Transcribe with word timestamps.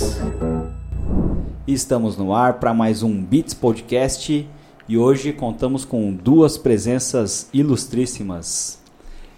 Beats. 0.00 0.16
Estamos 1.66 2.16
no 2.16 2.34
ar 2.34 2.54
para 2.54 2.72
mais 2.72 3.02
um 3.02 3.22
Beats 3.22 3.52
Podcast 3.52 4.48
e 4.88 4.98
hoje 4.98 5.32
contamos 5.32 5.84
com 5.84 6.12
duas 6.12 6.56
presenças 6.56 7.48
ilustríssimas. 7.52 8.80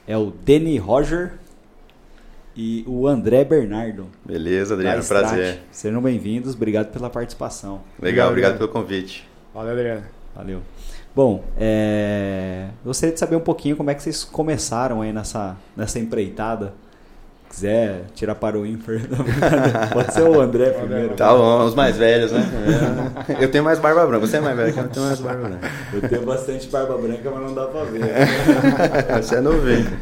É 0.06 0.16
o 0.16 0.32
Danny 0.44 0.78
Roger 0.78 1.34
e 2.56 2.84
o 2.86 3.08
André 3.08 3.44
Bernardo. 3.44 4.06
Beleza, 4.24 4.74
Adriano, 4.74 5.04
prazer. 5.04 5.60
Sejam 5.72 6.00
bem-vindos, 6.00 6.54
obrigado 6.54 6.92
pela 6.92 7.10
participação. 7.10 7.80
Legal, 8.00 8.28
obrigado 8.28 8.56
pelo 8.56 8.68
convite. 8.68 9.28
Valeu, 9.52 9.72
Adriano. 9.72 10.04
Valeu. 10.34 10.60
Bom, 11.14 11.44
é... 11.58 12.68
gostaria 12.84 13.12
de 13.12 13.20
saber 13.20 13.36
um 13.36 13.40
pouquinho 13.40 13.76
como 13.76 13.90
é 13.90 13.94
que 13.94 14.02
vocês 14.02 14.24
começaram 14.24 15.02
aí 15.02 15.12
nessa, 15.12 15.56
nessa 15.76 15.98
empreitada. 15.98 16.72
Se 17.52 17.60
quiser 17.66 18.04
tirar 18.14 18.34
para 18.34 18.58
o 18.58 18.64
ímpar, 18.66 18.94
pode 19.92 20.14
ser 20.14 20.22
o 20.22 20.40
André 20.40 20.70
primeiro. 20.70 21.14
Tá 21.14 21.34
bom, 21.34 21.66
os 21.66 21.74
mais 21.74 21.98
velhos, 21.98 22.32
né? 22.32 22.40
Eu 23.38 23.50
tenho 23.50 23.62
mais 23.62 23.78
barba 23.78 24.06
branca, 24.06 24.26
você 24.26 24.38
é 24.38 24.40
mais 24.40 24.56
velho 24.56 24.72
que 24.72 24.78
eu, 24.80 24.88
tenho 24.88 25.04
mais 25.06 25.20
barba 25.20 25.48
branca. 25.48 25.70
Eu 25.92 26.08
tenho 26.08 26.22
bastante 26.22 26.66
barba 26.68 26.96
branca, 26.96 27.30
mas 27.30 27.42
não 27.42 27.54
dá 27.54 27.66
pra 27.66 27.84
ver. 27.84 28.00
Você 29.22 29.34
é 29.36 29.40
novinho. 29.42 29.98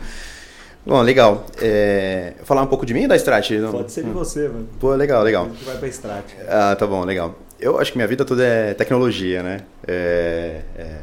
Bom, 0.87 1.03
legal. 1.03 1.45
É, 1.61 2.35
Falar 2.45 2.63
um 2.63 2.67
pouco 2.69 2.87
de 2.87 2.95
mim 2.95 3.03
ou 3.03 3.09
da 3.09 3.17
Strat? 3.17 3.51
Pode 3.71 3.93
ser 3.93 4.05
de 4.05 4.11
você, 4.11 4.49
mano. 4.49 4.69
Pô, 4.79 4.95
legal, 4.95 5.21
A 5.21 5.25
legal. 5.25 5.45
gente 5.47 5.65
vai 5.65 5.77
pra 5.77 5.89
Strat. 5.89 6.25
Ah, 6.49 6.75
tá 6.77 6.87
bom, 6.87 7.05
legal. 7.05 7.35
Eu 7.59 7.79
acho 7.79 7.91
que 7.93 7.99
minha 7.99 8.07
vida 8.09 8.25
toda 8.25 8.45
é 8.45 8.75
tecnologia, 8.75 9.43
né? 9.43 9.61
É, 9.87 10.61
é, 10.79 10.97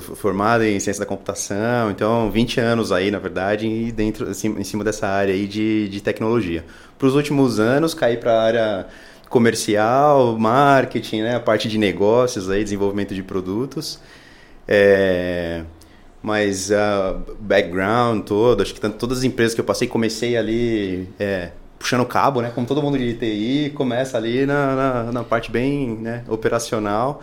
formado 0.00 0.64
em 0.64 0.78
ciência 0.80 1.00
da 1.00 1.06
computação, 1.06 1.90
então 1.90 2.30
20 2.30 2.60
anos 2.60 2.92
aí, 2.92 3.10
na 3.10 3.18
verdade, 3.18 3.66
e 3.66 3.92
dentro, 3.92 4.28
assim, 4.28 4.48
em 4.58 4.64
cima 4.64 4.82
dessa 4.82 5.06
área 5.06 5.32
aí 5.32 5.46
de, 5.46 5.88
de 5.88 6.00
tecnologia. 6.00 6.64
Para 6.98 7.08
os 7.08 7.14
últimos 7.14 7.60
anos, 7.60 7.94
caí 7.94 8.16
para 8.16 8.32
a 8.32 8.42
área 8.42 8.86
comercial, 9.28 10.38
marketing, 10.38 11.22
né? 11.22 11.36
A 11.36 11.40
parte 11.40 11.68
de 11.68 11.78
negócios 11.78 12.50
aí, 12.50 12.62
desenvolvimento 12.64 13.14
de 13.14 13.22
produtos. 13.22 14.00
É, 14.68 15.62
mas 16.22 16.70
o 16.70 17.34
background 17.38 18.24
todo, 18.24 18.62
acho 18.62 18.74
que 18.74 18.80
tanto, 18.80 18.96
todas 18.98 19.18
as 19.18 19.24
empresas 19.24 19.54
que 19.54 19.60
eu 19.60 19.64
passei, 19.64 19.86
comecei 19.86 20.36
ali 20.36 21.08
é, 21.18 21.50
puxando 21.78 22.04
cabo, 22.04 22.40
né? 22.40 22.50
Como 22.54 22.66
todo 22.66 22.82
mundo 22.82 22.98
de 22.98 23.14
TI, 23.14 23.72
começa 23.74 24.16
ali 24.16 24.46
na, 24.46 24.74
na, 24.74 25.12
na 25.12 25.24
parte 25.24 25.50
bem 25.50 25.96
né, 25.96 26.24
operacional. 26.28 27.22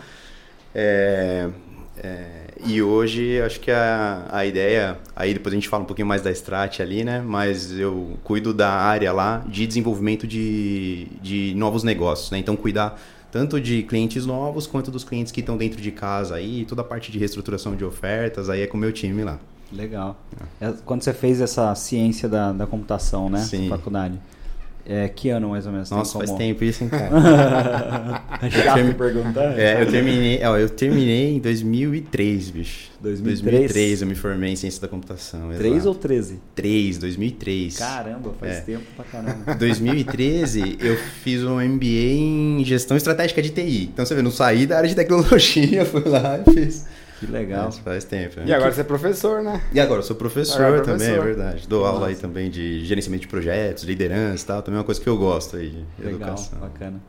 É, 0.74 1.48
é, 1.96 2.46
e 2.66 2.82
hoje 2.82 3.40
acho 3.40 3.60
que 3.60 3.70
a, 3.70 4.26
a 4.30 4.44
ideia, 4.44 4.98
aí 5.14 5.32
depois 5.32 5.52
a 5.52 5.56
gente 5.56 5.68
fala 5.68 5.84
um 5.84 5.86
pouquinho 5.86 6.08
mais 6.08 6.22
da 6.22 6.30
Strat 6.30 6.80
ali, 6.80 7.04
né? 7.04 7.22
Mas 7.24 7.72
eu 7.72 8.18
cuido 8.24 8.52
da 8.52 8.70
área 8.70 9.12
lá 9.12 9.44
de 9.46 9.66
desenvolvimento 9.66 10.26
de, 10.26 11.06
de 11.22 11.54
novos 11.56 11.82
negócios, 11.84 12.30
né? 12.30 12.38
Então 12.38 12.56
cuidar 12.56 13.00
tanto 13.30 13.60
de 13.60 13.82
clientes 13.82 14.26
novos 14.26 14.66
quanto 14.66 14.90
dos 14.90 15.04
clientes 15.04 15.32
que 15.32 15.40
estão 15.40 15.56
dentro 15.56 15.80
de 15.80 15.90
casa 15.90 16.36
aí, 16.36 16.64
toda 16.64 16.82
a 16.82 16.84
parte 16.84 17.10
de 17.10 17.18
reestruturação 17.18 17.74
de 17.74 17.84
ofertas, 17.84 18.48
aí 18.48 18.62
é 18.62 18.66
com 18.66 18.76
o 18.76 18.80
meu 18.80 18.92
time 18.92 19.24
lá. 19.24 19.38
Legal. 19.72 20.16
É, 20.60 20.72
Quando 20.84 21.02
você 21.02 21.12
fez 21.12 21.40
essa 21.40 21.74
ciência 21.74 22.28
da, 22.28 22.52
da 22.52 22.66
computação, 22.66 23.28
né? 23.28 23.40
Sim. 23.40 23.68
Na 23.68 23.76
faculdade. 23.76 24.18
É, 24.86 25.08
que 25.08 25.30
ano 25.30 25.48
mais 25.50 25.64
ou 25.66 25.72
menos? 25.72 25.88
Tem 25.88 25.96
Nossa, 25.96 26.18
faz 26.18 26.30
tempo 26.32 26.62
isso, 26.62 26.84
hein, 26.84 26.90
cara? 26.90 27.10
É 28.42 28.50
chato 28.50 28.94
perguntar. 28.94 29.58
É, 29.58 29.80
eu 29.82 29.90
terminei, 29.90 30.40
ó, 30.44 30.58
eu 30.58 30.68
terminei 30.68 31.36
em 31.36 31.38
2003, 31.38 32.50
bicho. 32.50 32.90
2003? 33.00 33.42
2003 33.42 34.02
eu 34.02 34.08
me 34.08 34.14
formei 34.14 34.50
em 34.52 34.56
ciência 34.56 34.80
da 34.82 34.88
computação. 34.88 35.50
3 35.56 35.74
exato. 35.74 35.88
ou 35.88 35.94
13? 35.94 36.40
3, 36.54 36.98
2003. 36.98 37.78
Caramba, 37.78 38.34
faz 38.38 38.56
É. 38.56 38.60
tempo 38.60 38.84
pra 38.96 39.04
caramba. 39.04 39.54
2013 39.56 40.76
eu 40.80 40.96
fiz 41.22 41.42
um 41.44 41.60
MBA 41.60 41.86
em 41.86 42.64
gestão 42.64 42.96
estratégica 42.96 43.40
de 43.40 43.50
TI. 43.50 43.90
Então 43.92 44.04
você 44.04 44.14
vê, 44.14 44.20
não 44.22 44.30
saí 44.30 44.66
da 44.66 44.76
área 44.76 44.88
de 44.88 44.94
tecnologia, 44.94 45.84
fui 45.86 46.02
lá 46.06 46.40
e 46.46 46.50
fiz. 46.52 46.86
Que 47.20 47.26
legal. 47.26 47.66
Mas 47.66 47.78
faz 47.78 48.04
tempo. 48.04 48.40
né? 48.40 48.46
E 48.46 48.52
agora 48.52 48.72
você 48.72 48.80
é 48.80 48.84
professor, 48.84 49.42
né? 49.42 49.60
E 49.72 49.80
agora, 49.80 50.00
eu 50.00 50.02
sou 50.02 50.16
professor 50.16 50.60
Agora 50.62 50.80
é 50.80 50.84
também, 50.84 50.96
professor. 51.08 51.22
é 51.22 51.34
verdade. 51.34 51.68
Dou 51.68 51.84
aula 51.86 52.08
aí 52.08 52.16
também 52.16 52.50
de 52.50 52.84
gerenciamento 52.84 53.22
de 53.22 53.28
projetos, 53.28 53.84
liderança 53.84 54.42
e 54.44 54.46
tal. 54.46 54.62
Também 54.62 54.76
é 54.76 54.80
uma 54.80 54.84
coisa 54.84 55.00
que 55.00 55.08
eu 55.08 55.16
gosto 55.16 55.56
aí, 55.56 55.70
de 55.98 56.04
Legal, 56.04 56.30
educação. 56.30 56.58
bacana. 56.58 57.00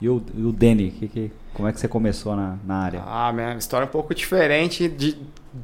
E 0.00 0.08
o, 0.08 0.22
e 0.34 0.42
o 0.42 0.50
Danny, 0.52 0.90
que, 0.92 1.08
que, 1.08 1.32
como 1.52 1.68
é 1.68 1.72
que 1.72 1.78
você 1.80 1.86
começou 1.86 2.34
na, 2.34 2.56
na 2.66 2.76
área? 2.76 3.02
Ah, 3.06 3.30
minha 3.32 3.54
história 3.56 3.84
é 3.84 3.88
um 3.88 3.90
pouco 3.90 4.14
diferente 4.14 4.88
de 4.88 5.14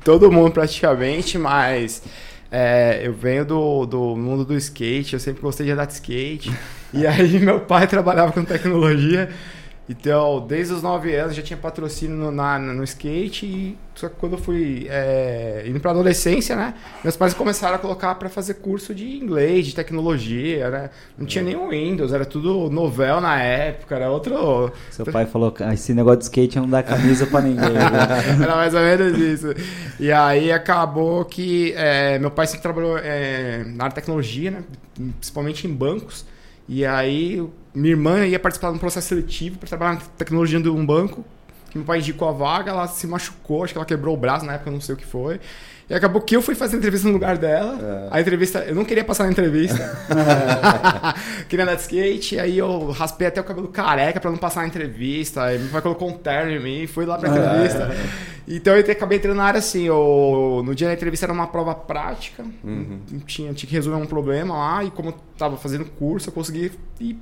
todo 0.05 0.31
mundo 0.31 0.51
praticamente, 0.53 1.39
mas 1.39 2.03
é, 2.51 3.01
eu 3.03 3.15
venho 3.15 3.47
do, 3.47 3.87
do 3.87 4.15
mundo 4.17 4.45
do 4.45 4.55
skate, 4.55 5.15
eu 5.15 5.21
sempre 5.21 5.41
gostei 5.41 5.65
de 5.65 5.73
andar 5.73 5.87
de 5.87 5.95
skate. 5.95 6.53
e 6.93 7.07
aí 7.07 7.39
meu 7.39 7.61
pai 7.61 7.87
trabalhava 7.87 8.31
com 8.33 8.45
tecnologia, 8.45 9.31
então 9.89 10.45
desde 10.47 10.75
os 10.75 10.83
9 10.83 11.15
anos 11.15 11.35
já 11.37 11.43
tinha 11.43 11.57
patrocínio 11.57 12.17
no, 12.17 12.31
na, 12.31 12.59
no 12.59 12.83
skate 12.85 13.47
e 13.47 13.79
só 13.95 14.09
que 14.09 14.17
quando 14.17 14.33
eu 14.33 14.39
fui 14.39 14.87
é, 14.91 15.65
indo 15.67 15.81
pra 15.81 15.91
adolescência, 15.93 16.55
né, 16.55 16.75
meus 17.03 17.17
pais 17.17 17.33
começaram 17.33 17.77
a 17.77 17.79
colocar 17.79 18.15
para 18.17 18.29
fazer 18.29 18.55
curso 18.55 18.95
de 18.95 19.17
inglês, 19.17 19.67
de 19.67 19.75
tecnologia, 19.75 20.69
né, 20.71 20.91
não 21.17 21.25
tinha 21.25 21.43
nenhum 21.43 21.71
Windows, 21.71 22.13
era 22.13 22.27
tudo 22.27 22.69
novel 22.69 23.21
na 23.21 23.41
época, 23.41 23.95
era 23.97 24.11
outro... 24.11 24.71
Seu 24.91 25.07
pai 25.07 25.25
falou 25.25 25.55
"Ah, 25.61 25.73
esse 25.73 25.95
negócio 25.95 26.19
de 26.19 26.25
skate 26.25 26.59
não 26.59 26.69
dá 26.69 26.83
camisa 26.83 27.27
pra 27.27 27.41
ninguém. 27.41 27.73
né? 27.73 28.37
Era 28.43 28.57
mais 28.57 28.75
ou 28.75 28.81
menos 28.81 29.19
isso. 29.19 29.55
E 29.99 30.13
aí 30.13 30.53
acabou 30.53 31.25
que 31.25 31.73
é, 31.77 32.19
meu 32.19 32.31
pai 32.31 32.47
sempre 32.47 32.63
trabalhou 32.63 32.99
é, 32.99 33.65
na 33.65 33.85
área 33.85 33.89
de 33.91 33.95
tecnologia, 33.95 34.51
né? 34.51 34.63
principalmente 35.19 35.67
em 35.67 35.73
bancos. 35.73 36.25
E 36.69 36.85
aí 36.85 37.47
minha 37.75 37.93
irmã 37.93 38.27
ia 38.27 38.39
participar 38.39 38.71
de 38.71 38.77
um 38.77 38.79
processo 38.79 39.09
seletivo 39.09 39.59
para 39.59 39.69
trabalhar 39.69 39.95
na 39.95 40.01
tecnologia 40.01 40.61
de 40.61 40.69
um 40.69 40.85
banco. 40.85 41.25
Que 41.77 41.79
meu 41.79 41.87
pai 41.87 41.99
indicou 41.99 42.29
a 42.29 42.33
vaga, 42.33 42.71
ela 42.71 42.89
se 42.89 43.07
machucou, 43.07 43.63
acho 43.63 43.75
que 43.75 43.79
ela 43.79 43.85
quebrou 43.85 44.15
o 44.15 44.17
braço 44.17 44.47
na 44.47 44.55
época, 44.55 44.71
não 44.71 44.81
sei 44.81 44.95
o 44.95 44.99
que 44.99 45.05
foi. 45.05 45.39
E 45.89 45.95
acabou 45.95 46.21
que 46.21 46.35
eu 46.35 46.43
fui 46.43 46.55
fazer 46.55 46.77
a 46.77 46.79
entrevista 46.79 47.07
no 47.07 47.13
lugar 47.13 47.37
dela. 47.39 48.09
A 48.11 48.21
entrevista, 48.21 48.61
eu 48.61 48.75
não 48.75 48.85
queria 48.85 49.05
passar 49.05 49.25
na 49.25 49.31
entrevista. 49.31 49.77
queria 51.49 51.65
andar 51.65 51.77
de 51.77 51.83
skate, 51.83 52.41
aí 52.41 52.59
eu 52.59 52.91
raspei 52.91 53.29
até 53.29 53.41
o 53.41 53.45
cabelo 53.45 53.69
careca 53.69 54.19
pra 54.19 54.31
não 54.31 54.39
passar 54.39 54.63
na 54.63 54.69
entrevista. 54.69 55.45
Aí 55.45 55.59
meu 55.59 55.69
pai 55.69 55.83
colocou 55.83 56.09
um 56.09 56.15
terno 56.15 56.51
em 56.51 56.61
mim, 56.61 56.87
fui 56.87 57.05
lá 57.05 57.19
pra 57.19 57.29
entrevista. 57.29 57.95
Então 58.49 58.75
eu 58.75 58.81
acabei 58.91 59.19
entrando 59.19 59.37
na 59.37 59.45
área 59.45 59.59
assim. 59.59 59.85
Eu, 59.85 60.63
no 60.65 60.75
dia 60.75 60.89
da 60.89 60.95
entrevista 60.95 61.27
era 61.27 61.33
uma 61.33 61.47
prova 61.47 61.75
prática, 61.75 62.45
tinha, 63.27 63.53
tinha 63.53 63.69
que 63.69 63.75
resolver 63.75 64.03
um 64.03 64.07
problema 64.07 64.57
lá, 64.57 64.85
e 64.85 64.91
como 64.91 65.11
eu 65.11 65.15
tava 65.39 65.57
fazendo 65.57 65.85
curso, 65.85 66.31
eu 66.31 66.33
consegui 66.33 66.73
e 67.01 67.17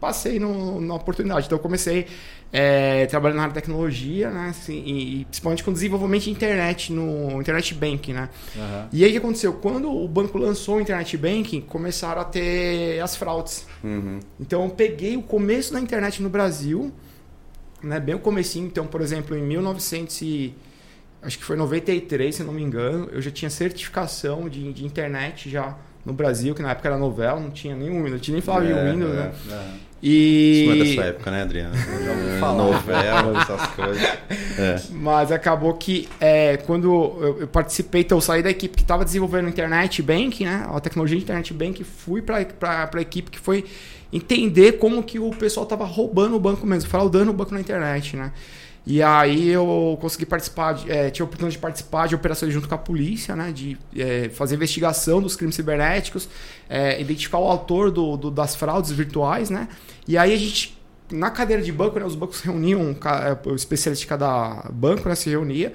passei 0.00 0.38
no, 0.38 0.80
na 0.80 0.94
oportunidade. 0.94 1.46
Então 1.46 1.58
eu 1.58 1.62
comecei 1.62 2.06
é, 2.52 3.06
trabalhando 3.06 3.36
na 3.36 3.42
área 3.42 3.54
de 3.54 3.60
tecnologia, 3.60 4.30
né? 4.30 4.48
Assim, 4.50 4.82
e, 4.84 5.20
e 5.20 5.24
principalmente 5.24 5.64
com 5.64 5.72
desenvolvimento 5.72 6.24
de 6.24 6.30
internet 6.30 6.92
no 6.92 7.40
internet 7.40 7.74
banking, 7.74 8.12
né? 8.12 8.28
Aham. 8.56 8.88
E 8.92 9.04
aí 9.04 9.10
o 9.10 9.12
que 9.12 9.18
aconteceu? 9.18 9.52
Quando 9.54 9.90
o 9.90 10.06
banco 10.08 10.38
lançou 10.38 10.76
o 10.76 10.80
internet 10.80 11.16
banking, 11.16 11.60
começaram 11.60 12.20
a 12.20 12.24
ter 12.24 13.00
as 13.00 13.16
fraudes. 13.16 13.66
Uhum. 13.82 14.20
Então 14.40 14.64
eu 14.64 14.70
peguei 14.70 15.16
o 15.16 15.22
começo 15.22 15.72
da 15.72 15.80
internet 15.80 16.22
no 16.22 16.28
Brasil, 16.28 16.92
né, 17.82 18.00
bem 18.00 18.14
o 18.14 18.18
comecinho, 18.18 18.66
então, 18.66 18.86
por 18.86 19.00
exemplo, 19.00 19.36
em 19.36 19.42
1900 19.42 20.22
e 20.22 20.54
acho 21.22 21.38
que 21.38 21.44
foi 21.44 21.56
93, 21.56 22.34
se 22.34 22.44
não 22.44 22.52
me 22.52 22.62
engano, 22.62 23.08
eu 23.12 23.20
já 23.20 23.30
tinha 23.30 23.50
certificação 23.50 24.48
de, 24.48 24.72
de 24.72 24.84
internet 24.84 25.50
já 25.50 25.76
no 26.04 26.12
Brasil, 26.12 26.54
que 26.54 26.62
na 26.62 26.70
época 26.70 26.88
era 26.88 26.96
novela, 26.96 27.40
não 27.40 27.50
tinha 27.50 27.74
nenhum 27.74 27.96
Windows, 27.96 28.12
não 28.12 28.18
tinha 28.20 28.34
nem 28.34 28.42
de 28.42 28.72
É, 28.72 28.92
Windows, 28.92 29.12
é, 29.12 29.16
né? 29.16 29.32
é. 29.50 29.85
E 30.02 30.62
Isso 30.62 30.66
não 30.66 30.74
é 30.74 30.78
da 30.78 30.94
sua 30.94 31.04
época, 31.04 31.30
né, 31.30 31.42
Adriano? 31.42 31.74
Eu 31.74 32.04
já 32.04 32.12
ouvi 32.12 32.40
falar. 32.40 32.64
Novela, 32.64 33.40
essas 33.40 33.66
coisas. 33.68 34.02
É. 34.58 34.80
Mas 34.90 35.32
acabou 35.32 35.72
que 35.74 36.08
é, 36.20 36.58
quando 36.58 36.86
eu, 37.22 37.36
eu 37.40 37.48
participei, 37.48 38.02
então 38.02 38.18
eu 38.18 38.22
saí 38.22 38.42
da 38.42 38.50
equipe 38.50 38.76
que 38.76 38.82
estava 38.82 39.04
desenvolvendo 39.04 39.48
internet 39.48 40.02
banking, 40.02 40.44
né? 40.44 40.66
A 40.68 40.80
tecnologia 40.80 41.16
de 41.16 41.24
internet 41.24 41.52
banking, 41.54 41.84
fui 41.84 42.20
para 42.20 42.36
a 42.36 43.00
equipe 43.00 43.30
que 43.30 43.38
foi 43.38 43.64
entender 44.12 44.72
como 44.72 45.02
que 45.02 45.18
o 45.18 45.30
pessoal 45.30 45.64
estava 45.64 45.84
roubando 45.84 46.36
o 46.36 46.40
banco 46.40 46.66
mesmo, 46.66 46.88
fraudando 46.88 47.30
o 47.30 47.34
banco 47.34 47.52
na 47.52 47.60
internet, 47.60 48.16
né? 48.16 48.32
E 48.86 49.02
aí 49.02 49.48
eu 49.48 49.98
consegui 50.00 50.24
participar, 50.24 50.74
de, 50.74 50.88
é, 50.88 51.10
tive 51.10 51.22
a 51.22 51.24
oportunidade 51.24 51.56
de 51.56 51.58
participar 51.60 52.06
de 52.06 52.14
operações 52.14 52.52
junto 52.52 52.68
com 52.68 52.74
a 52.76 52.78
polícia, 52.78 53.34
né? 53.34 53.50
De 53.50 53.76
é, 53.96 54.28
fazer 54.28 54.54
investigação 54.54 55.20
dos 55.20 55.34
crimes 55.34 55.56
cibernéticos, 55.56 56.28
é, 56.68 57.00
identificar 57.00 57.38
o 57.38 57.44
autor 57.48 57.90
do, 57.90 58.16
do- 58.16 58.30
das 58.30 58.54
fraudes 58.54 58.92
virtuais, 58.92 59.50
né? 59.50 59.66
E 60.06 60.16
aí 60.16 60.32
a 60.32 60.36
gente, 60.36 60.80
na 61.10 61.30
cadeira 61.30 61.60
de 61.62 61.72
banco, 61.72 61.98
né? 61.98 62.04
Os 62.04 62.14
bancos 62.14 62.40
reuniam, 62.42 62.94
é, 63.44 63.48
o 63.50 63.56
especialista 63.56 64.02
de 64.04 64.06
cada 64.08 64.70
banco 64.72 65.08
né, 65.08 65.16
se 65.16 65.28
reunia 65.28 65.72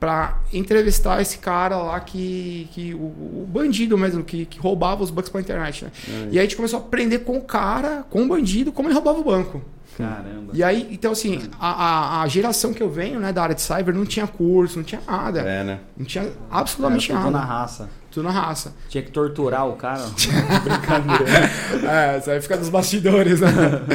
para 0.00 0.40
entrevistar 0.52 1.20
esse 1.22 1.38
cara 1.38 1.76
lá 1.76 1.98
que, 2.00 2.68
que 2.72 2.92
o, 2.94 2.98
o 2.98 3.46
bandido 3.48 3.96
mesmo, 3.98 4.22
que, 4.24 4.46
que 4.46 4.58
roubava 4.58 5.02
os 5.02 5.10
bancos 5.10 5.30
pela 5.30 5.42
internet, 5.42 5.84
né? 5.84 5.90
E 6.30 6.38
aí 6.38 6.38
a 6.40 6.42
gente 6.42 6.56
começou 6.56 6.78
a 6.80 6.82
aprender 6.82 7.20
com 7.20 7.36
o 7.36 7.42
cara, 7.42 8.04
com 8.10 8.22
o 8.24 8.28
bandido, 8.28 8.72
como 8.72 8.88
ele 8.88 8.94
roubava 8.94 9.18
o 9.20 9.24
banco. 9.24 9.62
Caramba. 10.04 10.52
E 10.52 10.62
aí, 10.62 10.88
então 10.90 11.12
assim, 11.12 11.42
a, 11.60 11.70
a, 11.70 12.22
a 12.22 12.28
geração 12.28 12.72
que 12.72 12.82
eu 12.82 12.88
venho, 12.90 13.18
né, 13.20 13.32
da 13.32 13.42
área 13.42 13.54
de 13.54 13.60
cyber, 13.62 13.94
não 13.94 14.06
tinha 14.06 14.26
curso, 14.26 14.76
não 14.78 14.84
tinha 14.84 15.00
nada. 15.06 15.40
É, 15.40 15.64
né? 15.64 15.80
Não 15.96 16.06
tinha 16.06 16.24
Era 16.24 16.32
absolutamente 16.50 17.08
tudo 17.08 17.18
nada. 17.18 17.30
na 17.30 17.44
raça. 17.44 17.88
Tudo 18.10 18.24
na 18.24 18.30
raça. 18.30 18.74
Tinha 18.88 19.02
que 19.02 19.10
torturar 19.10 19.66
o 19.68 19.74
cara. 19.76 20.02
Brincadeira. 20.64 21.50
É, 21.90 22.20
você 22.20 22.30
vai 22.30 22.40
ficar 22.40 22.56
nos 22.56 22.68
bastidores, 22.68 23.40
né? 23.40 23.48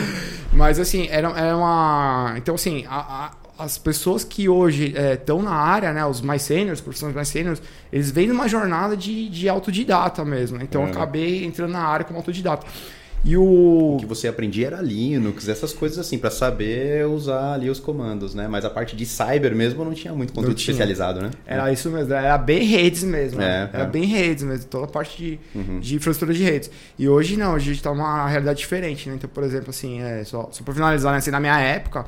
Mas 0.53 0.79
assim, 0.79 1.07
era, 1.09 1.29
era 1.29 1.57
uma. 1.57 2.35
Então, 2.37 2.53
assim, 2.55 2.85
a, 2.87 3.31
a, 3.57 3.63
as 3.63 3.77
pessoas 3.77 4.23
que 4.23 4.47
hoje 4.47 4.93
estão 4.95 5.39
é, 5.39 5.43
na 5.43 5.51
área, 5.55 5.91
né? 5.93 6.05
Os 6.05 6.21
mais 6.21 6.43
sêniores, 6.43 6.79
profissionais 6.79 7.15
mais 7.15 7.27
sêniores, 7.27 7.61
eles 7.91 8.11
vêm 8.11 8.27
numa 8.27 8.47
jornada 8.47 8.95
de, 8.95 9.29
de 9.29 9.49
autodidata 9.49 10.23
mesmo. 10.23 10.57
Né? 10.59 10.65
Então 10.69 10.83
É. 10.83 10.85
eu 10.85 10.89
acabei 10.91 11.43
entrando 11.43 11.71
na 11.71 11.83
área 11.83 12.05
como 12.05 12.19
autodidata. 12.19 12.65
E 13.25 13.37
o. 13.37 13.95
O 13.95 13.97
que 13.99 14.05
você 14.05 14.27
aprendia 14.27 14.67
era 14.67 14.81
Linux, 14.81 15.47
essas 15.47 15.71
coisas 15.71 15.97
assim, 15.97 16.17
pra 16.17 16.29
saber 16.29 17.07
usar 17.07 17.53
ali 17.53 17.69
os 17.69 17.79
comandos, 17.79 18.35
né? 18.35 18.47
Mas 18.49 18.65
a 18.65 18.69
parte 18.69 18.95
de 18.97 19.05
cyber 19.05 19.55
mesmo 19.55 19.85
não 19.85 19.93
tinha 19.93 20.13
muito 20.13 20.33
conteúdo 20.33 20.57
especializado, 20.57 21.21
né? 21.21 21.31
Era 21.45 21.71
isso 21.71 21.89
mesmo, 21.89 22.13
era 22.13 22.37
bem 22.37 22.63
redes 22.65 23.03
mesmo. 23.03 23.39
né? 23.39 23.69
É, 23.71 23.75
era 23.77 23.83
é. 23.85 23.89
bem 23.89 24.03
redes 24.05 24.43
mesmo, 24.43 24.65
toda 24.65 24.85
a 24.85 24.87
parte 24.89 25.17
de, 25.17 25.39
Uhum. 25.55 25.79
de 25.79 25.95
infraestrutura 25.95 26.37
de 26.37 26.43
redes. 26.43 26.69
E 26.99 27.07
hoje 27.07 27.37
não, 27.37 27.53
hoje 27.53 27.69
a 27.69 27.73
gente 27.73 27.83
tá 27.83 27.91
numa 27.91 28.27
realidade 28.27 28.59
diferente, 28.59 29.07
né? 29.07 29.15
Então, 29.15 29.29
por 29.29 29.43
exemplo, 29.43 29.69
assim, 29.69 30.01
é, 30.01 30.23
só, 30.25 30.49
só 30.51 30.61
pra 30.63 30.73
finalizar, 30.73 31.13
né? 31.13 31.19
Assim, 31.19 31.31
na 31.31 31.39
minha 31.39 31.57
época, 31.59 32.05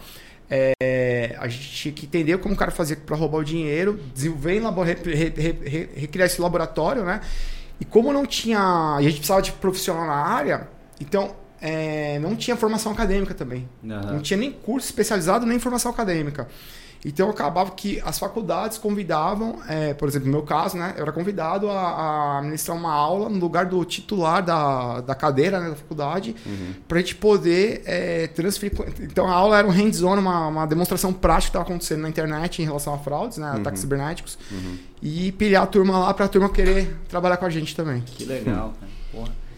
é, 0.50 1.36
a 1.40 1.48
gente 1.48 1.70
tinha 1.72 1.94
que 1.94 2.06
entender 2.06 2.38
como 2.40 2.54
o 2.56 2.58
cara 2.58 2.72
fazia 2.72 2.96
para 2.98 3.16
roubar 3.16 3.38
o 3.40 3.44
dinheiro, 3.44 3.98
desenvolver 4.14 4.62
recriar 5.96 6.26
esse 6.26 6.42
laboratório, 6.42 7.04
né? 7.04 7.22
E 7.80 7.86
como 7.86 8.12
não 8.14 8.26
tinha. 8.26 8.98
E 9.00 9.06
a 9.06 9.10
gente 9.10 9.18
precisava 9.18 9.42
de 9.42 9.52
profissional 9.54 10.06
na 10.06 10.14
área, 10.14 10.68
então 11.00 11.36
é, 11.62 12.20
não 12.20 12.36
tinha 12.36 12.56
formação 12.56 12.92
acadêmica 12.92 13.34
também. 13.34 13.68
Aham. 13.84 14.14
Não 14.14 14.20
tinha 14.20 14.38
nem 14.38 14.52
curso 14.52 14.88
especializado, 14.88 15.46
nem 15.46 15.60
formação 15.60 15.92
acadêmica. 15.92 16.48
Então 17.06 17.30
acabava 17.30 17.70
que 17.70 18.02
as 18.04 18.18
faculdades 18.18 18.80
convidavam, 18.80 19.60
é, 19.70 19.94
por 19.94 20.08
exemplo, 20.08 20.26
no 20.26 20.32
meu 20.32 20.42
caso, 20.42 20.76
né, 20.76 20.96
eu 20.98 21.04
era 21.04 21.12
convidado 21.12 21.70
a, 21.70 22.38
a 22.38 22.42
ministrar 22.42 22.76
uma 22.76 22.92
aula 22.92 23.30
no 23.30 23.38
lugar 23.38 23.68
do 23.68 23.86
titular 23.86 24.44
da, 24.44 25.02
da 25.02 25.14
cadeira 25.14 25.60
né, 25.60 25.70
da 25.70 25.76
faculdade, 25.76 26.36
para 26.88 26.98
a 26.98 27.02
gente 27.02 27.16
poder 27.16 27.84
é, 27.86 28.26
transferir. 28.28 28.74
Então 29.02 29.28
a 29.28 29.34
aula 29.34 29.60
era 29.60 29.68
um 29.68 29.70
hands-on, 29.70 30.18
uma, 30.18 30.48
uma 30.48 30.66
demonstração 30.66 31.14
prática 31.14 31.42
que 31.42 31.50
estava 31.50 31.66
acontecendo 31.66 32.02
na 32.02 32.10
internet 32.10 32.64
em 32.64 32.66
relação 32.66 32.96
a 32.96 32.98
fraudes, 32.98 33.38
né, 33.38 33.52
ataques 33.56 33.82
cibernéticos, 33.82 34.40
e 35.00 35.32
pilhar 35.34 35.62
a 35.62 35.68
turma 35.68 36.00
lá 36.00 36.12
para 36.12 36.26
a 36.26 36.28
turma 36.28 36.50
querer 36.50 36.98
trabalhar 37.08 37.38
com 37.38 37.46
a 37.46 37.50
gente 37.52 37.76
também. 37.76 38.02
Que 38.02 38.26
legal, 38.26 38.74
cara. 38.80 38.95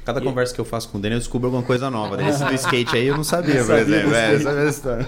Cada 0.08 0.22
E- 0.22 0.24
conversa 0.24 0.56
que 0.56 0.62
eu 0.62 0.66
faço 0.66 0.88
com 0.90 0.98
o 0.98 1.02
Daniel, 1.02 1.18
eu 1.18 1.20
descubro 1.20 1.48
alguma 1.48 1.62
coisa 1.64 1.90
nova. 1.92 2.16
Desse 2.18 2.44
do 2.44 2.54
skate 2.56 2.96
aí 2.96 3.08
eu 3.08 3.16
não 3.18 3.24
sabia, 3.26 3.56
Não 3.56 3.66
por 3.68 3.78
sabia 3.78 3.96
exemplo. 3.98 4.16
É, 4.16 4.34
skate. 4.36 4.48
essa 4.48 4.50
é 4.60 4.66
a 4.66 4.70
história. 4.70 5.06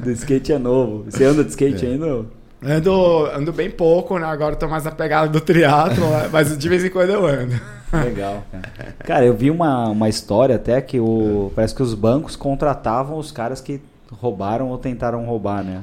Do 0.02 0.10
skate 0.10 0.52
é 0.54 0.58
novo. 0.58 1.04
Você 1.10 1.24
anda 1.24 1.44
de 1.44 1.50
skate 1.50 1.84
ainda? 1.86 2.06
ou? 2.06 2.26
Ando, 2.64 3.26
ando 3.34 3.52
bem 3.52 3.70
pouco, 3.70 4.18
né? 4.18 4.24
Agora 4.26 4.54
eu 4.54 4.58
tô 4.58 4.66
mais 4.68 4.84
na 4.84 4.90
pegada 4.90 5.28
do 5.28 5.40
triatlo, 5.40 6.08
né, 6.10 6.28
mas 6.32 6.56
de 6.56 6.68
vez 6.68 6.84
em 6.84 6.88
quando 6.90 7.10
eu 7.10 7.26
ando. 7.26 7.60
Legal, 7.92 8.42
cara. 8.50 8.94
Cara, 9.00 9.24
eu 9.26 9.34
vi 9.36 9.50
uma, 9.50 9.88
uma 9.88 10.08
história 10.08 10.56
até 10.56 10.80
que 10.80 10.98
o, 10.98 11.52
parece 11.54 11.74
que 11.74 11.82
os 11.82 11.92
bancos 11.92 12.34
contratavam 12.36 13.18
os 13.18 13.30
caras 13.30 13.60
que 13.60 13.82
roubaram 14.10 14.68
ou 14.70 14.78
tentaram 14.78 15.24
roubar, 15.26 15.62
né? 15.62 15.82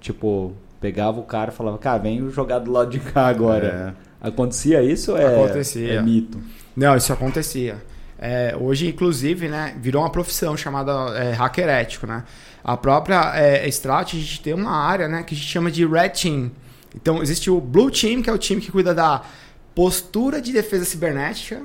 Tipo, 0.00 0.52
pegava 0.80 1.18
o 1.18 1.22
cara 1.24 1.50
e 1.50 1.54
falava, 1.54 1.76
cara, 1.78 1.98
vem 1.98 2.30
jogar 2.30 2.58
do 2.60 2.70
lado 2.70 2.90
de 2.90 3.00
cá 3.00 3.26
agora. 3.26 3.94
Acontecia 4.20 4.82
isso 4.82 5.12
ou 5.12 5.18
é, 5.18 5.24
Acontecia. 5.42 5.94
é 5.94 6.02
mito? 6.02 6.38
Não, 6.76 6.96
isso 6.96 7.12
acontecia. 7.12 7.82
É, 8.18 8.54
hoje, 8.58 8.88
inclusive, 8.88 9.48
né, 9.48 9.74
virou 9.80 10.02
uma 10.02 10.10
profissão 10.10 10.56
chamada 10.56 10.92
é, 11.16 11.32
hacker 11.32 11.68
ético, 11.68 12.06
né? 12.06 12.24
A 12.62 12.76
própria 12.76 13.34
é, 13.34 13.66
Strat, 13.68 14.14
a 14.14 14.18
gente 14.18 14.42
tem 14.42 14.52
uma 14.52 14.76
área, 14.76 15.08
né, 15.08 15.22
que 15.22 15.34
a 15.34 15.36
gente 15.36 15.48
chama 15.48 15.70
de 15.70 15.86
Red 15.86 16.10
Team. 16.10 16.50
Então, 16.94 17.22
existe 17.22 17.50
o 17.50 17.60
Blue 17.60 17.90
Team, 17.90 18.22
que 18.22 18.28
é 18.28 18.32
o 18.32 18.38
time 18.38 18.60
que 18.60 18.70
cuida 18.70 18.94
da 18.94 19.22
postura 19.74 20.42
de 20.42 20.52
defesa 20.52 20.84
cibernética, 20.84 21.62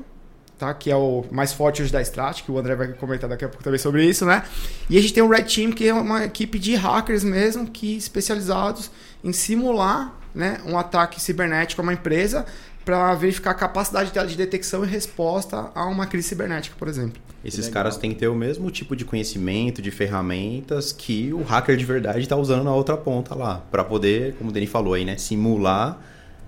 tá? 0.57 0.73
Que 0.73 0.89
é 0.89 0.95
o 0.95 1.25
mais 1.31 1.51
forte 1.51 1.81
hoje 1.81 1.91
da 1.91 2.01
Strat, 2.01 2.43
que 2.43 2.51
o 2.51 2.57
André 2.57 2.75
vai 2.75 2.87
comentar 2.93 3.29
daqui 3.29 3.43
a 3.43 3.49
pouco 3.49 3.63
também 3.63 3.79
sobre 3.79 4.05
isso, 4.05 4.25
né? 4.25 4.43
E 4.89 4.97
a 4.97 5.01
gente 5.01 5.13
tem 5.13 5.23
o 5.23 5.29
Red 5.29 5.43
Team, 5.43 5.71
que 5.71 5.87
é 5.87 5.93
uma 5.93 6.23
equipe 6.23 6.57
de 6.57 6.75
hackers 6.75 7.23
mesmo, 7.23 7.67
que 7.67 7.97
especializados 7.97 8.89
em 9.23 9.33
simular, 9.33 10.13
né, 10.33 10.59
um 10.65 10.77
ataque 10.77 11.21
cibernético 11.21 11.81
a 11.81 11.83
uma 11.83 11.93
empresa 11.93 12.45
para 12.85 13.13
verificar 13.15 13.51
a 13.51 13.55
capacidade 13.55 14.11
dela 14.11 14.27
de 14.27 14.37
detecção 14.37 14.85
e 14.85 14.87
resposta 14.87 15.71
a 15.73 15.85
uma 15.87 16.05
crise 16.05 16.27
cibernética, 16.29 16.75
por 16.77 16.87
exemplo. 16.87 17.19
Esses 17.43 17.67
caras 17.67 17.97
têm 17.97 18.11
que 18.11 18.17
ter 18.19 18.27
o 18.27 18.35
mesmo 18.35 18.69
tipo 18.71 18.95
de 18.95 19.03
conhecimento, 19.03 19.81
de 19.81 19.91
ferramentas 19.91 20.91
que 20.91 21.31
o 21.33 21.41
hacker 21.43 21.75
de 21.77 21.85
verdade 21.85 22.19
está 22.19 22.35
usando 22.35 22.63
na 22.63 22.73
outra 22.73 22.95
ponta 22.97 23.35
lá. 23.35 23.63
para 23.71 23.83
poder, 23.83 24.33
como 24.37 24.49
o 24.49 24.53
Dani 24.53 24.65
falou 24.67 24.93
aí, 24.93 25.03
né? 25.05 25.17
Simular, 25.17 25.99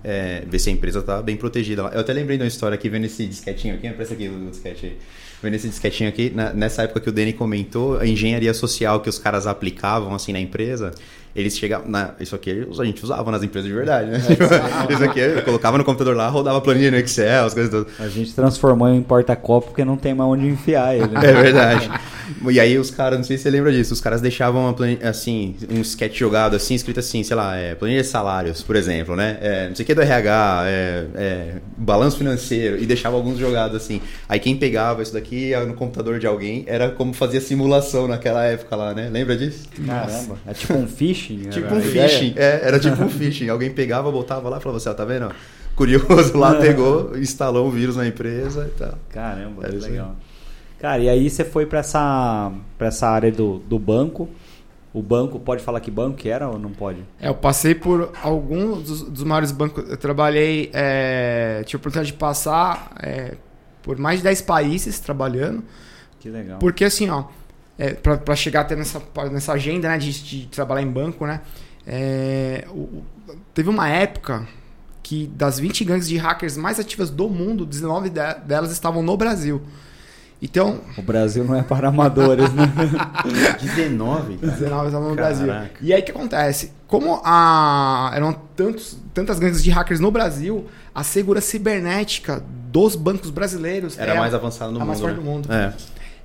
é, 0.02 0.44
ver 0.46 0.58
se 0.58 0.70
a 0.70 0.72
empresa 0.72 1.00
está 1.00 1.20
bem 1.22 1.36
protegida 1.36 1.82
lá. 1.84 1.90
Eu 1.90 2.00
até 2.00 2.12
lembrei 2.12 2.36
de 2.36 2.42
uma 2.44 2.48
história 2.48 2.74
aqui, 2.74 2.88
vendo 2.88 3.04
esse 3.04 3.26
disquetinho 3.26 3.74
aqui. 3.74 3.88
Presta 3.90 4.14
aqui 4.14 4.28
o 4.28 4.50
disquete 4.50 4.86
aí. 4.86 4.98
Vendo 5.42 5.54
esse 5.54 5.68
disquetinho 5.68 6.08
aqui, 6.08 6.30
na- 6.34 6.52
nessa 6.52 6.82
época 6.82 6.98
que 7.00 7.08
o 7.08 7.12
Dani 7.12 7.32
comentou, 7.32 7.98
a 7.98 8.06
engenharia 8.06 8.52
social 8.54 9.00
que 9.00 9.08
os 9.08 9.18
caras 9.20 9.46
aplicavam 9.46 10.14
assim 10.14 10.32
na 10.32 10.40
empresa, 10.40 10.92
eles 11.34 11.56
chegavam. 11.56 11.88
Na, 11.88 12.14
isso 12.20 12.34
aqui 12.34 12.66
a 12.78 12.84
gente 12.84 13.02
usava 13.04 13.30
nas 13.30 13.42
empresas 13.42 13.68
de 13.68 13.74
verdade, 13.74 14.10
né? 14.10 14.18
isso 14.90 15.04
aqui 15.04 15.20
eu 15.20 15.42
colocava 15.42 15.78
no 15.78 15.84
computador 15.84 16.16
lá, 16.16 16.28
rodava 16.28 16.60
planilha 16.60 16.90
no 16.90 16.96
Excel, 16.96 17.46
as 17.46 17.54
coisas 17.54 17.70
todas. 17.70 18.00
A 18.00 18.08
gente 18.08 18.34
transformou 18.34 18.88
em 18.88 19.02
porta-copo 19.02 19.68
porque 19.68 19.84
não 19.84 19.96
tem 19.96 20.14
mais 20.14 20.30
onde 20.30 20.46
enfiar 20.46 20.94
ele. 20.96 21.08
né? 21.08 21.20
É 21.24 21.32
verdade. 21.32 21.90
E 22.50 22.60
aí 22.60 22.78
os 22.78 22.90
caras, 22.90 23.18
não 23.18 23.24
sei 23.24 23.36
se 23.36 23.44
você 23.44 23.50
lembra 23.50 23.72
disso, 23.72 23.92
os 23.94 24.00
caras 24.00 24.20
deixavam 24.20 24.62
uma 24.64 24.74
planilha, 24.74 25.08
assim, 25.08 25.56
um 25.70 25.80
sketch 25.80 26.18
jogado 26.18 26.54
assim, 26.56 26.74
escrito 26.74 27.00
assim, 27.00 27.22
sei 27.22 27.34
lá, 27.36 27.56
é, 27.56 27.74
planilha 27.74 28.02
de 28.02 28.08
salários, 28.08 28.62
por 28.62 28.76
exemplo, 28.76 29.16
né? 29.16 29.38
É, 29.40 29.68
não 29.68 29.74
sei 29.74 29.82
o 29.82 29.86
que 29.86 29.94
do 29.94 30.02
RH, 30.02 30.62
é, 30.66 31.06
é, 31.14 31.52
balanço 31.76 32.18
financeiro, 32.18 32.78
e 32.82 32.86
deixava 32.86 33.16
alguns 33.16 33.38
jogados 33.38 33.76
assim. 33.76 34.00
Aí 34.28 34.38
quem 34.38 34.56
pegava 34.56 35.02
isso 35.02 35.12
daqui 35.12 35.52
no 35.66 35.74
computador 35.74 36.18
de 36.18 36.26
alguém 36.26 36.64
era 36.66 36.90
como 36.90 37.12
fazia 37.12 37.40
simulação 37.40 38.06
naquela 38.06 38.44
época 38.44 38.76
lá, 38.76 38.92
né? 38.94 39.08
Lembra 39.10 39.36
disso? 39.36 39.66
Caramba. 39.86 40.36
É 40.46 40.52
tipo 40.52 40.74
um 40.74 40.86
phishing. 41.18 41.50
Tipo 41.50 41.66
era 41.66 41.74
um 41.74 41.78
a 41.78 41.84
ideia? 41.84 42.08
phishing. 42.08 42.34
É, 42.36 42.60
era 42.64 42.78
tipo 42.80 43.02
um 43.02 43.08
phishing. 43.08 43.48
Alguém 43.48 43.70
pegava, 43.70 44.10
botava 44.10 44.48
lá 44.48 44.58
e 44.58 44.60
falava 44.60 44.76
assim, 44.78 44.88
ó, 44.88 44.94
tá 44.94 45.04
vendo? 45.04 45.30
Curioso 45.76 46.36
lá, 46.36 46.54
pegou, 46.56 47.16
instalou 47.16 47.66
um 47.66 47.70
vírus 47.70 47.96
na 47.96 48.06
empresa 48.06 48.68
e 48.74 48.78
tal. 48.78 48.94
Caramba, 49.10 49.62
Era 49.62 49.70
que 49.70 49.76
isso 49.76 49.86
aí. 49.86 49.92
legal. 49.92 50.16
Cara, 50.80 51.02
e 51.02 51.08
aí 51.08 51.28
você 51.30 51.44
foi 51.44 51.66
pra 51.66 51.80
essa, 51.80 52.52
pra 52.76 52.88
essa 52.88 53.08
área 53.08 53.30
do, 53.32 53.58
do 53.60 53.78
banco. 53.78 54.28
O 54.92 55.02
banco, 55.02 55.38
pode 55.38 55.62
falar 55.62 55.80
que 55.80 55.90
banco 55.90 56.16
que 56.16 56.28
era 56.28 56.48
ou 56.48 56.58
não 56.58 56.70
pode? 56.70 57.00
É, 57.20 57.28
eu 57.28 57.34
passei 57.34 57.74
por 57.74 58.10
alguns 58.22 58.82
dos, 58.84 59.02
dos 59.02 59.22
maiores 59.22 59.52
bancos. 59.52 59.88
Eu 59.88 59.96
trabalhei, 59.96 60.70
é, 60.72 61.62
tive 61.66 61.76
a 61.76 61.78
oportunidade 61.78 62.12
de 62.12 62.18
passar 62.18 62.92
é, 63.00 63.34
por 63.82 63.98
mais 63.98 64.18
de 64.18 64.24
10 64.24 64.42
países 64.42 64.98
trabalhando. 64.98 65.62
Que 66.18 66.28
legal. 66.30 66.58
Porque 66.58 66.84
assim, 66.84 67.08
ó, 67.10 67.24
é, 67.78 67.92
para 67.94 68.34
chegar 68.36 68.62
até 68.62 68.74
nessa, 68.74 69.00
nessa 69.30 69.52
agenda 69.52 69.88
né, 69.88 69.96
de, 69.98 70.12
de 70.22 70.46
trabalhar 70.48 70.82
em 70.82 70.90
banco, 70.90 71.24
né? 71.26 71.40
é, 71.86 72.66
o- 72.70 73.02
teve 73.54 73.68
uma 73.70 73.88
época 73.88 74.46
que 75.02 75.26
das 75.28 75.58
20 75.58 75.84
gangues 75.84 76.06
de 76.08 76.16
hackers 76.18 76.56
mais 76.56 76.78
ativas 76.78 77.08
do 77.08 77.28
mundo, 77.30 77.64
19 77.64 78.10
de- 78.10 78.34
delas 78.46 78.70
estavam 78.70 79.02
no 79.02 79.16
Brasil. 79.16 79.62
Então, 80.40 80.80
O 80.96 81.02
Brasil 81.02 81.42
não 81.44 81.54
é 81.56 81.62
para 81.62 81.88
amadores, 81.88 82.52
né? 82.52 82.64
19, 83.60 84.36
cara. 84.38 84.52
19 84.52 84.86
estavam 84.86 85.08
no 85.10 85.16
Caraca. 85.16 85.34
Brasil. 85.44 85.68
E 85.80 85.92
aí 85.92 86.00
o 86.00 86.04
que 86.04 86.10
acontece? 86.10 86.72
Como 86.86 87.20
a, 87.24 88.10
eram 88.14 88.32
tantos, 88.54 88.96
tantas 89.12 89.38
gangues 89.38 89.62
de 89.62 89.70
hackers 89.70 89.98
no 90.00 90.10
Brasil, 90.10 90.66
a 90.94 91.02
segurança 91.02 91.46
cibernética 91.48 92.42
dos 92.70 92.94
bancos 92.94 93.30
brasileiros 93.30 93.98
Era 93.98 94.12
é 94.12 94.16
a- 94.16 94.20
mais 94.20 94.34
avançado 94.34 94.70
no 94.72 94.76
a 94.76 94.80
mundo. 94.80 94.88
mais 94.88 95.00
forte 95.00 95.16
né? 95.16 95.20
do 95.20 95.24
mundo. 95.24 95.52
É. 95.52 95.72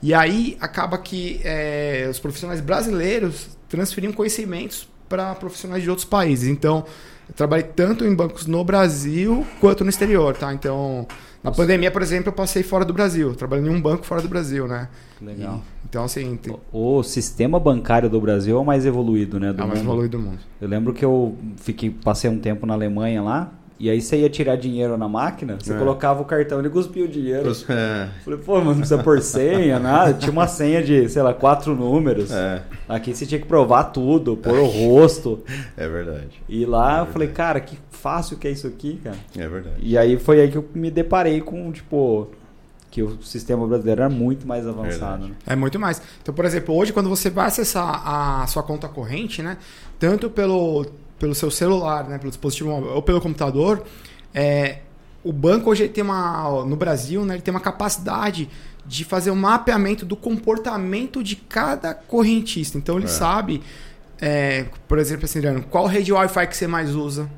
E 0.04 0.14
aí 0.14 0.58
acaba 0.60 0.98
que 0.98 1.40
é, 1.46 2.08
os 2.12 2.20
profissionais 2.20 2.60
brasileiros 2.60 3.48
transferiam 3.70 4.12
conhecimentos 4.12 4.88
para 5.08 5.34
profissionais 5.36 5.82
de 5.82 5.90
outros 5.90 6.06
países. 6.06 6.50
Então, 6.50 6.84
eu 7.30 7.34
trabalhei 7.34 7.64
tanto 7.64 8.04
em 8.04 8.14
bancos 8.14 8.46
no 8.46 8.64
Brasil 8.66 9.46
quanto 9.62 9.84
no 9.86 9.90
exterior, 9.90 10.36
tá? 10.36 10.54
Então, 10.54 11.08
na 11.42 11.52
pandemia, 11.52 11.90
por 11.90 12.02
exemplo, 12.02 12.30
eu 12.30 12.34
passei 12.34 12.64
fora 12.64 12.84
do 12.84 12.92
Brasil. 12.94 13.34
Trabalhei 13.34 13.66
em 13.66 13.70
um 13.70 13.82
banco 13.82 14.06
fora 14.06 14.22
do 14.22 14.28
Brasil, 14.28 14.68
né? 14.68 14.90
Legal. 15.22 15.62
E- 15.64 15.84
então, 15.90 16.04
assim, 16.04 16.36
tem, 16.36 16.54
O 16.72 17.02
sistema 17.04 17.58
bancário 17.60 18.10
do 18.10 18.20
Brasil 18.20 18.58
é 18.58 18.60
o 18.60 18.66
mais 18.66 18.86
evoluído, 18.86 19.40
né? 19.40 19.54
Do 19.54 19.62
é 19.62 19.64
o 19.64 19.68
mais 19.68 19.80
mundo. 19.80 19.90
evoluído 19.90 20.18
do 20.18 20.24
mundo. 20.24 20.40
Eu 20.60 20.68
lembro 20.68 20.94
que 20.94 21.06
eu 21.06 21.38
fiquei, 21.58 21.90
passei 21.90 22.30
um 22.30 22.40
tempo 22.40 22.66
na 22.66 22.74
Alemanha 22.74 23.22
lá, 23.22 23.54
e 23.80 23.90
aí 23.90 24.00
você 24.02 24.18
ia 24.18 24.30
tirar 24.30 24.56
dinheiro 24.56 24.98
na 24.98 25.08
máquina, 25.10 25.58
você 25.60 25.74
É. 25.74 25.78
colocava 25.78 26.22
o 26.22 26.26
cartão, 26.26 26.60
ele 26.60 26.70
cuspia 26.70 27.04
o 27.06 27.08
dinheiro. 27.08 27.52
É. 27.70 28.08
Falei, 28.24 28.40
pô, 28.40 28.56
mas 28.58 28.66
não 28.66 28.76
precisa 28.76 29.04
pôr 29.04 29.22
senha, 29.22 29.80
nada. 29.80 30.14
Tinha 30.14 30.32
uma 30.32 30.48
senha 30.48 30.82
de, 30.84 31.10
sei 31.10 31.22
lá, 31.22 31.34
quatro 31.34 31.76
números. 31.76 32.32
É, 32.32 32.62
Aqui 32.88 33.14
você 33.14 33.26
tinha 33.26 33.40
que 33.40 33.48
provar 33.48 33.86
tudo, 33.86 34.38
pôr 34.38 34.58
o 34.60 34.66
rosto. 34.66 35.42
é 35.76 35.88
verdade. 35.88 36.42
E 36.48 36.66
lá 36.66 37.00
eu 37.00 37.06
falei, 37.08 37.28
cara, 37.30 37.60
que 37.60 37.78
fácil 37.90 38.38
que 38.38 38.48
é 38.48 38.52
isso 38.52 38.68
aqui, 38.68 39.00
cara. 39.04 39.16
É 39.38 39.48
verdade. 39.48 39.78
E 39.82 39.98
aí 39.98 40.18
foi 40.18 40.42
aí 40.42 40.52
que 40.52 40.58
eu 40.58 40.66
me 40.76 40.92
deparei 40.92 41.42
com, 41.42 41.72
tipo, 41.72 42.28
que 42.92 43.02
o 43.02 43.22
sistema 43.24 43.66
brasileiro 43.66 44.02
era 44.02 44.10
muito 44.10 44.46
mais 44.48 44.68
avançado. 44.68 45.28
Né? 45.28 45.34
É 45.48 45.56
muito 45.56 45.80
mais. 45.80 46.00
Então, 46.22 46.34
por 46.34 46.46
exemplo, 46.46 46.76
hoje 46.76 46.94
quando 46.94 47.10
você 47.10 47.30
vai 47.30 47.48
acessar 47.48 48.02
a 48.08 48.46
sua 48.46 48.62
conta 48.62 48.88
corrente, 48.88 49.42
né, 49.42 49.58
tanto 49.98 50.30
pelo, 50.30 50.86
pelo 51.24 51.34
seu 51.34 51.50
celular, 51.50 52.04
né, 52.10 52.18
pelo 52.18 52.30
dispositivo 52.30 52.70
móvel 52.70 52.92
ou 52.96 53.02
pelo 53.02 53.22
computador, 53.22 53.82
é, 54.34 54.80
o 55.24 55.32
banco 55.32 55.70
hoje 55.70 55.88
tem 55.88 56.04
uma 56.04 56.66
no 56.66 56.76
Brasil, 56.76 57.24
né, 57.24 57.36
ele 57.36 57.42
tem 57.42 57.54
uma 57.54 57.62
capacidade 57.62 58.50
de 58.86 59.06
fazer 59.06 59.32
um 59.32 59.36
mapeamento 59.36 60.06
do 60.06 60.18
comportamento 60.18 61.24
de 61.24 61.38
cada 61.38 61.94
correntista. 61.94 62.78
Então 62.78 62.98
ele 62.98 63.06
É. 63.06 63.08
sabe, 63.08 63.64
é, 64.20 64.66
por 64.86 65.00
exemplo, 65.00 65.24
assim, 65.24 65.40
Adriano, 65.40 65.64
qual 65.64 65.86
rede 65.88 66.12
Wi-Fi 66.12 66.46
que 66.48 66.58
você 66.58 66.68
mais 66.68 66.94
usa. 66.94 67.30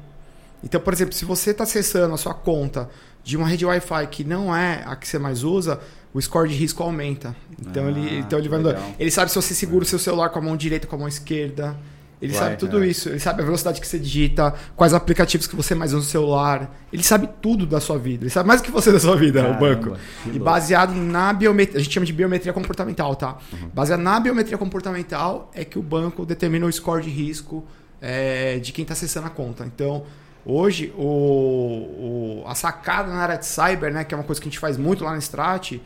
Então, 0.64 0.82
por 0.82 0.92
exemplo, 0.92 1.14
se 1.14 1.24
você 1.24 1.52
está 1.52 1.64
acessando 1.64 2.16
a 2.16 2.18
sua 2.18 2.34
conta 2.34 2.90
de 3.24 3.38
uma 3.38 3.48
rede 3.48 3.68
Wi-Fi 3.68 4.08
que 4.08 4.24
não 4.24 4.56
é 4.56 4.82
a 4.84 4.96
que 4.96 5.08
você 5.08 5.20
mais 5.20 5.44
usa, 5.44 5.80
o 6.12 6.20
score 6.20 6.50
de 6.50 6.56
risco 6.56 6.82
aumenta. 6.82 7.36
Então 7.62 7.86
Ah, 7.86 7.90
ele, 7.92 8.18
então 8.18 8.40
ele 8.40 8.50
vai 8.50 8.58
legal. 8.64 8.82
Ele 8.98 9.12
sabe 9.12 9.30
se 9.30 9.36
você 9.36 9.54
segura 9.54 9.84
o 9.84 9.88
seu 9.88 10.00
celular 10.00 10.30
com 10.30 10.40
a 10.40 10.42
mão 10.42 10.58
direita, 10.58 10.88
com 10.88 10.96
a 10.96 11.00
mão 11.00 11.08
esquerda. 11.08 11.76
Ele 12.26 12.34
Vai, 12.34 12.42
sabe 12.44 12.58
tudo 12.58 12.84
é. 12.84 12.88
isso. 12.88 13.10
Ele 13.10 13.20
sabe 13.20 13.42
a 13.42 13.46
velocidade 13.46 13.80
que 13.80 13.88
você 13.88 13.98
digita, 14.00 14.54
quais 14.76 14.94
aplicativos 14.94 15.48
que 15.48 15.56
você 15.56 15.74
mais 15.76 15.92
usa 15.94 16.04
no 16.04 16.10
celular. 16.10 16.76
Ele 16.92 17.04
sabe 17.04 17.30
tudo 17.42 17.66
da 17.66 17.80
sua 17.80 17.98
vida. 17.98 18.24
Ele 18.24 18.30
sabe 18.30 18.48
mais 18.48 18.62
do 18.62 18.66
que 18.66 18.72
você 18.72 18.92
da 18.92 19.00
sua 19.00 19.16
vida, 19.16 19.42
Caramba, 19.42 19.58
o 19.58 19.60
banco. 19.76 19.98
E 20.34 20.38
baseado 20.40 20.94
na 20.94 21.32
biometria, 21.34 21.80
a 21.80 21.84
gente 21.84 21.94
chama 21.94 22.06
de 22.06 22.14
biometria 22.14 22.52
comportamental, 22.54 23.16
tá? 23.16 23.38
Uhum. 23.54 23.70
Baseado 23.74 24.00
na 24.02 24.20
biometria 24.20 24.58
comportamental 24.58 25.50
é 25.54 25.64
que 25.64 25.80
o 25.80 25.84
banco 25.84 26.26
determina 26.26 26.66
o 26.66 26.72
score 26.72 27.04
de 27.04 27.10
risco 27.10 27.64
é, 28.02 28.60
de 28.60 28.72
quem 28.72 28.84
está 28.84 28.94
acessando 28.94 29.28
a 29.28 29.30
conta. 29.30 29.66
Então, 29.66 30.04
hoje, 30.46 30.94
o, 30.98 32.42
o- 32.44 32.44
a 32.48 32.54
sacada 32.56 33.10
na 33.12 33.18
área 33.20 33.38
de 33.38 33.46
cyber, 33.46 33.92
né, 33.94 34.04
que 34.04 34.14
é 34.14 34.18
uma 34.18 34.24
coisa 34.24 34.40
que 34.42 34.48
a 34.48 34.52
gente 34.52 34.60
faz 34.60 34.78
muito 34.78 35.04
lá 35.04 35.12
na 35.12 35.18
Strat, 35.20 35.74
Uhum. 35.74 35.80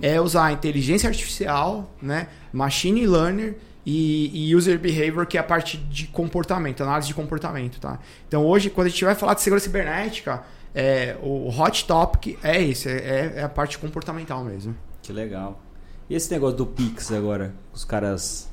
é 0.00 0.20
usar 0.20 0.46
a 0.46 0.52
inteligência 0.52 1.08
artificial, 1.08 1.90
né, 2.00 2.28
machine 2.52 3.06
learning 3.06 3.54
e, 3.84 4.48
e 4.50 4.54
user 4.54 4.78
behavior, 4.78 5.26
que 5.26 5.36
é 5.36 5.40
a 5.40 5.44
parte 5.44 5.76
de 5.76 6.06
comportamento, 6.06 6.82
análise 6.82 7.08
de 7.08 7.14
comportamento, 7.14 7.78
tá? 7.78 7.98
Então, 8.26 8.44
hoje, 8.44 8.70
quando 8.70 8.86
a 8.86 8.90
gente 8.90 9.04
vai 9.04 9.14
falar 9.14 9.34
de 9.34 9.42
segurança 9.42 9.66
cibernética, 9.66 10.42
é, 10.74 11.16
o 11.22 11.48
hot 11.48 11.84
topic 11.86 12.38
é 12.42 12.62
esse, 12.62 12.88
é, 12.88 13.34
é 13.36 13.42
a 13.42 13.48
parte 13.48 13.78
comportamental 13.78 14.42
mesmo. 14.42 14.74
Que 15.02 15.12
legal. 15.12 15.60
E 16.08 16.14
esse 16.14 16.30
negócio 16.30 16.56
do 16.56 16.66
Pix 16.66 17.12
agora? 17.12 17.54
Os 17.72 17.84
caras 17.84 18.48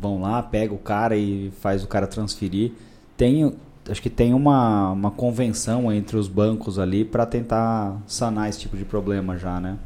vão 0.00 0.20
lá, 0.20 0.42
pega 0.42 0.74
o 0.74 0.78
cara 0.78 1.16
e 1.16 1.52
faz 1.60 1.84
o 1.84 1.86
cara 1.86 2.06
transferir. 2.06 2.72
Tem, 3.16 3.54
acho 3.88 4.02
que 4.02 4.10
tem 4.10 4.34
uma, 4.34 4.92
uma 4.92 5.10
convenção 5.10 5.92
entre 5.92 6.16
os 6.16 6.28
bancos 6.28 6.78
ali 6.78 7.04
para 7.04 7.26
tentar 7.26 8.00
sanar 8.06 8.48
esse 8.48 8.60
tipo 8.60 8.76
de 8.76 8.84
problema 8.84 9.36
já, 9.36 9.60
né? 9.60 9.78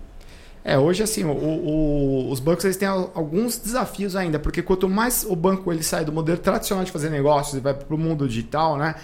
É, 0.65 0.79
hoje 0.79 1.03
assim, 1.03 1.25
o- 1.25 1.33
o- 1.33 2.31
os 2.31 2.39
bancos 2.39 2.65
eles 2.65 2.77
têm 2.77 2.87
al- 2.87 3.11
alguns 3.15 3.59
desafios 3.59 4.15
ainda, 4.15 4.39
porque 4.39 4.63
quanto 4.63 4.89
mais 4.89 5.25
o 5.29 5.35
banco 5.35 5.73
ele 5.73 5.83
sai 5.83 6.05
do 6.05 6.13
modelo 6.13 6.39
tradicional 6.39 6.85
de 6.85 6.93
fazer 6.93 7.11
negócios 7.11 7.57
e 7.57 7.61
vai 7.61 7.75
para 7.75 7.95
o 7.95 7.99
mundo 7.99 8.29
digital, 8.29 8.77
né? 8.77 8.95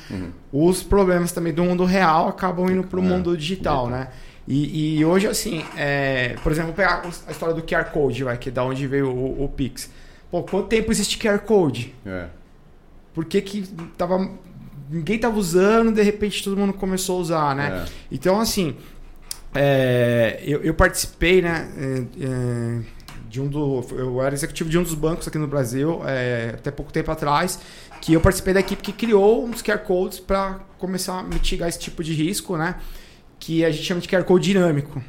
Os 0.52 0.82
problemas 0.84 1.32
também 1.32 1.52
do 1.52 1.64
mundo 1.64 1.84
real 1.84 2.28
acabam 2.28 2.70
indo 2.70 2.84
para 2.84 3.00
o 3.00 3.02
É, 3.02 3.06
mundo 3.06 3.36
digital, 3.36 3.88
né? 3.90 4.08
E, 4.46 4.98
e 4.98 5.04
hoje, 5.04 5.26
assim, 5.26 5.62
é, 5.76 6.36
por 6.42 6.52
exemplo, 6.52 6.68
vou 6.68 6.76
pegar 6.76 7.02
a 7.26 7.30
história 7.30 7.54
do 7.54 7.60
QR 7.62 7.84
Code, 7.90 8.24
vai, 8.24 8.38
que 8.38 8.48
é 8.48 8.52
da 8.52 8.64
onde 8.64 8.86
veio 8.86 9.10
o, 9.10 9.44
o 9.44 9.48
Pix. 9.48 9.90
Pô, 10.30 10.42
quanto 10.42 10.68
tempo 10.68 10.90
existe 10.92 11.18
QR 11.18 11.40
Code? 11.40 11.94
É. 12.06 12.26
Por 13.12 13.24
que, 13.24 13.42
que 13.42 13.62
tava, 13.98 14.30
ninguém 14.88 15.18
tava 15.18 15.36
usando, 15.38 15.92
de 15.92 16.02
repente 16.02 16.42
todo 16.44 16.56
mundo 16.56 16.72
começou 16.72 17.18
a 17.18 17.20
usar, 17.20 17.54
né? 17.56 17.84
É. 17.84 17.92
Então, 18.12 18.40
assim, 18.40 18.76
é, 19.54 20.40
eu, 20.42 20.62
eu 20.62 20.74
participei, 20.74 21.40
né, 21.42 21.68
é, 21.76 22.24
é, 22.24 22.80
de 23.28 23.40
um 23.40 23.48
do, 23.48 23.84
eu 23.92 24.22
era 24.22 24.34
executivo 24.34 24.70
de 24.70 24.78
um 24.78 24.82
dos 24.82 24.94
bancos 24.94 25.26
aqui 25.28 25.38
no 25.38 25.46
Brasil, 25.46 26.00
é, 26.06 26.52
até 26.54 26.70
pouco 26.70 26.92
tempo 26.92 27.10
atrás, 27.10 27.58
que 28.00 28.12
eu 28.12 28.20
participei 28.20 28.54
da 28.54 28.60
equipe 28.60 28.82
que 28.82 28.92
criou 28.92 29.44
uns 29.44 29.60
QR 29.62 29.78
codes 29.78 30.20
para 30.20 30.60
começar 30.78 31.18
a 31.18 31.22
mitigar 31.22 31.68
esse 31.68 31.78
tipo 31.78 32.02
de 32.04 32.12
risco, 32.14 32.56
né? 32.56 32.76
Que 33.38 33.64
a 33.64 33.70
gente 33.70 33.84
chama 33.84 34.00
de 34.00 34.08
QR 34.08 34.24
code 34.24 34.44
dinâmico. 34.44 35.02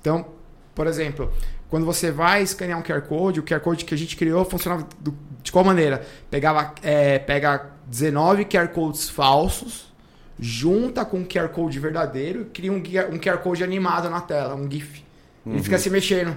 Então, 0.00 0.26
por 0.74 0.86
exemplo, 0.86 1.32
quando 1.68 1.86
você 1.86 2.10
vai 2.10 2.42
escanear 2.42 2.78
um 2.78 2.82
QR 2.82 3.00
code, 3.02 3.40
o 3.40 3.42
QR 3.42 3.60
code 3.60 3.84
que 3.84 3.94
a 3.94 3.98
gente 3.98 4.16
criou 4.16 4.44
funcionava 4.44 4.86
do- 5.00 5.16
de 5.42 5.50
qual 5.50 5.64
maneira? 5.64 6.06
Pegava, 6.30 6.74
é, 6.82 7.18
pega 7.18 7.70
19 7.86 8.44
QR 8.44 8.68
codes 8.68 9.08
falsos, 9.08 9.92
junta 10.38 11.04
com 11.04 11.18
um 11.18 11.24
QR 11.24 11.48
Code 11.48 11.78
verdadeiro 11.78 12.42
e 12.42 12.44
cria 12.46 12.72
um, 12.72 12.76
um 12.76 13.18
QR 13.18 13.38
Code 13.42 13.62
animado 13.62 14.08
na 14.10 14.20
tela, 14.20 14.54
um 14.54 14.70
GIF. 14.70 15.02
Ele 15.46 15.62
fica 15.62 15.78
se 15.78 15.90
mexendo. 15.90 16.34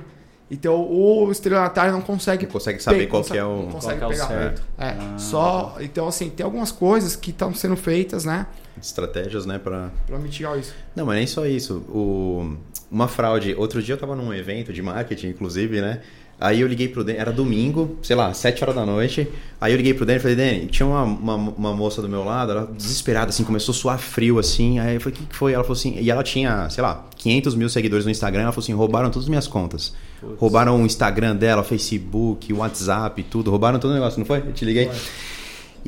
Então 0.50 0.76
o 0.90 1.30
estelionatário 1.32 1.92
não 1.92 2.00
consegue. 2.02 2.46
Não 2.46 2.52
consegue 2.54 2.82
saber 2.82 3.00
pe- 3.00 3.08
qual 3.08 3.22
consa- 3.22 3.34
que 3.34 3.38
é 3.40 3.44
o- 3.44 3.48
Não 3.56 3.62
Qual 3.64 3.74
consegue 3.74 4.02
é 4.04 4.06
o 4.06 4.10
pegar. 4.10 4.28
certo? 4.28 4.64
É, 4.78 4.88
Ah. 4.90 5.18
só. 5.18 5.76
Então, 5.82 6.08
assim, 6.08 6.30
tem 6.30 6.44
algumas 6.46 6.72
coisas 6.72 7.16
que 7.18 7.32
estão 7.32 7.54
sendo 7.54 7.76
feitas, 7.76 8.24
né? 8.24 8.46
Estratégias, 8.82 9.46
né, 9.46 9.58
para 9.60 9.90
Pra 10.06 10.18
mitigar 10.20 10.58
isso. 10.58 10.74
Não, 10.96 11.06
mas 11.06 11.18
nem 11.18 11.28
só 11.28 11.46
isso. 11.46 11.78
O... 11.90 12.56
Uma 12.90 13.08
fraude. 13.10 13.54
Outro 13.56 13.82
dia 13.84 13.96
eu 13.96 14.00
tava 14.00 14.16
num 14.16 14.34
evento 14.34 14.72
de 14.72 14.82
marketing, 14.82 15.28
inclusive, 15.30 15.82
né? 15.82 16.00
Aí 16.40 16.62
eu 16.62 16.68
liguei 16.68 16.88
pro 16.88 17.04
Dani, 17.04 17.18
era 17.18 17.32
domingo, 17.32 17.98
sei 18.04 18.16
lá, 18.16 18.32
7 18.32 18.64
horas 18.64 18.76
da 18.76 18.86
noite. 18.86 19.28
Aí 19.60 19.74
eu 19.74 19.78
liguei 19.78 19.94
pro 19.96 20.06
Dani 20.06 20.20
e 20.20 20.22
falei, 20.22 20.36
Dani, 20.36 20.68
tinha 20.68 20.86
uma, 20.86 21.04
uma, 21.04 21.36
uma 21.36 21.74
moça 21.74 22.00
do 22.00 22.08
meu 22.08 22.24
lado, 22.24 22.52
ela 22.52 22.72
desesperada, 22.78 23.30
assim, 23.30 23.44
começou 23.44 23.74
a 23.74 23.76
suar 23.76 23.98
frio, 23.98 24.38
assim. 24.38 24.78
Aí 24.78 24.96
eu 24.96 25.02
falei, 25.02 25.18
o 25.18 25.20
que, 25.20 25.26
que 25.26 25.36
foi? 25.36 25.54
Ela 25.54 25.64
falou 25.64 25.78
assim, 25.78 25.98
e 26.00 26.12
ela 26.12 26.24
tinha, 26.24 26.70
sei 26.70 26.84
lá, 26.84 27.08
500 27.16 27.56
mil 27.56 27.70
seguidores 27.70 28.06
no 28.06 28.12
Instagram. 28.12 28.44
Ela 28.44 28.52
falou 28.52 28.64
assim, 28.64 28.74
roubaram 28.74 29.10
todas 29.10 29.26
as 29.26 29.30
minhas 29.30 29.48
contas. 29.48 29.96
Putz. 30.22 30.40
Roubaram 30.40 30.80
o 30.80 30.86
Instagram 30.86 31.36
dela, 31.36 31.64
Facebook, 31.64 32.54
WhatsApp, 32.54 33.24
tudo. 33.24 33.50
Roubaram 33.50 33.80
todo 33.80 33.90
o 33.92 33.94
negócio, 33.96 34.20
não 34.20 34.26
foi? 34.26 34.38
Eu 34.40 34.54
te 34.54 34.64
liguei. 34.64 34.92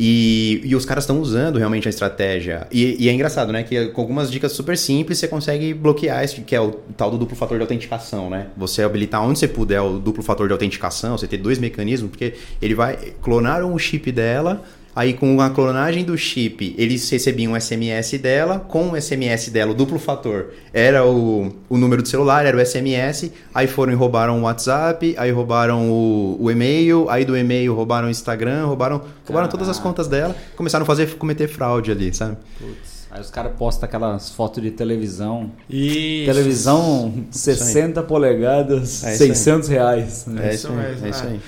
E, 0.02 0.62
e 0.64 0.76
os 0.78 0.86
caras 0.86 1.04
estão 1.04 1.20
usando 1.20 1.60
realmente 1.60 1.86
a 1.86 1.90
estratégia. 1.90 2.66
E, 2.72 2.96
e 3.04 3.10
é 3.10 3.12
engraçado, 3.12 3.52
né? 3.52 3.64
Que 3.64 3.88
com 3.88 4.00
algumas 4.00 4.32
dicas 4.32 4.54
super 4.54 4.78
simples 4.78 5.18
você 5.18 5.28
consegue 5.28 5.74
bloquear 5.74 6.24
esse, 6.24 6.40
que 6.40 6.56
é 6.56 6.62
o 6.62 6.72
tal 6.96 7.12
do 7.12 7.18
duplo 7.18 7.36
fator 7.36 7.58
de 7.58 7.64
autenticação, 7.64 8.30
né? 8.30 8.48
Você 8.56 8.82
habilitar 8.82 9.22
onde 9.22 9.38
você 9.38 9.48
puder 9.48 9.82
o 9.82 10.00
duplo 10.00 10.24
fator 10.24 10.48
de 10.48 10.54
autenticação, 10.54 11.18
você 11.18 11.28
ter 11.28 11.38
dois 11.38 11.60
mecanismos, 11.60 12.12
porque 12.12 12.36
ele 12.62 12.74
vai 12.74 12.96
clonar 13.22 13.66
o 13.66 13.78
chip 13.78 14.10
dela. 14.10 14.64
Aí 15.00 15.14
com 15.14 15.40
a 15.40 15.50
clonagem 15.50 16.04
do 16.04 16.18
chip, 16.18 16.76
eles 16.78 17.10
recebiam 17.10 17.54
um 17.54 17.56
SMS 17.58 18.18
dela, 18.18 18.60
com 18.60 18.92
o 18.92 19.02
SMS 19.02 19.48
dela, 19.48 19.72
o 19.72 19.74
duplo 19.74 19.98
fator 19.98 20.48
era 20.74 21.06
o, 21.06 21.56
o 21.70 21.78
número 21.78 22.02
do 22.02 22.08
celular, 22.10 22.46
era 22.46 22.58
o 22.58 22.60
SMS, 22.60 23.32
aí 23.56 23.66
foram 23.66 23.94
e 23.94 23.96
roubaram 23.96 24.38
o 24.38 24.42
WhatsApp, 24.42 25.16
aí 25.18 25.32
roubaram 25.32 25.90
o, 25.90 26.36
o 26.38 26.52
e-mail, 26.52 27.10
aí 27.10 27.24
do 27.24 27.38
e-mail 27.38 27.74
roubaram 27.74 28.10
o 28.10 28.12
Instagram, 28.12 28.66
roubaram, 28.66 29.02
roubaram 29.26 29.48
todas 29.48 29.70
as 29.70 29.80
contas 29.80 30.06
dela, 30.10 30.36
começaram 30.58 30.84
a 30.84 30.86
fazer 30.86 31.16
cometer 31.16 31.48
fraude 31.48 31.92
ali, 31.92 32.14
sabe? 32.14 32.36
Putz. 32.60 33.00
Aí 33.10 33.22
os 33.22 33.32
caras 33.32 33.54
postam 33.58 33.88
aquelas 33.88 34.30
fotos 34.32 34.62
de 34.62 34.70
televisão. 34.70 35.50
E 35.70 36.24
Televisão 36.26 37.24
60 37.32 38.04
polegadas, 38.04 39.04
É 39.06 39.14
isso 39.14 39.24
aí. 39.24 39.30
600 39.30 39.70
reais. 39.70 40.26
né? 40.28 40.50
É 40.50 40.54
isso 40.54 40.68
isso 40.68 40.68
aí, 40.68 40.76
mesmo, 40.76 41.06
é 41.06 41.10
isso 41.10 41.24
é. 41.24 41.28
aí. 41.28 41.40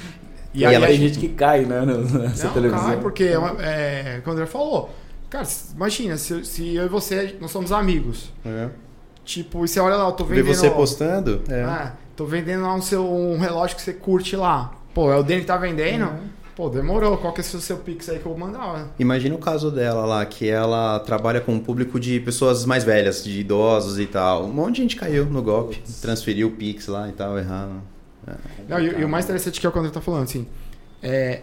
E 0.54 0.62
E 0.62 0.66
aí 0.66 0.76
ela 0.76 0.86
a 0.86 0.90
Tem 0.90 0.98
gente- 0.98 1.20
que 1.20 1.30
cai, 1.30 1.66
né, 1.66 1.86
nessa 1.86 2.48
Não, 2.48 2.54
televisão. 2.54 2.86
cai, 2.86 2.98
porque 3.00 3.24
é, 3.24 3.38
uma, 3.38 3.56
é, 3.64 4.20
como 4.24 4.32
o 4.36 4.38
André 4.38 4.46
falou, 4.46 4.90
cara, 5.30 5.48
imagina, 5.76 6.18
se, 6.18 6.44
se 6.46 6.76
eu 6.76 6.86
e 6.86 6.90
você, 6.90 7.36
nós 7.40 7.52
somos 7.52 7.72
amigos. 7.72 8.32
É. 8.46 8.68
Tipo, 9.24 9.64
e 9.64 9.68
você 9.68 9.80
olha 9.80 9.96
lá, 9.96 10.06
eu 10.08 10.12
tô 10.12 10.26
vendendo. 10.26 10.48
você 10.54 10.70
postando, 10.70 11.42
é. 11.48 11.64
Ah, 11.64 11.94
tô 12.16 12.26
vendendo 12.26 12.64
lá 12.64 12.74
um, 12.76 12.82
seu, 12.82 13.06
um 13.10 13.38
relógio 13.40 13.76
que 13.78 13.82
você 13.82 13.94
curte 13.94 14.36
lá. 14.36 14.74
Pô, 14.94 15.12
é 15.12 15.16
o 15.18 15.24
Dani 15.24 15.42
que 15.42 15.48
tá 15.48 15.56
vendendo? 15.58 16.06
Uhum. 16.06 16.18
Pô, 16.54 16.68
demorou. 16.70 17.16
Qual 17.18 17.32
que 17.32 17.40
é 17.40 17.44
o 17.44 17.46
seu, 17.46 17.62
seu 17.62 17.78
pix 17.78 18.10
aí 18.10 18.20
que 18.20 18.26
eu 18.26 18.36
vou 18.36 18.38
mandar? 18.48 18.90
Imagina 19.00 19.34
o 19.34 19.38
caso 19.38 19.72
dela 19.72 20.06
lá, 20.06 20.26
que 20.26 20.50
ela 20.50 21.00
trabalha 21.00 21.40
com 21.40 21.54
um 21.54 21.60
público 21.60 21.98
de 21.98 22.20
pessoas 22.20 22.66
mais 22.66 22.84
velhas, 22.84 23.24
de 23.24 23.40
idosos 23.40 23.98
e 24.00 24.06
tal. 24.06 24.44
Um 24.46 24.52
monte 24.52 24.76
de 24.76 24.82
gente 24.82 24.96
caiu 24.98 25.26
no 25.28 25.42
golpe, 25.42 25.82
transferiu 26.02 26.50
o 26.50 26.52
Pix 26.52 26.88
lá 26.88 27.08
e 27.08 27.14
tal, 27.14 27.38
errado. 27.40 27.82
Não, 28.68 28.80
e, 28.80 29.00
e 29.02 29.04
o 29.06 29.10
mais 29.10 29.26
interessante 29.26 29.60
que 29.60 29.66
é 29.66 29.70
o 29.70 29.72
que 29.72 29.78
o 29.78 29.82
André 29.82 29.92
tá 29.92 30.02
falando, 30.02 30.24
assim. 30.24 30.48
É, 31.02 31.42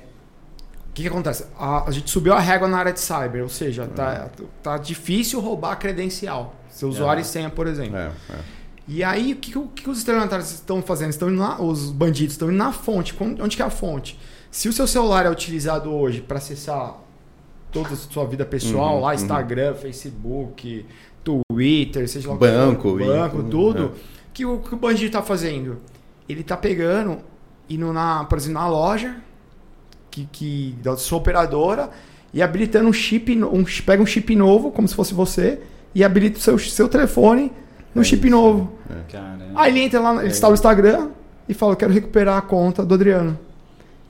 o 0.90 0.92
que, 0.92 1.02
que 1.02 1.08
acontece? 1.08 1.44
A, 1.58 1.88
a 1.88 1.90
gente 1.90 2.10
subiu 2.10 2.32
a 2.34 2.40
régua 2.40 2.66
na 2.68 2.78
área 2.78 2.92
de 2.92 3.00
cyber, 3.00 3.42
ou 3.42 3.48
seja, 3.48 3.86
tá, 3.86 4.30
tá 4.62 4.78
difícil 4.78 5.40
roubar 5.40 5.72
a 5.72 5.76
credencial. 5.76 6.54
Seu 6.70 6.88
usuário 6.88 7.20
e 7.20 7.24
senha, 7.24 7.50
por 7.50 7.66
exemplo. 7.66 7.96
É, 7.96 8.10
é. 8.30 8.38
E 8.86 9.04
aí, 9.04 9.32
o 9.32 9.36
que, 9.36 9.50
que 9.52 9.58
o- 9.58 9.66
que 9.68 9.90
os 9.90 9.98
estelionatários 9.98 10.50
estão 10.52 10.80
fazendo? 10.80 11.10
Estão 11.10 11.34
lá, 11.36 11.60
os 11.60 11.90
bandidos 11.90 12.34
estão 12.34 12.48
indo 12.48 12.56
na 12.56 12.72
fonte. 12.72 13.14
Onde 13.20 13.56
que 13.56 13.62
é 13.62 13.66
a 13.66 13.70
fonte? 13.70 14.18
Se 14.50 14.68
o 14.68 14.72
seu 14.72 14.86
celular 14.86 15.26
é 15.26 15.30
utilizado 15.30 15.92
hoje 15.92 16.20
para 16.22 16.38
acessar 16.38 16.96
toda 17.70 17.90
a 17.90 17.96
sua 17.96 18.24
vida 18.26 18.46
pessoal, 18.46 18.94
Uhum, 18.94 19.00
lá 19.02 19.08
uhum. 19.08 19.14
Instagram, 19.14 19.74
Facebook, 19.74 20.86
Twitter, 21.22 22.08
seja 22.08 22.30
lá 22.30 22.36
Banco, 22.36 22.98
e- 22.98 23.04
banco, 23.04 23.42
tudo, 23.44 23.92
é. 23.94 23.98
que 24.32 24.46
o 24.46 24.58
que 24.58 24.74
o 24.74 24.78
bandido 24.78 25.06
está 25.08 25.22
fazendo? 25.22 25.78
Ele 26.28 26.40
está 26.42 26.56
pegando, 26.56 27.18
indo 27.68 27.92
na, 27.92 28.24
por 28.24 28.36
exemplo, 28.38 28.60
na 28.60 28.68
loja 28.68 29.16
que, 30.10 30.28
que 30.30 30.76
da 30.82 30.96
sua 30.96 31.18
operadora 31.18 31.90
e 32.32 32.42
habilitando 32.42 32.88
um 32.88 32.92
chip, 32.92 33.34
no- 33.34 33.54
um, 33.54 33.64
pega 33.86 34.02
um 34.02 34.06
chip 34.06 34.34
novo, 34.36 34.70
como 34.70 34.86
se 34.86 34.94
fosse 34.94 35.14
você, 35.14 35.60
e 35.94 36.04
habilita 36.04 36.38
o 36.38 36.40
seu, 36.42 36.58
seu 36.58 36.88
telefone 36.88 37.50
no 37.94 38.02
É 38.02 38.04
chip 38.04 38.26
isso. 38.26 38.36
novo. 38.36 38.72
Caramba. 39.10 39.44
Aí 39.54 39.72
ele 39.72 39.80
entra 39.80 40.00
lá, 40.00 40.16
ele 40.20 40.28
instala 40.28 40.52
o 40.52 40.54
Instagram 40.54 41.08
e 41.48 41.54
fala: 41.54 41.74
quero 41.74 41.92
recuperar 41.92 42.36
a 42.36 42.42
conta 42.42 42.84
do 42.84 42.94
Adriano. 42.94 43.38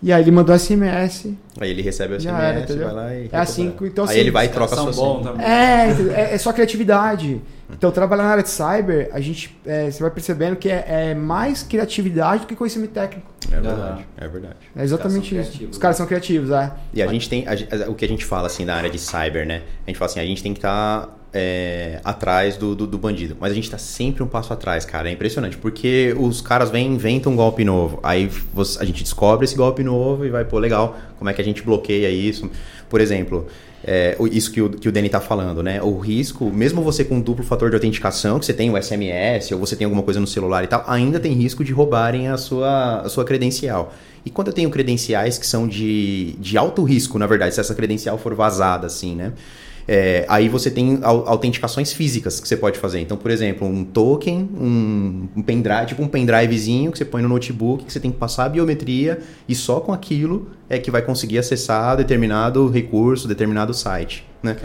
E 0.00 0.12
aí 0.12 0.22
ele 0.22 0.30
mandou 0.30 0.56
SMS. 0.56 1.34
Aí 1.60 1.70
ele 1.70 1.82
recebe 1.82 2.14
o 2.14 2.20
SMS, 2.20 2.70
era, 2.70 2.84
vai 2.84 2.94
lá 2.94 3.14
e. 3.14 3.28
É 3.32 3.38
assim, 3.38 3.74
então, 3.82 4.04
Aí 4.04 4.10
assim, 4.10 4.20
ele 4.20 4.30
vai 4.30 4.46
e 4.46 4.48
troca 4.48 4.74
a 4.74 4.76
são 4.76 4.92
sua 4.92 5.04
bons 5.04 5.22
senha. 5.22 5.32
também. 5.32 5.46
É, 5.46 6.30
é, 6.30 6.34
é 6.34 6.38
só 6.38 6.52
criatividade. 6.52 7.40
Então, 7.70 7.90
trabalhar 7.90 8.22
na 8.22 8.30
área 8.30 8.42
de 8.42 8.48
cyber, 8.48 9.10
a 9.12 9.20
gente, 9.20 9.54
é, 9.66 9.90
você 9.90 10.00
vai 10.00 10.10
percebendo 10.10 10.56
que 10.56 10.70
é, 10.70 11.10
é 11.10 11.14
mais 11.14 11.62
criatividade 11.62 12.42
do 12.42 12.46
que 12.46 12.56
conhecimento 12.56 12.92
técnico. 12.92 13.30
É 13.50 13.60
verdade, 13.60 14.06
é 14.16 14.28
verdade. 14.28 14.56
É 14.74 14.82
exatamente 14.84 15.24
isso. 15.24 15.50
criativos, 15.50 15.76
Os 15.76 15.78
caras 15.78 15.96
né? 15.96 15.98
são 15.98 16.06
criativos, 16.06 16.50
é. 16.50 16.72
E 16.94 17.02
a 17.02 17.06
gente 17.08 17.28
tem. 17.28 17.44
a 17.46 17.90
o 17.90 17.94
que 17.94 18.04
a 18.04 18.08
gente 18.08 18.24
fala 18.24 18.46
assim 18.46 18.64
na 18.64 18.74
área 18.74 18.88
de 18.88 18.98
cyber, 18.98 19.46
né? 19.46 19.62
A 19.86 19.90
gente 19.90 19.98
fala 19.98 20.10
assim, 20.10 20.20
a 20.20 20.24
gente 20.24 20.42
tem 20.42 20.52
que 20.52 20.58
estar 20.58 21.17
atrás 22.04 22.56
do, 22.56 22.74
do, 22.74 22.86
do 22.86 22.98
bandido. 22.98 23.36
Mas 23.38 23.52
a 23.52 23.54
gente 23.54 23.70
tá 23.70 23.78
sempre 23.78 24.22
um 24.22 24.26
passo 24.26 24.52
atrás, 24.52 24.84
cara. 24.84 25.08
É 25.08 25.12
impressionante. 25.12 25.56
Porque 25.56 26.14
os 26.18 26.40
caras 26.40 26.70
vêm 26.70 26.86
inventam 26.94 27.32
um 27.32 27.36
golpe 27.36 27.64
novo. 27.64 27.98
Aí 28.02 28.30
você- 28.52 28.80
a 28.80 28.84
gente 28.84 29.02
descobre 29.02 29.44
esse 29.44 29.54
golpe 29.56 29.82
novo 29.82 30.24
e 30.24 30.30
vai, 30.30 30.44
pô, 30.44 30.58
legal, 30.58 30.96
como 31.18 31.28
é 31.30 31.32
que 31.34 31.40
a 31.40 31.44
gente 31.44 31.62
bloqueia 31.62 32.08
isso? 32.10 32.50
Por 32.88 33.00
exemplo. 33.00 33.46
é, 33.84 34.16
isso 34.32 34.50
que 34.50 34.60
o, 34.60 34.68
que 34.70 34.88
o 34.88 34.92
Danny 34.92 35.08
tá 35.08 35.20
falando, 35.20 35.62
né? 35.62 35.80
O 35.80 35.98
risco, 35.98 36.50
mesmo 36.50 36.82
você 36.82 37.04
com 37.04 37.20
duplo 37.20 37.44
fator 37.44 37.70
de 37.70 37.76
autenticação, 37.76 38.38
que 38.40 38.44
você 38.44 38.52
tem 38.52 38.68
o 38.70 38.76
SMS 38.76 39.52
ou 39.54 39.60
você 39.60 39.76
tem 39.76 39.84
alguma 39.84 40.02
coisa 40.02 40.18
no 40.18 40.26
celular 40.26 40.64
e 40.64 40.66
tal, 40.66 40.82
ainda 40.88 41.20
tem 41.20 41.32
risco 41.32 41.62
de 41.62 41.72
roubarem 41.72 42.26
a 42.26 42.36
sua, 42.36 43.02
a 43.02 43.08
sua 43.08 43.24
credencial. 43.24 43.94
E 44.26 44.30
quando 44.30 44.48
eu 44.48 44.52
tenho 44.52 44.68
credenciais 44.68 45.38
que 45.38 45.46
são 45.46 45.68
de, 45.68 46.32
de 46.40 46.58
alto 46.58 46.82
risco, 46.82 47.20
na 47.20 47.26
verdade, 47.28 47.54
se 47.54 47.60
essa 47.60 47.72
credencial 47.74 48.18
for 48.18 48.34
vazada, 48.34 48.88
assim, 48.88 49.14
né? 49.14 49.32
É, 49.90 50.26
aí 50.28 50.50
você 50.50 50.70
tem 50.70 50.98
au- 51.02 51.26
autenticações 51.26 51.94
físicas 51.94 52.38
que 52.38 52.46
você 52.46 52.58
pode 52.58 52.78
fazer. 52.78 53.00
Então, 53.00 53.16
por 53.16 53.30
exemplo, 53.30 53.66
um 53.66 53.82
token, 53.84 54.46
um, 54.54 55.28
um 55.34 55.42
pendrive, 55.42 55.86
tipo 55.86 56.02
um 56.02 56.08
pendrivezinho 56.08 56.92
que 56.92 56.98
você 56.98 57.06
põe 57.06 57.22
no 57.22 57.28
notebook, 57.28 57.86
que 57.86 57.92
você 57.92 57.98
tem 57.98 58.10
que 58.10 58.18
passar 58.18 58.44
a 58.44 58.48
biometria 58.50 59.20
e 59.48 59.54
só 59.54 59.80
com 59.80 59.90
aquilo 59.90 60.50
é 60.68 60.78
que 60.78 60.90
vai 60.90 61.00
conseguir 61.00 61.38
acessar 61.38 61.96
determinado 61.96 62.68
recurso, 62.68 63.26
determinado 63.26 63.72
site. 63.72 64.27
Né? 64.42 64.56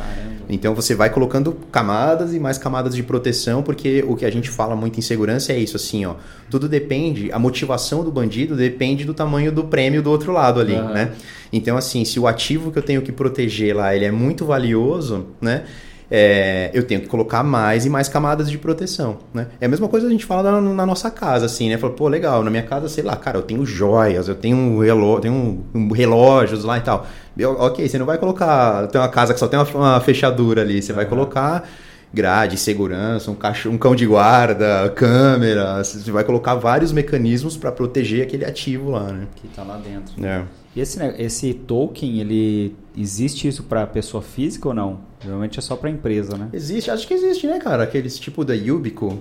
Então 0.47 0.75
você 0.75 0.93
vai 0.93 1.09
colocando 1.09 1.51
camadas 1.71 2.33
e 2.33 2.39
mais 2.39 2.57
camadas 2.57 2.95
de 2.95 3.01
proteção, 3.01 3.63
porque 3.63 4.03
o 4.07 4.15
que 4.15 4.25
a 4.25 4.31
gente 4.31 4.49
fala 4.49 4.75
muito 4.75 4.99
em 4.99 5.01
segurança 5.01 5.51
é 5.51 5.57
isso, 5.57 5.75
assim, 5.75 6.05
ó. 6.05 6.15
Tudo 6.49 6.69
depende, 6.69 7.31
a 7.31 7.39
motivação 7.39 8.03
do 8.03 8.11
bandido 8.11 8.55
depende 8.55 9.03
do 9.03 9.13
tamanho 9.13 9.51
do 9.51 9.63
prêmio 9.63 10.03
do 10.03 10.11
outro 10.11 10.31
lado 10.31 10.59
ali, 10.59 10.75
Aham. 10.75 10.93
né? 10.93 11.11
Então, 11.51 11.75
assim, 11.75 12.05
se 12.05 12.19
o 12.19 12.27
ativo 12.27 12.71
que 12.71 12.79
eu 12.79 12.83
tenho 12.83 13.01
que 13.01 13.11
proteger 13.11 13.75
lá, 13.75 13.95
ele 13.95 14.05
é 14.05 14.11
muito 14.11 14.45
valioso, 14.45 15.27
né? 15.41 15.63
É, 16.15 16.69
eu 16.75 16.83
tenho 16.83 17.01
que 17.01 17.07
colocar 17.07 17.41
mais 17.43 17.87
e 17.87 17.89
mais 17.89 18.07
camadas 18.07 18.47
de 18.47 18.55
proteção, 18.59 19.17
né? 19.33 19.47
É 19.59 19.65
a 19.65 19.67
mesma 19.67 19.87
coisa 19.87 20.05
que 20.05 20.09
a 20.09 20.13
gente 20.13 20.25
fala 20.27 20.61
na, 20.61 20.61
na 20.61 20.85
nossa 20.85 21.09
casa, 21.09 21.47
assim, 21.47 21.69
né? 21.69 21.77
Fala, 21.79 21.91
pô, 21.93 22.07
legal, 22.07 22.43
na 22.43 22.51
minha 22.51 22.61
casa, 22.61 22.87
sei 22.87 23.03
lá, 23.03 23.15
cara, 23.15 23.39
eu 23.39 23.41
tenho 23.41 23.65
joias, 23.65 24.27
eu 24.27 24.35
tenho, 24.35 24.55
um 24.55 24.77
relo, 24.77 25.19
tenho 25.19 25.65
relógios 25.91 26.63
lá 26.63 26.77
e 26.77 26.81
tal. 26.81 27.07
Eu- 27.35 27.53
ok, 27.59 27.89
você 27.89 27.97
não 27.97 28.05
vai 28.05 28.19
colocar, 28.19 28.85
tem 28.89 29.01
uma 29.01 29.09
casa 29.09 29.33
que 29.33 29.39
só 29.39 29.47
tem 29.47 29.57
uma, 29.59 29.67
uma 29.73 29.99
fechadura 30.01 30.61
ali, 30.61 30.83
você 30.83 30.93
vai 30.93 31.07
colocar 31.07 31.67
grade, 32.13 32.57
segurança, 32.57 33.31
um, 33.31 33.35
cachorro, 33.35 33.73
um 33.73 33.77
cão 33.79 33.95
de 33.95 34.05
guarda, 34.05 34.87
câmera, 34.95 35.83
você 35.83 36.11
vai 36.11 36.23
colocar 36.23 36.53
vários 36.53 36.91
mecanismos 36.91 37.57
para 37.57 37.71
proteger 37.71 38.21
aquele 38.21 38.45
ativo 38.45 38.91
lá, 38.91 39.11
né? 39.11 39.25
Que 39.37 39.47
tá 39.47 39.63
lá 39.63 39.77
dentro. 39.77 40.13
É. 40.23 40.43
E 40.75 40.81
esse, 40.81 40.99
esse 41.17 41.53
token, 41.53 42.19
ele 42.19 42.75
existe 42.97 43.47
isso 43.47 43.63
para 43.63 43.85
pessoa 43.85 44.23
física 44.23 44.67
ou 44.67 44.73
não? 44.73 44.99
Geralmente 45.19 45.59
é 45.59 45.61
só 45.61 45.75
para 45.75 45.89
empresa, 45.89 46.37
né? 46.37 46.49
Existe, 46.51 46.89
acho 46.89 47.07
que 47.07 47.13
existe, 47.13 47.47
né, 47.47 47.59
cara? 47.59 47.83
Aqueles 47.83 48.17
tipo 48.17 48.43
da 48.43 48.53
Yubico. 48.53 49.19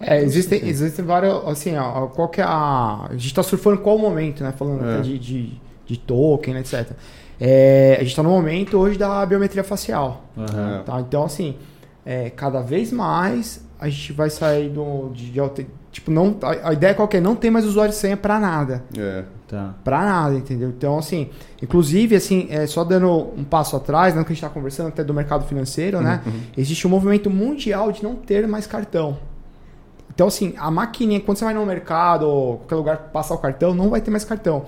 É, 0.00 0.20
existem, 0.22 0.66
existem 0.66 1.04
vários, 1.04 1.46
assim, 1.46 1.76
ó, 1.76 2.06
qual 2.06 2.28
que 2.28 2.40
é 2.40 2.44
a... 2.44 3.06
A 3.10 3.16
gente 3.16 3.34
tá 3.34 3.42
surfando 3.42 3.78
qual 3.78 3.98
momento, 3.98 4.42
né? 4.42 4.52
Falando 4.52 4.84
É. 4.84 4.94
até 4.94 5.02
de, 5.02 5.18
de, 5.18 5.60
de 5.86 5.98
token, 5.98 6.56
etc. 6.58 6.90
É, 7.40 7.96
a 8.00 8.02
gente 8.02 8.14
tá 8.14 8.22
no 8.22 8.30
momento 8.30 8.78
hoje 8.78 8.98
da 8.98 9.24
biometria 9.26 9.64
facial. 9.64 10.24
Aham. 10.36 10.82
Tá? 10.84 11.00
Então, 11.00 11.24
assim, 11.24 11.56
é, 12.04 12.30
cada 12.30 12.60
vez 12.60 12.92
mais 12.92 13.64
a 13.78 13.88
gente 13.88 14.12
vai 14.12 14.30
sair 14.30 14.68
do, 14.68 15.10
de, 15.12 15.30
de 15.30 15.40
Tipo, 15.90 16.10
não, 16.10 16.36
a, 16.42 16.70
a 16.70 16.72
ideia 16.72 16.94
qual 16.94 17.06
que 17.06 17.18
é? 17.18 17.20
Não 17.20 17.36
tem 17.36 17.50
mais 17.50 17.66
usuário 17.66 17.92
e 17.92 17.94
senha 17.94 18.16
pra 18.16 18.40
nada. 18.40 18.82
É. 18.96 19.24
Tá. 19.52 19.74
Pra 19.84 20.02
nada, 20.02 20.34
entendeu? 20.34 20.70
Então, 20.70 20.98
assim, 20.98 21.28
inclusive, 21.62 22.16
assim, 22.16 22.46
é, 22.48 22.66
só 22.66 22.82
dando 22.84 23.10
um 23.36 23.44
passo 23.44 23.76
atrás, 23.76 24.14
né, 24.14 24.24
que 24.24 24.32
a 24.32 24.34
gente 24.34 24.40
tá 24.40 24.48
conversando 24.48 24.88
até 24.88 25.04
do 25.04 25.12
mercado 25.12 25.44
financeiro, 25.44 26.00
né? 26.00 26.22
Existe 26.56 26.86
um 26.86 26.90
movimento 26.90 27.28
mundial 27.28 27.92
de 27.92 28.02
não 28.02 28.16
ter 28.16 28.48
mais 28.48 28.66
cartão. 28.66 29.18
Então, 30.08 30.28
assim, 30.28 30.54
a 30.56 30.70
maquininha, 30.70 31.20
quando 31.20 31.36
você 31.36 31.44
vai 31.44 31.52
no 31.52 31.66
mercado 31.66 32.26
ou 32.26 32.56
qualquer 32.60 32.76
lugar 32.76 32.98
passar 33.12 33.34
o 33.34 33.38
cartão, 33.38 33.74
não 33.74 33.90
vai 33.90 34.00
ter 34.00 34.10
mais 34.10 34.24
cartão. 34.24 34.64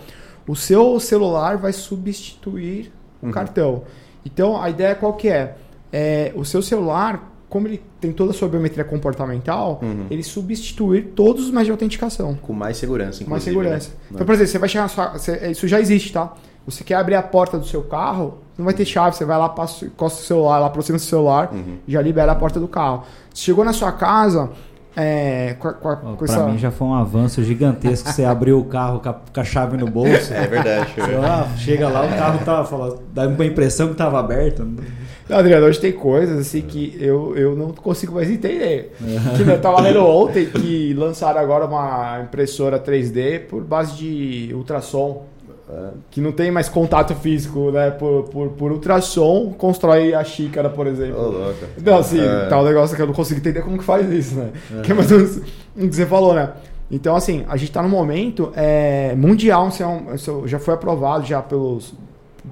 O 0.47 0.55
seu 0.55 1.01
celular 1.01 1.57
vai 1.57 1.73
substituir 1.73 2.93
o 3.23 3.31
cartão. 3.31 3.85
Então, 4.23 4.61
a 4.61 4.69
ideia 4.69 4.95
qual 4.95 5.15
que 5.15 5.31
é? 5.31 5.57
é? 5.91 6.31
O 6.37 6.45
seu 6.45 6.61
celular, 6.61 7.33
como 7.55 7.69
ele 7.69 7.81
tem 8.01 8.11
toda 8.13 8.33
a 8.33 8.35
sua 8.35 8.49
biometria 8.49 8.83
comportamental, 8.83 9.81
ele 10.11 10.25
substituir 10.25 11.13
todos 11.15 11.45
os 11.45 11.51
meios 11.53 11.67
de 11.67 11.71
autenticação. 11.71 12.35
Com 12.35 12.53
mais 12.53 12.77
segurança, 12.77 13.23
Com 13.23 13.31
mais 13.31 13.47
inclusive. 13.47 13.65
segurança. 13.65 13.91
né? 13.91 13.97
Então, 14.11 14.27
por 14.27 14.33
exemplo, 14.35 14.51
você 14.51 14.59
vai 14.59 14.69
chegar 14.69 14.83
na 14.83 14.89
sua. 14.89 15.09
você- 15.13 15.51
isso 15.53 15.69
já 15.69 15.81
existe, 15.81 16.13
tá? 16.13 16.33
Você 16.67 16.83
quer 16.83 16.97
abrir 16.97 17.15
a 17.15 17.23
porta 17.23 17.57
do 17.57 17.65
seu 17.65 17.83
carro, 17.83 18.39
não 18.59 18.65
vai 18.65 18.75
ter 18.75 18.85
chave, 18.85 19.15
você 19.15 19.25
vai 19.25 19.39
lá, 19.39 19.49
passa, 19.49 19.85
encosta 19.87 20.21
o 20.21 20.25
celular, 20.25 20.59
lá 20.59 20.67
aproxima 20.67 20.97
o 20.97 21.01
celular, 21.01 21.51
Uhum. 21.53 21.77
já 21.87 22.03
libera 22.03 22.33
a 22.33 22.35
porta 22.35 22.59
do 22.59 22.67
carro. 22.67 23.05
Chegou 23.33 23.65
na 23.65 23.73
sua 23.73 23.93
casa, 23.93 24.51
é, 24.97 25.55
com, 25.61 25.73
com 25.75 26.17
com 26.17 26.25
essa- 26.25 26.47
mim 26.49 26.59
já 26.59 26.73
foi 26.73 26.89
um 26.89 26.95
avanço 26.95 27.43
gigantesco 27.45 28.11
você 28.11 28.25
abriu 28.25 28.59
o 28.59 28.65
carro 28.65 28.99
com 28.99 29.09
a, 29.11 29.13
com 29.13 29.41
a 29.41 29.45
chave 29.45 29.77
no 29.77 29.87
bolso. 29.89 30.33
É 30.35 30.47
verdade. 30.49 30.93
Lá, 31.21 31.49
chega 31.57 31.89
lá, 31.89 32.05
o 32.05 32.09
carro 32.09 32.45
tava 32.45 32.65
falando, 32.67 33.01
dá 33.13 33.29
uma 33.29 33.45
impressão 33.47 33.89
que 33.91 33.95
tava 33.95 34.19
aberto. 34.19 34.67
Não, 35.29 35.39
Adriano, 35.39 35.67
hoje 35.67 35.81
tem 35.81 35.93
coisas 35.93 36.39
assim 36.39 36.61
que 36.63 36.97
eu, 37.01 37.35
eu 37.37 37.57
não 37.57 37.71
consigo 37.71 38.15
mais 38.15 38.31
entender. 38.31 38.95
Que 39.37 39.43
eu 39.51 39.61
tava 39.61 39.81
lendo 39.81 40.05
ontem 40.05 40.47
que 40.47 40.93
lançaram 40.95 41.41
agora 41.41 41.65
uma 41.65 42.21
impressora 42.23 42.79
3D 42.79 43.41
por 43.49 43.63
base 43.65 43.95
de 43.97 44.51
ultrassom. 44.55 45.25
é, 45.71 45.89
Que 46.11 46.21
não 46.21 46.31
tem 46.31 46.51
mais 46.51 46.69
contato 46.69 47.15
físico, 47.15 47.71
né? 47.71 47.91
Por, 47.91 48.25
por, 48.25 48.49
por 48.51 48.73
ultrassom, 48.73 49.55
constrói 49.57 50.13
a 50.13 50.23
xícara, 50.23 50.69
por 50.69 50.87
exemplo. 50.87 51.19
Ô, 51.19 51.31
louco. 51.31 51.65
Não, 51.83 51.99
assim, 51.99 52.21
É. 52.21 52.47
tá 52.47 52.61
um 52.61 52.65
negócio 52.65 52.95
que 52.95 53.01
eu 53.01 53.07
não 53.07 53.15
consigo 53.15 53.41
entender 53.41 53.63
como 53.63 53.79
que 53.79 53.85
faz 53.85 54.07
isso, 54.13 54.35
né? 54.35 54.51
Que 54.83 54.93
é 54.93 54.95
mais 54.95 55.11
o 55.11 55.41
que 55.89 55.95
você 55.95 56.05
falou, 56.05 56.35
né? 56.35 56.51
Então, 56.91 57.17
assim, 57.17 57.45
a 57.49 57.57
gente 57.57 57.73
tá 57.73 57.83
num 57.83 57.89
momento 57.89 58.53
é, 58.55 59.15
mundial, 59.17 59.69
é 60.11 60.15
isso 60.15 60.43
já 60.47 60.59
foi 60.59 60.75
aprovado 60.75 61.25
já 61.25 61.41
pelos 61.41 61.95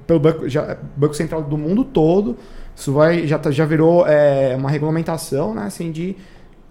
pelo 0.07 0.19
banco, 0.19 0.49
já, 0.49 0.75
Banco 0.97 1.13
Central 1.13 1.43
do 1.43 1.55
mundo 1.55 1.83
todo. 1.83 2.35
Isso 2.75 2.91
vai, 2.93 3.27
já, 3.27 3.37
tá- 3.37 3.51
já 3.51 3.65
virou 3.65 4.05
é, 4.07 4.55
uma 4.55 4.69
regulamentação, 4.69 5.53
né? 5.53 5.63
Assim, 5.65 5.91
de, 5.91 6.15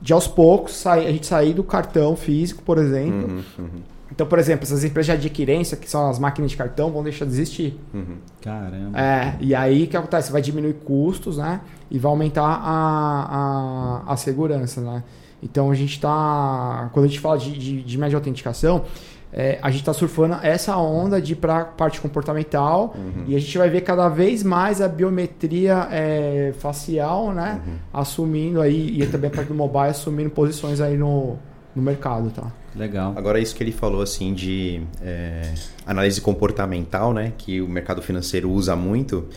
de 0.00 0.12
aos 0.12 0.26
poucos 0.26 0.74
sair, 0.74 1.06
a 1.06 1.10
gente 1.12 1.26
sair 1.26 1.54
do 1.54 1.62
cartão 1.64 2.16
físico, 2.16 2.62
por 2.62 2.78
exemplo. 2.78 3.28
Uhum, 3.28 3.42
uhum, 3.58 3.68
Então, 4.10 4.26
por 4.26 4.38
exemplo, 4.38 4.64
essas 4.64 4.82
empresas 4.84 5.18
de 5.20 5.26
adquirência, 5.28 5.76
que 5.76 5.88
são 5.88 6.10
as 6.10 6.18
máquinas 6.18 6.50
de 6.50 6.56
cartão, 6.56 6.90
vão 6.90 7.02
deixar 7.02 7.24
de 7.24 7.30
existir. 7.32 7.78
uhum. 7.94 8.16
Caramba. 8.42 8.98
É, 9.00 9.36
e 9.40 9.54
aí 9.54 9.84
o 9.84 9.86
que 9.86 9.96
acontece? 9.96 10.32
Vai 10.32 10.42
diminuir 10.42 10.74
custos, 10.84 11.38
né? 11.38 11.60
E 11.90 11.98
vai 11.98 12.10
aumentar 12.10 12.42
a, 12.44 14.02
a, 14.08 14.12
a 14.12 14.16
segurança, 14.16 14.80
né? 14.80 15.02
Então 15.42 15.70
a 15.70 15.74
gente 15.74 16.00
tá. 16.00 16.90
Quando 16.92 17.04
a 17.06 17.08
gente 17.08 17.20
fala 17.20 17.38
de, 17.38 17.52
de, 17.56 17.82
de 17.82 17.96
média 17.98 18.10
de 18.10 18.16
autenticação, 18.16 18.84
é, 19.32 19.58
a 19.62 19.70
gente 19.70 19.80
está 19.80 19.94
surfando 19.94 20.34
essa 20.42 20.76
onda 20.76 21.20
de 21.20 21.32
ir 21.32 21.36
para 21.36 21.64
parte 21.64 22.00
comportamental 22.00 22.94
e 23.26 23.34
a 23.34 23.38
gente 23.38 23.56
vai 23.56 23.70
ver 23.70 23.80
cada 23.80 24.08
vez 24.08 24.42
mais 24.42 24.82
a 24.82 24.88
biometria 24.88 25.88
é, 25.90 26.52
facial, 26.58 27.32
né? 27.32 27.60
Assumindo 27.92 28.60
aí, 28.60 29.00
e 29.00 29.06
também 29.06 29.30
a 29.30 29.32
parte 29.34 29.48
do 29.48 29.54
mobile 29.54 29.88
assumindo 29.88 30.28
posições 30.30 30.80
aí 30.80 30.98
no, 30.98 31.38
no 31.74 31.82
mercado, 31.82 32.30
tá? 32.30 32.52
Legal. 32.74 33.14
Agora, 33.16 33.38
isso 33.38 33.54
que 33.54 33.62
ele 33.62 33.72
falou, 33.72 34.02
assim, 34.02 34.34
de 34.34 34.82
é, 35.00 35.52
análise 35.86 36.20
comportamental, 36.20 37.12
né? 37.12 37.32
Que 37.36 37.60
o 37.60 37.68
mercado 37.68 38.02
financeiro 38.02 38.50
usa 38.50 38.74
muito 38.76 39.28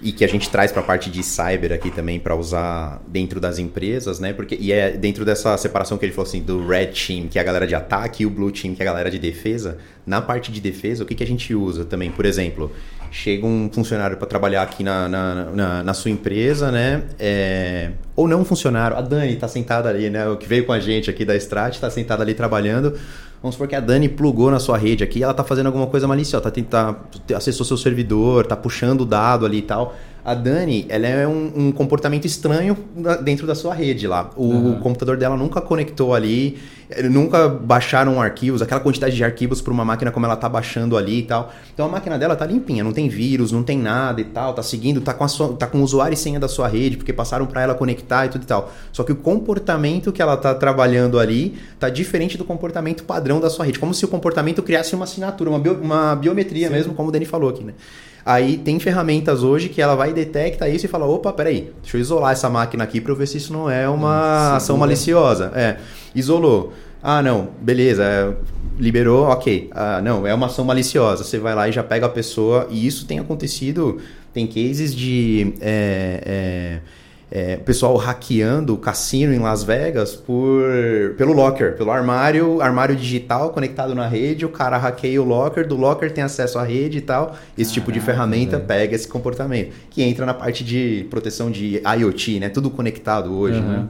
e 0.00 0.12
que 0.12 0.24
a 0.24 0.28
gente 0.28 0.50
traz 0.50 0.70
para 0.70 0.82
a 0.82 0.84
parte 0.84 1.10
de 1.10 1.22
cyber 1.22 1.72
aqui 1.72 1.90
também 1.90 2.20
para 2.20 2.34
usar 2.34 3.00
dentro 3.06 3.40
das 3.40 3.58
empresas, 3.58 4.20
né? 4.20 4.32
Porque 4.32 4.56
e 4.60 4.70
é 4.72 4.90
dentro 4.90 5.24
dessa 5.24 5.56
separação 5.56 5.96
que 5.96 6.04
ele 6.04 6.12
falou 6.12 6.28
assim 6.28 6.42
do 6.42 6.66
red 6.66 6.88
team, 6.88 7.28
que 7.28 7.38
é 7.38 7.42
a 7.42 7.44
galera 7.44 7.66
de 7.66 7.74
ataque, 7.74 8.22
e 8.22 8.26
o 8.26 8.30
blue 8.30 8.50
team, 8.50 8.74
que 8.74 8.82
é 8.82 8.84
a 8.84 8.90
galera 8.90 9.10
de 9.10 9.18
defesa. 9.18 9.78
Na 10.06 10.20
parte 10.20 10.52
de 10.52 10.60
defesa, 10.60 11.02
o 11.02 11.06
que, 11.06 11.14
que 11.14 11.24
a 11.24 11.26
gente 11.26 11.54
usa 11.54 11.84
também? 11.84 12.10
Por 12.10 12.26
exemplo, 12.26 12.70
chega 13.10 13.46
um 13.46 13.70
funcionário 13.72 14.16
para 14.16 14.26
trabalhar 14.26 14.62
aqui 14.62 14.84
na, 14.84 15.08
na, 15.08 15.34
na, 15.46 15.82
na 15.82 15.94
sua 15.94 16.10
empresa, 16.10 16.70
né? 16.70 17.02
É, 17.18 17.92
ou 18.14 18.28
não 18.28 18.42
um 18.42 18.44
funcionário, 18.44 18.96
a 18.96 19.00
Dani 19.00 19.32
está 19.32 19.48
sentada 19.48 19.88
ali, 19.88 20.10
né? 20.10 20.28
O 20.28 20.36
que 20.36 20.46
veio 20.46 20.66
com 20.66 20.72
a 20.72 20.80
gente 20.80 21.08
aqui 21.08 21.24
da 21.24 21.34
Strat 21.36 21.74
está 21.74 21.90
sentada 21.90 22.22
ali 22.22 22.34
trabalhando. 22.34 22.98
Vamos 23.46 23.54
supor 23.54 23.68
que 23.68 23.76
a 23.76 23.80
Dani 23.80 24.08
plugou 24.08 24.50
na 24.50 24.58
sua 24.58 24.76
rede 24.76 25.04
aqui, 25.04 25.22
ela 25.22 25.32
tá 25.32 25.44
fazendo 25.44 25.66
alguma 25.66 25.86
coisa 25.86 26.08
maliciosa, 26.08 26.50
tá, 26.50 26.62
tá, 26.68 27.36
acessou 27.36 27.64
seu 27.64 27.76
servidor, 27.76 28.44
tá 28.44 28.56
puxando 28.56 29.02
o 29.02 29.06
dado 29.06 29.46
ali 29.46 29.58
e 29.58 29.62
tal. 29.62 29.94
A 30.26 30.34
Dani, 30.34 30.84
ela 30.88 31.06
é 31.06 31.24
um, 31.24 31.52
um 31.54 31.70
comportamento 31.70 32.24
estranho 32.24 32.76
dentro 33.22 33.46
da 33.46 33.54
sua 33.54 33.72
rede 33.72 34.08
lá. 34.08 34.28
O 34.34 34.42
uhum. 34.42 34.80
computador 34.80 35.16
dela 35.16 35.36
nunca 35.36 35.60
conectou 35.60 36.12
ali, 36.16 36.58
nunca 37.08 37.48
baixaram 37.48 38.20
arquivos, 38.20 38.60
aquela 38.60 38.80
quantidade 38.80 39.14
de 39.14 39.22
arquivos 39.22 39.60
para 39.60 39.72
uma 39.72 39.84
máquina 39.84 40.10
como 40.10 40.26
ela 40.26 40.34
tá 40.34 40.48
baixando 40.48 40.96
ali 40.96 41.20
e 41.20 41.22
tal. 41.22 41.54
Então 41.72 41.86
a 41.86 41.88
máquina 41.88 42.18
dela 42.18 42.34
tá 42.34 42.44
limpinha, 42.44 42.82
não 42.82 42.92
tem 42.92 43.08
vírus, 43.08 43.52
não 43.52 43.62
tem 43.62 43.78
nada 43.78 44.20
e 44.20 44.24
tal, 44.24 44.52
tá 44.52 44.64
seguindo, 44.64 45.00
tá 45.00 45.14
com, 45.14 45.22
a 45.22 45.28
sua, 45.28 45.52
tá 45.54 45.68
com 45.68 45.78
o 45.78 45.82
usuário 45.82 46.14
e 46.14 46.16
senha 46.16 46.40
da 46.40 46.48
sua 46.48 46.66
rede, 46.66 46.96
porque 46.96 47.12
passaram 47.12 47.46
para 47.46 47.62
ela 47.62 47.76
conectar 47.76 48.26
e 48.26 48.28
tudo 48.28 48.42
e 48.42 48.46
tal. 48.46 48.72
Só 48.90 49.04
que 49.04 49.12
o 49.12 49.16
comportamento 49.16 50.10
que 50.10 50.20
ela 50.20 50.36
tá 50.36 50.56
trabalhando 50.56 51.20
ali 51.20 51.56
tá 51.78 51.88
diferente 51.88 52.36
do 52.36 52.44
comportamento 52.44 53.04
padrão 53.04 53.38
da 53.38 53.48
sua 53.48 53.64
rede, 53.64 53.78
como 53.78 53.94
se 53.94 54.04
o 54.04 54.08
comportamento 54.08 54.60
criasse 54.60 54.92
uma 54.92 55.04
assinatura, 55.04 55.50
uma, 55.50 55.60
bio, 55.60 55.74
uma 55.74 56.16
biometria 56.16 56.66
Sim. 56.66 56.74
mesmo, 56.74 56.94
como 56.94 57.10
o 57.10 57.12
Dani 57.12 57.26
falou 57.26 57.50
aqui, 57.50 57.62
né? 57.62 57.74
Aí 58.26 58.58
tem 58.58 58.80
ferramentas 58.80 59.44
hoje 59.44 59.68
que 59.68 59.80
ela 59.80 59.94
vai 59.94 60.10
e 60.10 60.12
detecta 60.12 60.68
isso 60.68 60.84
e 60.84 60.88
fala: 60.88 61.06
opa, 61.06 61.32
peraí, 61.32 61.70
deixa 61.80 61.96
eu 61.96 62.00
isolar 62.00 62.32
essa 62.32 62.50
máquina 62.50 62.82
aqui 62.82 63.00
para 63.00 63.12
eu 63.12 63.16
ver 63.16 63.28
se 63.28 63.36
isso 63.36 63.52
não 63.52 63.70
é 63.70 63.88
uma 63.88 64.56
ação 64.56 64.76
maliciosa. 64.76 65.52
É, 65.54 65.76
isolou. 66.12 66.72
Ah, 67.00 67.22
não, 67.22 67.50
beleza, 67.60 68.02
é, 68.02 68.34
liberou, 68.80 69.26
ok. 69.26 69.70
Ah, 69.70 70.00
não, 70.02 70.26
é 70.26 70.34
uma 70.34 70.46
ação 70.46 70.64
maliciosa. 70.64 71.22
Você 71.22 71.38
vai 71.38 71.54
lá 71.54 71.68
e 71.68 71.72
já 71.72 71.84
pega 71.84 72.06
a 72.06 72.08
pessoa, 72.08 72.66
e 72.68 72.84
isso 72.84 73.06
tem 73.06 73.20
acontecido, 73.20 73.98
tem 74.34 74.44
cases 74.44 74.92
de. 74.92 75.54
É, 75.60 76.20
é, 76.26 76.80
é, 77.30 77.56
pessoal 77.56 77.96
hackeando 77.96 78.74
o 78.74 78.78
cassino 78.78 79.32
em 79.32 79.38
Las 79.38 79.64
Vegas 79.64 80.14
por 80.14 80.62
pelo 81.16 81.32
locker, 81.32 81.76
pelo 81.76 81.90
armário, 81.90 82.60
armário 82.60 82.94
digital 82.94 83.50
conectado 83.50 83.94
na 83.94 84.06
rede, 84.06 84.44
o 84.44 84.48
cara 84.48 84.78
hackeia 84.78 85.20
o 85.20 85.24
locker, 85.24 85.66
do 85.66 85.76
locker 85.76 86.12
tem 86.12 86.22
acesso 86.22 86.58
à 86.58 86.62
rede 86.62 86.98
e 86.98 87.00
tal. 87.00 87.36
Esse 87.58 87.70
Caraca, 87.70 87.74
tipo 87.74 87.92
de 87.92 88.00
ferramenta 88.00 88.56
véio. 88.58 88.68
pega 88.68 88.94
esse 88.94 89.08
comportamento, 89.08 89.74
que 89.90 90.02
entra 90.02 90.24
na 90.24 90.34
parte 90.34 90.62
de 90.62 91.06
proteção 91.10 91.50
de 91.50 91.82
IoT, 91.98 92.40
né? 92.40 92.48
Tudo 92.48 92.70
conectado 92.70 93.36
hoje, 93.36 93.58
uhum. 93.58 93.68
né? 93.68 93.88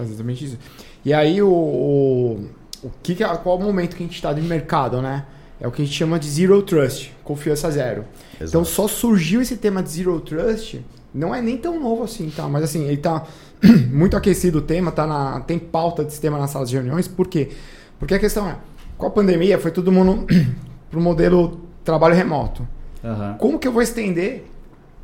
Exatamente 0.00 0.44
isso. 0.46 0.58
E 1.04 1.12
aí 1.12 1.42
o, 1.42 1.48
o, 1.48 2.48
o 2.82 2.90
que, 3.02 3.14
qual 3.14 3.58
é 3.58 3.62
o 3.62 3.62
momento 3.62 3.94
que 3.94 4.02
a 4.02 4.06
gente 4.06 4.16
está 4.16 4.32
de 4.32 4.40
mercado, 4.40 5.02
né? 5.02 5.26
É 5.60 5.68
o 5.68 5.70
que 5.70 5.82
a 5.82 5.84
gente 5.84 5.96
chama 5.96 6.18
de 6.18 6.28
zero 6.28 6.62
trust, 6.62 7.12
confiança 7.22 7.70
zero. 7.70 8.04
Exato. 8.34 8.48
Então 8.48 8.64
só 8.64 8.88
surgiu 8.88 9.40
esse 9.42 9.56
tema 9.56 9.82
de 9.82 9.90
zero 9.90 10.18
trust 10.20 10.80
não 11.14 11.32
é 11.32 11.40
nem 11.40 11.56
tão 11.56 11.78
novo 11.78 12.02
assim, 12.02 12.28
tá? 12.34 12.48
Mas 12.48 12.64
assim, 12.64 12.84
ele 12.86 12.96
tá 12.96 13.24
muito 13.92 14.16
aquecido 14.16 14.58
o 14.58 14.62
tema, 14.62 14.90
tá 14.90 15.06
na, 15.06 15.40
tem 15.40 15.58
pauta 15.58 16.02
desse 16.02 16.20
tema 16.20 16.38
nas 16.38 16.50
salas 16.50 16.68
de 16.68 16.74
reuniões. 16.74 17.06
Por 17.06 17.28
quê? 17.28 17.52
Porque 17.98 18.14
a 18.14 18.18
questão 18.18 18.48
é, 18.48 18.56
com 18.98 19.06
a 19.06 19.10
pandemia 19.10 19.58
foi 19.58 19.70
todo 19.70 19.92
mundo 19.92 20.26
pro 20.90 21.00
modelo 21.00 21.60
trabalho 21.84 22.14
remoto. 22.14 22.66
Uhum. 23.02 23.34
Como 23.38 23.58
que 23.58 23.68
eu 23.68 23.72
vou 23.72 23.82
estender 23.82 24.44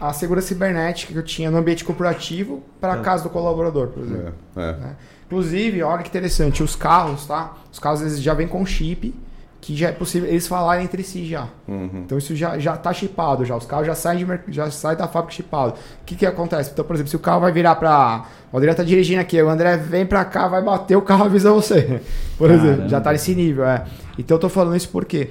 a 0.01 0.13
segurança 0.13 0.49
cibernética 0.49 1.13
que 1.13 1.19
eu 1.19 1.23
tinha 1.23 1.51
no 1.51 1.59
ambiente 1.59 1.85
corporativo 1.85 2.63
para 2.81 2.95
a 2.95 2.97
é. 2.97 3.03
casa 3.03 3.23
do 3.23 3.31
colaborador, 3.31 3.89
por 3.89 4.03
exemplo? 4.03 4.35
É. 4.57 4.61
É. 4.61 4.73
Né? 4.73 4.97
Inclusive, 5.27 5.83
olha 5.83 6.03
que 6.03 6.09
interessante, 6.09 6.63
os 6.63 6.75
carros, 6.75 7.27
tá? 7.27 7.55
Os 7.71 7.79
carros 7.79 8.01
eles 8.01 8.21
já 8.21 8.35
vêm 8.35 8.49
com 8.49 8.67
chip 8.67 9.15
que 9.61 9.77
já 9.77 9.89
é 9.89 9.93
possível 9.93 10.29
eles 10.29 10.47
falarem 10.47 10.85
entre 10.85 11.03
si 11.03 11.27
já. 11.27 11.47
Uhum. 11.69 12.03
Então 12.05 12.17
isso 12.17 12.35
já 12.35 12.59
já 12.59 12.75
está 12.75 12.93
chipado 12.93 13.45
já. 13.45 13.55
Os 13.55 13.67
carros 13.67 13.87
já 13.87 13.95
saem 13.95 14.25
de, 14.25 14.41
já 14.49 14.71
saem 14.71 14.97
da 14.97 15.07
fábrica 15.07 15.35
chipado. 15.35 15.73
O 15.73 16.05
que 16.07 16.17
que 16.17 16.25
acontece? 16.25 16.71
Então, 16.73 16.85
por 16.85 16.95
exemplo, 16.95 17.11
se 17.11 17.17
o 17.17 17.21
carro 17.21 17.41
vai 17.41 17.53
virar 17.53 17.75
para 17.75 18.25
o 18.51 18.57
André 18.57 18.73
tá 18.73 18.83
dirigindo 18.83 19.21
aqui, 19.21 19.41
o 19.41 19.49
André 19.49 19.77
vem 19.77 20.07
para 20.07 20.25
cá, 20.25 20.49
vai 20.49 20.63
bater, 20.63 20.97
o 20.97 21.03
carro 21.03 21.25
avisa 21.25 21.53
você. 21.53 22.01
Por 22.39 22.49
Caramba. 22.49 22.67
exemplo, 22.67 22.89
já 22.89 22.99
está 22.99 23.13
nesse 23.13 23.35
nível, 23.35 23.65
é. 23.67 23.85
Então 24.19 24.37
eu 24.37 24.41
tô 24.41 24.49
falando 24.49 24.77
isso 24.77 24.89
por 24.89 25.05
quê? 25.05 25.31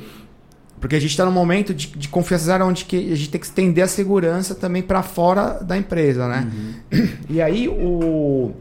Porque 0.80 0.96
a 0.96 1.00
gente 1.00 1.12
está 1.12 1.26
num 1.26 1.32
momento 1.32 1.74
de, 1.74 1.88
de 1.88 2.08
confiança 2.08 2.46
zero 2.46 2.66
onde 2.66 2.86
que 2.86 3.12
a 3.12 3.16
gente 3.16 3.30
tem 3.30 3.40
que 3.40 3.48
estender 3.48 3.84
a 3.84 3.88
segurança 3.88 4.56
também 4.56 4.82
para 4.82 5.02
fora 5.04 5.60
da 5.62 5.76
empresa, 5.76 6.28
né? 6.28 6.48
Uhum. 6.92 7.10
E 7.30 7.42
aí 7.42 7.68
o, 7.68 8.54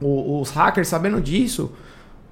o, 0.00 0.40
os 0.40 0.50
hackers 0.50 0.88
sabendo 0.88 1.20
disso, 1.20 1.72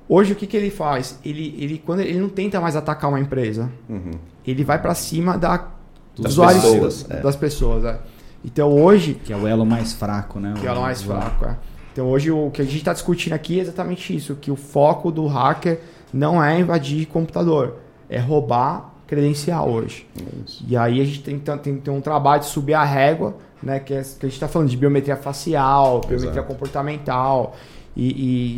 Hoje 0.08 0.32
o 0.32 0.36
que, 0.36 0.46
que 0.46 0.56
ele 0.56 0.70
faz? 0.70 1.18
Ele, 1.24 1.54
ele, 1.58 1.82
quando 1.84 2.00
ele 2.00 2.18
não 2.18 2.28
tenta 2.28 2.60
mais 2.60 2.76
atacar 2.76 3.10
uma 3.10 3.18
empresa, 3.18 3.70
uhum. 3.88 4.12
ele 4.46 4.62
vai 4.62 4.80
para 4.80 4.94
cima 4.94 5.36
da, 5.36 5.68
dos 6.14 6.32
usuários 6.32 6.64
pessoas, 6.64 7.06
é. 7.10 7.20
das 7.20 7.36
pessoas. 7.36 7.84
É. 7.84 7.98
Então 8.44 8.72
hoje. 8.72 9.14
Que 9.14 9.32
é 9.32 9.36
o 9.36 9.46
elo 9.46 9.66
mais 9.66 9.92
fraco, 9.92 10.38
né? 10.38 10.54
Que 10.60 10.66
é 10.66 10.70
o 10.70 10.72
elo 10.72 10.82
mais 10.82 11.02
fraco, 11.02 11.44
é. 11.44 11.56
Então 11.92 12.08
hoje 12.08 12.30
o 12.30 12.50
que 12.50 12.62
a 12.62 12.64
gente 12.64 12.76
está 12.76 12.92
discutindo 12.92 13.32
aqui 13.32 13.58
é 13.58 13.62
exatamente 13.62 14.14
isso: 14.14 14.36
que 14.36 14.50
o 14.50 14.56
foco 14.56 15.10
do 15.10 15.26
hacker 15.26 15.80
não 16.12 16.42
é 16.42 16.60
invadir 16.60 17.06
computador, 17.06 17.78
é 18.08 18.18
roubar 18.18 18.92
credencial 19.06 19.68
hoje. 19.68 20.06
Isso. 20.44 20.64
E 20.68 20.76
aí 20.76 21.00
a 21.00 21.04
gente 21.04 21.22
tem, 21.22 21.38
tem, 21.38 21.58
tem, 21.58 21.76
tem 21.78 21.94
um 21.94 22.00
trabalho 22.00 22.42
de 22.42 22.48
subir 22.48 22.74
a 22.74 22.84
régua, 22.84 23.36
né? 23.62 23.80
Que, 23.80 23.94
é, 23.94 24.02
que 24.02 24.26
a 24.26 24.28
gente 24.28 24.34
está 24.34 24.48
falando 24.48 24.68
de 24.68 24.76
biometria 24.76 25.16
facial, 25.16 26.00
biometria 26.00 26.30
Exato. 26.30 26.46
comportamental. 26.46 27.56
E, 27.96 28.08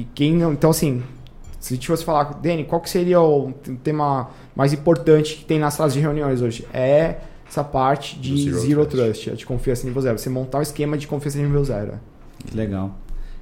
e 0.00 0.08
quem 0.14 0.34
não. 0.34 0.52
Então, 0.52 0.70
assim, 0.70 1.02
se 1.60 1.74
a 1.74 1.76
gente 1.76 1.86
fosse 1.86 2.04
falar, 2.04 2.34
Dani, 2.34 2.64
qual 2.64 2.80
que 2.80 2.88
seria 2.88 3.20
o 3.20 3.52
tema 3.82 4.30
mais 4.54 4.72
importante 4.72 5.36
que 5.36 5.44
tem 5.44 5.58
nas 5.58 5.74
salas 5.74 5.92
de 5.92 6.00
reuniões 6.00 6.40
hoje? 6.40 6.66
É 6.72 7.18
essa 7.48 7.64
parte 7.64 8.18
de 8.18 8.44
zero, 8.44 8.60
zero 8.60 8.86
trust, 8.86 9.24
trust, 9.24 9.36
de 9.36 9.46
confiança 9.46 9.86
nível 9.86 10.02
zero. 10.02 10.18
Você 10.18 10.28
montar 10.28 10.58
um 10.58 10.62
esquema 10.62 10.96
de 10.96 11.06
confiança 11.06 11.38
nível 11.38 11.64
zero. 11.64 11.94
Que 12.46 12.56
legal. 12.56 12.94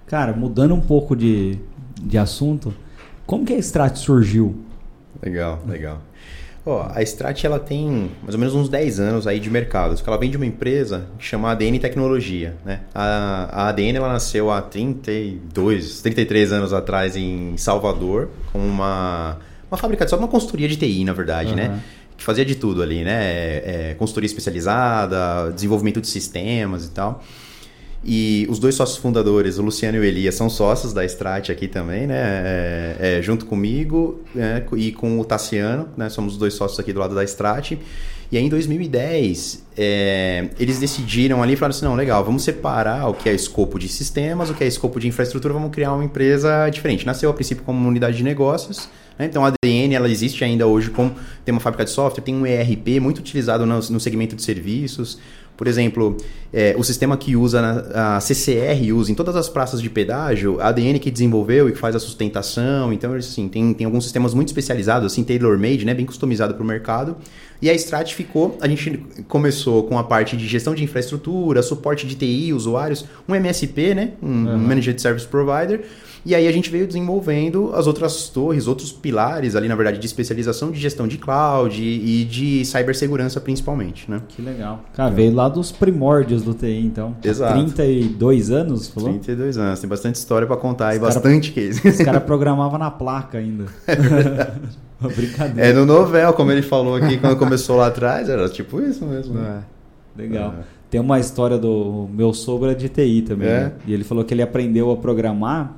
Cara, 0.06 0.32
mudando 0.32 0.74
um 0.74 0.80
pouco 0.80 1.16
de, 1.16 1.58
de 2.00 2.16
assunto, 2.16 2.72
como 3.26 3.44
que 3.44 3.52
a 3.52 3.58
Strat 3.58 3.96
surgiu? 3.96 4.56
Legal, 5.22 5.60
legal. 5.66 6.00
Oh, 6.68 6.82
a 6.92 7.00
Strat 7.00 7.44
ela 7.44 7.60
tem 7.60 8.10
mais 8.24 8.34
ou 8.34 8.40
menos 8.40 8.52
uns 8.52 8.68
10 8.68 8.98
anos 8.98 9.26
aí 9.28 9.38
de 9.38 9.48
mercado. 9.48 9.94
Ela 10.04 10.16
vem 10.16 10.28
de 10.28 10.36
uma 10.36 10.44
empresa 10.44 11.06
chamada 11.16 11.64
ADN 11.64 11.78
Tecnologia. 11.78 12.56
Né? 12.64 12.80
A, 12.92 13.48
a 13.52 13.68
ADN 13.68 13.98
ela 13.98 14.12
nasceu 14.12 14.50
há 14.50 14.60
32, 14.60 16.02
33 16.02 16.52
anos 16.52 16.72
atrás 16.72 17.14
em 17.14 17.56
Salvador, 17.56 18.30
com 18.52 18.58
uma, 18.58 19.38
uma 19.70 19.78
fábrica 19.78 20.04
de 20.04 20.10
só 20.10 20.18
uma 20.18 20.26
consultoria 20.26 20.66
de 20.66 20.76
TI, 20.76 21.04
na 21.04 21.12
verdade, 21.12 21.50
uhum. 21.50 21.54
né? 21.54 21.80
Que 22.16 22.24
fazia 22.24 22.44
de 22.44 22.56
tudo 22.56 22.82
ali, 22.82 23.04
né? 23.04 23.24
É, 23.24 23.90
é, 23.90 23.94
consultoria 23.94 24.26
especializada, 24.26 25.52
desenvolvimento 25.52 26.00
de 26.00 26.08
sistemas 26.08 26.84
e 26.86 26.90
tal. 26.90 27.22
E 28.04 28.46
os 28.48 28.58
dois 28.58 28.74
sócios 28.74 28.98
fundadores, 28.98 29.58
o 29.58 29.62
Luciano 29.62 29.96
e 29.98 30.00
o 30.00 30.04
Elias, 30.04 30.34
são 30.34 30.48
sócios 30.48 30.92
da 30.92 31.04
Strat 31.04 31.50
aqui 31.50 31.66
também, 31.66 32.06
né? 32.06 32.16
É, 32.16 32.96
é, 33.18 33.22
junto 33.22 33.46
comigo 33.46 34.20
né? 34.34 34.64
e 34.76 34.92
com 34.92 35.18
o 35.18 35.24
Tassiano, 35.24 35.88
né? 35.96 36.08
Somos 36.08 36.34
os 36.34 36.38
dois 36.38 36.54
sócios 36.54 36.78
aqui 36.78 36.92
do 36.92 37.00
lado 37.00 37.14
da 37.14 37.24
Strat. 37.24 37.76
E 38.30 38.36
aí 38.36 38.44
em 38.44 38.48
2010, 38.48 39.66
é, 39.76 40.48
eles 40.58 40.80
decidiram 40.80 41.42
ali 41.42 41.54
falaram 41.54 41.76
assim, 41.76 41.84
não, 41.84 41.94
legal, 41.94 42.24
vamos 42.24 42.42
separar 42.42 43.08
o 43.08 43.14
que 43.14 43.28
é 43.28 43.34
escopo 43.34 43.78
de 43.78 43.88
sistemas, 43.88 44.50
o 44.50 44.54
que 44.54 44.64
é 44.64 44.66
escopo 44.66 44.98
de 44.98 45.06
infraestrutura, 45.06 45.54
vamos 45.54 45.70
criar 45.70 45.92
uma 45.92 46.04
empresa 46.04 46.68
diferente. 46.68 47.06
Nasceu 47.06 47.30
a 47.30 47.34
princípio 47.34 47.62
como 47.62 47.78
uma 47.78 47.88
unidade 47.88 48.16
de 48.16 48.24
negócios, 48.24 48.88
né? 49.16 49.26
então 49.26 49.44
a 49.44 49.52
ADN 49.64 49.94
ela 49.94 50.10
existe 50.10 50.42
ainda 50.42 50.66
hoje 50.66 50.90
como 50.90 51.14
tem 51.44 51.52
uma 51.52 51.60
fábrica 51.60 51.84
de 51.84 51.90
software, 51.90 52.22
tem 52.22 52.34
um 52.34 52.44
ERP 52.44 53.00
muito 53.00 53.18
utilizado 53.18 53.64
no, 53.64 53.76
no 53.76 54.00
segmento 54.00 54.34
de 54.34 54.42
serviços, 54.42 55.18
por 55.56 55.66
exemplo, 55.66 56.16
é, 56.52 56.74
o 56.78 56.84
sistema 56.84 57.16
que 57.16 57.34
usa 57.34 57.60
a 57.94 58.20
CCR 58.20 58.92
usa 58.92 59.10
em 59.10 59.14
todas 59.14 59.34
as 59.36 59.48
praças 59.48 59.80
de 59.80 59.88
pedágio, 59.88 60.60
a 60.60 60.68
ADN 60.68 60.98
que 60.98 61.10
desenvolveu 61.10 61.68
e 61.68 61.72
que 61.72 61.78
faz 61.78 61.96
a 61.96 61.98
sustentação. 61.98 62.92
Então, 62.92 63.14
assim, 63.14 63.48
tem, 63.48 63.72
tem 63.72 63.84
alguns 63.84 64.04
sistemas 64.04 64.34
muito 64.34 64.48
especializados, 64.48 65.12
assim, 65.12 65.24
tailor-made, 65.24 65.84
né, 65.84 65.94
bem 65.94 66.06
customizado 66.06 66.54
para 66.54 66.62
o 66.62 66.66
mercado. 66.66 67.16
E 67.60 67.70
a 67.70 67.74
Strat 67.74 68.14
ficou, 68.14 68.58
a 68.60 68.68
gente 68.68 69.02
começou 69.28 69.84
com 69.84 69.98
a 69.98 70.04
parte 70.04 70.36
de 70.36 70.46
gestão 70.46 70.74
de 70.74 70.84
infraestrutura, 70.84 71.62
suporte 71.62 72.06
de 72.06 72.14
TI, 72.14 72.52
usuários, 72.52 73.06
um 73.26 73.34
MSP, 73.34 73.94
né, 73.94 74.12
um 74.22 74.28
uhum. 74.28 74.58
Managed 74.58 75.00
Service 75.00 75.26
Provider. 75.26 75.84
E 76.26 76.34
aí 76.34 76.48
a 76.48 76.50
gente 76.50 76.68
veio 76.68 76.88
desenvolvendo 76.88 77.70
as 77.72 77.86
outras 77.86 78.28
torres, 78.28 78.66
outros 78.66 78.90
pilares 78.90 79.54
ali, 79.54 79.68
na 79.68 79.76
verdade, 79.76 80.00
de 80.00 80.06
especialização 80.06 80.72
de 80.72 80.80
gestão 80.80 81.06
de 81.06 81.18
cloud 81.18 81.80
e, 81.80 82.24
de 82.24 82.64
cibersegurança 82.64 83.40
principalmente, 83.40 84.10
né? 84.10 84.20
Que 84.26 84.42
legal. 84.42 84.82
Cara, 84.92 85.08
veio 85.08 85.32
lá 85.32 85.48
dos 85.48 85.70
primórdios 85.70 86.42
do 86.42 86.52
TI, 86.52 86.80
então. 86.84 87.16
Exato. 87.22 87.52
32 87.52 88.50
anos, 88.50 88.88
falou? 88.88 89.10
32 89.10 89.56
anos. 89.56 89.78
Tem 89.78 89.88
bastante 89.88 90.16
história 90.16 90.48
para 90.48 90.56
contar 90.56 90.90
os 90.90 90.96
e 90.96 91.00
cara, 91.00 91.14
bastante 91.14 91.52
case. 91.52 91.88
Os 91.88 91.98
caras 91.98 92.24
programavam 92.24 92.76
na 92.76 92.90
placa 92.90 93.38
ainda. 93.38 93.66
É 93.86 93.94
verdade. 93.94 94.60
Brincadeira. 95.14 95.68
É 95.68 95.72
no 95.72 95.86
novel, 95.86 96.32
como 96.32 96.50
ele 96.50 96.62
falou 96.62 96.96
aqui 96.96 97.18
quando 97.18 97.36
começou 97.36 97.76
lá 97.76 97.86
atrás, 97.86 98.28
era 98.28 98.48
tipo 98.48 98.80
isso 98.80 99.04
mesmo. 99.04 99.38
É. 99.38 99.60
Legal. 100.16 100.54
É. 100.58 100.62
Tem 100.90 101.00
uma 101.00 101.20
história 101.20 101.58
do 101.58 102.08
meu 102.12 102.32
sogro 102.32 102.70
é 102.70 102.74
de 102.74 102.88
TI 102.88 103.22
também. 103.22 103.48
É? 103.48 103.60
Né? 103.60 103.72
E 103.86 103.92
ele 103.92 104.02
falou 104.02 104.24
que 104.24 104.32
ele 104.32 104.42
aprendeu 104.42 104.90
a 104.90 104.96
programar 104.96 105.76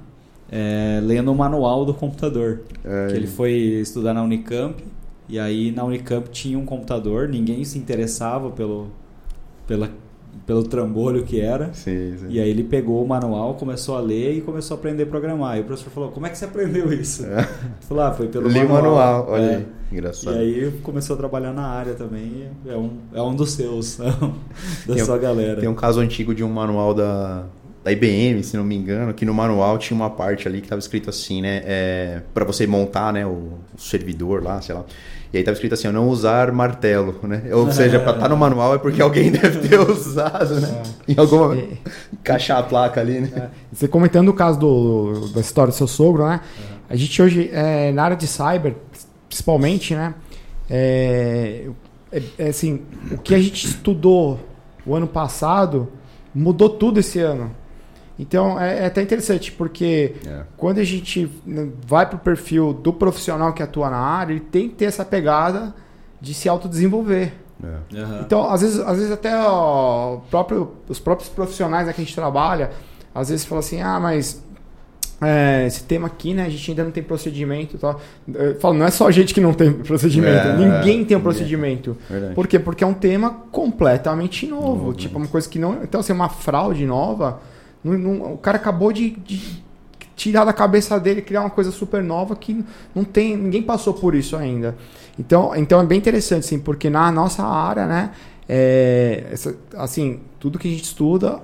é, 0.50 1.00
lendo 1.02 1.30
o 1.32 1.34
manual 1.34 1.84
do 1.84 1.94
computador. 1.94 2.60
É. 2.84 3.08
Que 3.08 3.14
ele 3.16 3.26
foi 3.26 3.52
estudar 3.52 4.14
na 4.14 4.22
Unicamp 4.22 4.82
e 5.28 5.38
aí 5.38 5.70
na 5.72 5.84
Unicamp 5.84 6.28
tinha 6.30 6.58
um 6.58 6.64
computador, 6.64 7.28
ninguém 7.28 7.64
se 7.64 7.78
interessava 7.78 8.50
pelo, 8.50 8.88
pela 9.66 9.90
pelo 10.46 10.62
trambolho 10.62 11.24
que 11.24 11.40
era. 11.40 11.74
Sim, 11.74 12.14
sim. 12.16 12.26
E 12.30 12.40
aí 12.40 12.48
ele 12.48 12.64
pegou 12.64 13.04
o 13.04 13.06
manual, 13.06 13.54
começou 13.54 13.96
a 13.98 14.00
ler 14.00 14.34
e 14.38 14.40
começou 14.40 14.76
a 14.76 14.78
aprender 14.78 15.02
a 15.02 15.06
programar. 15.06 15.58
E 15.58 15.60
o 15.60 15.64
professor 15.64 15.90
falou, 15.90 16.10
como 16.10 16.26
é 16.26 16.30
que 16.30 16.38
você 16.38 16.46
aprendeu 16.46 16.90
isso? 16.90 17.26
É. 17.26 17.42
Falou, 17.82 18.04
ah, 18.04 18.12
foi 18.12 18.28
pelo 18.28 18.48
Li 18.48 18.60
o 18.60 18.68
manual. 18.68 18.82
manual, 18.82 19.26
olha 19.28 19.42
É. 19.42 19.56
aí. 19.56 19.66
Engraçado. 19.92 20.36
E 20.36 20.38
aí 20.38 20.72
começou 20.82 21.14
a 21.14 21.18
trabalhar 21.18 21.52
na 21.52 21.66
área 21.66 21.92
também. 21.92 22.46
É 22.66 22.74
um, 22.74 22.90
é 23.12 23.20
um 23.20 23.34
dos 23.34 23.52
seus, 23.52 23.96
da 24.86 24.94
Tem 24.94 25.04
sua 25.04 25.18
galera. 25.18 25.60
Tem 25.60 25.68
um 25.68 25.74
caso 25.74 26.00
antigo 26.00 26.34
de 26.34 26.42
um 26.42 26.48
manual 26.50 26.94
da, 26.94 27.44
da 27.88 27.92
IBM, 27.92 28.42
se 28.44 28.56
não 28.56 28.64
me 28.64 28.76
engano, 28.76 29.14
que 29.14 29.24
no 29.24 29.32
manual 29.32 29.78
tinha 29.78 29.96
uma 29.96 30.10
parte 30.10 30.46
ali 30.46 30.58
que 30.58 30.66
estava 30.66 30.78
escrito 30.78 31.08
assim, 31.08 31.40
né? 31.40 31.62
É, 31.64 32.22
para 32.34 32.44
você 32.44 32.66
montar 32.66 33.12
né, 33.12 33.24
o, 33.24 33.54
o 33.74 33.80
servidor 33.80 34.42
lá, 34.42 34.60
sei 34.60 34.74
lá. 34.74 34.84
E 35.32 35.36
aí 35.36 35.42
estava 35.42 35.54
escrito 35.54 35.74
assim, 35.74 35.88
ó, 35.88 35.92
não 35.92 36.08
usar 36.08 36.52
martelo, 36.52 37.18
né? 37.22 37.42
Ou 37.52 37.70
seja, 37.72 37.98
para 37.98 38.12
estar 38.12 38.28
no 38.28 38.36
manual 38.36 38.74
é 38.74 38.78
porque 38.78 39.00
alguém 39.00 39.30
deve 39.32 39.66
ter 39.66 39.80
usado, 39.80 40.60
né? 40.60 40.82
Em 41.06 41.18
alguma... 41.18 41.56
É. 41.56 41.68
Encaixar 42.12 42.58
a 42.58 42.62
placa 42.62 43.00
ali, 43.00 43.20
né? 43.20 43.50
Você 43.72 43.88
comentando 43.88 44.28
o 44.28 44.34
caso 44.34 44.58
do, 44.58 45.28
da 45.28 45.40
história 45.40 45.72
do 45.72 45.76
seu 45.76 45.86
sogro, 45.86 46.26
né? 46.26 46.40
A 46.90 46.96
gente 46.96 47.20
hoje, 47.20 47.50
é, 47.52 47.92
na 47.92 48.04
área 48.04 48.16
de 48.16 48.26
cyber, 48.26 48.74
principalmente, 49.28 49.94
né? 49.94 50.14
É, 50.70 51.66
é- 52.12 52.22
é 52.38 52.48
assim, 52.48 52.82
o 53.10 53.18
que 53.18 53.34
a 53.34 53.38
gente 53.38 53.66
estudou 53.66 54.40
o 54.86 54.94
ano 54.94 55.06
passado 55.06 55.88
mudou 56.34 56.68
tudo 56.68 57.00
esse 57.00 57.18
ano. 57.18 57.50
Então 58.18 58.60
é, 58.60 58.80
é 58.80 58.86
até 58.86 59.00
interessante, 59.02 59.52
porque 59.52 60.14
É. 60.26 60.40
quando 60.56 60.78
a 60.78 60.84
gente 60.84 61.30
né, 61.46 61.68
vai 61.86 62.04
para 62.06 62.16
o 62.16 62.18
perfil 62.18 62.72
do 62.72 62.92
profissional 62.92 63.52
que 63.52 63.62
atua 63.62 63.88
na 63.90 63.98
área, 63.98 64.32
ele 64.32 64.40
tem 64.40 64.68
que 64.68 64.74
ter 64.74 64.86
essa 64.86 65.04
pegada 65.04 65.72
de 66.20 66.34
se 66.34 66.48
autodesenvolver. 66.48 67.32
É. 67.62 67.98
Aham. 68.00 68.20
Então, 68.24 68.48
às 68.50 68.60
vezes, 68.62 68.80
às 68.80 68.96
vezes 68.96 69.12
até 69.12 69.32
ó, 69.40 70.16
próprio- 70.30 70.72
os 70.88 70.98
próprios 70.98 71.28
profissionais 71.28 71.86
né, 71.86 71.92
que 71.92 72.00
a 72.00 72.04
gente 72.04 72.14
trabalha, 72.14 72.70
às 73.14 73.28
vezes 73.28 73.44
falam 73.44 73.60
assim, 73.60 73.80
ah, 73.80 73.98
mas 74.00 74.42
é, 75.20 75.64
esse 75.66 75.82
tema 75.82 76.06
aqui, 76.06 76.32
né, 76.34 76.44
a 76.44 76.48
gente 76.48 76.70
ainda 76.70 76.84
não 76.84 76.90
tem 76.92 77.02
procedimento 77.02 77.74
e 77.74 77.78
tal. 77.78 78.00
Eu 78.32 78.54
falo, 78.60 78.74
não 78.74 78.86
é 78.86 78.90
só 78.90 79.08
a 79.08 79.10
gente 79.10 79.34
que 79.34 79.40
não 79.40 79.52
tem 79.52 79.72
procedimento, 79.72 80.46
É, 80.46 80.56
ninguém 80.56 80.80
tem 80.82 80.92
um 80.94 80.98
ninguém. 80.98 81.20
procedimento. 81.20 81.96
Verdade. 82.08 82.34
Por 82.34 82.46
quê? 82.46 82.58
Porque 82.58 82.84
é 82.84 82.86
um 82.86 82.94
tema 82.94 83.30
completamente 83.50 84.46
novo. 84.46 84.66
Novo, 84.66 84.92
tipo, 84.94 85.18
né? 85.18 85.24
uma 85.24 85.30
coisa 85.30 85.48
que 85.48 85.58
não. 85.58 85.82
Então, 85.82 86.00
assim, 86.00 86.12
uma 86.12 86.28
fraude 86.28 86.84
nova. 86.86 87.40
Não- 87.96 88.14
não- 88.14 88.32
o 88.34 88.38
cara 88.38 88.56
acabou 88.58 88.92
de, 88.92 89.10
de 89.10 89.62
tirar 90.16 90.44
da 90.44 90.52
cabeça 90.52 90.98
dele, 90.98 91.22
criar 91.22 91.40
uma 91.42 91.50
coisa 91.50 91.70
super 91.70 92.02
nova 92.02 92.34
que 92.34 92.64
não 92.94 93.04
tem. 93.04 93.36
Ninguém 93.36 93.62
passou 93.62 93.94
por 93.94 94.14
isso 94.14 94.36
ainda. 94.36 94.76
Então, 95.18 95.54
então 95.56 95.80
é 95.80 95.84
bem 95.86 95.96
interessante, 95.98 96.40
assim, 96.44 96.58
porque 96.58 96.90
na 96.90 97.10
nossa 97.12 97.42
área, 97.44 97.86
né? 97.86 98.10
é, 98.50 99.26
essa- 99.30 99.54
assim, 99.76 100.20
tudo 100.40 100.58
que 100.58 100.66
a 100.66 100.70
gente 100.70 100.84
estuda, 100.84 101.40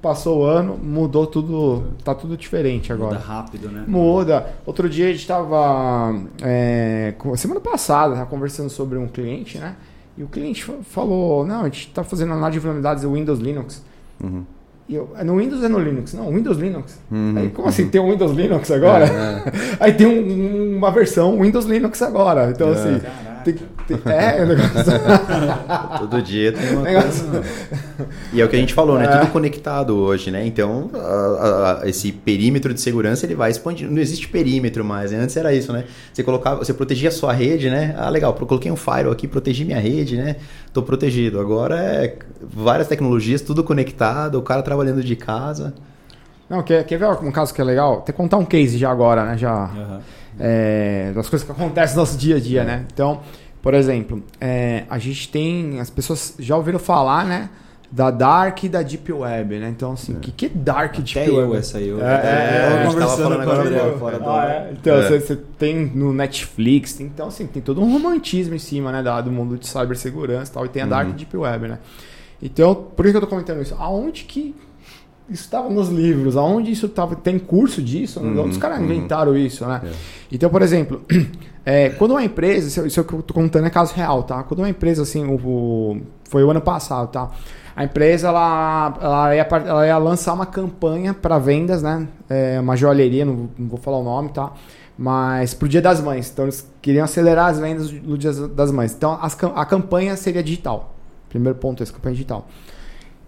passou 0.00 0.40
o 0.40 0.44
ano, 0.44 0.76
mudou 0.78 1.26
tudo. 1.26 1.84
Tá 2.02 2.14
tudo 2.14 2.34
diferente 2.36 2.90
agora. 2.92 3.14
Muda 3.18 3.24
rápido, 3.26 3.68
né? 3.70 3.84
Muda. 3.86 4.54
Outro 4.64 4.88
dia 4.88 5.06
a 5.06 5.10
gente 5.10 5.20
estava. 5.20 6.14
semana 7.36 7.60
passada, 7.60 8.14
tava 8.14 8.26
conversando 8.26 8.70
sobre 8.70 8.98
um 8.98 9.06
cliente, 9.06 9.58
né? 9.58 9.76
E 10.16 10.22
o 10.22 10.28
cliente 10.28 10.64
fa- 10.64 10.74
falou: 10.82 11.44
Não, 11.46 11.60
a 11.62 11.64
gente 11.64 11.88
está 11.88 12.02
fazendo 12.04 12.32
análise 12.32 12.52
de 12.52 12.60
vulnerabilidades 12.60 13.02
do 13.02 13.12
Windows 13.12 13.38
Linux. 13.40 13.82
Uhum. 14.22 14.44
E 14.88 14.94
eu, 14.96 15.08
é 15.16 15.24
no 15.24 15.36
Windows 15.38 15.64
é 15.64 15.68
no 15.68 15.78
Linux? 15.78 16.12
Não, 16.12 16.30
Windows 16.32 16.58
Linux. 16.58 16.98
Uhum. 17.10 17.34
Aí, 17.36 17.48
como 17.50 17.68
assim? 17.68 17.88
Tem 17.88 18.00
um 18.00 18.10
Windows 18.10 18.32
Linux 18.32 18.70
agora? 18.70 19.06
É, 19.06 19.42
Aí 19.80 19.92
tem 19.94 20.06
um- 20.06 20.76
uma 20.76 20.90
versão 20.90 21.40
Windows 21.40 21.64
Linux 21.64 22.02
agora. 22.02 22.50
Então, 22.50 22.68
É. 22.68 22.72
assim. 22.72 23.00
Tem- 23.44 23.56
é, 24.06 24.42
o 24.42 24.46
negócio. 24.46 24.74
Todo 25.98 26.22
dia 26.22 26.52
tem 26.52 26.70
uma 26.72 26.82
Negócio- 26.82 27.26
coisa. 27.28 27.44
E 28.32 28.40
é 28.40 28.44
o 28.44 28.48
que 28.48 28.56
a 28.56 28.58
gente 28.58 28.72
falou, 28.74 28.98
né? 28.98 29.04
É. 29.04 29.18
Tudo 29.18 29.30
conectado 29.30 29.96
hoje, 29.96 30.30
né? 30.30 30.46
Então, 30.46 30.90
a- 30.94 31.80
a- 31.82 31.88
esse 31.88 32.10
perímetro 32.12 32.72
de 32.72 32.80
segurança 32.80 33.26
ele 33.26 33.34
vai 33.34 33.50
expandindo. 33.50 33.90
Não 33.92 34.00
existe 34.00 34.28
perímetro 34.28 34.84
mais. 34.84 35.10
né? 35.12 35.18
Antes 35.18 35.36
era 35.36 35.52
isso, 35.54 35.72
né? 35.72 35.84
Você 36.12 36.22
colocava, 36.22 36.64
você 36.64 36.72
protegia 36.72 37.08
a 37.08 37.12
sua 37.12 37.32
rede, 37.32 37.68
né? 37.70 37.94
Ah, 37.98 38.08
legal, 38.08 38.36
eu 38.38 38.46
coloquei 38.46 38.70
um 38.70 38.76
firewall 38.76 39.12
aqui, 39.12 39.28
protegi 39.28 39.64
minha 39.64 39.78
rede, 39.80 40.16
né? 40.16 40.36
Tô 40.72 40.82
protegido. 40.82 41.38
Agora 41.40 41.76
é 41.78 42.16
várias 42.42 42.88
tecnologias, 42.88 43.40
tudo 43.40 43.62
conectado, 43.62 44.36
o 44.38 44.42
cara 44.42 44.62
trabalhando 44.62 45.02
de 45.02 45.16
casa. 45.16 45.74
Não, 46.48 46.62
quer, 46.62 46.84
quer 46.84 46.98
ver 46.98 47.06
um 47.08 47.32
caso 47.32 47.54
que 47.54 47.60
é 47.60 47.64
legal? 47.64 47.98
Até 47.98 48.12
contar 48.12 48.36
um 48.36 48.44
case 48.44 48.76
já 48.76 48.90
agora, 48.90 49.24
né? 49.24 49.38
Já. 49.38 49.52
Aham. 49.64 50.00
é, 50.38 51.12
das 51.14 51.28
coisas 51.28 51.46
que 51.46 51.52
acontecem 51.52 51.94
no 51.96 52.02
nosso 52.02 52.18
dia 52.18 52.36
a 52.36 52.40
dia, 52.40 52.64
né? 52.64 52.84
Então, 52.92 53.20
por 53.64 53.72
exemplo, 53.74 54.22
é, 54.40 54.84
a 54.90 54.98
gente 54.98 55.28
tem. 55.30 55.80
As 55.80 55.88
pessoas 55.88 56.34
já 56.38 56.54
ouviram 56.56 56.78
falar, 56.78 57.24
né? 57.24 57.48
Da 57.90 58.10
Dark 58.10 58.62
e 58.64 58.68
da 58.68 58.82
Deep 58.82 59.10
Web, 59.12 59.58
né? 59.58 59.68
Então, 59.70 59.92
assim, 59.92 60.12
o 60.14 60.16
que, 60.20 60.30
que 60.32 60.46
é 60.46 60.48
Dark 60.52 60.94
Até 60.98 61.02
Deep 61.24 61.28
eu 61.30 61.36
Web? 61.48 61.56
essa 61.56 61.78
aí. 61.78 61.88
Eu, 61.88 62.00
É, 62.04 62.04
é, 62.04 62.82
é, 62.82 62.86
eu 62.86 62.90
a 62.90 62.94
tava 62.94 63.16
falando 63.16 63.42
com 63.44 63.48
o 63.48 63.52
agora 63.52 63.70
do- 63.92 63.98
fora 63.98 64.18
do... 64.18 64.28
Ah, 64.30 64.44
é? 64.50 64.72
Então, 64.72 64.96
É. 64.96 65.02
você, 65.08 65.20
você 65.20 65.36
tem 65.58 65.86
no 65.94 66.12
Netflix, 66.12 66.92
tem- 66.94 67.06
então 67.06 67.28
assim, 67.28 67.46
tem 67.46 67.62
todo 67.62 67.80
um 67.80 67.90
romantismo 67.92 68.54
em 68.54 68.58
cima, 68.58 68.90
né, 68.92 69.02
da- 69.02 69.20
do 69.22 69.30
mundo 69.30 69.56
de 69.56 69.66
cibersegurança 69.66 70.50
e 70.50 70.54
tal, 70.54 70.66
e 70.66 70.68
tem 70.68 70.82
a 70.82 70.86
Dark 70.86 71.08
Uhum. 71.08 71.14
Deep 71.14 71.36
Web, 71.36 71.68
né? 71.68 71.78
Então, 72.42 72.74
por 72.74 73.04
que 73.04 73.12
que 73.12 73.16
eu 73.16 73.20
tô 73.20 73.26
comentando 73.28 73.62
isso? 73.62 73.74
Aonde 73.78 74.24
que 74.24 74.54
isso 75.30 75.44
estava 75.44 75.70
nos 75.70 75.88
livros? 75.88 76.36
Aonde 76.36 76.70
isso 76.72 76.86
estava? 76.86 77.14
Tem 77.16 77.38
curso 77.38 77.80
disso? 77.80 78.20
Uhum, 78.20 78.40
Onde 78.40 78.50
os 78.50 78.58
caras 78.58 78.78
uhum. 78.78 78.84
inventaram 78.86 79.36
isso, 79.36 79.64
né? 79.66 79.80
É. 79.84 79.90
Então, 80.32 80.50
por 80.50 80.60
exemplo, 80.62 81.00
é, 81.64 81.90
quando 81.90 82.12
uma 82.12 82.24
empresa, 82.24 82.68
isso, 82.68 82.86
isso 82.86 83.04
que 83.04 83.12
eu 83.14 83.22
tô 83.22 83.32
contando 83.34 83.66
é 83.66 83.70
caso 83.70 83.94
real, 83.94 84.22
tá? 84.22 84.42
Quando 84.42 84.60
uma 84.60 84.68
empresa, 84.68 85.02
assim, 85.02 85.24
o, 85.24 85.34
o- 85.36 86.00
foi 86.28 86.44
o 86.44 86.50
ano 86.50 86.60
passado, 86.60 87.08
tá? 87.10 87.30
A 87.76 87.84
empresa, 87.84 88.28
ela, 88.28 88.98
ela, 89.00 89.34
ia, 89.34 89.42
ela 89.66 89.86
ia 89.86 89.98
lançar 89.98 90.32
uma 90.34 90.46
campanha 90.46 91.12
para 91.14 91.38
vendas, 91.38 91.82
né? 91.82 92.06
É, 92.28 92.60
uma 92.60 92.76
joalheria, 92.76 93.24
não, 93.24 93.48
não 93.58 93.68
vou 93.68 93.78
falar 93.78 93.98
o 93.98 94.04
nome, 94.04 94.28
tá? 94.30 94.52
Mas 94.96 95.54
pro 95.54 95.68
Dia 95.68 95.82
das 95.82 96.00
Mães. 96.00 96.30
Então, 96.30 96.44
eles 96.44 96.70
queriam 96.80 97.04
acelerar 97.04 97.46
as 97.50 97.58
vendas 97.58 97.90
no 97.90 98.16
Dia 98.16 98.32
das 98.32 98.70
Mães. 98.70 98.94
Então, 98.94 99.18
as 99.20 99.36
a 99.56 99.64
campanha 99.64 100.16
seria 100.16 100.42
digital. 100.42 100.94
Primeiro 101.28 101.58
ponto, 101.58 101.82
essa 101.82 101.92
campanha 101.92 102.14
digital. 102.14 102.46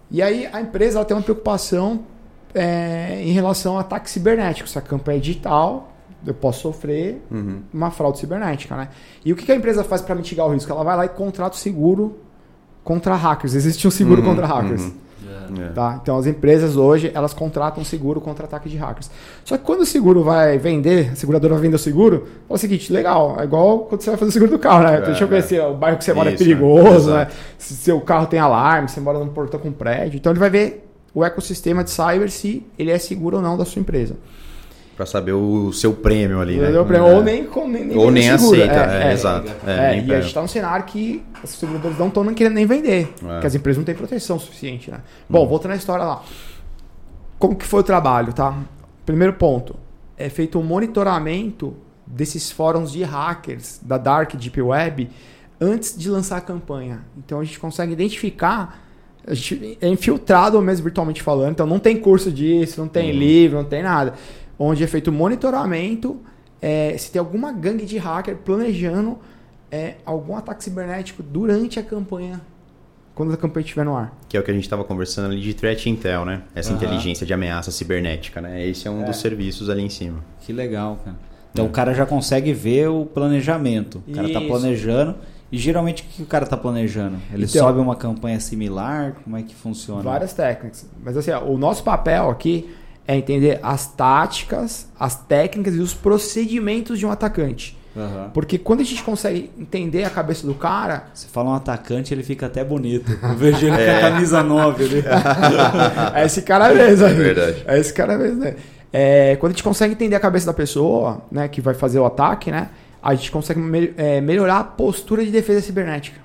E 0.09 0.21
aí, 0.21 0.47
a 0.53 0.61
empresa 0.61 0.97
ela 0.99 1.05
tem 1.05 1.15
uma 1.17 1.23
preocupação 1.23 2.01
é, 2.55 3.21
em 3.21 3.31
relação 3.31 3.77
a 3.77 3.81
ataque 3.81 4.09
cibernético. 4.09 4.69
Se 4.69 4.77
a 4.77 4.81
campanha 4.81 5.17
é 5.17 5.21
digital, 5.21 5.91
eu 6.29 6.33
posso 6.33 6.61
sofrer 6.61 7.21
Uhum. 7.31 7.59
uma 7.73 7.89
fraude 7.91 8.19
cibernética, 8.19 8.75
né? 8.75 8.89
E 9.25 9.31
o 9.31 9.35
que 9.35 9.51
a 9.51 9.55
empresa 9.55 9.83
faz 9.83 10.01
para 10.01 10.13
mitigar 10.15 10.45
o 10.47 10.53
risco? 10.53 10.71
Ela 10.71 10.83
vai 10.83 10.95
lá 10.97 11.05
e 11.05 11.09
contrata 11.09 11.55
o 11.55 11.59
seguro 11.59 12.17
contra 12.83 13.15
hackers. 13.15 13.53
Existe 13.55 13.87
um 13.87 13.91
seguro 13.91 14.21
Uhum, 14.21 14.27
contra 14.29 14.45
hackers. 14.45 14.81
uhum. 14.83 14.91
É. 15.59 15.69
Tá? 15.69 15.97
Então 16.01 16.17
as 16.17 16.25
empresas 16.25 16.75
hoje 16.75 17.09
elas 17.13 17.33
contratam 17.33 17.81
seguro 17.83 18.19
contra 18.19 18.45
ataque 18.45 18.67
de 18.67 18.75
hackers. 18.75 19.09
Só 19.45 19.57
que 19.57 19.63
quando 19.63 19.79
o 19.81 19.85
seguro 19.85 20.21
vai 20.21 20.57
vender, 20.57 21.11
a 21.13 21.15
seguradora 21.15 21.53
vai 21.53 21.63
vender 21.63 21.77
o 21.77 21.79
seguro, 21.79 22.27
fala 22.47 22.55
o 22.55 22.57
seguinte, 22.57 22.91
legal, 22.91 23.37
é 23.39 23.45
igual 23.45 23.79
quando 23.79 24.01
você 24.01 24.09
vai 24.09 24.17
fazer 24.19 24.29
o 24.29 24.33
seguro 24.33 24.51
do 24.51 24.59
carro, 24.59 24.83
né? 24.83 24.97
É, 24.97 25.01
Deixa 25.01 25.23
eu 25.23 25.27
é. 25.27 25.31
ver 25.31 25.43
se 25.43 25.57
o 25.59 25.73
bairro 25.73 25.97
que 25.97 26.03
você 26.03 26.13
mora 26.13 26.31
é 26.31 26.33
Isso, 26.33 26.43
perigoso, 26.43 27.11
é, 27.11 27.13
né? 27.13 27.21
exato. 27.21 27.35
Se 27.57 27.73
seu 27.75 28.01
carro 28.01 28.27
tem 28.27 28.39
alarme, 28.39 28.89
se 28.89 28.95
você 28.95 28.99
mora 29.01 29.19
num 29.19 29.29
portão 29.29 29.57
com 29.59 29.71
prédio. 29.71 30.17
Então 30.17 30.33
ele 30.33 30.39
vai 30.39 30.49
ver 30.49 30.85
o 31.13 31.23
ecossistema 31.23 31.81
de 31.81 31.91
cyber 31.91 32.29
se 32.29 32.65
ele 32.77 32.91
é 32.91 32.97
seguro 32.99 33.37
ou 33.37 33.41
não 33.41 33.57
da 33.57 33.63
sua 33.63 33.79
empresa. 33.79 34.15
Pra 34.97 35.05
saber 35.05 35.31
o 35.33 35.71
seu 35.71 35.93
prêmio 35.93 36.41
ali, 36.41 36.57
né? 36.57 36.71
Pra- 36.83 36.97
É. 36.97 37.01
Ou 37.01 37.23
nem, 37.23 37.45
com- 37.45 37.67
nem, 37.67 37.85
nem 37.85 37.97
Ou 37.97 38.09
nem 38.09 38.23
segura. 38.23 38.65
aceita, 38.65 38.91
é, 38.91 39.03
é, 39.09 39.13
exato. 39.13 39.51
É, 39.65 39.71
É, 39.71 39.95
e 39.95 39.99
a 39.99 40.01
pega. 40.01 40.15
gente 40.15 40.27
está 40.27 40.41
num 40.41 40.47
cenário 40.47 40.85
que 40.85 41.23
os 41.43 41.51
seguradores 41.51 41.97
não 41.99 42.07
estão 42.07 42.33
querendo 42.33 42.55
nem 42.55 42.65
vender. 42.65 43.13
É. 43.23 43.27
Porque 43.33 43.45
as 43.47 43.53
empresas 43.53 43.77
não 43.77 43.85
têm 43.85 43.93
proteção 43.93 44.39
suficiente, 44.39 44.89
né? 44.89 45.01
Bom, 45.29 45.41
Uhum. 45.43 45.47
voltando 45.47 45.73
à 45.73 45.75
história 45.75 46.03
lá. 46.03 46.23
Como 47.37 47.55
que 47.55 47.65
foi 47.65 47.81
o 47.81 47.83
trabalho, 47.83 48.33
tá? 48.33 48.57
Primeiro 49.05 49.33
ponto. 49.33 49.75
É 50.17 50.29
feito 50.29 50.57
um 50.59 50.63
monitoramento 50.63 51.75
desses 52.05 52.49
fóruns 52.51 52.91
de 52.91 53.03
hackers 53.03 53.79
da 53.83 53.97
Dark 53.99 54.33
Deep 54.35 54.59
Web 54.59 55.09
antes 55.61 55.95
de 55.95 56.09
lançar 56.09 56.37
a 56.37 56.41
campanha. 56.41 57.01
Então 57.17 57.39
a 57.39 57.43
gente 57.43 57.59
consegue 57.59 57.93
identificar 57.93 58.83
a 59.29 59.33
gente 59.33 59.77
é 59.81 59.87
infiltrado 59.89 60.59
mesmo 60.61 60.85
virtualmente 60.85 61.21
falando, 61.21 61.51
então 61.51 61.67
não 61.67 61.79
tem 61.79 61.97
curso 61.97 62.31
disso, 62.31 62.79
não 62.79 62.87
tem 62.87 63.11
Uhum. 63.11 63.17
livro, 63.19 63.57
não 63.57 63.65
tem 63.65 63.83
nada. 63.83 64.13
Onde 64.59 64.83
é 64.83 64.87
feito 64.87 65.11
monitoramento 65.11 66.17
é, 66.61 66.95
se 66.97 67.11
tem 67.11 67.19
alguma 67.19 67.51
gangue 67.51 67.85
de 67.85 67.97
hacker 67.97 68.37
planejando 68.37 69.17
é, 69.71 69.95
algum 70.05 70.35
ataque 70.35 70.63
cibernético 70.63 71.21
durante 71.21 71.79
a 71.79 71.83
campanha, 71.83 72.41
quando 73.13 73.33
a 73.33 73.37
campanha 73.37 73.63
estiver 73.63 73.83
no 73.85 73.95
ar. 73.95 74.17
Que 74.27 74.37
é 74.37 74.39
o 74.39 74.43
que 74.43 74.49
a 74.49 74.53
gente 74.53 74.63
estava 74.63 74.83
conversando 74.83 75.31
ali 75.31 75.41
de 75.41 75.53
Threat 75.53 75.87
Intel, 75.89 76.25
né? 76.25 76.41
Essa 76.55 76.69
Aham. 76.73 76.77
inteligência 76.77 77.25
de 77.25 77.33
ameaça 77.33 77.69
cibernética, 77.71 78.41
né? 78.41 78.65
Esse 78.65 78.87
é 78.87 78.91
um 78.91 79.01
É. 79.03 79.05
dos 79.05 79.17
serviços 79.17 79.69
ali 79.69 79.83
em 79.83 79.89
cima. 79.89 80.23
Que 80.41 80.51
legal, 80.53 80.97
cara. 81.03 81.17
Então 81.51 81.65
o 81.65 81.69
cara 81.69 81.93
já 81.93 82.05
consegue 82.05 82.53
ver 82.53 82.87
o 82.89 83.05
planejamento. 83.05 84.03
O 84.07 84.11
cara 84.13 84.31
tá 84.31 84.39
Isso. 84.39 84.47
planejando. 84.47 85.15
E 85.51 85.57
geralmente 85.57 86.03
o 86.03 86.05
que 86.05 86.21
o 86.23 86.25
cara 86.25 86.45
tá 86.45 86.57
planejando? 86.57 87.17
Ele 87.33 87.45
Então- 87.45 87.65
sobe 87.67 87.79
uma 87.79 87.95
campanha 87.95 88.39
similar? 88.39 89.15
Como 89.23 89.37
é 89.37 89.41
que 89.43 89.55
funciona? 89.55 90.01
Várias 90.03 90.33
técnicas. 90.33 90.87
Mas 91.03 91.15
assim, 91.17 91.31
ó, 91.31 91.43
o 91.45 91.57
nosso 91.57 91.83
papel 91.83 92.29
aqui 92.29 92.69
é 93.07 93.15
entender 93.15 93.59
as 93.63 93.87
táticas, 93.87 94.87
as 94.99 95.15
técnicas 95.15 95.75
e 95.75 95.79
os 95.79 95.93
procedimentos 95.93 96.99
de 96.99 97.05
um 97.05 97.11
atacante. 97.11 97.77
Aham. 97.95 98.29
Porque 98.33 98.57
quando 98.59 98.81
a 98.81 98.83
gente 98.83 99.01
consegue 99.01 99.49
entender 99.57 100.03
a 100.03 100.09
cabeça 100.09 100.45
do 100.45 100.53
cara, 100.53 101.05
Você 101.13 101.27
fala 101.27 101.49
um 101.49 101.53
atacante, 101.53 102.13
ele 102.13 102.21
fica 102.21 102.45
até 102.45 102.63
bonito. 102.63 103.11
Eu 103.23 103.35
vejo 103.35 103.65
ele 103.65 103.75
com 103.75 103.91
a 103.97 103.99
camisa 104.01 104.43
9 104.43 104.83
ali. 104.83 105.03
é 106.13 106.25
esse 106.25 106.41
cara 106.43 106.71
mesmo. 106.73 107.05
É 107.07 107.13
verdade. 107.13 107.63
É 107.65 107.79
esse 107.79 107.93
cara 107.93 108.17
mesmo, 108.17 108.39
né? 108.41 108.55
É, 108.93 109.35
quando 109.37 109.51
a 109.51 109.53
gente 109.53 109.63
consegue 109.63 109.93
entender 109.93 110.15
a 110.15 110.19
cabeça 110.19 110.45
da 110.45 110.53
pessoa, 110.53 111.21
né, 111.31 111.47
que 111.47 111.59
vai 111.59 111.73
fazer 111.73 111.99
o 111.99 112.05
ataque, 112.05 112.51
né, 112.51 112.69
a 113.01 113.13
gente 113.15 113.31
consegue 113.31 113.59
me- 113.59 113.93
é, 113.97 114.21
melhorar 114.21 114.59
a 114.59 114.63
postura 114.63 115.25
de 115.25 115.31
defesa 115.31 115.61
cibernética. 115.61 116.19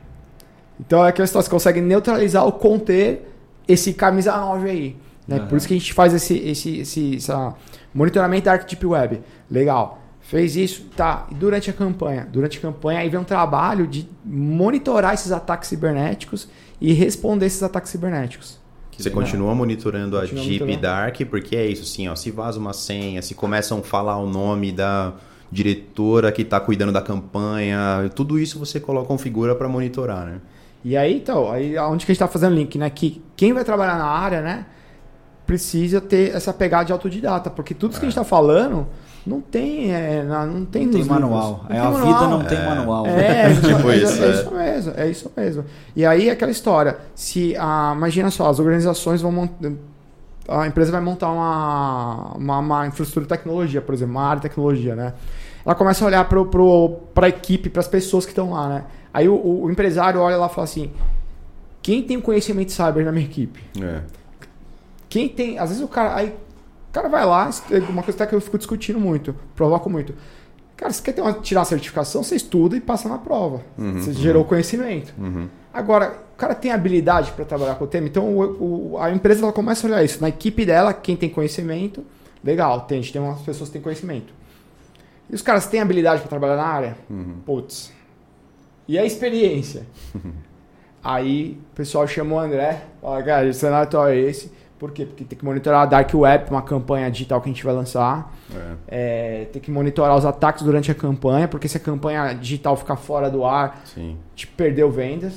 Então 0.79 1.05
é 1.05 1.09
aquela 1.09 1.27
situação, 1.27 1.47
você 1.47 1.51
consegue 1.51 1.81
neutralizar 1.81 2.45
ou 2.45 2.53
conter 2.53 3.29
esse 3.67 3.93
camisa 3.95 4.37
9 4.37 4.69
aí. 4.71 4.97
Né? 5.33 5.41
Aham. 5.41 5.49
Por 5.49 5.59
isso 5.59 5.67
que 5.67 5.75
a 5.75 5.79
gente 5.79 5.93
faz 5.93 6.15
esse, 6.15 6.37
esse, 6.39 6.79
esse 6.79 7.17
essa 7.17 7.55
monitoramento 7.95 8.45
da 8.45 8.53
Arc 8.53 8.85
Web. 8.85 9.21
Legal. 9.51 10.01
Fez 10.21 10.57
isso, 10.57 10.85
tá. 10.97 11.27
E 11.31 11.35
durante 11.35 11.69
a 11.69 11.73
campanha? 11.73 12.29
Durante 12.31 12.59
a 12.59 12.61
campanha 12.61 13.01
aí 13.01 13.09
vem 13.09 13.21
um 13.21 13.25
trabalho 13.25 13.87
de 13.87 14.09
monitorar 14.25 15.15
esses 15.15 15.33
ataques 15.33 15.69
cibernéticos 15.69 16.49
e 16.81 16.93
responder 16.93 17.47
esses 17.47 17.63
ataques 17.63 17.91
cibernéticos. 17.91 18.61
Você 18.97 19.11
continua 19.11 19.55
monitorando 19.55 20.17
a 20.17 20.21
monitorando. 20.21 20.81
Dark, 20.81 21.17
porque 21.29 21.57
é 21.57 21.67
isso, 21.67 21.83
assim, 21.83 22.09
ó, 22.09 22.15
se 22.15 22.31
vaza 22.31 22.59
uma 22.59 22.73
senha, 22.73 23.21
se 23.21 23.35
começam 23.35 23.79
a 23.79 23.83
falar 23.83 24.19
o 24.19 24.29
nome 24.29 24.71
da 24.71 25.15
diretora 25.51 26.31
que 26.31 26.43
está 26.43 26.61
cuidando 26.61 26.93
da 26.93 27.03
campanha, 27.03 28.11
tudo 28.15 28.39
isso 28.39 28.59
você 28.59 28.79
coloca, 28.79 29.09
configura 29.09 29.55
para 29.55 29.69
monitorar, 29.69 30.25
né? 30.25 30.41
E 30.85 30.97
aí, 30.97 31.17
então, 31.17 31.51
aí 31.51 31.77
onde 31.79 32.05
que 32.05 32.13
a 32.13 32.15
gente 32.15 32.23
está 32.23 32.29
fazendo 32.29 32.55
link, 32.55 32.77
né? 32.79 32.89
Que 32.91 33.23
quem 33.37 33.53
vai 33.53 33.65
trabalhar 33.65 33.99
na 33.99 34.07
área, 34.07 34.41
né, 34.41 34.67
precisa 35.53 36.01
ter 36.01 36.35
essa 36.35 36.51
pegada 36.51 36.87
de 36.87 36.93
autodidata, 36.93 37.51
porque 37.51 37.75
tudo 37.75 37.91
isso 37.91 38.01
que 38.01 38.07
a 38.07 38.09
gente 38.09 38.19
está 38.19 38.25
falando 38.25 38.87
não 39.27 39.39
tem, 39.43 39.93
é, 39.95 40.25
não 40.25 40.65
tem, 40.65 40.87
Não 40.87 40.93
tem 40.95 41.05
manual. 41.05 41.67
Não 41.69 41.77
É, 41.77 41.79
tem 41.79 41.79
a 41.79 41.91
manual. 41.91 42.07
vida 42.07 42.27
não 42.27 42.45
tem 42.45 42.65
manual. 42.65 43.07
É, 43.07 43.43
é, 43.47 43.51
isso, 43.53 43.61
Tipo 43.69 43.91
é, 43.91 43.97
isso, 43.99 44.23
é 44.23 44.27
é. 44.27 44.31
isso 44.31 44.51
mesmo, 44.55 44.93
é 44.97 45.11
isso 45.11 45.33
mesmo. 45.37 45.65
E 45.95 46.07
aí 46.07 46.31
aquela 46.31 46.51
história, 46.51 46.97
se 47.15 47.55
a, 47.59 47.93
imagina 47.95 48.31
só, 48.31 48.49
as 48.49 48.59
organizações 48.59 49.21
vão 49.21 49.31
montar, 49.31 49.73
a 50.49 50.67
empresa 50.67 50.91
vai 50.91 51.03
montar 51.03 51.31
uma, 51.31 52.33
uma, 52.35 52.59
uma 52.59 52.87
infraestrutura 52.87 53.27
de 53.27 53.29
tecnologia, 53.29 53.83
por 53.83 53.95
exemplo, 53.95 54.15
uma 54.15 54.25
área 54.25 54.37
de 54.37 54.49
tecnologia, 54.49 54.97
né? 54.97 55.13
Ela 55.67 55.75
começa 55.75 56.03
a 56.03 56.07
olhar 56.09 56.25
para 56.25 56.43
pro, 56.47 56.99
a 57.15 57.29
equipe, 57.29 57.69
para 57.69 57.81
as 57.81 57.89
pessoas 57.89 58.25
que 58.25 58.33
estão 58.33 58.53
lá, 58.53 58.69
né? 58.69 58.85
Aí 59.13 59.29
o, 59.29 59.35
o 59.65 59.71
empresário 59.71 60.19
olha 60.19 60.39
lá 60.39 60.47
e 60.47 60.49
fala 60.49 60.65
assim: 60.65 60.91
quem 61.83 62.03
tem 62.03 62.19
conhecimento 62.21 62.69
de 62.69 62.73
cyber 62.73 63.05
na 63.05 63.13
minha 63.13 63.27
equipe? 63.27 63.63
É. 63.81 64.01
Quem 65.13 65.29
tem. 65.29 65.59
Às 65.59 65.69
vezes 65.69 65.85
o 65.85 65.89
cara. 65.89 66.15
Aí, 66.17 66.29
o 66.29 66.93
cara 66.93 67.07
vai 67.09 67.25
lá, 67.27 67.51
uma 67.91 68.03
coisa 68.03 68.17
até 68.17 68.27
que 68.27 68.35
eu 68.35 68.41
fico 68.41 68.57
discutindo 68.57 68.99
muito, 68.99 69.35
provoco 69.55 69.91
muito. 69.91 70.15
Cara, 70.75 70.91
você 70.91 71.03
quer 71.03 71.13
ter 71.13 71.21
uma, 71.21 71.35
tirar 71.35 71.61
uma 71.61 71.67
certificação, 71.67 72.23
você 72.23 72.35
estuda 72.35 72.77
e 72.77 72.81
passa 72.81 73.09
na 73.11 73.19
prova. 73.19 73.61
você 74.01 74.13
gerou 74.15 74.45
conhecimento. 74.45 75.13
Uhum. 75.19 75.49
Agora, 75.73 76.19
o 76.35 76.37
cara 76.39 76.55
tem 76.55 76.71
habilidade 76.73 77.33
para 77.33 77.45
trabalhar 77.45 77.75
com 77.75 77.85
o 77.85 77.87
tema, 77.87 78.07
então 78.09 78.25
o- 78.37 78.93
o- 78.95 78.99
a 78.99 79.11
empresa 79.11 79.43
ela 79.43 79.53
começa 79.53 79.87
a 79.87 79.91
olhar 79.91 80.03
isso. 80.05 80.19
Na 80.21 80.29
equipe 80.31 80.65
dela, 80.67 80.93
quem 80.95 81.15
tem 81.17 81.29
conhecimento, 81.29 82.05
legal, 82.43 82.81
tem, 82.83 82.99
a 82.99 83.01
gente 83.03 83.13
tem 83.13 83.21
umas 83.23 83.41
pessoas 83.43 83.69
que 83.69 83.75
têm 83.75 83.83
conhecimento. 83.83 84.33
E 85.31 85.35
os 85.35 85.41
caras 85.43 85.67
têm 85.67 85.81
habilidade 85.81 86.21
para 86.21 86.29
trabalhar 86.31 86.57
na 86.57 86.67
área? 86.67 86.97
Putz. 87.47 87.93
E 88.89 88.99
a 88.99 89.05
experiência? 89.05 89.87
Aí 91.03 91.59
o 91.73 91.75
pessoal 91.75 92.07
chamou 92.07 92.39
o 92.39 92.41
André, 92.41 92.83
fala, 93.01 93.23
cara, 93.23 93.49
o 93.49 93.55
cenário 93.55 93.85
atual 93.85 94.09
é 94.09 94.17
esse. 94.19 94.51
Por 94.83 94.91
quê? 94.91 95.07
Porque 95.07 95.23
tem 95.23 95.39
que 95.39 95.45
monitorar 95.45 95.83
a 95.83 95.87
Dark 95.87 96.11
Web, 96.13 96.51
uma 96.51 96.61
campanha 96.61 97.09
digital 97.09 97.41
que 97.41 97.49
a 97.49 97.53
gente 97.53 97.65
vai 97.65 97.73
lançar. 97.73 98.35
É. 98.53 98.75
É, 98.89 99.45
tem 99.45 99.63
que 99.63 99.71
monitorar 99.71 100.17
os 100.17 100.25
ataques 100.27 100.65
durante 100.65 100.91
a 100.91 100.95
campanha, 100.95 101.47
porque 101.47 101.69
se 101.69 101.77
a 101.77 101.81
campanha 101.81 102.33
digital 102.33 102.77
ficar 102.77 102.97
fora 102.97 103.31
do 103.31 103.45
ar, 103.45 103.81
Sim. 103.85 104.17
te 104.35 104.45
perdeu 104.45 104.91
vendas, 104.91 105.35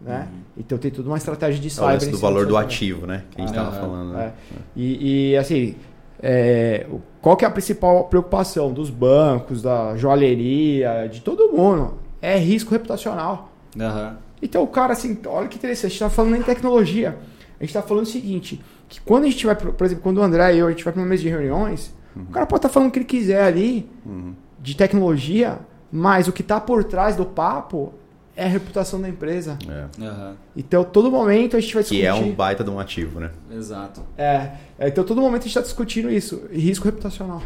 né? 0.00 0.26
Então 0.56 0.76
tem 0.76 0.90
tudo 0.90 1.06
uma 1.10 1.16
estratégia 1.16 1.60
de 1.60 1.68
É 1.68 1.70
cyber. 1.70 2.08
em 2.08 2.10
do 2.10 2.18
valor 2.18 2.44
do 2.44 2.56
ativo, 2.56 3.06
né? 3.06 3.22
Que 3.30 3.40
a 3.40 3.46
gente 3.46 3.56
Ah, 3.56 3.62
estava 3.62 3.76
é. 3.76 3.80
falando. 3.80 4.12
né? 4.14 4.32
É. 4.50 4.58
E, 4.74 5.30
e, 5.30 5.36
assim, 5.36 5.76
é, 6.20 6.84
qual 7.22 7.36
que 7.36 7.44
é 7.44 7.48
a 7.48 7.52
principal 7.52 8.02
preocupação 8.06 8.72
dos 8.72 8.90
bancos, 8.90 9.62
da 9.62 9.96
joalheria, 9.96 11.06
de 11.08 11.20
todo 11.20 11.52
mundo? 11.52 11.94
É 12.20 12.36
risco 12.36 12.72
reputacional. 12.72 13.52
Aham. 13.78 14.16
Então 14.42 14.60
o 14.64 14.66
cara, 14.66 14.92
assim, 14.92 15.16
olha 15.24 15.46
que 15.46 15.56
interessante, 15.56 15.86
a 15.86 15.90
gente 15.90 15.98
tá 16.00 16.10
falando 16.10 16.34
em 16.34 16.42
tecnologia. 16.42 17.16
A 17.60 17.64
gente 17.64 17.72
tá 17.72 17.82
falando 17.82 18.04
o 18.04 18.08
seguinte, 18.08 18.60
que 18.88 19.00
quando 19.00 19.24
a 19.24 19.28
gente 19.30 19.44
vai, 19.46 19.54
por 19.54 19.84
exemplo, 19.84 20.02
quando 20.02 20.18
o 20.18 20.22
André 20.22 20.54
e 20.54 20.58
eu, 20.58 20.66
a 20.66 20.70
gente 20.70 20.82
vai 20.84 20.92
para 20.92 21.02
uma 21.02 21.08
mesa 21.08 21.22
de 21.22 21.28
reuniões, 21.28 21.94
o 22.16 22.26
cara 22.32 22.46
pode 22.46 22.58
estar 22.60 22.68
falando 22.68 22.88
o 22.88 22.92
que 22.92 22.98
ele 22.98 23.04
quiser 23.06 23.42
ali, 23.44 23.88
Uhum. 24.04 24.32
de 24.60 24.74
tecnologia, 24.76 25.58
mas 25.92 26.26
o 26.28 26.32
que 26.32 26.42
tá 26.42 26.60
por 26.60 26.82
trás 26.84 27.14
do 27.16 27.24
papo 27.24 27.92
é 28.36 28.44
a 28.44 28.48
reputação 28.48 29.00
da 29.00 29.08
empresa. 29.08 29.58
É. 29.68 30.04
Aham. 30.04 30.36
Então, 30.56 30.84
todo 30.84 31.10
momento 31.10 31.56
a 31.56 31.60
gente 31.60 31.74
vai 31.74 31.82
discutir. 31.82 32.02
Que 32.02 32.06
é 32.06 32.14
um 32.14 32.32
baita 32.32 32.62
de 32.64 32.70
um 32.70 32.78
ativo, 32.78 33.18
né? 33.20 33.30
Exato. 33.50 34.00
É, 34.16 34.52
é, 34.78 34.88
então, 34.88 35.02
todo 35.04 35.20
momento 35.20 35.42
a 35.42 35.44
gente 35.44 35.48
está 35.48 35.60
discutindo 35.60 36.10
isso. 36.10 36.42
e 36.50 36.58
Risco 36.60 36.84
reputacional. 36.84 37.42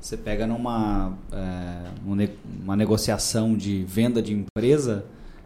Você 0.00 0.16
pega 0.16 0.46
numa 0.46 1.12
é, 1.32 1.88
um 2.04 2.16
uma 2.64 2.74
negociação 2.74 3.54
de 3.56 3.84
venda 3.84 4.20
de 4.20 4.32
empresa, 4.34 5.04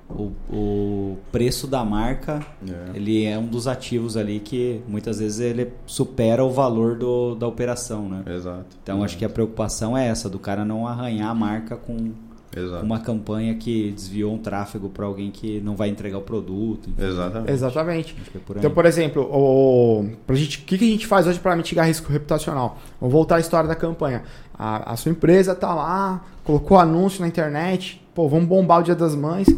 o, 0.08 0.30
o 0.50 1.16
preço 1.32 1.66
da 1.66 1.84
marca 1.84 2.40
É. 2.66 2.96
ele 2.96 3.24
é 3.24 3.36
um 3.38 3.46
dos 3.46 3.66
ativos 3.66 4.16
ali 4.16 4.38
que 4.40 4.80
muitas 4.88 5.18
vezes 5.18 5.40
ele 5.40 5.72
supera 5.84 6.44
o 6.44 6.50
valor 6.50 6.96
do, 6.96 7.34
da 7.34 7.46
operação, 7.46 8.08
né? 8.08 8.22
Exato. 8.34 8.66
Então 8.82 9.02
acho 9.02 9.18
que 9.18 9.24
a 9.24 9.28
preocupação 9.28 9.96
é 9.96 10.06
essa, 10.06 10.28
do 10.28 10.38
cara 10.38 10.64
não 10.64 10.86
arranhar 10.86 11.28
a 11.30 11.34
marca 11.34 11.76
com 11.76 12.12
Exato. 12.56 12.84
uma 12.84 13.00
campanha 13.00 13.54
que 13.56 13.90
desviou 13.90 14.32
um 14.32 14.38
tráfego 14.38 14.88
para 14.88 15.04
alguém 15.04 15.30
que 15.30 15.60
não 15.60 15.74
vai 15.76 15.88
entregar 15.88 16.18
o 16.18 16.22
produto. 16.22 16.88
enfim. 16.88 17.04
Exatamente. 17.04 17.50
Exatamente. 17.52 18.16
É 18.34 18.38
por. 18.38 18.56
Então, 18.56 18.70
por 18.70 18.86
exemplo, 18.86 19.22
o, 19.24 20.08
pra 20.26 20.34
gente, 20.36 20.58
o 20.60 20.62
que, 20.62 20.78
que 20.78 20.84
a 20.84 20.88
gente 20.88 21.06
faz 21.06 21.26
hoje 21.26 21.38
para 21.40 21.54
mitigar 21.56 21.84
risco 21.86 22.10
reputacional? 22.10 22.78
Vamos 23.00 23.12
voltar 23.12 23.36
à 23.36 23.40
história 23.40 23.68
da 23.68 23.74
campanha. 23.74 24.22
A, 24.58 24.92
a 24.92 24.96
sua 24.96 25.10
empresa 25.12 25.54
tá 25.54 25.74
lá, 25.74 26.24
colocou 26.44 26.78
anúncio 26.78 27.20
na 27.20 27.28
internet, 27.28 28.00
pô, 28.14 28.26
vamos 28.28 28.46
bombar 28.46 28.80
o 28.80 28.82
Dia 28.84 28.94
das 28.94 29.14
Mães. 29.14 29.48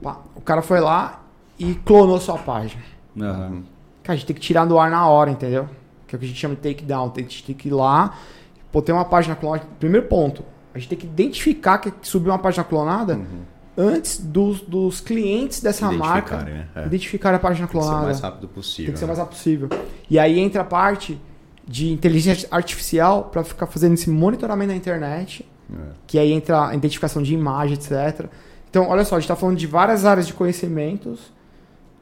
Opa, 0.00 0.20
o 0.34 0.40
cara 0.40 0.62
foi 0.62 0.80
lá 0.80 1.22
e 1.58 1.74
clonou 1.74 2.18
sua 2.20 2.38
página. 2.38 2.82
Aham. 3.20 3.62
Cara, 4.02 4.14
a 4.14 4.16
gente 4.16 4.26
tem 4.26 4.34
que 4.34 4.40
tirar 4.42 4.64
do 4.64 4.78
ar 4.78 4.90
na 4.90 5.06
hora, 5.06 5.30
entendeu? 5.30 5.68
Que 6.06 6.14
é 6.14 6.16
o 6.16 6.18
que 6.18 6.24
a 6.24 6.28
gente 6.28 6.38
chama 6.40 6.54
de 6.54 6.60
takedown. 6.62 7.12
A 7.14 7.20
gente 7.20 7.44
tem 7.44 7.54
que 7.54 7.68
ir 7.68 7.72
lá, 7.72 8.14
pô, 8.72 8.80
tem 8.80 8.94
uma 8.94 9.04
página 9.04 9.36
clonada. 9.36 9.64
Primeiro 9.78 10.06
ponto, 10.06 10.42
a 10.74 10.78
gente 10.78 10.88
tem 10.88 10.98
que 10.98 11.06
identificar 11.06 11.78
que 11.78 11.92
subiu 12.02 12.32
uma 12.32 12.38
página 12.38 12.64
clonada 12.64 13.14
Uhum. 13.16 13.42
antes 13.76 14.18
dos, 14.18 14.60
dos 14.62 15.00
clientes 15.00 15.60
dessa 15.60 15.90
marca 15.92 16.38
né? 16.38 16.66
É. 16.74 16.86
identificar 16.86 17.34
a 17.34 17.38
página 17.38 17.66
Tem 17.66 17.76
que 17.76 17.82
ser 17.82 17.86
o 17.86 17.88
clonada. 17.88 18.06
mais 18.06 18.20
rápido 18.20 18.48
possível. 18.48 18.86
Tem 18.86 18.92
que 18.94 18.98
ser 18.98 19.04
o 19.04 19.08
né? 19.08 19.10
mais 19.10 19.18
rápido 19.18 19.36
possível. 19.36 19.68
E 20.08 20.18
aí 20.18 20.38
entra 20.40 20.62
a 20.62 20.64
parte 20.64 21.20
de 21.68 21.92
inteligência 21.92 22.48
artificial 22.50 23.24
para 23.24 23.44
ficar 23.44 23.66
fazendo 23.66 23.94
esse 23.94 24.08
monitoramento 24.10 24.70
na 24.72 24.76
internet, 24.76 25.46
É. 25.72 25.76
que 26.06 26.18
aí 26.18 26.32
entra 26.32 26.68
a 26.68 26.74
identificação 26.74 27.22
de 27.22 27.32
imagem, 27.34 27.74
etc. 27.74 28.26
Então, 28.70 28.88
olha 28.88 29.04
só, 29.04 29.16
a 29.16 29.18
gente 29.18 29.24
está 29.24 29.36
falando 29.36 29.58
de 29.58 29.66
várias 29.66 30.04
áreas 30.04 30.26
de 30.26 30.32
conhecimentos, 30.32 31.32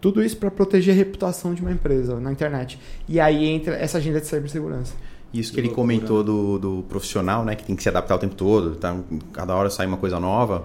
tudo 0.00 0.22
isso 0.22 0.36
para 0.36 0.50
proteger 0.50 0.94
a 0.94 0.96
reputação 0.96 1.54
de 1.54 1.62
uma 1.62 1.72
empresa 1.72 2.20
na 2.20 2.30
internet. 2.30 2.78
E 3.08 3.18
aí 3.18 3.46
entra 3.46 3.74
essa 3.74 3.98
agenda 3.98 4.20
de 4.20 4.26
cibersegurança. 4.26 4.94
Isso 5.32 5.52
que 5.52 5.60
ele 5.60 5.68
comentou 5.70 6.22
do, 6.22 6.58
do 6.58 6.84
profissional, 6.88 7.44
né? 7.44 7.54
Que 7.54 7.64
tem 7.64 7.76
que 7.76 7.82
se 7.82 7.88
adaptar 7.88 8.14
o 8.14 8.18
tempo 8.18 8.34
todo, 8.34 8.76
tá? 8.76 8.96
cada 9.32 9.54
hora 9.54 9.68
sai 9.68 9.86
uma 9.86 9.96
coisa 9.96 10.18
nova. 10.20 10.64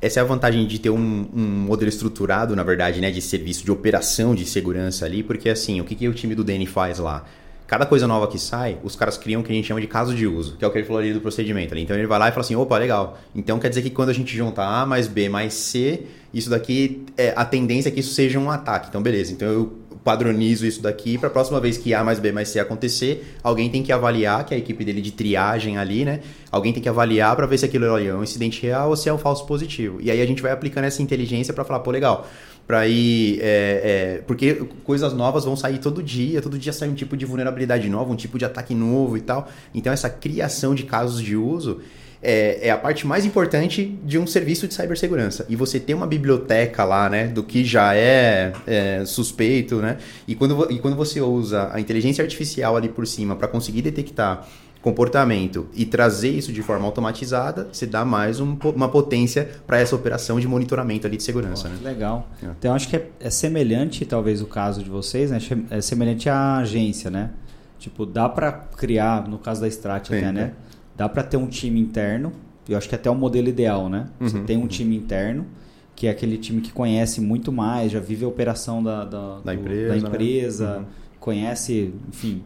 Essa 0.00 0.20
é 0.20 0.22
a 0.22 0.26
vantagem 0.26 0.64
de 0.66 0.78
ter 0.78 0.90
um, 0.90 1.28
um 1.34 1.46
modelo 1.66 1.88
estruturado, 1.88 2.54
na 2.54 2.62
verdade, 2.62 3.00
né? 3.00 3.10
De 3.10 3.20
serviço, 3.20 3.64
de 3.64 3.72
operação 3.72 4.34
de 4.34 4.44
segurança 4.44 5.04
ali, 5.04 5.24
porque 5.24 5.48
assim, 5.48 5.80
o 5.80 5.84
que, 5.84 5.94
que 5.96 6.08
o 6.08 6.14
time 6.14 6.34
do 6.34 6.44
DN 6.44 6.66
faz 6.66 6.98
lá? 7.00 7.24
Cada 7.68 7.84
coisa 7.84 8.06
nova 8.06 8.26
que 8.26 8.38
sai, 8.38 8.78
os 8.82 8.96
caras 8.96 9.18
criam 9.18 9.42
o 9.42 9.44
que 9.44 9.52
a 9.52 9.54
gente 9.54 9.68
chama 9.68 9.78
de 9.78 9.86
caso 9.86 10.14
de 10.14 10.26
uso, 10.26 10.56
que 10.56 10.64
é 10.64 10.66
o 10.66 10.70
que 10.70 10.78
ele 10.78 10.86
falou 10.86 11.02
ali 11.02 11.12
do 11.12 11.20
procedimento. 11.20 11.74
Ali. 11.74 11.82
Então 11.82 11.94
ele 11.94 12.06
vai 12.06 12.18
lá 12.18 12.28
e 12.28 12.30
fala 12.30 12.40
assim: 12.40 12.56
opa, 12.56 12.78
legal. 12.78 13.18
Então 13.34 13.58
quer 13.58 13.68
dizer 13.68 13.82
que 13.82 13.90
quando 13.90 14.08
a 14.08 14.14
gente 14.14 14.34
junta 14.34 14.62
A 14.62 14.86
mais 14.86 15.06
B 15.06 15.28
mais 15.28 15.52
C, 15.52 16.04
isso 16.32 16.48
daqui, 16.48 17.04
é, 17.14 17.34
a 17.36 17.44
tendência 17.44 17.90
é 17.90 17.92
que 17.92 18.00
isso 18.00 18.14
seja 18.14 18.38
um 18.38 18.50
ataque. 18.50 18.88
Então 18.88 19.02
beleza, 19.02 19.34
então 19.34 19.46
eu 19.46 19.76
padronizo 20.02 20.64
isso 20.64 20.80
daqui 20.80 21.18
para 21.18 21.28
a 21.28 21.30
próxima 21.30 21.60
vez 21.60 21.76
que 21.76 21.92
A 21.92 22.02
mais 22.02 22.18
B 22.18 22.32
mais 22.32 22.48
C 22.48 22.58
acontecer, 22.58 23.36
alguém 23.42 23.68
tem 23.68 23.82
que 23.82 23.92
avaliar, 23.92 24.46
que 24.46 24.54
é 24.54 24.56
a 24.56 24.58
equipe 24.58 24.82
dele 24.82 25.02
de 25.02 25.10
triagem 25.10 25.76
ali, 25.76 26.06
né? 26.06 26.20
Alguém 26.50 26.72
tem 26.72 26.82
que 26.82 26.88
avaliar 26.88 27.36
para 27.36 27.44
ver 27.44 27.58
se 27.58 27.66
aquilo 27.66 27.84
é 27.84 28.14
um 28.14 28.22
incidente 28.22 28.62
real 28.62 28.88
ou 28.88 28.96
se 28.96 29.10
é 29.10 29.12
um 29.12 29.18
falso 29.18 29.44
positivo. 29.44 30.00
E 30.00 30.10
aí 30.10 30.22
a 30.22 30.26
gente 30.26 30.40
vai 30.40 30.52
aplicando 30.52 30.84
essa 30.84 31.02
inteligência 31.02 31.52
para 31.52 31.64
falar, 31.64 31.80
pô, 31.80 31.90
legal, 31.90 32.26
para 32.68 32.86
ir. 32.86 33.40
é, 33.40 34.18
é, 34.18 34.22
porque 34.26 34.62
coisas 34.84 35.14
novas 35.14 35.44
vão 35.44 35.56
sair 35.56 35.78
todo 35.78 36.02
dia, 36.02 36.42
todo 36.42 36.58
dia 36.58 36.72
sai 36.72 36.88
um 36.88 36.94
tipo 36.94 37.16
de 37.16 37.24
vulnerabilidade 37.24 37.88
nova, 37.88 38.12
um 38.12 38.16
tipo 38.16 38.38
de 38.38 38.44
ataque 38.44 38.74
novo 38.74 39.16
e 39.16 39.22
tal. 39.22 39.48
Então 39.74 39.90
essa 39.90 40.10
criação 40.10 40.74
de 40.74 40.84
casos 40.84 41.22
de 41.22 41.34
uso 41.34 41.80
é, 42.22 42.68
é 42.68 42.70
a 42.70 42.76
parte 42.76 43.06
mais 43.06 43.24
importante 43.24 43.98
de 44.04 44.18
um 44.18 44.26
serviço 44.26 44.66
de 44.68 44.74
cibersegurança. 44.74 45.46
E 45.48 45.56
você 45.56 45.78
ter 45.80 45.94
uma 45.94 46.06
biblioteca 46.06 46.84
lá, 46.84 47.08
né, 47.08 47.26
do 47.28 47.42
que 47.42 47.64
já 47.64 47.94
é, 47.94 48.52
é, 48.66 49.04
suspeito, 49.06 49.76
né? 49.76 49.98
E 50.26 50.34
quando, 50.34 50.70
e 50.70 50.78
quando 50.78 50.96
você 50.96 51.20
usa 51.20 51.70
a 51.72 51.80
inteligência 51.80 52.22
artificial 52.22 52.76
ali 52.76 52.88
por 52.88 53.06
cima 53.06 53.36
para 53.36 53.48
conseguir 53.48 53.82
detectar 53.82 54.46
comportamento 54.88 55.68
e 55.74 55.84
trazer 55.84 56.30
isso 56.30 56.52
de 56.52 56.62
forma 56.62 56.86
automatizada, 56.86 57.68
você 57.70 57.86
dá 57.86 58.04
mais 58.04 58.40
um, 58.40 58.56
uma 58.74 58.88
potência 58.88 59.48
para 59.66 59.78
essa 59.78 59.94
operação 59.94 60.40
de 60.40 60.48
monitoramento 60.48 61.06
ali 61.06 61.16
de 61.16 61.22
segurança. 61.22 61.68
Pô, 61.68 61.74
né? 61.74 61.80
Legal. 61.82 62.28
É. 62.42 62.46
Então 62.58 62.74
acho 62.74 62.88
que 62.88 62.96
é, 62.96 63.08
é, 63.20 63.30
semelhante, 63.30 64.06
talvez, 64.06 64.40
o 64.40 64.46
caso 64.46 64.82
de 64.82 64.88
vocês, 64.88 65.30
né? 65.30 65.38
É 65.70 65.80
semelhante 65.80 66.28
à 66.28 66.56
agência, 66.56 67.10
né? 67.10 67.30
Tipo, 67.78 68.06
dá 68.06 68.28
para 68.28 68.50
criar, 68.50 69.28
no 69.28 69.38
caso 69.38 69.60
da 69.60 69.68
Strat 69.68 70.06
até, 70.06 70.32
né? 70.32 70.52
Dá 70.96 71.08
para 71.08 71.22
ter 71.22 71.36
um 71.36 71.46
time 71.46 71.78
interno, 71.78 72.32
eu 72.68 72.76
acho 72.76 72.88
que 72.88 72.94
até 72.94 73.08
é 73.08 73.12
o 73.12 73.14
modelo 73.14 73.48
ideal, 73.48 73.88
né? 73.88 74.08
Você 74.18 74.38
uhum, 74.38 74.44
tem 74.44 74.56
um 74.56 74.62
uhum. 74.62 74.66
time 74.66 74.96
interno, 74.96 75.46
que 75.94 76.06
é 76.06 76.10
aquele 76.10 76.38
time 76.38 76.60
que 76.60 76.72
conhece 76.72 77.20
muito 77.20 77.52
mais, 77.52 77.92
já 77.92 78.00
vive 78.00 78.24
a 78.24 78.28
operação 78.28 78.82
da, 78.82 79.04
da, 79.04 79.40
da 79.40 79.52
do, 79.52 79.60
empresa, 79.60 79.88
da 79.88 79.96
empresa 79.96 80.78
né? 80.80 80.86
conhece, 81.20 81.92
enfim, 82.08 82.42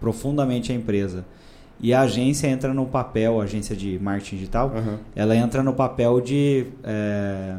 profundamente 0.00 0.72
a 0.72 0.74
empresa. 0.74 1.24
E 1.80 1.92
a 1.92 2.02
agência 2.02 2.46
entra 2.46 2.72
no 2.72 2.86
papel, 2.86 3.40
a 3.40 3.44
agência 3.44 3.74
de 3.76 3.98
marketing 3.98 4.36
digital, 4.36 4.72
uhum. 4.74 4.98
ela 5.14 5.36
entra 5.36 5.62
no 5.62 5.74
papel 5.74 6.20
de 6.20 6.66
é, 6.82 7.56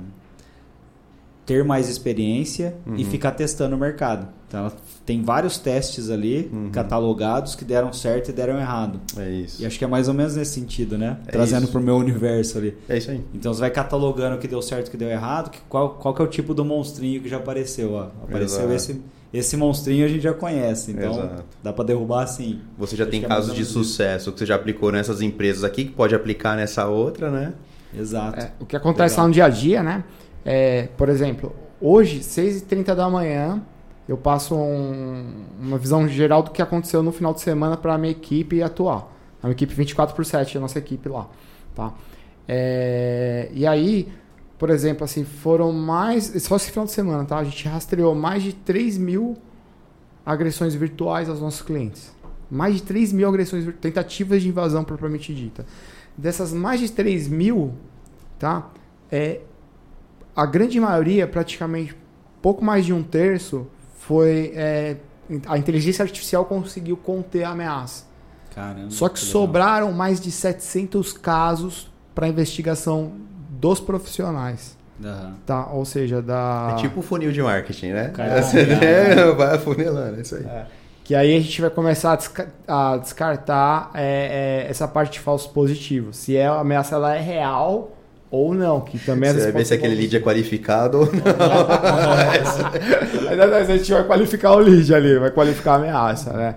ter 1.45 1.63
mais 1.63 1.89
experiência 1.89 2.75
uhum. 2.85 2.95
e 2.95 3.05
ficar 3.05 3.31
testando 3.31 3.75
o 3.75 3.79
mercado. 3.79 4.27
Então 4.47 4.61
ela 4.61 4.73
tem 5.05 5.21
vários 5.21 5.57
testes 5.57 6.09
ali 6.09 6.49
uhum. 6.51 6.69
catalogados 6.71 7.55
que 7.55 7.65
deram 7.65 7.91
certo 7.93 8.29
e 8.29 8.33
deram 8.33 8.59
errado. 8.59 8.99
É 9.17 9.29
isso. 9.29 9.61
E 9.61 9.65
acho 9.65 9.77
que 9.77 9.83
é 9.83 9.87
mais 9.87 10.07
ou 10.07 10.13
menos 10.13 10.35
nesse 10.35 10.53
sentido, 10.53 10.97
né? 10.97 11.17
É 11.27 11.31
Trazendo 11.31 11.67
para 11.67 11.79
o 11.79 11.83
meu 11.83 11.95
universo 11.97 12.57
ali. 12.57 12.75
É 12.87 12.97
isso 12.97 13.11
aí. 13.11 13.21
Então 13.33 13.53
você 13.53 13.59
vai 13.59 13.69
catalogando 13.69 14.37
o 14.37 14.39
que 14.39 14.47
deu 14.47 14.61
certo 14.61 14.87
e 14.87 14.89
o 14.89 14.91
que 14.91 14.97
deu 14.97 15.09
errado, 15.09 15.49
que, 15.51 15.59
qual, 15.69 15.95
qual 15.95 16.13
que 16.13 16.21
é 16.21 16.25
o 16.25 16.27
tipo 16.27 16.53
do 16.53 16.63
monstrinho 16.63 17.21
que 17.21 17.29
já 17.29 17.37
apareceu. 17.37 17.93
Ó. 17.93 18.07
Apareceu 18.23 18.71
Exato. 18.71 18.73
esse 18.73 19.01
esse 19.37 19.57
monstrinho 19.57 20.05
a 20.05 20.07
gente 20.07 20.21
já 20.21 20.33
conhece, 20.33 20.91
então 20.91 21.11
Exato. 21.11 21.43
dá 21.61 21.73
para 21.73 21.85
derrubar 21.85 22.23
assim. 22.23 22.61
Você 22.77 22.95
já 22.95 23.03
Acho 23.03 23.11
tem 23.11 23.23
é 23.23 23.27
casos 23.27 23.53
de 23.53 23.65
sucesso 23.65 24.31
que 24.31 24.39
você 24.39 24.45
já 24.45 24.55
aplicou 24.55 24.91
nessas 24.91 25.21
empresas 25.21 25.63
aqui, 25.63 25.85
que 25.85 25.91
pode 25.91 26.15
aplicar 26.15 26.55
nessa 26.55 26.87
outra, 26.87 27.29
né? 27.29 27.53
Exato. 27.93 28.39
É, 28.39 28.51
o 28.59 28.65
que 28.65 28.75
acontece 28.75 29.13
Legal. 29.13 29.23
lá 29.23 29.27
no 29.27 29.33
dia 29.33 29.45
a 29.45 29.49
dia, 29.49 29.83
né? 29.83 30.03
É, 30.43 30.87
por 30.95 31.09
exemplo, 31.09 31.53
hoje, 31.81 32.19
6h30 32.19 32.95
da 32.95 33.09
manhã, 33.09 33.61
eu 34.07 34.15
passo 34.15 34.55
um, 34.55 35.45
uma 35.59 35.77
visão 35.77 36.07
geral 36.07 36.43
do 36.43 36.51
que 36.51 36.61
aconteceu 36.61 37.03
no 37.03 37.11
final 37.11 37.33
de 37.33 37.41
semana 37.41 37.75
para 37.75 37.95
a 37.95 37.97
minha 37.97 38.11
equipe 38.11 38.61
atuar. 38.61 39.11
A 39.41 39.47
minha 39.47 39.53
equipe 39.53 39.73
24 39.73 40.15
por 40.15 40.25
7, 40.25 40.57
a 40.57 40.61
nossa 40.61 40.79
equipe 40.79 41.09
lá. 41.09 41.27
Tá? 41.73 41.93
É, 42.47 43.49
e 43.53 43.65
aí, 43.65 44.07
por 44.57 44.69
exemplo, 44.69 45.03
assim, 45.03 45.23
foram 45.23 45.71
mais. 45.71 46.31
Só 46.43 46.55
esse 46.55 46.71
final 46.71 46.85
de 46.85 46.91
semana, 46.91 47.25
tá? 47.25 47.37
A 47.37 47.43
gente 47.43 47.67
rastreou 47.67 48.15
mais 48.15 48.41
de 48.41 48.53
3 48.53 48.97
mil 48.97 49.37
agressões 50.25 50.73
virtuais 50.73 51.29
aos 51.29 51.41
nossos 51.41 51.61
clientes. 51.61 52.13
Mais 52.49 52.75
de 52.75 52.83
3 52.83 53.11
mil 53.11 53.27
agressões, 53.27 53.67
tentativas 53.81 54.41
de 54.41 54.49
invasão 54.49 54.83
propriamente 54.83 55.33
dita. 55.33 55.65
Dessas 56.17 56.53
mais 56.53 56.79
de 56.79 56.91
3 56.91 57.27
mil, 57.27 57.73
tá? 58.39 58.71
É, 59.11 59.41
a 60.35 60.45
grande 60.45 60.79
maioria, 60.79 61.27
praticamente 61.27 61.95
pouco 62.41 62.63
mais 62.63 62.85
de 62.85 62.93
um 62.93 63.03
terço, 63.03 63.67
foi. 63.97 64.53
É, 64.55 64.97
a 65.47 65.57
inteligência 65.57 66.03
artificial 66.03 66.45
conseguiu 66.45 66.95
conter 66.95 67.43
a 67.43 67.49
ameaça. 67.49 68.05
Caramba, 68.53 68.91
Só 68.91 69.09
que, 69.09 69.19
que 69.19 69.25
sobraram 69.25 69.91
mais 69.91 70.21
de 70.21 70.31
700 70.31 71.13
casos 71.13 71.91
para 72.13 72.27
investigação 72.27 73.13
dos 73.65 73.79
profissionais. 73.79 74.77
Uhum. 75.03 75.33
Tá? 75.45 75.67
Ou 75.71 75.83
seja, 75.83 76.21
da. 76.21 76.73
É 76.73 76.75
tipo 76.81 76.99
o 76.99 77.03
funil 77.03 77.31
de 77.31 77.41
marketing, 77.41 77.87
né? 77.87 78.11
Caramba, 78.13 78.85
é, 78.85 79.31
vai 79.33 79.55
afunilando, 79.55 80.19
é 80.19 80.21
isso 80.21 80.35
aí. 80.35 80.45
É. 80.45 80.65
Que 81.03 81.15
aí 81.15 81.35
a 81.35 81.39
gente 81.39 81.59
vai 81.61 81.69
começar 81.69 82.13
a, 82.13 82.15
desca 82.15 82.47
a 82.67 82.97
descartar 82.97 83.91
é, 83.93 84.63
é, 84.65 84.69
essa 84.69 84.87
parte 84.87 85.13
de 85.13 85.19
falsos 85.19 85.47
positivos. 85.47 86.17
Se 86.17 86.37
é, 86.37 86.47
a 86.47 86.59
ameaça 86.59 86.95
ela 86.95 87.15
é 87.15 87.21
real 87.21 87.95
ou 88.31 88.53
não. 88.53 88.79
Que 88.81 88.99
também 88.99 89.31
Você 89.31 89.43
vai 89.43 89.51
ver 89.51 89.65
se 89.65 89.73
aquele 89.73 89.95
lead 89.95 90.15
é 90.15 90.19
qualificado 90.19 90.99
ou 90.99 91.07
não. 91.07 91.21
a 93.53 93.63
gente 93.63 93.91
vai 93.91 94.03
qualificar 94.03 94.53
o 94.53 94.59
lead 94.59 94.95
ali, 94.95 95.19
vai 95.19 95.31
qualificar 95.31 95.73
a 95.73 95.75
ameaça, 95.75 96.31
né? 96.33 96.55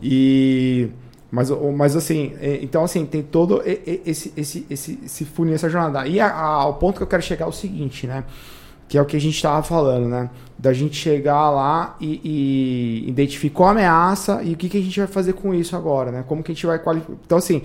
E 0.00 0.90
mas, 1.32 1.48
mas 1.48 1.96
assim, 1.96 2.34
é, 2.42 2.58
então 2.60 2.84
assim, 2.84 3.06
tem 3.06 3.22
todo 3.22 3.62
esse, 3.64 4.34
esse, 4.36 4.66
esse, 4.68 4.98
esse 5.02 5.24
funil, 5.24 5.54
essa 5.54 5.70
jornada. 5.70 6.06
E 6.06 6.20
ao 6.20 6.74
ponto 6.74 6.98
que 6.98 7.02
eu 7.02 7.06
quero 7.06 7.22
chegar 7.22 7.46
é 7.46 7.48
o 7.48 7.52
seguinte, 7.52 8.06
né? 8.06 8.24
Que 8.86 8.98
é 8.98 9.00
o 9.00 9.06
que 9.06 9.16
a 9.16 9.20
gente 9.20 9.34
estava 9.34 9.62
falando, 9.62 10.06
né? 10.08 10.28
Da 10.58 10.74
gente 10.74 10.94
chegar 10.94 11.48
lá 11.48 11.96
e, 11.98 12.20
e 12.22 13.08
identificou 13.08 13.64
a 13.64 13.70
ameaça 13.70 14.42
e 14.42 14.52
o 14.52 14.56
que, 14.58 14.68
que 14.68 14.76
a 14.76 14.82
gente 14.82 15.00
vai 15.00 15.06
fazer 15.06 15.32
com 15.32 15.54
isso 15.54 15.74
agora, 15.74 16.12
né? 16.12 16.22
Como 16.28 16.42
que 16.42 16.52
a 16.52 16.54
gente 16.54 16.66
vai 16.66 16.78
qualificar. 16.78 17.14
Então, 17.24 17.38
assim, 17.38 17.62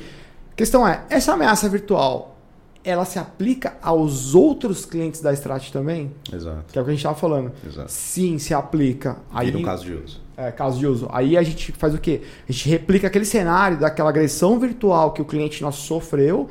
a 0.54 0.56
questão 0.56 0.88
é, 0.88 1.04
essa 1.10 1.34
ameaça 1.34 1.68
virtual, 1.68 2.38
ela 2.86 3.04
se 3.04 3.20
aplica 3.20 3.76
aos 3.82 4.34
outros 4.34 4.86
clientes 4.86 5.20
da 5.20 5.34
Strat 5.34 5.72
também? 5.72 6.14
Exato. 6.32 6.72
Que 6.72 6.80
é 6.80 6.82
o 6.82 6.86
que 6.86 6.92
a 6.92 6.94
gente 6.94 7.02
estava 7.02 7.16
falando. 7.16 7.52
Exato. 7.68 7.92
Sim, 7.92 8.40
se 8.40 8.54
aplica. 8.54 9.18
Aí, 9.30 9.52
no 9.52 9.62
caso 9.62 9.84
de 9.84 9.94
uso 9.94 10.27
é, 10.38 10.52
caso 10.52 10.80
de 10.80 10.86
uso. 10.86 11.08
Aí 11.12 11.36
a 11.36 11.44
gente 11.44 11.72
faz 11.72 11.94
o 11.94 11.98
quê? 11.98 12.22
A 12.48 12.52
gente 12.52 12.70
replica 12.70 13.08
aquele 13.08 13.26
cenário 13.26 13.80
daquela 13.80 14.10
agressão 14.10 14.60
virtual 14.60 15.12
que 15.12 15.22
o 15.22 15.26
cliente 15.26 15.62
nosso 15.62 15.82
sofreu 15.82 16.48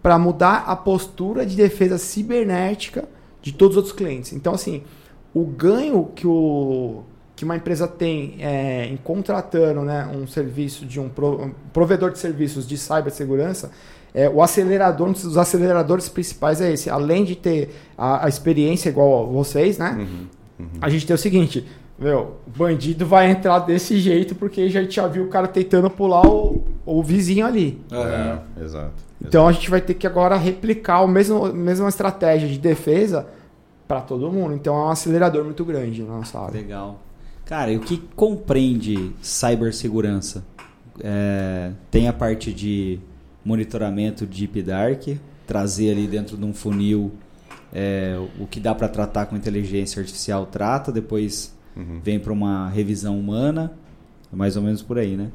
para 0.00 0.18
mudar 0.18 0.64
a 0.66 0.76
postura 0.76 1.44
de 1.44 1.56
defesa 1.56 1.98
cibernética 1.98 3.08
de 3.42 3.52
todos 3.52 3.76
os 3.76 3.78
outros 3.78 3.94
clientes. 3.94 4.32
Então, 4.32 4.54
assim, 4.54 4.84
o 5.34 5.44
ganho 5.44 6.04
que, 6.14 6.26
o, 6.26 7.02
que 7.34 7.44
uma 7.44 7.56
empresa 7.56 7.88
tem 7.88 8.36
é, 8.38 8.86
em 8.86 8.96
contratando 8.96 9.82
né, 9.82 10.08
um 10.14 10.26
serviço 10.26 10.86
de 10.86 11.00
um, 11.00 11.08
pro, 11.08 11.42
um 11.46 11.50
provedor 11.72 12.12
de 12.12 12.18
serviços 12.18 12.66
de 12.66 12.78
cibersegurança 12.78 13.70
é, 14.14 14.28
o 14.28 14.42
acelerador, 14.42 15.08
um 15.08 15.12
dos 15.12 15.36
aceleradores 15.36 16.08
principais 16.08 16.60
é 16.60 16.72
esse. 16.72 16.88
Além 16.88 17.24
de 17.24 17.36
ter 17.36 17.70
a, 17.96 18.26
a 18.26 18.28
experiência 18.28 18.88
igual 18.88 19.24
a 19.24 19.26
vocês, 19.26 19.78
né? 19.78 19.96
Uhum, 19.98 20.26
uhum. 20.60 20.68
A 20.80 20.88
gente 20.88 21.06
tem 21.06 21.14
o 21.14 21.18
seguinte: 21.18 21.66
meu, 21.98 22.36
o 22.46 22.50
bandido 22.56 23.04
vai 23.04 23.30
entrar 23.30 23.58
desse 23.60 23.98
jeito 23.98 24.34
porque 24.34 24.68
já 24.68 24.82
já 24.84 25.06
viu 25.08 25.24
o 25.24 25.28
cara 25.28 25.48
tentando 25.48 25.90
pular 25.90 26.24
o, 26.26 26.64
o 26.86 27.02
vizinho 27.02 27.44
ali. 27.44 27.80
É, 27.90 28.62
exato. 28.62 28.92
Então 29.20 29.42
exato. 29.42 29.48
a 29.48 29.52
gente 29.52 29.70
vai 29.70 29.80
ter 29.80 29.94
que 29.94 30.06
agora 30.06 30.36
replicar 30.36 31.02
a 31.02 31.06
mesma, 31.06 31.52
mesma 31.52 31.88
estratégia 31.88 32.48
de 32.48 32.58
defesa 32.58 33.26
para 33.88 34.00
todo 34.00 34.30
mundo. 34.30 34.54
Então 34.54 34.76
é 34.76 34.84
um 34.86 34.90
acelerador 34.90 35.44
muito 35.44 35.64
grande 35.64 36.02
na 36.02 36.18
nossa 36.18 36.38
área. 36.38 36.60
Legal. 36.60 37.00
Cara, 37.44 37.72
e 37.72 37.76
o 37.76 37.80
que 37.80 37.96
compreende 38.14 39.12
cibersegurança? 39.20 40.44
É, 41.00 41.72
tem 41.90 42.06
a 42.06 42.12
parte 42.12 42.52
de 42.52 43.00
monitoramento 43.44 44.26
Deep 44.26 44.62
Dark, 44.62 45.04
trazer 45.46 45.92
ali 45.92 46.06
dentro 46.06 46.36
de 46.36 46.44
um 46.44 46.52
funil 46.52 47.12
é, 47.72 48.18
o 48.38 48.46
que 48.46 48.60
dá 48.60 48.74
para 48.74 48.88
tratar 48.88 49.26
com 49.26 49.36
inteligência 49.36 50.00
artificial 50.00 50.46
trata, 50.46 50.92
depois 50.92 51.56
uhum. 51.78 52.00
vem 52.02 52.18
para 52.18 52.32
uma 52.32 52.68
revisão 52.68 53.18
humana, 53.18 53.72
mais 54.32 54.56
ou 54.56 54.62
menos 54.62 54.82
por 54.82 54.98
aí, 54.98 55.16
né? 55.16 55.30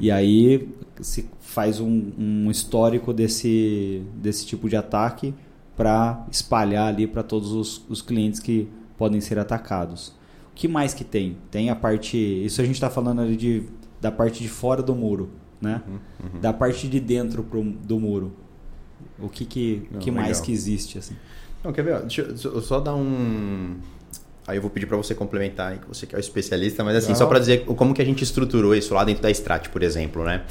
E 0.00 0.10
aí 0.10 0.68
se 1.00 1.28
faz 1.40 1.80
um, 1.80 2.12
um 2.18 2.50
histórico 2.50 3.12
desse, 3.12 4.02
desse 4.14 4.46
tipo 4.46 4.68
de 4.68 4.76
ataque 4.76 5.34
para 5.76 6.26
espalhar 6.30 6.88
ali 6.88 7.06
para 7.06 7.22
todos 7.22 7.52
os, 7.52 7.84
os 7.88 8.02
clientes 8.02 8.40
que 8.40 8.68
podem 8.96 9.20
ser 9.20 9.38
atacados. 9.38 10.08
O 10.52 10.54
que 10.54 10.68
mais 10.68 10.92
que 10.92 11.04
tem? 11.04 11.36
Tem 11.50 11.70
a 11.70 11.76
parte. 11.76 12.16
Isso 12.16 12.60
a 12.60 12.64
gente 12.64 12.74
está 12.74 12.90
falando 12.90 13.20
ali 13.22 13.36
de, 13.36 13.62
da 14.00 14.10
parte 14.10 14.42
de 14.42 14.48
fora 14.48 14.82
do 14.82 14.94
muro, 14.94 15.30
né? 15.60 15.82
Uhum, 15.86 15.94
uhum. 16.34 16.40
Da 16.40 16.52
parte 16.52 16.88
de 16.88 16.98
dentro 16.98 17.44
pro, 17.44 17.62
do 17.62 17.98
muro. 17.98 18.32
O 19.20 19.28
que, 19.28 19.44
que, 19.44 19.88
Não, 19.90 20.00
que 20.00 20.10
mais 20.10 20.40
que 20.40 20.52
existe? 20.52 20.98
Assim? 20.98 21.14
Não, 21.62 21.72
quer 21.72 21.82
ver? 21.82 22.00
Deixa 22.00 22.22
eu 22.22 22.60
só 22.60 22.80
dar 22.80 22.94
um 22.94 23.76
Aí 24.48 24.56
eu 24.56 24.62
vou 24.62 24.70
pedir 24.70 24.86
para 24.86 24.96
você 24.96 25.14
complementar, 25.14 25.76
que 25.76 25.86
você 25.86 26.06
que 26.06 26.14
é 26.14 26.18
o 26.18 26.20
especialista, 26.20 26.82
mas 26.82 26.96
assim, 26.96 27.10
Não. 27.10 27.16
só 27.16 27.26
para 27.26 27.38
dizer 27.38 27.66
como 27.66 27.92
que 27.92 28.00
a 28.00 28.04
gente 28.04 28.24
estruturou 28.24 28.74
isso 28.74 28.94
lá 28.94 29.04
dentro 29.04 29.22
da 29.22 29.30
Strat, 29.30 29.68
por 29.68 29.82
exemplo, 29.82 30.24
né? 30.24 30.42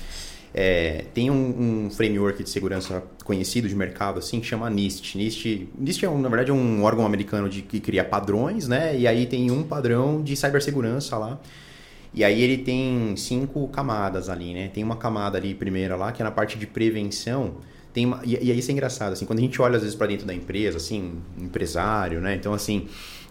É, 0.53 1.05
tem 1.15 1.31
um, 1.31 1.85
um, 1.85 1.89
framework 1.89 2.43
de 2.43 2.49
segurança 2.49 3.03
conhecido 3.25 3.67
de 3.67 3.75
mercado 3.75 4.19
assim 4.19 4.39
que 4.39 4.45
chama 4.45 4.69
NIST. 4.69 5.15
NIST, 5.17 5.69
NIST 5.77 6.05
é 6.05 6.09
um, 6.09 6.21
na 6.21 6.29
verdade 6.29 6.51
é 6.51 6.53
um 6.53 6.83
órgão 6.83 7.07
americano 7.07 7.49
de, 7.49 7.63
que 7.63 7.79
cria 7.79 8.03
padrões, 8.03 8.67
né? 8.67 8.95
E 8.95 9.07
aí 9.07 9.25
tem 9.25 9.49
um 9.49 9.63
padrão 9.63 10.21
de 10.21 10.35
cibersegurança 10.35 11.17
lá. 11.17 11.39
E 12.13 12.23
aí 12.23 12.39
ele 12.39 12.59
tem 12.59 13.15
cinco 13.17 13.67
camadas 13.67 14.29
ali, 14.29 14.53
né? 14.53 14.67
Tem 14.71 14.83
uma 14.83 14.95
camada 14.95 15.39
ali 15.39 15.55
primeira 15.55 15.95
lá 15.95 16.11
que 16.11 16.21
é 16.21 16.25
na 16.25 16.31
parte 16.31 16.57
de 16.59 16.67
prevenção. 16.67 17.55
Tem 17.93 18.05
uma, 18.05 18.21
e, 18.23 18.33
e 18.45 18.51
aí 18.51 18.59
isso 18.59 18.69
é 18.69 18.73
engraçado 18.73 19.13
assim, 19.13 19.25
quando 19.25 19.39
a 19.39 19.41
gente 19.41 19.59
olha 19.59 19.77
às 19.77 19.81
vezes 19.81 19.95
para 19.95 20.05
dentro 20.05 20.27
da 20.27 20.35
empresa, 20.35 20.77
assim, 20.77 21.19
empresário, 21.39 22.21
né? 22.21 22.35
Então 22.35 22.53
assim, 22.53 22.87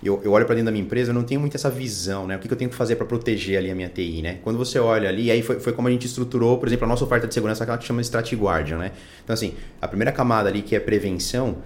eu, 0.07 0.20
eu 0.24 0.32
olho 0.32 0.46
para 0.46 0.54
dentro 0.54 0.66
da 0.66 0.72
minha 0.72 0.84
empresa, 0.84 1.11
eu 1.11 1.14
não 1.14 1.22
tenho 1.22 1.40
muito 1.40 1.57
essa 1.57 1.70
visão, 1.70 2.26
né? 2.26 2.36
O 2.36 2.38
que, 2.38 2.48
que 2.48 2.54
eu 2.54 2.59
tenho 2.59 2.70
que 2.70 2.76
fazer 2.76 2.96
para 2.96 3.07
proteger 3.07 3.59
ali 3.59 3.70
a 3.70 3.74
minha 3.74 3.88
TI, 3.88 4.22
né? 4.22 4.38
Quando 4.42 4.57
você 4.57 4.78
olha 4.78 5.09
ali, 5.09 5.30
aí 5.30 5.42
foi, 5.42 5.59
foi 5.61 5.72
como 5.72 5.88
a 5.88 5.90
gente 5.90 6.07
estruturou, 6.07 6.59
por 6.59 6.68
exemplo, 6.68 6.84
a 6.84 6.88
nossa 6.88 7.04
oferta 7.04 7.26
de 7.26 7.34
segurança, 7.34 7.64
aquela 7.64 7.78
que 7.78 7.84
chama 7.84 8.00
de 8.00 8.07
Strat 8.07 8.32
Guardian, 8.34 8.78
né? 8.78 8.92
Então, 9.24 9.34
assim, 9.34 9.54
a 9.80 9.88
primeira 9.88 10.12
camada 10.12 10.48
ali, 10.48 10.62
que 10.62 10.74
é 10.76 10.80
prevenção, 10.80 11.57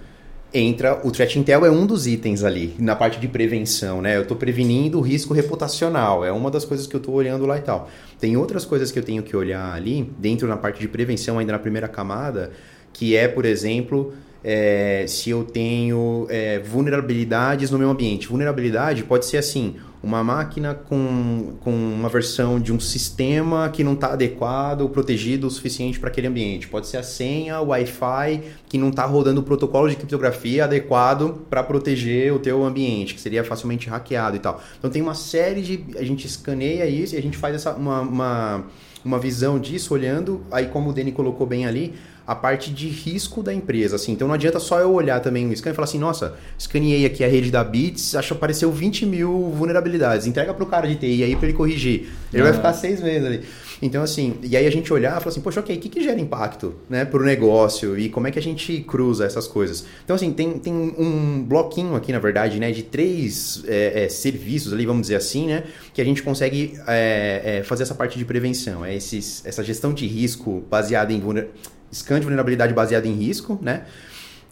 entra 0.53 0.99
o 1.05 1.11
threat 1.11 1.39
intel 1.39 1.65
é 1.65 1.71
um 1.71 1.85
dos 1.85 2.07
itens 2.07 2.43
ali 2.43 2.75
na 2.77 2.95
parte 2.95 3.19
de 3.19 3.27
prevenção, 3.27 4.01
né? 4.01 4.17
Eu 4.17 4.23
estou 4.23 4.35
prevenindo 4.35 4.99
o 4.99 5.01
risco 5.01 5.33
reputacional, 5.33 6.25
é 6.25 6.31
uma 6.31 6.51
das 6.51 6.65
coisas 6.65 6.85
que 6.87 6.95
eu 6.95 6.99
estou 6.99 7.15
olhando 7.15 7.45
lá 7.45 7.57
e 7.57 7.61
tal. 7.61 7.89
Tem 8.19 8.35
outras 8.35 8.65
coisas 8.65 8.91
que 8.91 8.99
eu 8.99 9.03
tenho 9.03 9.23
que 9.23 9.35
olhar 9.35 9.73
ali 9.73 10.11
dentro 10.17 10.47
na 10.47 10.57
parte 10.57 10.79
de 10.79 10.87
prevenção 10.87 11.39
ainda 11.39 11.53
na 11.53 11.59
primeira 11.59 11.87
camada, 11.87 12.51
que 12.91 13.15
é, 13.15 13.27
por 13.27 13.45
exemplo, 13.45 14.13
é, 14.43 15.05
se 15.07 15.29
eu 15.29 15.43
tenho 15.43 16.25
é, 16.29 16.59
vulnerabilidades 16.59 17.71
no 17.71 17.77
meu 17.77 17.89
ambiente. 17.89 18.27
Vulnerabilidade 18.27 19.03
pode 19.03 19.25
ser 19.25 19.37
assim, 19.37 19.75
uma 20.03 20.23
máquina 20.23 20.73
com, 20.73 21.53
com 21.59 21.71
uma 21.71 22.09
versão 22.09 22.59
de 22.59 22.73
um 22.73 22.79
sistema 22.79 23.69
que 23.69 23.83
não 23.83 23.93
está 23.93 24.13
adequado, 24.13 24.89
protegido 24.89 25.45
o 25.45 25.51
suficiente 25.51 25.99
para 25.99 26.09
aquele 26.09 26.27
ambiente. 26.27 26.67
Pode 26.67 26.87
ser 26.87 26.97
a 26.97 27.03
senha, 27.03 27.61
o 27.61 27.67
Wi-Fi, 27.67 28.41
que 28.67 28.77
não 28.79 28.89
está 28.89 29.05
rodando 29.05 29.41
o 29.41 29.43
protocolo 29.43 29.87
de 29.87 29.95
criptografia 29.95 30.63
adequado 30.63 31.45
para 31.49 31.61
proteger 31.61 32.33
o 32.33 32.39
teu 32.39 32.63
ambiente, 32.63 33.13
que 33.13 33.21
seria 33.21 33.43
facilmente 33.43 33.87
hackeado 33.89 34.35
e 34.35 34.39
tal. 34.39 34.61
Então 34.79 34.89
tem 34.89 35.01
uma 35.01 35.13
série 35.13 35.61
de... 35.61 35.85
A 35.95 36.03
gente 36.03 36.25
escaneia 36.25 36.87
isso 36.87 37.13
e 37.13 37.17
a 37.17 37.21
gente 37.21 37.37
faz 37.37 37.53
essa, 37.53 37.73
uma, 37.73 38.01
uma, 38.01 38.63
uma 39.05 39.19
visão 39.19 39.59
disso 39.59 39.93
olhando, 39.93 40.41
aí 40.51 40.65
como 40.65 40.89
o 40.89 40.93
Dani 40.93 41.11
colocou 41.11 41.45
bem 41.45 41.67
ali, 41.67 41.93
a 42.25 42.35
parte 42.35 42.71
de 42.71 42.87
risco 42.87 43.41
da 43.41 43.53
empresa. 43.53 43.95
Assim. 43.95 44.11
Então 44.11 44.27
não 44.27 44.35
adianta 44.35 44.59
só 44.59 44.79
eu 44.79 44.93
olhar 44.93 45.19
também 45.19 45.47
o 45.49 45.55
scan 45.55 45.71
e 45.71 45.73
falar 45.73 45.85
assim, 45.85 45.99
nossa, 45.99 46.35
escaneei 46.57 47.05
aqui 47.05 47.23
a 47.23 47.27
rede 47.27 47.51
da 47.51 47.63
Bits, 47.63 48.15
acho 48.15 48.29
que 48.29 48.33
apareceu 48.33 48.71
20 48.71 49.05
mil 49.05 49.49
vulnerabilidades. 49.49 50.27
Entrega 50.27 50.53
para 50.53 50.63
o 50.63 50.67
cara 50.67 50.87
de 50.87 50.95
TI 50.95 51.23
aí 51.23 51.35
para 51.35 51.47
ele 51.47 51.57
corrigir. 51.57 52.09
Ele 52.33 52.43
vai 52.43 52.53
ficar 52.53 52.73
seis 52.73 53.01
meses 53.01 53.25
ali. 53.25 53.41
Então, 53.81 54.03
assim, 54.03 54.35
e 54.43 54.55
aí 54.55 54.67
a 54.67 54.71
gente 54.71 54.93
olhar 54.93 55.17
e 55.17 55.19
falar 55.19 55.31
assim, 55.31 55.41
poxa, 55.41 55.59
ok, 55.59 55.75
o 55.75 55.79
que, 55.79 55.89
que 55.89 56.03
gera 56.03 56.19
impacto 56.19 56.75
né, 56.89 57.03
para 57.03 57.19
o 57.19 57.25
negócio 57.25 57.97
e 57.97 58.09
como 58.09 58.27
é 58.27 58.31
que 58.31 58.37
a 58.37 58.41
gente 58.41 58.81
cruza 58.81 59.25
essas 59.25 59.47
coisas? 59.47 59.85
Então, 60.03 60.15
assim, 60.15 60.31
tem, 60.31 60.59
tem 60.59 60.73
um 60.73 61.43
bloquinho 61.43 61.95
aqui, 61.95 62.11
na 62.11 62.19
verdade, 62.19 62.59
né, 62.59 62.71
de 62.71 62.83
três 62.83 63.63
é, 63.67 64.03
é, 64.03 64.09
serviços 64.09 64.71
ali, 64.71 64.85
vamos 64.85 65.03
dizer 65.03 65.15
assim, 65.15 65.47
né, 65.47 65.63
que 65.93 66.01
a 66.01 66.05
gente 66.05 66.21
consegue 66.21 66.79
é, 66.87 67.59
é 67.59 67.63
fazer 67.63 67.83
essa 67.83 67.95
parte 67.95 68.19
de 68.19 68.25
prevenção. 68.25 68.85
É 68.85 68.95
esses, 68.95 69.43
essa 69.45 69.63
gestão 69.63 69.93
de 69.93 70.05
risco 70.05 70.63
baseada 70.69 71.11
em 71.11 71.19
vulnerabilidade 71.19 71.81
scan 71.91 72.19
de 72.19 72.25
vulnerabilidade 72.25 72.73
baseado 72.73 73.05
em 73.05 73.13
risco, 73.13 73.59
né? 73.61 73.83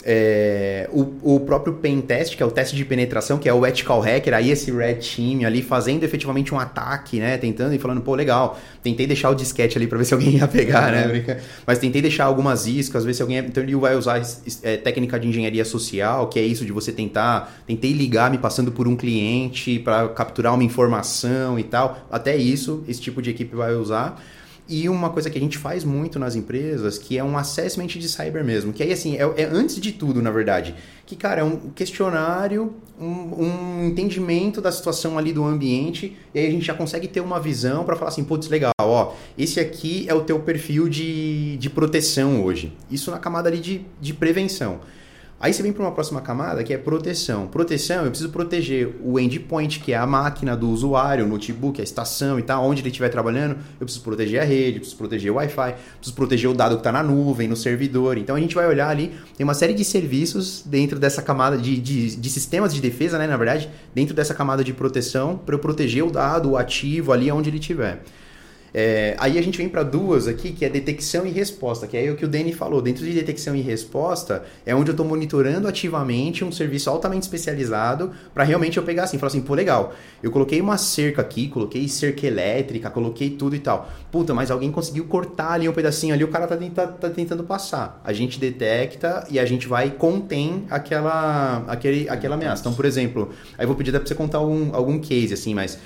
É, 0.06 0.90
o, 0.94 1.36
o 1.36 1.40
próprio 1.42 1.74
pen 1.74 2.00
test, 2.00 2.38
que 2.38 2.42
é 2.42 2.46
o 2.46 2.52
teste 2.52 2.74
de 2.74 2.86
penetração, 2.86 3.38
que 3.38 3.50
é 3.50 3.54
o 3.54 3.66
ethical 3.66 4.00
hacker, 4.00 4.34
aí 4.34 4.50
esse 4.50 4.72
red 4.72 4.96
team 4.96 5.46
ali 5.46 5.62
fazendo 5.62 6.06
efetivamente 6.06 6.54
um 6.56 6.60
ataque, 6.60 7.20
né? 7.20 7.38
Tentando 7.38 7.76
e 7.76 7.80
falando, 7.80 8.00
pô, 8.00 8.16
legal, 8.16 8.58
tentei 8.82 9.06
deixar 9.06 9.30
o 9.30 9.36
disquete 9.36 9.78
ali 9.78 9.88
para 9.88 9.98
ver 9.98 10.06
se 10.06 10.14
alguém 10.14 10.38
ia 10.38 10.48
pegar, 10.48 10.92
né? 10.92 11.08
Uhum. 11.08 11.36
Mas 11.68 11.80
tentei 11.80 12.02
deixar 12.02 12.26
algumas 12.26 12.66
iscas, 12.66 13.04
ver 13.04 13.14
se 13.14 13.22
alguém. 13.22 13.38
Ia... 13.38 13.46
Então 13.46 13.62
ele 13.62 13.76
vai 13.76 13.96
usar 13.96 14.22
é, 14.64 14.78
técnica 14.78 15.20
de 15.20 15.28
engenharia 15.28 15.66
social, 15.66 16.28
que 16.28 16.40
é 16.40 16.44
isso 16.44 16.66
de 16.66 16.72
você 16.72 16.94
tentar. 16.94 17.62
Tentei 17.68 17.92
ligar 17.92 18.32
me 18.32 18.38
passando 18.38 18.72
por 18.72 18.88
um 18.88 18.96
cliente 18.96 19.80
para 19.80 20.08
capturar 20.10 20.54
uma 20.54 20.64
informação 20.64 21.60
e 21.60 21.64
tal. 21.64 22.08
Até 22.10 22.38
isso, 22.38 22.86
esse 22.88 23.02
tipo 23.02 23.22
de 23.22 23.32
equipe 23.32 23.54
vai 23.54 23.74
usar. 23.74 24.22
E 24.70 24.88
uma 24.88 25.10
coisa 25.10 25.32
que 25.32 25.38
a 25.40 25.42
gente 25.42 25.58
faz 25.58 25.84
muito 25.84 26.20
nas 26.20 26.36
empresas, 26.36 27.00
que 27.00 27.18
é 27.18 27.24
um 27.24 27.36
assessment 27.36 27.88
de 27.88 28.08
cyber 28.08 28.46
mesmo. 28.46 28.72
Que 28.72 28.84
aí, 28.84 28.94
assim, 28.94 29.18
é, 29.18 29.24
é 29.42 29.46
antes 29.52 29.82
de 29.82 29.92
tudo, 29.92 30.22
na 30.22 30.30
verdade. 30.30 30.76
Que, 31.08 31.16
cara, 31.16 31.42
é 31.42 31.44
um 31.44 31.58
questionário, 31.72 32.76
um, 33.02 33.08
um, 33.08 33.88
entendimento 33.88 34.62
da 34.62 34.72
situação 34.72 35.18
ali 35.18 35.34
do 35.34 35.44
ambiente, 35.44 36.16
e 36.36 36.40
aí 36.40 36.48
a 36.48 36.52
gente 36.52 36.68
já 36.68 36.76
consegue 36.76 37.08
ter 37.08 37.20
uma 37.20 37.40
visão 37.40 37.84
para 37.84 37.96
falar 37.96 38.10
assim, 38.10 38.24
putz, 38.24 38.48
legal, 38.48 38.72
ó, 38.80 39.14
esse 39.36 39.60
aqui 39.60 40.06
é 40.08 40.14
o 40.14 40.22
teu 40.22 40.40
perfil 40.40 40.88
de, 40.88 41.58
de 41.58 41.68
proteção 41.68 42.44
hoje. 42.44 42.72
Isso 42.92 43.10
na 43.10 43.18
camada 43.18 43.50
ali 43.50 43.58
de, 43.58 43.82
de 44.00 44.14
prevenção. 44.14 44.82
Aí 45.42 45.54
você 45.54 45.64
vem 45.64 45.72
para 45.72 45.84
uma 45.84 45.92
próxima 45.94 46.20
camada 46.20 46.62
que 46.66 46.74
é 46.74 46.78
proteção. 46.78 47.48
Proteção, 47.48 48.04
eu 48.04 48.10
preciso 48.10 48.30
proteger 48.30 48.94
o 49.02 49.18
endpoint, 49.18 49.80
que 49.80 49.94
é 49.94 49.98
a 49.98 50.06
máquina 50.06 50.54
do 50.56 50.70
usuário, 50.70 51.24
o 51.24 51.28
notebook, 51.30 51.80
a 51.80 51.84
estação 51.84 52.38
e 52.38 52.42
tal, 52.42 52.66
onde 52.66 52.82
ele 52.82 52.90
estiver 52.90 53.08
trabalhando. 53.08 53.56
Eu 53.80 53.86
preciso 53.86 54.04
proteger 54.04 54.42
a 54.42 54.44
rede, 54.44 54.80
preciso 54.80 54.98
proteger 54.98 55.32
o 55.32 55.36
Wi-Fi, 55.36 55.76
preciso 55.96 56.16
proteger 56.16 56.50
o 56.50 56.54
dado 56.54 56.76
que 56.76 56.82
está 56.82 56.92
na 56.92 57.02
nuvem, 57.02 57.48
no 57.48 57.56
servidor. 57.56 58.18
Então 58.18 58.36
a 58.36 58.40
gente 58.40 58.54
vai 58.54 58.68
olhar 58.68 58.90
ali, 58.90 59.14
tem 59.38 59.46
uma 59.46 59.54
série 59.54 59.74
de 59.74 59.86
serviços 59.86 60.62
dentro 60.66 61.00
dessa 61.00 61.22
camada 61.22 61.58
de, 61.58 61.80
de, 61.80 62.18
de 62.18 62.30
sistemas 62.30 62.74
de 62.74 62.82
defesa, 62.82 63.18
né, 63.18 63.26
na 63.26 63.38
verdade, 63.38 63.70
dentro 63.96 64.14
dessa 64.14 64.34
camada 64.34 64.62
de 64.62 64.74
proteção, 64.74 65.38
para 65.38 65.56
eu 65.56 65.60
proteger 65.60 66.04
o 66.04 66.12
dado, 66.12 66.52
o 66.52 66.58
ativo 66.58 67.14
ali 67.14 67.32
onde 67.32 67.50
ele 67.50 67.60
estiver. 67.60 68.04
É, 68.74 69.16
aí 69.18 69.38
a 69.38 69.42
gente 69.42 69.58
vem 69.58 69.68
para 69.68 69.84
duas 69.84 70.28
aqui, 70.28 70.52
que 70.52 70.64
é 70.64 70.70
detecção 70.70 71.26
e 71.26 71.30
resposta, 71.30 71.88
que 71.88 71.98
é 71.98 72.12
o 72.12 72.16
que 72.16 72.26
o 72.26 72.28
Danny 72.28 72.54
falou. 72.54 72.82
Dentro 72.82 73.06
de 73.06 73.14
detecção 73.14 73.56
e 73.56 73.62
resposta 73.62 74.44
é 74.66 74.76
onde 74.76 74.90
eu 74.90 74.94
estou 74.94 75.06
monitorando 75.06 75.68
ativamente 75.68 76.44
um 76.44 76.52
serviço 76.52 76.90
altamente 76.90 77.24
especializado 77.24 78.12
para 78.34 78.44
realmente 78.44 78.78
eu 78.78 78.84
pegar 78.84 79.04
assim, 79.04 79.18
falar 79.18 79.30
assim, 79.30 79.42
pô, 79.42 79.54
legal, 79.54 79.94
eu 80.22 80.32
coloquei 80.32 80.62
uma 80.62 80.78
cerca 80.78 81.22
aqui, 81.22 81.48
coloquei 81.48 81.88
cerca 81.88 82.26
elétrica, 82.26 82.90
coloquei 82.90 83.32
tudo 83.32 83.56
e 83.56 83.60
tal. 83.60 83.90
Puta, 84.12 84.34
mas 84.34 84.52
alguém 84.52 84.72
conseguiu 84.72 85.06
cortar 85.06 85.54
ali 85.54 85.68
um 85.68 85.74
pedacinho 85.74 86.14
ali, 86.14 86.24
o 86.24 86.28
cara 86.28 86.48
tá, 86.48 86.88
tá 86.88 87.10
tentando 87.10 87.44
passar. 87.44 88.02
A 88.04 88.14
gente 88.14 88.40
detecta 88.40 89.26
e 89.30 89.40
a 89.40 89.46
gente 89.46 89.68
vai 89.68 89.92
contém 89.92 90.66
aquela, 90.70 91.64
aquele, 91.68 92.08
aquela 92.10 92.36
ameaça. 92.36 92.62
Então, 92.62 92.74
por 92.74 92.86
exemplo, 92.86 93.30
aí 93.58 93.64
eu 93.64 93.68
vou 93.68 93.76
pedir 93.76 93.92
para 93.92 94.06
você 94.06 94.16
contar 94.16 94.38
algum 94.38 95.00
case 95.00 95.34
assim, 95.34 95.54
mas 95.54 95.80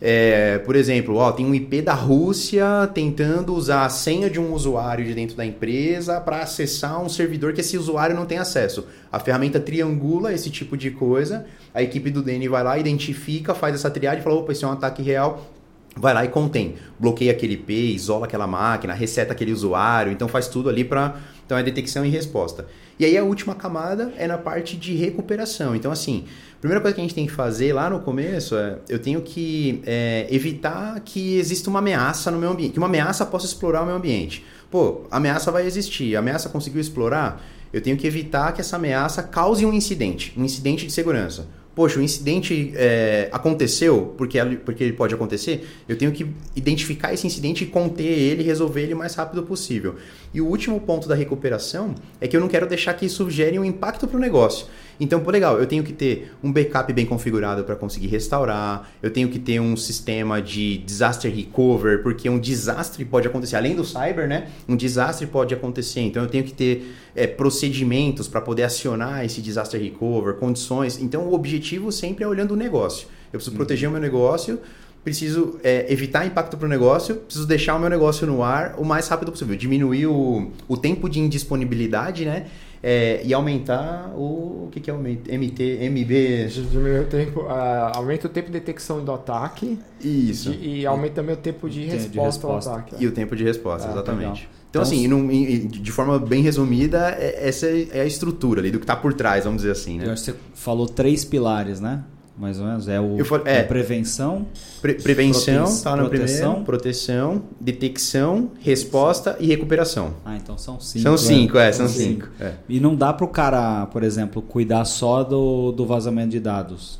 é, 0.00 0.58
por 0.58 0.76
exemplo, 0.76 1.16
ó, 1.16 1.30
tem 1.30 1.44
um 1.44 1.54
IP 1.54 1.82
da 1.82 1.92
Rússia 1.92 2.90
tentando 2.94 3.54
usar 3.54 3.84
a 3.84 3.88
senha 3.90 4.30
de 4.30 4.40
um 4.40 4.54
usuário 4.54 5.04
de 5.04 5.12
dentro 5.12 5.36
da 5.36 5.44
empresa 5.44 6.18
para 6.20 6.38
acessar 6.38 7.02
um 7.02 7.08
servidor 7.08 7.52
que 7.52 7.60
esse 7.60 7.76
usuário 7.76 8.16
não 8.16 8.24
tem 8.24 8.38
acesso. 8.38 8.86
A 9.12 9.18
ferramenta 9.20 9.60
triangula 9.60 10.32
esse 10.32 10.48
tipo 10.48 10.74
de 10.74 10.90
coisa, 10.90 11.44
a 11.74 11.82
equipe 11.82 12.10
do 12.10 12.22
DN 12.22 12.48
vai 12.48 12.64
lá, 12.64 12.78
identifica, 12.78 13.54
faz 13.54 13.74
essa 13.74 13.90
triagem 13.90 14.20
e 14.20 14.22
fala: 14.22 14.36
opa, 14.36 14.52
esse 14.52 14.64
é 14.64 14.68
um 14.68 14.72
ataque 14.72 15.02
real, 15.02 15.46
vai 15.94 16.14
lá 16.14 16.24
e 16.24 16.28
contém. 16.28 16.76
Bloqueia 16.98 17.32
aquele 17.32 17.54
IP, 17.54 17.94
isola 17.94 18.24
aquela 18.24 18.46
máquina, 18.46 18.94
reseta 18.94 19.32
aquele 19.32 19.52
usuário, 19.52 20.10
então 20.10 20.28
faz 20.28 20.48
tudo 20.48 20.70
ali 20.70 20.82
para. 20.82 21.16
Então 21.44 21.58
é 21.58 21.62
detecção 21.62 22.06
e 22.06 22.08
resposta. 22.08 22.66
E 23.00 23.04
aí 23.04 23.16
a 23.18 23.24
última 23.24 23.54
camada 23.54 24.12
é 24.16 24.26
na 24.26 24.38
parte 24.38 24.76
de 24.76 24.94
recuperação. 24.94 25.74
Então, 25.74 25.90
assim, 25.90 26.26
primeira 26.60 26.80
coisa 26.80 26.94
que 26.94 27.00
a 27.00 27.04
gente 27.04 27.14
tem 27.14 27.26
que 27.26 27.32
fazer 27.32 27.72
lá 27.72 27.88
no 27.88 28.00
começo 28.00 28.54
é 28.56 28.78
eu 28.88 28.98
tenho 28.98 29.22
que 29.22 29.82
é, 29.86 30.26
evitar 30.30 31.00
que 31.00 31.38
exista 31.38 31.70
uma 31.70 31.78
ameaça 31.78 32.30
no 32.30 32.38
meu 32.38 32.50
ambiente, 32.50 32.72
que 32.72 32.78
uma 32.78 32.86
ameaça 32.86 33.24
possa 33.24 33.46
explorar 33.46 33.82
o 33.82 33.86
meu 33.86 33.96
ambiente. 33.96 34.44
Pô, 34.70 35.02
a 35.10 35.16
ameaça 35.16 35.50
vai 35.50 35.66
existir, 35.66 36.14
a 36.14 36.18
ameaça 36.18 36.48
conseguiu 36.48 36.80
explorar, 36.80 37.42
eu 37.72 37.80
tenho 37.80 37.96
que 37.96 38.06
evitar 38.06 38.52
que 38.52 38.60
essa 38.60 38.76
ameaça 38.76 39.22
cause 39.22 39.64
um 39.64 39.72
incidente, 39.72 40.32
um 40.36 40.44
incidente 40.44 40.86
de 40.86 40.92
segurança 40.92 41.46
poxa, 41.74 41.98
o 41.98 42.02
incidente 42.02 42.72
é, 42.74 43.28
aconteceu, 43.32 44.14
porque, 44.18 44.38
porque 44.64 44.84
ele 44.84 44.92
pode 44.92 45.14
acontecer, 45.14 45.66
eu 45.88 45.96
tenho 45.96 46.12
que 46.12 46.26
identificar 46.54 47.12
esse 47.14 47.26
incidente 47.26 47.64
e 47.64 47.66
conter 47.66 48.04
ele, 48.04 48.42
resolver 48.42 48.82
ele 48.82 48.94
o 48.94 48.98
mais 48.98 49.14
rápido 49.14 49.42
possível. 49.42 49.94
E 50.34 50.40
o 50.40 50.46
último 50.46 50.80
ponto 50.80 51.08
da 51.08 51.14
recuperação 51.14 51.94
é 52.20 52.28
que 52.28 52.36
eu 52.36 52.40
não 52.40 52.48
quero 52.48 52.66
deixar 52.66 52.94
que 52.94 53.06
isso 53.06 53.30
gere 53.30 53.58
um 53.58 53.64
impacto 53.64 54.06
para 54.06 54.16
o 54.16 54.20
negócio. 54.20 54.66
Então, 54.98 55.20
por 55.20 55.32
legal, 55.32 55.58
eu 55.58 55.66
tenho 55.66 55.82
que 55.82 55.94
ter 55.94 56.32
um 56.42 56.52
backup 56.52 56.92
bem 56.92 57.06
configurado 57.06 57.64
para 57.64 57.74
conseguir 57.74 58.08
restaurar, 58.08 58.90
eu 59.02 59.10
tenho 59.10 59.28
que 59.30 59.38
ter 59.38 59.58
um 59.58 59.74
sistema 59.74 60.42
de 60.42 60.76
disaster 60.78 61.34
recover, 61.34 62.02
porque 62.02 62.28
um 62.28 62.38
desastre 62.38 63.02
pode 63.06 63.26
acontecer, 63.26 63.56
além 63.56 63.74
do 63.74 63.82
cyber, 63.82 64.28
né? 64.28 64.48
Um 64.68 64.76
desastre 64.76 65.26
pode 65.26 65.54
acontecer, 65.54 66.00
então 66.00 66.22
eu 66.22 66.28
tenho 66.28 66.44
que 66.44 66.52
ter 66.52 66.94
é, 67.14 67.26
procedimentos 67.26 68.28
para 68.28 68.42
poder 68.42 68.64
acionar 68.64 69.24
esse 69.24 69.40
disaster 69.40 69.80
recover, 69.80 70.34
condições. 70.34 71.00
Então, 71.00 71.22
o 71.22 71.32
objetivo 71.32 71.59
sempre 71.92 72.24
é 72.24 72.28
olhando 72.28 72.52
o 72.52 72.56
negócio. 72.56 73.08
Eu 73.32 73.38
preciso 73.38 73.50
uhum. 73.52 73.56
proteger 73.56 73.88
o 73.88 73.92
meu 73.92 74.00
negócio, 74.00 74.58
preciso 75.04 75.58
é, 75.62 75.90
evitar 75.92 76.26
impacto 76.26 76.56
para 76.56 76.66
o 76.66 76.68
negócio, 76.68 77.16
preciso 77.16 77.46
deixar 77.46 77.74
o 77.76 77.78
meu 77.78 77.88
negócio 77.88 78.26
no 78.26 78.42
ar 78.42 78.74
o 78.78 78.84
mais 78.84 79.08
rápido 79.08 79.30
possível, 79.30 79.56
diminuir 79.56 80.06
o, 80.06 80.50
o 80.68 80.76
tempo 80.76 81.08
de 81.08 81.20
indisponibilidade, 81.20 82.24
né? 82.24 82.46
É, 82.82 83.20
e 83.22 83.34
aumentar 83.34 84.10
o, 84.16 84.64
o 84.64 84.68
que, 84.72 84.80
que 84.80 84.90
é 84.90 84.94
o 84.94 84.98
MT, 84.98 85.90
MB? 85.90 86.46
Diminuir 86.48 87.00
o 87.00 87.06
tempo, 87.06 87.40
uh, 87.40 87.92
aumenta 87.94 88.26
o 88.26 88.30
tempo 88.30 88.46
de 88.46 88.54
detecção 88.54 89.04
do 89.04 89.12
ataque. 89.12 89.78
Isso. 90.02 90.50
De, 90.50 90.66
e 90.66 90.86
aumenta 90.86 91.16
também 91.16 91.34
o 91.34 91.38
tempo 91.38 91.68
de, 91.68 91.84
resposta, 91.84 92.08
de 92.08 92.18
resposta, 92.18 92.70
ao 92.70 92.76
ataque. 92.76 92.94
E 92.98 93.06
o 93.06 93.12
tempo 93.12 93.36
de 93.36 93.44
resposta, 93.44 93.86
ah, 93.86 93.92
exatamente. 93.92 94.48
Legal. 94.48 94.59
Então, 94.70 94.82
então 94.82 95.28
assim, 95.28 95.66
de 95.66 95.92
forma 95.92 96.18
bem 96.18 96.42
resumida, 96.42 97.10
é, 97.18 97.48
essa 97.48 97.66
é 97.66 98.00
a 98.00 98.06
estrutura 98.06 98.60
ali 98.60 98.70
do 98.70 98.78
que 98.78 98.84
está 98.84 98.96
por 98.96 99.12
trás, 99.12 99.44
vamos 99.44 99.62
dizer 99.62 99.72
assim. 99.72 99.98
Né? 99.98 100.06
Eu 100.06 100.12
acho 100.12 100.24
que 100.24 100.30
você 100.30 100.36
falou 100.54 100.86
três 100.86 101.24
pilares, 101.24 101.80
né? 101.80 102.04
mais 102.40 102.58
ou 102.58 102.66
menos? 102.66 102.88
É 102.88 102.98
o 102.98 103.22
for, 103.22 103.42
é, 103.44 103.62
prevenção. 103.62 104.46
Pre 104.80 104.94
prevenção, 104.94 105.66
tá 105.82 105.94
na 105.94 106.08
proteção, 106.08 106.64
proteção, 106.64 107.42
detecção, 107.60 108.52
resposta 108.60 109.36
e 109.38 109.46
recuperação. 109.46 110.14
Ah, 110.24 110.36
então 110.36 110.56
são 110.56 110.80
cinco. 110.80 111.02
São 111.02 111.18
cinco, 111.18 111.58
é, 111.58 111.68
é 111.68 111.72
são 111.72 111.86
cinco. 111.86 112.26
cinco. 112.26 112.42
É. 112.42 112.54
E 112.66 112.80
não 112.80 112.96
dá 112.96 113.12
para 113.12 113.26
o 113.26 113.28
cara, 113.28 113.84
por 113.86 114.02
exemplo, 114.02 114.40
cuidar 114.40 114.86
só 114.86 115.22
do, 115.22 115.70
do 115.70 115.84
vazamento 115.84 116.30
de 116.30 116.40
dados. 116.40 116.98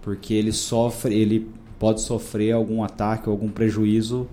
Porque 0.00 0.32
ele 0.32 0.52
sofre, 0.52 1.14
ele 1.14 1.50
pode 1.78 2.00
sofrer 2.00 2.52
algum 2.52 2.82
ataque, 2.82 3.28
algum 3.28 3.48
prejuízo 3.48 4.26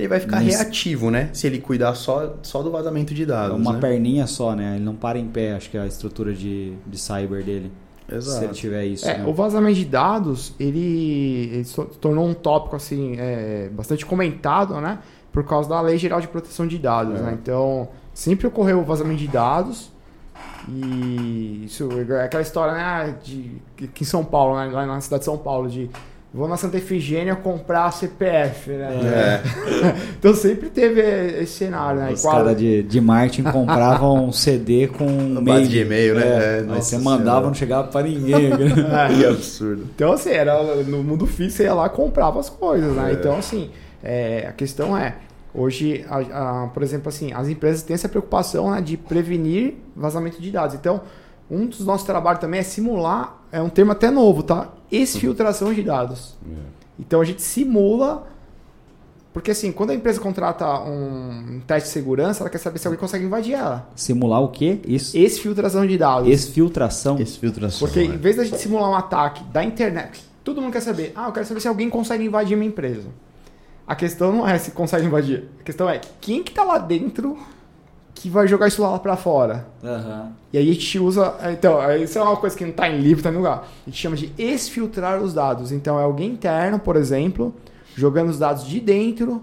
ele 0.00 0.08
vai 0.08 0.18
ficar 0.20 0.40
Nesse- 0.40 0.56
reativo, 0.62 1.10
né? 1.10 1.30
Se 1.32 1.46
ele 1.46 1.58
cuidar 1.58 1.94
só, 1.94 2.34
só 2.42 2.62
do 2.62 2.70
vazamento 2.70 3.14
de 3.14 3.22
É 3.22 3.26
dados. 3.26 3.56
uma 3.58 3.74
né? 3.74 3.80
perninha 3.80 4.26
só, 4.26 4.54
né? 4.54 4.74
Ele 4.76 4.84
não 4.84 4.94
para 4.94 5.18
em 5.18 5.26
pé, 5.28 5.54
acho 5.54 5.70
que 5.70 5.76
é 5.76 5.80
a 5.80 5.86
estrutura 5.86 6.32
de, 6.34 6.74
de 6.86 6.98
cyber 6.98 7.44
dele. 7.44 7.70
Se 8.08 8.14
ele 8.14 8.18
Exato. 8.18 8.54
tiver 8.54 8.84
isso. 8.86 9.08
É, 9.08 9.18
né? 9.18 9.24
o 9.26 9.32
vazamento 9.32 9.76
de 9.76 9.84
dados, 9.84 10.52
ele, 10.58 11.48
ele 11.52 11.64
se 11.64 11.80
tornou 12.00 12.26
um 12.26 12.34
tópico 12.34 12.74
assim, 12.74 13.14
é, 13.18 13.68
bastante 13.72 14.04
comentado, 14.04 14.74
né? 14.80 14.98
Por 15.32 15.44
causa 15.44 15.68
da 15.68 15.80
Lei 15.80 15.96
Geral 15.96 16.20
de 16.20 16.26
Proteção 16.26 16.66
de 16.66 16.76
Dados, 16.76 17.20
É. 17.20 17.22
né? 17.22 17.38
Então, 17.40 17.88
sempre 18.12 18.48
ocorreu 18.48 18.80
o 18.80 18.84
vazamento 18.84 19.18
de 19.20 19.28
dados. 19.28 19.92
E 20.68 21.62
isso 21.66 21.88
é 22.12 22.24
aquela 22.24 22.42
história, 22.42 22.74
né? 22.74 23.16
De, 23.22 23.60
que 23.94 24.02
em 24.02 24.06
São 24.06 24.24
Paulo, 24.24 24.56
né? 24.56 24.66
lá 24.72 24.86
na 24.86 25.00
cidade 25.00 25.20
de 25.20 25.24
São 25.26 25.38
Paulo, 25.38 25.68
de 25.68 25.88
vou 26.32 26.46
na 26.48 26.56
Santa 26.56 26.76
Efigênia 26.76 27.34
comprar 27.34 27.90
CPF, 27.92 28.70
né? 28.70 29.00
É. 29.04 29.40
Então 30.20 30.34
sempre 30.34 30.68
teve 30.68 31.00
esse 31.00 31.52
cenário, 31.54 31.98
né? 32.00 32.12
Os 32.12 32.20
Qual- 32.22 32.36
caras 32.36 32.56
de, 32.56 32.82
de 32.82 33.00
marketing 33.00 33.44
compravam 33.50 34.26
um 34.26 34.32
CD 34.32 34.86
com 34.86 35.04
um 35.06 35.40
mail. 35.42 35.66
de 35.66 35.78
e-mail, 35.80 36.14
né? 36.14 36.22
É, 36.22 36.58
É, 36.58 36.62
nossa 36.62 36.82
você 36.82 36.98
mandava, 36.98 37.24
Senhora. 37.24 37.46
não 37.46 37.54
chegava 37.54 37.88
pra 37.88 38.02
ninguém. 38.02 38.50
que 39.18 39.26
absurdo. 39.26 39.86
Então, 39.94 40.12
assim, 40.12 40.30
era 40.30 40.62
no 40.84 41.02
mundo 41.02 41.26
físico, 41.26 41.56
você 41.56 41.62
ia 41.64 41.74
lá 41.74 41.86
e 41.86 41.90
comprava 41.90 42.38
as 42.38 42.48
coisas, 42.50 42.94
né? 42.94 43.10
É. 43.10 43.14
Então, 43.14 43.36
assim, 43.38 43.70
é, 44.04 44.46
a 44.48 44.52
questão 44.52 44.96
é, 44.96 45.16
hoje, 45.54 46.04
a- 46.08 46.64
a- 46.64 46.66
por 46.68 46.82
exemplo, 46.82 47.08
assim, 47.08 47.32
as 47.32 47.48
empresas 47.48 47.82
têm 47.82 47.94
essa 47.94 48.08
preocupação 48.08 48.70
né, 48.70 48.80
de 48.80 48.96
prevenir 48.96 49.74
vazamento 49.96 50.40
de 50.40 50.50
dados. 50.50 50.74
Então, 50.76 51.00
um 51.50 51.66
dos 51.66 51.80
nossos 51.84 52.06
trabalhos 52.06 52.40
também 52.40 52.60
é 52.60 52.62
simular, 52.62 53.38
é 53.50 53.60
um 53.60 53.68
termo 53.70 53.90
até 53.92 54.10
novo, 54.10 54.42
tá? 54.42 54.68
Exfiltração 54.90 55.72
de 55.72 55.82
dados. 55.82 56.36
Então, 56.98 57.20
a 57.20 57.24
gente 57.24 57.42
simula... 57.42 58.28
Porque, 59.32 59.52
assim, 59.52 59.70
quando 59.70 59.90
a 59.90 59.94
empresa 59.94 60.20
contrata 60.20 60.66
um, 60.80 61.60
teste 61.64 61.88
de 61.88 61.92
segurança, 61.92 62.42
ela 62.42 62.50
quer 62.50 62.58
saber 62.58 62.80
se 62.80 62.88
alguém 62.88 62.98
consegue 62.98 63.24
invadir 63.24 63.54
ela. 63.54 63.88
Simular 63.94 64.42
o 64.42 64.48
quê? 64.48 64.80
Isso. 64.84 65.16
Exfiltração 65.16 65.86
de 65.86 65.96
dados. 65.96 66.28
Exfiltração. 66.28 67.16
Exfiltração. 67.16 67.86
Porque 67.86 68.08
né? 68.08 68.16
em 68.16 68.18
vez 68.18 68.36
da 68.36 68.44
gente 68.44 68.58
simular 68.58 68.90
um 68.90 68.94
ataque 68.96 69.44
da 69.44 69.62
internet, 69.62 70.24
todo 70.42 70.60
mundo 70.60 70.72
quer 70.72 70.80
saber, 70.80 71.12
ah, 71.14 71.28
eu 71.28 71.32
quero 71.32 71.46
saber 71.46 71.60
se 71.60 71.68
alguém 71.68 71.88
consegue 71.88 72.24
invadir 72.24 72.56
minha 72.56 72.68
empresa. 72.68 73.08
A 73.86 73.94
questão 73.94 74.32
não 74.32 74.48
é 74.48 74.58
se 74.58 74.72
consegue 74.72 75.06
invadir. 75.06 75.48
A 75.60 75.62
questão 75.62 75.88
é 75.88 76.00
quem 76.20 76.42
que 76.42 76.52
tá 76.52 76.64
lá 76.64 76.78
dentro 76.78 77.38
que 78.14 78.28
vai 78.28 78.46
jogar 78.46 78.68
isso 78.68 78.82
lá 78.82 78.98
pra 78.98 79.16
fora. 79.16 79.66
Aham. 79.82 80.32
E 80.52 80.58
aí 80.58 80.68
a 80.68 80.72
gente 80.72 80.98
usa. 80.98 81.34
Então, 81.52 81.80
isso 81.96 82.18
é 82.18 82.22
uma 82.22 82.36
coisa 82.36 82.56
que 82.56 82.64
não 82.64 82.72
tá 82.72 82.88
em 82.88 82.98
livro, 82.98 83.22
tá 83.22 83.30
em 83.30 83.36
lugar. 83.36 83.68
A 83.86 83.90
gente 83.90 84.00
chama 84.00 84.16
de 84.16 84.32
exfiltrar 84.36 85.22
os 85.22 85.32
dados. 85.32 85.72
Então 85.72 85.98
é 85.98 86.02
alguém 86.02 86.30
interno, 86.30 86.78
por 86.78 86.96
exemplo, 86.96 87.54
jogando 87.94 88.30
os 88.30 88.38
dados 88.38 88.66
de 88.66 88.80
dentro 88.80 89.42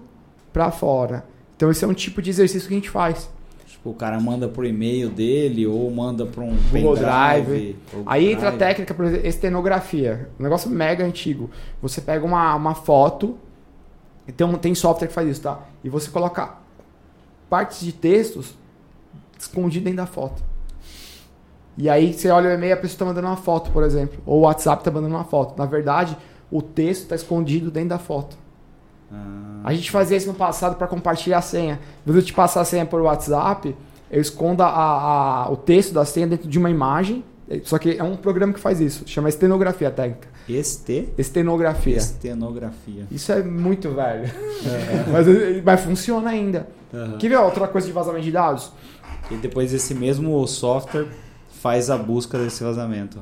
pra 0.52 0.70
fora. 0.70 1.24
Então 1.56 1.70
esse 1.70 1.84
é 1.84 1.88
um 1.88 1.94
tipo 1.94 2.20
de 2.22 2.30
exercício 2.30 2.68
que 2.68 2.74
a 2.74 2.76
gente 2.76 2.90
faz. 2.90 3.30
Tipo, 3.66 3.90
o 3.90 3.94
cara 3.94 4.20
manda 4.20 4.48
pro 4.48 4.66
e-mail 4.66 5.08
dele 5.08 5.66
ou 5.66 5.90
manda 5.90 6.26
pra 6.26 6.42
um 6.42 6.56
Google 6.70 6.94
pendrive, 6.94 6.96
Drive. 6.96 7.76
Aí 8.06 8.32
entra 8.32 8.48
a 8.50 8.52
técnica, 8.52 8.92
por 8.92 9.04
exemplo, 9.04 9.26
estenografia. 9.26 10.28
Um 10.38 10.42
negócio 10.42 10.68
mega 10.70 11.04
antigo. 11.04 11.50
Você 11.80 12.00
pega 12.00 12.24
uma, 12.24 12.54
uma 12.54 12.74
foto, 12.74 13.36
então 14.26 14.52
tem 14.54 14.74
software 14.74 15.08
que 15.08 15.14
faz 15.14 15.28
isso, 15.28 15.42
tá? 15.42 15.60
E 15.82 15.88
você 15.88 16.10
coloca 16.10 16.54
partes 17.48 17.80
de 17.80 17.92
textos 17.92 18.54
escondidas 19.38 19.84
dentro 19.84 19.98
da 19.98 20.06
foto. 20.06 20.42
E 21.76 21.88
aí 21.88 22.12
você 22.12 22.28
olha 22.30 22.50
o 22.50 22.52
e-mail 22.52 22.70
e 22.70 22.72
a 22.72 22.76
pessoa 22.76 22.98
tá 22.98 23.04
mandando 23.04 23.26
uma 23.28 23.36
foto, 23.36 23.70
por 23.70 23.84
exemplo. 23.84 24.18
Ou 24.26 24.38
o 24.38 24.42
WhatsApp 24.42 24.82
tá 24.82 24.90
mandando 24.90 25.14
uma 25.14 25.24
foto. 25.24 25.56
Na 25.56 25.64
verdade, 25.64 26.16
o 26.50 26.60
texto 26.60 27.02
está 27.04 27.14
escondido 27.14 27.70
dentro 27.70 27.90
da 27.90 27.98
foto. 27.98 28.36
Ah, 29.12 29.60
A 29.64 29.74
gente 29.74 29.90
fazia 29.90 30.16
isso 30.16 30.26
no 30.26 30.34
passado 30.34 30.76
para 30.76 30.86
compartilhar 30.86 31.38
a 31.38 31.42
senha. 31.42 31.78
Em 32.06 32.10
vez 32.12 32.24
de 32.24 32.30
eu 32.30 32.32
te 32.32 32.36
passar 32.36 32.62
a 32.62 32.64
senha 32.64 32.84
por 32.84 33.00
WhatsApp, 33.00 33.76
eu 34.10 34.20
escondo 34.20 34.62
a- 34.62 34.66
a- 35.46 35.50
o 35.50 35.56
texto 35.56 35.92
da 35.92 36.04
senha 36.04 36.26
dentro 36.26 36.48
de 36.48 36.58
uma 36.58 36.68
imagem. 36.70 37.24
Só 37.64 37.78
que 37.78 37.96
é 37.96 38.02
um 38.02 38.16
programa 38.16 38.52
que 38.52 38.60
faz 38.60 38.80
isso. 38.80 39.04
Chama 39.06 39.28
estenografia 39.28 39.90
técnica. 39.90 40.28
Este... 40.48 41.08
Estenografia. 41.18 41.96
Estenografia. 41.96 43.06
Isso 43.10 43.32
é 43.32 43.42
muito 43.42 43.90
velho. 43.90 44.30
mas, 45.12 45.26
mas 45.64 45.80
funciona 45.80 46.30
ainda. 46.30 46.68
Aham. 46.92 47.18
Quer 47.18 47.28
ver 47.28 47.36
outra 47.36 47.68
coisa 47.68 47.86
de 47.86 47.92
vazamento 47.92 48.24
de 48.24 48.32
dados? 48.32 48.72
E 49.30 49.36
depois 49.36 49.72
esse 49.74 49.94
mesmo 49.94 50.46
software 50.46 51.06
faz 51.60 51.90
a 51.90 51.98
busca 51.98 52.38
desse 52.38 52.62
vazamento. 52.64 53.18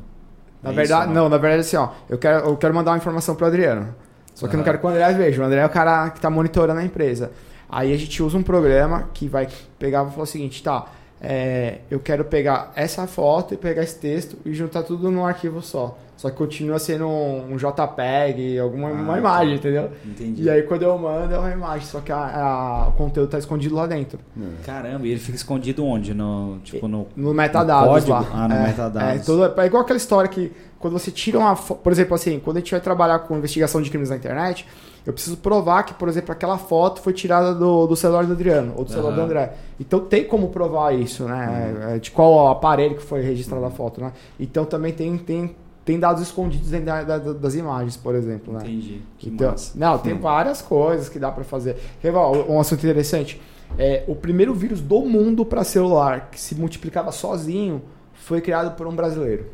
Na 0.62 0.70
É 0.70 0.72
verdade, 0.72 1.06
isso, 1.06 1.14
não, 1.14 1.28
na 1.28 1.38
verdade 1.38 1.60
assim, 1.60 1.76
ó. 1.76 1.90
Eu 2.08 2.18
quero, 2.18 2.46
eu 2.46 2.56
quero 2.56 2.74
mandar 2.74 2.92
uma 2.92 2.98
informação 2.98 3.34
pro 3.34 3.46
Adriano. 3.46 3.94
Só 4.34 4.46
que 4.46 4.54
eu 4.54 4.58
não 4.58 4.64
quero 4.64 4.78
que 4.78 4.84
o 4.84 4.88
André 4.88 5.12
veja. 5.14 5.42
O 5.42 5.46
André 5.46 5.60
é 5.60 5.66
o 5.66 5.70
cara 5.70 6.10
que 6.10 6.20
tá 6.20 6.28
monitorando 6.28 6.78
a 6.78 6.84
empresa. 6.84 7.30
Aí 7.68 7.92
a 7.92 7.96
gente 7.96 8.22
usa 8.22 8.36
um 8.36 8.42
programa 8.42 9.08
que 9.14 9.28
vai 9.28 9.48
pegar 9.78 10.06
e 10.06 10.10
falar 10.10 10.22
o 10.22 10.26
seguinte, 10.26 10.62
tá? 10.62 10.86
É, 11.20 11.78
eu 11.90 11.98
quero 11.98 12.24
pegar 12.24 12.72
essa 12.76 13.06
foto 13.06 13.54
e 13.54 13.56
pegar 13.56 13.82
esse 13.82 13.98
texto 13.98 14.36
e 14.44 14.52
juntar 14.54 14.82
tudo 14.82 15.10
num 15.10 15.24
arquivo 15.24 15.62
só. 15.62 15.96
Só 16.16 16.30
que 16.30 16.36
continua 16.36 16.78
sendo 16.78 17.06
um, 17.06 17.52
um 17.52 17.56
JPEG, 17.58 18.58
alguma 18.58 18.88
Ah, 18.88 18.92
uma 18.92 19.12
tá. 19.14 19.18
imagem, 19.18 19.54
entendeu? 19.56 19.90
Entendi. 20.02 20.44
E 20.44 20.48
aí 20.50 20.62
quando 20.62 20.80
eu 20.82 20.96
mando 20.96 21.34
é 21.34 21.38
uma 21.38 21.50
imagem, 21.50 21.86
só 21.86 22.00
que 22.00 22.10
a- 22.10 22.16
a- 22.16 22.88
o 22.88 22.92
conteúdo 22.92 23.28
tá 23.28 23.38
escondido 23.38 23.74
lá 23.74 23.86
dentro. 23.86 24.18
Caramba, 24.64 25.06
e 25.06 25.10
ele 25.10 25.20
fica 25.20 25.36
escondido 25.36 25.84
onde? 25.84 26.14
No, 26.14 26.58
tipo, 26.64 26.88
no... 26.88 27.06
No 27.14 27.34
metadados 27.34 27.86
código? 27.88 28.12
lá. 28.12 28.26
Ah, 28.32 28.48
no 28.48 28.54
é, 28.54 28.62
metadados. 28.68 29.20
É, 29.20 29.24
todo- 29.24 29.60
é 29.60 29.66
igual 29.66 29.82
aquela 29.82 29.98
história 29.98 30.28
que 30.30 30.50
quando 30.78 30.94
você 30.94 31.10
tira 31.10 31.38
uma 31.38 31.54
foto, 31.54 31.80
por 31.82 31.92
exemplo, 31.92 32.14
assim, 32.14 32.40
quando 32.40 32.56
a 32.56 32.60
gente 32.60 32.70
vai 32.70 32.80
trabalhar 32.80 33.18
com 33.20 33.36
investigação 33.36 33.82
de 33.82 33.90
crimes 33.90 34.08
na 34.08 34.16
internet, 34.16 34.66
eu 35.06 35.12
preciso 35.12 35.36
provar 35.36 35.84
que, 35.84 35.94
por 35.94 36.08
exemplo, 36.08 36.32
aquela 36.32 36.58
foto 36.58 37.00
foi 37.00 37.12
tirada 37.12 37.54
do, 37.54 37.86
do 37.86 37.94
celular 37.94 38.26
do 38.26 38.32
Adriano 38.32 38.74
ou 38.76 38.84
do 38.84 38.90
celular 38.90 39.12
do 39.12 39.20
Aham. 39.20 39.24
André. 39.24 39.52
Então 39.78 40.00
tem 40.00 40.24
como 40.24 40.48
provar 40.48 40.92
isso, 40.94 41.24
né? 41.24 41.94
É, 41.94 41.98
De 41.98 42.10
qual 42.10 42.48
aparelho 42.48 42.96
que 42.96 43.02
foi 43.02 43.20
registrada 43.22 43.66
a 43.66 43.70
foto, 43.70 44.00
né? 44.00 44.12
Então 44.38 44.64
também 44.64 44.92
tem, 44.92 45.16
tem, 45.16 45.54
tem 45.84 45.98
dados 46.00 46.20
escondidos 46.22 46.70
dentro 46.70 46.86
da- 46.86 47.02
da- 47.04 47.32
das 47.32 47.54
imagens, 47.54 47.96
por 47.96 48.14
exemplo, 48.16 48.52
né? 48.52 48.60
Entendi. 48.64 49.02
Que 49.16 49.28
Então, 49.28 49.52
massa. 49.52 49.72
não, 49.78 49.96
tem 49.98 50.14
várias 50.18 50.60
coisas 50.60 51.08
que 51.08 51.18
dá 51.20 51.30
pra 51.30 51.44
fazer. 51.44 51.76
Ó, 52.12 52.52
um 52.52 52.58
assunto 52.58 52.80
interessante. 52.84 53.40
É, 53.78 54.02
o 54.08 54.14
primeiro 54.16 54.52
vírus 54.54 54.80
do 54.80 55.00
mundo 55.02 55.44
para 55.44 55.62
celular 55.64 56.30
que 56.32 56.40
se 56.40 56.54
multiplicava 56.54 57.12
sozinho 57.12 57.82
foi 58.14 58.40
criado 58.40 58.76
por 58.76 58.86
um 58.86 58.94
brasileiro. 58.94 59.46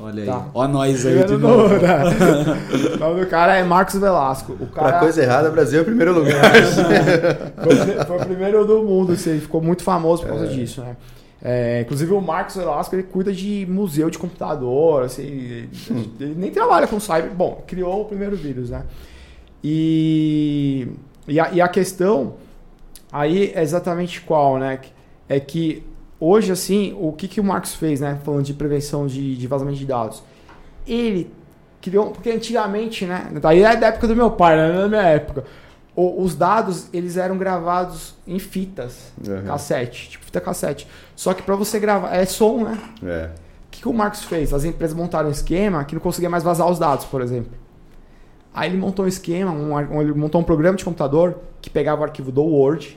Olha 0.00 0.22
aí. 0.22 0.26
Tá. 0.28 0.46
Ó 0.54 0.68
nós 0.68 1.04
aí 1.06 1.18
de 1.18 1.24
Primeiro 1.24 1.38
novo. 1.38 1.68
do- 1.68 2.94
o 2.94 2.98
nome 2.98 3.20
do 3.20 3.26
cara 3.26 3.56
é 3.56 3.62
Marcos 3.64 3.96
Velasco. 3.96 4.52
O 4.60 4.66
cara 4.66 4.90
Pra 4.90 4.98
coisa 5.00 5.22
errada, 5.22 5.50
Brasil 5.50 5.80
é 5.80 5.82
o 5.82 5.84
primeiro 5.84 6.12
lugar. 6.14 6.40
foi, 6.54 7.74
o 7.74 7.84
pri- 7.84 8.06
foi 8.06 8.16
o 8.16 8.20
primeiro 8.26 8.64
do 8.66 8.82
mundo, 8.82 9.12
assim, 9.12 9.30
ele 9.30 9.40
ficou 9.40 9.60
muito 9.60 9.82
famoso 9.82 10.22
por 10.22 10.28
causa 10.30 10.46
disso, 10.46 10.80
né? 10.82 10.96
É, 11.42 11.82
inclusive 11.82 12.12
o 12.12 12.20
Marcos 12.20 12.56
Velasco 12.56 12.94
ele 12.96 13.04
cuida 13.04 13.32
de 13.32 13.64
museu 13.70 14.10
de 14.10 14.18
computador, 14.18 15.04
assim, 15.04 15.22
ele, 15.22 15.68
ele 16.20 16.34
nem 16.36 16.50
trabalha 16.50 16.86
com 16.86 16.98
cyber. 16.98 17.30
Bom, 17.30 17.62
criou 17.66 18.02
o 18.02 18.04
primeiro 18.04 18.34
vírus, 18.36 18.70
né? 18.70 18.82
E, 19.62 20.86
e, 21.26 21.38
a, 21.38 21.50
e 21.52 21.60
a 21.60 21.68
questão 21.68 22.34
aí 23.12 23.52
é 23.54 23.62
exatamente 23.62 24.20
qual, 24.20 24.58
né? 24.58 24.78
É 25.28 25.38
que 25.38 25.82
hoje, 26.20 26.52
assim, 26.52 26.96
o 26.98 27.12
que, 27.12 27.28
que 27.28 27.40
o 27.40 27.44
Marcos 27.44 27.74
fez, 27.74 28.00
né? 28.00 28.18
Falando 28.24 28.44
de 28.44 28.54
prevenção 28.54 29.06
de, 29.06 29.36
de 29.36 29.46
vazamento 29.46 29.78
de 29.78 29.86
dados. 29.86 30.22
Ele 30.86 31.30
criou, 31.80 32.10
porque 32.10 32.30
antigamente, 32.30 33.04
né? 33.06 33.28
Daí 33.40 33.62
é 33.62 33.76
da 33.76 33.88
época 33.88 34.08
do 34.08 34.16
meu 34.16 34.30
pai, 34.30 34.56
né? 34.56 34.72
Não 34.72 34.82
é 34.82 34.88
minha 34.88 35.02
época. 35.02 35.44
O- 35.94 36.22
os 36.22 36.34
dados, 36.34 36.88
eles 36.92 37.16
eram 37.16 37.36
gravados 37.36 38.14
em 38.26 38.38
fitas, 38.38 39.12
Uhum. 39.26 39.42
cassete, 39.44 40.10
tipo 40.10 40.24
fita 40.24 40.40
cassete. 40.40 40.86
Só 41.16 41.34
que 41.34 41.42
para 41.42 41.56
você 41.56 41.78
gravar, 41.80 42.14
é 42.14 42.24
som, 42.24 42.64
né? 42.64 42.78
É. 43.04 43.30
O 43.66 43.70
que, 43.70 43.80
que 43.82 43.88
o 43.88 43.92
Marcos 43.92 44.22
fez? 44.24 44.52
As 44.54 44.64
empresas 44.64 44.96
montaram 44.96 45.28
um 45.28 45.32
esquema 45.32 45.84
que 45.84 45.94
não 45.94 46.00
conseguia 46.00 46.30
mais 46.30 46.42
vazar 46.44 46.68
os 46.68 46.78
dados, 46.78 47.04
por 47.04 47.20
exemplo. 47.20 47.52
Aí 48.54 48.70
ele 48.70 48.78
montou 48.78 49.04
um 49.04 49.08
esquema, 49.08 49.50
um- 49.52 50.00
ele 50.00 50.12
montou 50.14 50.40
um 50.40 50.44
programa 50.44 50.76
de 50.76 50.84
computador 50.84 51.38
que 51.60 51.68
pegava 51.68 52.00
o 52.00 52.04
arquivo 52.04 52.30
do 52.32 52.42
Word, 52.42 52.96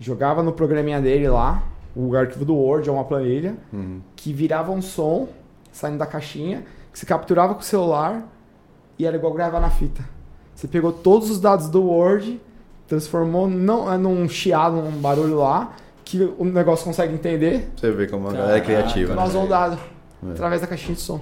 jogava 0.00 0.42
no 0.42 0.52
programinha 0.52 1.00
dele 1.00 1.28
lá, 1.28 1.62
o 1.96 2.14
arquivo 2.14 2.44
do 2.44 2.54
Word 2.54 2.88
é 2.88 2.92
uma 2.92 3.04
planilha, 3.04 3.56
Uhum. 3.72 4.00
que 4.14 4.32
virava 4.32 4.70
um 4.70 4.82
som 4.82 5.28
saindo 5.72 5.98
da 5.98 6.06
caixinha, 6.06 6.64
que 6.92 6.98
se 6.98 7.06
capturava 7.06 7.54
com 7.54 7.60
o 7.60 7.64
celular 7.64 8.22
e 8.98 9.06
era 9.06 9.16
igual 9.16 9.32
gravar 9.32 9.60
na 9.60 9.70
fita. 9.70 10.02
Você 10.54 10.68
pegou 10.68 10.92
todos 10.92 11.30
os 11.30 11.40
dados 11.40 11.68
do 11.68 11.82
Word, 11.82 12.40
transformou 12.86 13.48
não, 13.48 13.92
é 13.92 13.96
num 13.98 14.28
chiado, 14.28 14.76
num 14.76 14.92
barulho 14.92 15.36
lá, 15.38 15.74
que 16.04 16.22
o 16.38 16.44
negócio 16.44 16.84
consegue 16.84 17.12
entender, 17.14 17.68
Você 17.76 17.90
vê 17.90 18.06
como 18.06 18.28
a 18.28 18.32
galera 18.32 18.58
é 18.58 18.60
criativa. 18.60 19.14
né? 19.14 19.20
vazou 19.20 19.44
o 19.44 19.48
dado 19.48 19.78
É. 20.26 20.30
através 20.32 20.60
da 20.60 20.66
caixinha 20.66 20.94
de 20.94 21.00
som. 21.00 21.20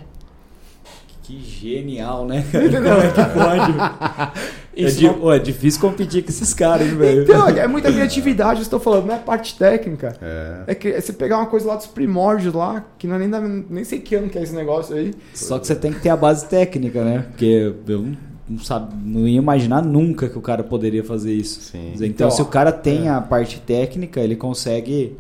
Que 1.22 1.41
genial, 1.41 2.27
né? 2.27 2.41
Entendeu? 2.47 2.83
É, 3.01 4.33
Isso 4.77 4.99
di- 4.99 5.07
não- 5.07 5.14
Pô, 5.14 5.33
é 5.33 5.39
difícil 5.39 5.81
competir 5.81 6.22
com 6.22 6.31
esses 6.31 6.53
caras, 6.55 6.87
hein, 6.87 6.97
velho. 6.97 7.22
Então, 7.22 7.49
é 7.49 7.66
muita 7.66 7.93
criatividade, 7.93 8.61
eu 8.61 8.62
estou 8.64 8.81
falando, 8.81 9.07
não 9.07 9.14
é 9.14 9.18
parte 9.18 9.57
técnica. 9.57 10.16
É. 10.20 10.62
É 10.68 10.75
que 10.75 10.89
é 10.89 11.01
você 11.01 11.12
pegar 11.12 11.39
uma 11.39 11.47
coisa 11.47 11.66
lá 11.68 11.77
dos 11.77 11.87
primórdios 11.87 12.53
lá, 12.55 12.85
que 12.99 13.07
não 13.07 13.16
é 13.16 13.18
nem, 13.18 13.31
da, 13.31 13.41
nem 13.41 13.85
sei 13.85 14.01
que 14.01 14.14
ano 14.14 14.29
que 14.29 14.39
é 14.39 14.43
esse 14.43 14.55
negócio 14.55 14.95
aí. 14.97 15.14
Só 15.35 15.59
que 15.59 15.66
você 15.66 15.75
tem 15.75 15.93
que 15.93 16.01
ter 16.01 16.09
a 16.09 16.16
base 16.16 16.47
técnica, 16.47 17.03
né? 17.05 17.25
Porque 17.31 17.75
eu 17.89 17.99
não- 18.03 18.16
não, 18.49 18.59
sabe, 18.59 18.95
não 19.05 19.27
ia 19.27 19.39
imaginar 19.39 19.83
nunca 19.83 20.29
que 20.29 20.37
o 20.37 20.43
cara 20.43 20.62
poderia 20.62 21.03
fazer 21.03 21.33
isso. 21.33 21.61
Sim. 21.62 21.93
Então, 21.95 22.07
Então, 22.07 22.31
se 22.31 22.43
o 22.43 22.47
cara 22.47 22.70
tem 22.72 23.07
é. 23.07 23.11
a 23.11 23.20
parte 23.20 23.61
técnica, 23.61 24.20
ele 24.20 24.37
consegue 24.37 25.16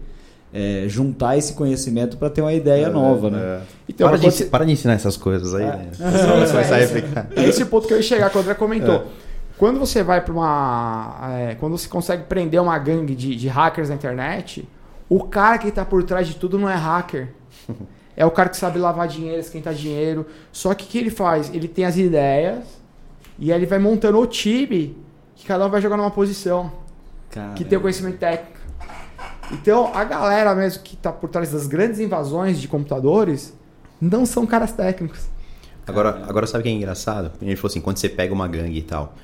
é, 0.56 0.84
juntar 0.86 1.36
esse 1.36 1.54
conhecimento 1.54 2.16
para 2.16 2.30
ter 2.30 2.40
uma 2.40 2.52
ideia 2.52 2.88
nova, 2.88 3.28
né? 3.28 3.38
É. 3.40 3.60
Então, 3.88 4.06
para, 4.08 4.16
de, 4.18 4.24
você- 4.26 4.44
para 4.44 4.64
de 4.64 4.70
ensinar 4.70 4.92
essas 4.92 5.16
coisas 5.16 5.52
aí. 5.52 5.64
É. 5.64 5.66
né? 5.66 5.90
É 5.98 6.82
esse-. 6.84 7.04
É 7.34 7.48
esse 7.48 7.62
o 7.64 7.66
ponto 7.66 7.88
que 7.88 7.92
eu 7.92 7.96
ia 7.96 8.02
chegar, 8.04 8.30
que 8.30 8.36
o 8.38 8.40
André 8.40 8.54
comentou. 8.54 9.04
Quando 9.56 9.78
você 9.78 10.02
vai 10.02 10.20
para 10.20 10.32
uma. 10.32 11.30
é, 11.32 11.54
quando 11.54 11.78
você 11.78 11.88
consegue 11.88 12.24
prender 12.24 12.60
uma 12.60 12.76
gangue 12.78 13.14
de, 13.14 13.36
de 13.36 13.48
hackers 13.48 13.88
na 13.88 13.94
internet, 13.94 14.68
o 15.08 15.24
cara 15.24 15.58
que 15.58 15.68
está 15.68 15.84
por 15.84 16.02
trás 16.02 16.26
de 16.26 16.34
tudo 16.34 16.58
não 16.58 16.68
é 16.68 16.74
hacker. 16.74 17.28
É 18.16 18.24
o 18.24 18.30
cara 18.30 18.48
que 18.48 18.56
sabe 18.56 18.78
lavar 18.78 19.08
dinheiro, 19.08 19.40
esquentar 19.40 19.74
dinheiro. 19.74 20.24
Só 20.52 20.72
que 20.72 20.84
o 20.84 20.86
que 20.86 20.98
ele 20.98 21.10
faz? 21.10 21.52
Ele 21.52 21.66
tem 21.66 21.84
as 21.84 21.96
ideias 21.96 22.64
e 23.38 23.52
aí 23.52 23.58
ele 23.58 23.66
vai 23.66 23.78
montando 23.80 24.18
o 24.20 24.26
time 24.26 24.96
que 25.34 25.44
cada 25.44 25.66
um 25.66 25.68
vai 25.68 25.80
jogar 25.80 25.96
numa 25.96 26.12
posição 26.12 26.72
Cara, 27.30 27.54
que 27.54 27.64
tem 27.64 27.76
o 27.76 27.80
conhecimento 27.80 28.18
técnico. 28.18 28.54
Então, 29.50 29.90
a 29.94 30.04
galera 30.04 30.54
mesmo 30.54 30.82
que 30.82 30.94
está 30.94 31.12
por 31.12 31.28
trás 31.28 31.50
das 31.50 31.66
grandes 31.66 31.98
invasões 31.98 32.60
de 32.60 32.68
computadores 32.68 33.52
não 34.00 34.24
são 34.24 34.46
caras 34.46 34.72
técnicos. 34.72 35.26
Agora, 35.86 36.24
agora 36.26 36.46
sabe 36.46 36.60
o 36.60 36.62
que 36.62 36.68
é 36.70 36.72
engraçado? 36.72 37.32
Ele 37.42 37.56
falou 37.56 37.70
assim, 37.70 37.80
quando 37.80 37.98
você 37.98 38.08
pega 38.08 38.32
uma 38.32 38.48
gangue 38.48 38.78
e 38.78 38.82
tal, 38.82 39.14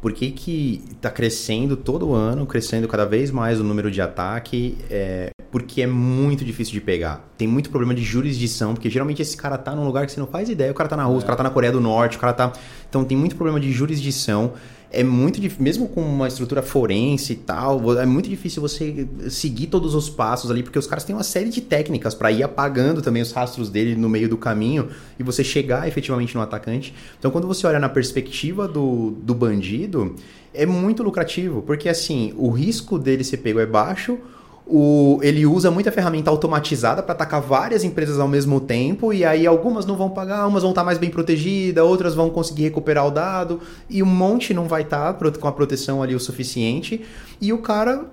por 0.00 0.12
que 0.12 0.30
que 0.30 0.82
tá 1.00 1.10
crescendo 1.10 1.76
todo 1.76 2.14
ano, 2.14 2.46
crescendo 2.46 2.86
cada 2.86 3.04
vez 3.04 3.30
mais 3.30 3.60
o 3.60 3.64
número 3.64 3.90
de 3.90 4.00
ataque? 4.00 4.76
É, 4.90 5.30
porque 5.50 5.82
é 5.82 5.86
muito 5.86 6.44
difícil 6.44 6.74
de 6.74 6.80
pegar. 6.80 7.28
Tem 7.36 7.48
muito 7.48 7.70
problema 7.70 7.94
de 7.94 8.02
jurisdição, 8.02 8.74
porque 8.74 8.90
geralmente 8.90 9.22
esse 9.22 9.36
cara 9.36 9.56
tá 9.56 9.74
num 9.74 9.84
lugar 9.84 10.06
que 10.06 10.12
você 10.12 10.20
não 10.20 10.26
faz 10.26 10.48
ideia. 10.48 10.70
O 10.70 10.74
cara 10.74 10.88
tá 10.88 10.96
na 10.96 11.04
Rússia, 11.04 11.24
o 11.24 11.26
cara 11.26 11.36
tá 11.36 11.42
na 11.42 11.50
Coreia 11.50 11.72
do 11.72 11.80
Norte, 11.80 12.16
o 12.16 12.20
cara 12.20 12.32
tá... 12.32 12.52
Então 12.88 13.04
tem 13.04 13.16
muito 13.16 13.36
problema 13.36 13.58
de 13.58 13.72
jurisdição. 13.72 14.52
É 14.98 15.04
muito 15.04 15.38
difícil, 15.38 15.62
mesmo 15.62 15.88
com 15.88 16.00
uma 16.00 16.26
estrutura 16.26 16.62
forense 16.62 17.34
e 17.34 17.36
tal, 17.36 17.98
é 17.98 18.06
muito 18.06 18.30
difícil 18.30 18.62
você 18.62 19.06
seguir 19.28 19.66
todos 19.66 19.94
os 19.94 20.08
passos 20.08 20.50
ali, 20.50 20.62
porque 20.62 20.78
os 20.78 20.86
caras 20.86 21.04
têm 21.04 21.14
uma 21.14 21.22
série 21.22 21.50
de 21.50 21.60
técnicas 21.60 22.14
para 22.14 22.32
ir 22.32 22.42
apagando 22.42 23.02
também 23.02 23.20
os 23.20 23.30
rastros 23.30 23.68
dele 23.68 23.94
no 23.94 24.08
meio 24.08 24.26
do 24.26 24.38
caminho 24.38 24.88
e 25.18 25.22
você 25.22 25.44
chegar 25.44 25.86
efetivamente 25.86 26.34
no 26.34 26.40
atacante. 26.40 26.94
Então, 27.18 27.30
quando 27.30 27.46
você 27.46 27.66
olha 27.66 27.78
na 27.78 27.90
perspectiva 27.90 28.66
do, 28.66 29.10
do 29.22 29.34
bandido, 29.34 30.16
é 30.54 30.64
muito 30.64 31.02
lucrativo, 31.02 31.60
porque 31.60 31.90
assim, 31.90 32.32
o 32.34 32.48
risco 32.48 32.98
dele 32.98 33.22
ser 33.22 33.36
pego 33.36 33.60
é 33.60 33.66
baixo, 33.66 34.18
o, 34.66 35.20
ele 35.22 35.46
usa 35.46 35.70
muita 35.70 35.92
ferramenta 35.92 36.28
automatizada 36.28 37.00
para 37.02 37.12
atacar 37.12 37.40
várias 37.40 37.84
empresas 37.84 38.18
ao 38.18 38.26
mesmo 38.26 38.60
tempo, 38.60 39.12
e 39.12 39.24
aí 39.24 39.46
algumas 39.46 39.86
não 39.86 39.96
vão 39.96 40.10
pagar, 40.10 40.46
umas 40.46 40.62
vão 40.62 40.72
estar 40.72 40.82
mais 40.82 40.98
bem 40.98 41.08
protegidas, 41.08 41.84
outras 41.84 42.14
vão 42.14 42.28
conseguir 42.28 42.64
recuperar 42.64 43.06
o 43.06 43.10
dado, 43.10 43.60
e 43.88 44.02
um 44.02 44.06
monte 44.06 44.52
não 44.52 44.66
vai 44.66 44.82
estar 44.82 45.14
com 45.14 45.48
a 45.48 45.52
proteção 45.52 46.02
ali 46.02 46.14
o 46.14 46.20
suficiente, 46.20 47.00
e 47.40 47.52
o 47.52 47.58
cara 47.58 48.06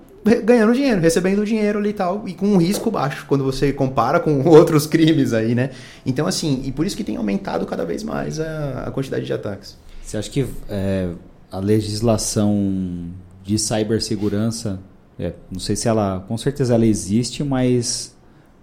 ganhando 0.44 0.72
dinheiro, 0.72 1.00
recebendo 1.00 1.44
dinheiro 1.44 1.78
ali 1.78 1.90
e 1.90 1.92
tal, 1.92 2.26
e 2.26 2.32
com 2.32 2.46
um 2.46 2.56
risco 2.56 2.90
baixo, 2.90 3.26
quando 3.28 3.44
você 3.44 3.72
compara 3.72 4.20
com 4.20 4.42
outros 4.48 4.86
crimes 4.86 5.32
aí, 5.32 5.54
né? 5.54 5.70
Então, 6.06 6.26
assim, 6.26 6.62
e 6.64 6.72
por 6.72 6.86
isso 6.86 6.96
que 6.96 7.04
tem 7.04 7.16
aumentado 7.16 7.66
cada 7.66 7.84
vez 7.84 8.02
mais 8.02 8.40
a, 8.40 8.84
a 8.86 8.90
quantidade 8.90 9.26
de 9.26 9.32
ataques. 9.32 9.76
Você 10.02 10.16
acha 10.16 10.30
que 10.30 10.46
é, 10.68 11.10
a 11.50 11.58
legislação 11.58 13.10
de 13.42 13.58
cibersegurança, 13.58 14.80
é, 15.18 15.32
não 15.50 15.58
sei 15.60 15.76
se 15.76 15.86
ela, 15.88 16.24
com 16.26 16.36
certeza 16.36 16.74
ela 16.74 16.86
existe, 16.86 17.42
mas 17.44 18.14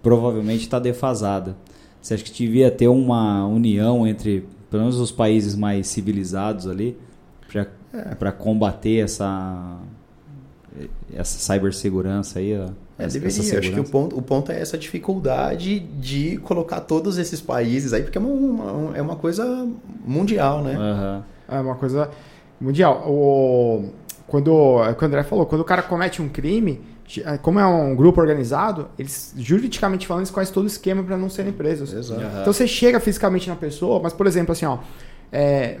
provavelmente 0.02 0.62
está 0.62 0.78
defasada. 0.78 1.56
Você 2.00 2.14
acha 2.14 2.24
que 2.24 2.32
devia 2.32 2.70
ter 2.70 2.88
uma 2.88 3.46
união 3.46 4.06
entre, 4.06 4.46
pelo 4.70 4.82
menos, 4.82 4.98
os 4.98 5.12
países 5.12 5.54
mais 5.54 5.86
civilizados 5.86 6.66
ali, 6.66 6.96
para 8.18 8.32
combater 8.32 8.98
essa 9.04 9.78
essa 11.14 11.38
cibersegurança 11.54 12.38
aí? 12.38 12.58
ó, 12.58 12.64
É, 12.98 13.04
essa- 13.04 13.18
deveria. 13.18 13.28
essa 13.42 13.58
Acho 13.58 13.72
que 13.72 13.80
o 13.80 13.84
ponto, 13.84 14.18
o 14.18 14.22
ponto 14.22 14.50
é 14.50 14.58
essa 14.60 14.78
dificuldade 14.78 15.78
de 15.80 16.38
colocar 16.38 16.80
todos 16.80 17.18
esses 17.18 17.40
países 17.40 17.92
aí, 17.92 18.02
porque 18.02 18.16
é 18.16 18.20
uma, 18.20 18.30
uma- 18.30 18.96
é 18.96 19.02
uma 19.02 19.16
coisa 19.16 19.68
mundial, 20.06 20.62
né? 20.62 20.74
Aham. 20.76 21.24
É 21.48 21.60
uma 21.60 21.74
coisa 21.74 22.10
mundial. 22.60 23.04
O, 23.06 23.90
quando, 24.26 24.50
é 24.84 24.90
o 24.90 24.94
que 24.94 25.02
o 25.04 25.06
André 25.06 25.22
falou, 25.22 25.46
quando 25.46 25.60
o 25.60 25.64
cara 25.64 25.82
comete 25.82 26.20
um 26.22 26.28
crime, 26.28 26.80
como 27.42 27.58
é 27.58 27.66
um 27.66 27.94
grupo 27.94 28.20
organizado, 28.20 28.88
eles, 28.98 29.34
juridicamente 29.36 30.06
falando, 30.06 30.22
eles 30.22 30.30
conhecem 30.30 30.54
todo 30.54 30.64
o 30.64 30.66
esquema 30.68 31.02
para 31.02 31.16
não 31.16 31.28
serem 31.28 31.52
presos. 31.52 31.92
Exato. 31.92 32.20
Então 32.40 32.52
você 32.52 32.66
chega 32.66 32.98
fisicamente 33.00 33.48
na 33.48 33.56
pessoa, 33.56 34.00
mas 34.02 34.12
por 34.12 34.26
exemplo, 34.26 34.52
assim, 34.52 34.64
ó, 34.64 34.78
é, 35.30 35.80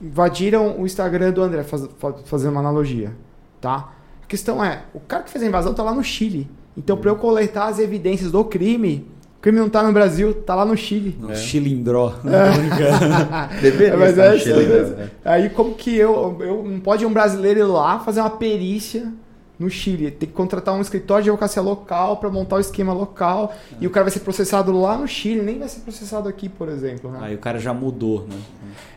invadiram 0.00 0.80
o 0.80 0.86
Instagram 0.86 1.32
do 1.32 1.42
André, 1.42 1.62
faz, 1.62 1.86
faz- 1.98 2.16
fazendo 2.24 2.52
uma 2.52 2.60
analogia, 2.60 3.12
tá? 3.60 3.92
A 4.22 4.26
questão 4.26 4.64
é, 4.64 4.84
o 4.94 5.00
cara 5.00 5.22
que 5.24 5.30
fez 5.30 5.44
a 5.44 5.46
invasão 5.46 5.74
tá 5.74 5.82
lá 5.82 5.94
no 5.94 6.02
Chile. 6.02 6.48
Então, 6.76 6.96
para 6.96 7.10
eu 7.10 7.16
coletar 7.16 7.66
as 7.66 7.78
evidências 7.78 8.30
do 8.30 8.44
crime, 8.44 9.06
o 9.40 9.42
crime 9.42 9.58
não 9.58 9.70
tá 9.70 9.82
no 9.82 9.90
Brasil, 9.90 10.34
tá 10.34 10.54
lá 10.54 10.66
no 10.66 10.76
Chile. 10.76 11.16
No 11.18 11.32
É. 11.32 11.34
Chilindró. 11.34 12.12
Deveria 13.62 13.96
Mas 13.96 14.18
é 14.18 14.38
Chile, 14.38 14.64
é? 14.64 15.08
Aí 15.24 15.48
como 15.48 15.74
que 15.74 15.96
eu, 15.96 16.36
eu 16.40 16.62
não 16.62 16.78
pode 16.78 17.06
um 17.06 17.12
brasileiro 17.12 17.60
ir 17.60 17.64
lá 17.64 17.98
fazer 18.00 18.20
uma 18.20 18.28
perícia 18.28 19.10
no 19.58 19.70
Chile, 19.70 20.10
tem 20.10 20.28
que 20.28 20.34
contratar 20.34 20.74
um 20.74 20.80
escritório 20.82 21.24
de 21.24 21.30
advocacia 21.30 21.62
local 21.62 22.18
para 22.18 22.28
montar 22.28 22.56
o 22.56 22.60
esquema 22.60 22.92
local 22.92 23.54
e 23.80 23.86
o 23.86 23.90
cara 23.90 24.04
vai 24.04 24.10
ser 24.10 24.20
processado 24.20 24.78
lá 24.78 24.98
no 24.98 25.08
Chile, 25.08 25.40
nem 25.40 25.58
vai 25.58 25.68
ser 25.68 25.80
processado 25.80 26.28
aqui, 26.28 26.46
por 26.46 26.68
exemplo, 26.68 27.10
né? 27.10 27.18
Aí 27.22 27.34
o 27.34 27.38
cara 27.38 27.58
já 27.58 27.72
mudou, 27.72 28.26
né? 28.28 28.36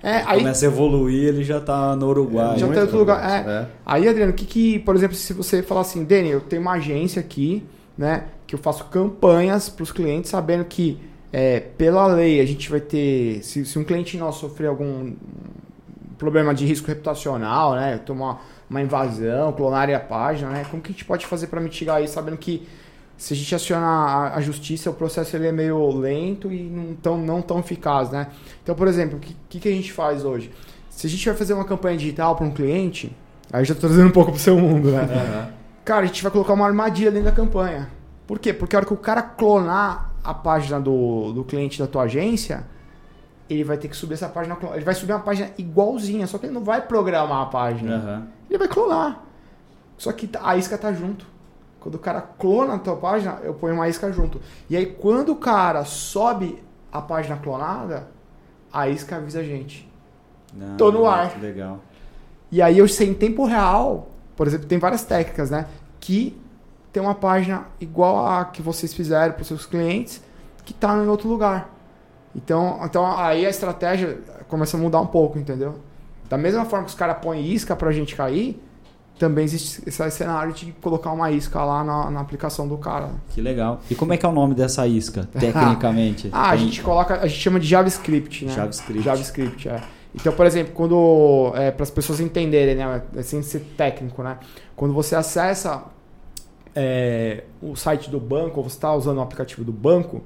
É, 0.02 0.24
aí 0.26 0.40
Começa 0.40 0.66
a 0.66 0.68
evoluir, 0.68 1.30
ele 1.30 1.44
já 1.46 1.62
tá 1.62 1.96
no 1.96 2.10
Uruguai. 2.10 2.58
já 2.58 2.66
muito 2.66 2.76
tem 2.76 2.82
outro 2.84 2.98
lugar. 2.98 3.30
É. 3.30 3.50
É. 3.50 3.66
Aí, 3.86 4.08
Adriano, 4.10 4.32
o 4.32 4.36
que 4.36 4.46
que, 4.46 4.80
por 4.80 4.94
exemplo, 4.94 5.16
se 5.16 5.32
você 5.34 5.64
falar 5.64 5.82
assim, 5.82 6.04
Dani, 6.04 6.30
eu 6.30 6.42
tenho 6.42 6.62
uma 6.62 6.74
agência 6.74 7.20
aqui, 7.22 7.64
né, 7.98 8.24
que 8.54 8.56
eu 8.56 8.60
faço 8.60 8.86
campanhas 8.86 9.68
para 9.68 9.82
os 9.82 9.92
clientes, 9.92 10.30
sabendo 10.30 10.64
que 10.66 11.00
é, 11.32 11.60
pela 11.60 12.06
lei 12.06 12.40
a 12.40 12.46
gente 12.46 12.70
vai 12.70 12.80
ter, 12.80 13.44
se, 13.44 13.66
se 13.66 13.80
um 13.80 13.84
cliente 13.84 14.16
nosso 14.16 14.42
sofrer 14.42 14.68
algum 14.68 15.14
problema 16.20 16.54
de 16.54 16.64
risco 16.64 16.88
reputacional, 16.88 17.74
né, 17.74 17.98
tomar 17.98 18.46
uma 18.70 18.80
invasão, 18.80 19.52
clonarem 19.54 19.96
a 19.96 20.00
página, 20.00 20.52
né, 20.52 20.66
como 20.70 20.84
que 20.84 20.92
a 20.92 20.94
gente 20.94 21.04
pode 21.04 21.26
fazer 21.26 21.48
para 21.48 21.60
mitigar 21.60 22.04
isso, 22.04 22.14
sabendo 22.14 22.38
que 22.38 22.68
se 23.18 23.34
a 23.34 23.38
gente 23.38 23.56
acionar 23.56 24.38
a, 24.38 24.42
justiça, 24.42 24.90
o 24.90 24.94
processo 24.94 25.36
ele 25.36 25.48
é 25.48 25.52
meio 25.52 25.90
lento 25.98 26.52
e 26.52 26.62
não 26.64 26.94
tão, 26.94 27.18
não 27.18 27.42
tão 27.42 27.60
eficaz, 27.60 28.10
né? 28.10 28.28
Então, 28.62 28.76
por 28.76 28.88
exemplo, 28.88 29.18
o 29.18 29.20
que, 29.20 29.36
que, 29.50 29.60
que 29.60 29.70
a 29.70 29.72
gente 29.72 29.94
faz 29.94 30.26
hoje? 30.26 30.52
Se 30.90 31.08
a 31.08 31.10
gente 31.10 31.26
vai 31.26 31.36
fazer 31.36 31.54
uma 31.54 31.64
campanha 31.64 31.96
digital 31.98 32.36
para 32.36 32.46
um 32.46 32.52
cliente, 32.52 33.16
aí 33.52 33.62
eu 33.62 33.66
já 33.66 33.76
tô 33.76 33.82
trazendo 33.82 34.08
um 34.08 34.12
pouco 34.12 34.32
pro 34.32 34.40
seu 34.40 34.58
mundo, 34.60 34.92
né? 34.92 35.02
Aham. 35.04 35.50
Cara, 35.86 36.02
a 36.02 36.06
gente 36.06 36.22
vai 36.22 36.32
colocar 36.32 36.54
uma 36.54 36.66
armadilha 36.66 37.12
dentro 37.12 37.26
da 37.26 37.32
campanha. 37.32 37.88
Por 38.26 38.40
quê? 38.40 38.54
Porque 38.54 38.76
a 38.76 38.80
hora 38.80 38.86
que 38.86 38.94
o 38.94 38.98
cara 38.98 39.22
clonar 39.22 40.12
a 40.24 40.34
página 40.34 40.80
do, 40.80 41.34
do 41.34 41.44
cliente 41.44 41.78
da 41.78 41.88
tua 41.88 42.04
agência, 42.04 42.66
ele 43.50 43.64
vai 43.64 43.78
ter 43.78 43.88
que 43.88 43.96
subir 43.96 44.14
essa 44.14 44.30
página. 44.30 44.58
Ele 44.74 44.86
vai 44.86 44.94
subir 44.94 45.12
uma 45.14 45.20
página 45.20 45.52
igualzinha, 45.58 46.26
só 46.28 46.38
que 46.38 46.46
ele 46.46 46.54
não 46.54 46.64
vai 46.64 46.82
programar 46.82 47.42
a 47.42 47.46
página. 47.48 47.96
Aham. 47.96 48.28
Ele 48.50 48.58
vai 48.58 48.68
clonar. 48.68 49.24
Só 49.98 50.12
que 50.12 50.30
a 50.42 50.56
isca 50.58 50.78
tá 50.78 50.92
junto. 50.94 51.26
Quando 51.80 51.96
o 51.96 52.00
cara 52.00 52.22
clona 52.22 52.76
a 52.76 52.80
tua 52.80 52.96
página, 52.96 53.40
eu 53.44 53.54
ponho 53.54 53.76
uma 53.76 53.90
isca 53.90 54.12
junto. 54.12 54.40
E 54.70 54.78
aí, 54.78 54.86
quando 54.86 55.34
o 55.34 55.36
cara 55.36 55.84
sobe 55.84 56.64
a 56.92 57.02
página 57.02 57.36
clonada, 57.36 58.08
a 58.72 58.88
isca 58.88 59.18
avisa 59.18 59.42
a 59.42 59.44
gente. 59.44 59.90
Ah, 60.60 60.76
Tô 60.78 60.92
no 60.92 61.06
ar. 61.06 61.38
Legal. 61.42 61.80
E 62.52 62.62
aí 62.62 62.78
eu 62.78 62.88
sei 62.88 63.10
em 63.10 63.14
tempo 63.14 63.46
real, 63.46 64.10
por 64.36 64.48
exemplo, 64.48 64.68
tem 64.68 64.78
várias 64.78 65.04
técnicas, 65.04 65.50
né? 65.50 65.68
Que 66.00 66.40
tem 66.94 67.02
uma 67.02 67.16
página 67.16 67.66
igual 67.82 68.26
a 68.28 68.46
que 68.46 68.62
vocês 68.62 68.94
fizeram 68.94 69.34
para 69.34 69.42
os 69.42 69.48
seus 69.48 69.66
clientes, 69.66 70.22
que 70.64 70.72
está 70.72 70.96
em 70.96 71.08
outro 71.08 71.28
lugar. 71.28 71.74
Então, 72.36 72.80
então 72.84 73.06
aí 73.18 73.46
a 73.46 73.50
estratégia 73.50 74.20
começa 74.48 74.78
a 74.78 74.80
mudar 74.80 75.02
um 75.02 75.08
pouco, 75.08 75.40
entendeu? 75.40 75.80
Da 76.30 76.38
mesma 76.38 76.66
forma 76.66 76.86
que 76.86 76.92
os 76.92 76.96
caras 76.96 77.18
põem 77.22 77.46
isca 77.52 77.76
para 77.76 77.90
a 77.90 77.92
gente 77.92 78.16
cair, 78.16 78.62
também 79.18 79.44
existe 79.44 79.82
esse 79.88 80.12
cenário 80.12 80.54
de 80.54 80.72
colocar 80.74 81.12
uma 81.12 81.32
isca 81.32 81.64
lá 81.64 81.84
na, 81.84 82.12
na 82.12 82.20
aplicação 82.20 82.68
do 82.68 82.78
cara. 82.78 83.10
Que 83.30 83.42
legal. 83.42 83.82
E 83.90 83.96
como 83.96 84.14
é 84.14 84.18
que 84.18 84.26
é 84.26 84.30
o 84.30 84.32
nome 84.32 84.54
dessa 84.54 84.88
isca, 84.88 85.28
tecnicamente? 85.34 86.30
Ah, 86.32 86.50
a 86.50 86.52
Tem- 86.52 86.66
gente 86.66 86.82
coloca, 86.82 87.20
a 87.20 87.28
gente 87.28 87.40
chama 87.40 87.60
de 87.60 87.68
JavaScript, 87.68 88.46
né? 88.46 88.54
JavaScript. 88.54 89.04
JavaScript, 89.04 89.70
é. 89.70 89.82
Então, 90.16 90.32
por 90.34 90.46
exemplo, 90.46 90.74
quando 90.74 91.52
é, 91.56 91.72
para 91.72 91.84
as 91.84 91.90
pessoas 91.90 92.20
entenderem, 92.20 92.76
né, 92.76 93.02
sem 93.24 93.42
ser 93.42 93.62
técnico, 93.76 94.22
né, 94.22 94.38
quando 94.76 94.94
você 94.94 95.16
acessa 95.16 95.84
é, 96.76 97.44
o 97.62 97.76
site 97.76 98.10
do 98.10 98.20
banco 98.20 98.60
ou 98.60 98.70
você 98.70 98.76
está 98.76 98.94
usando 98.94 99.18
o 99.18 99.22
aplicativo 99.22 99.64
do 99.64 99.72
banco, 99.72 100.22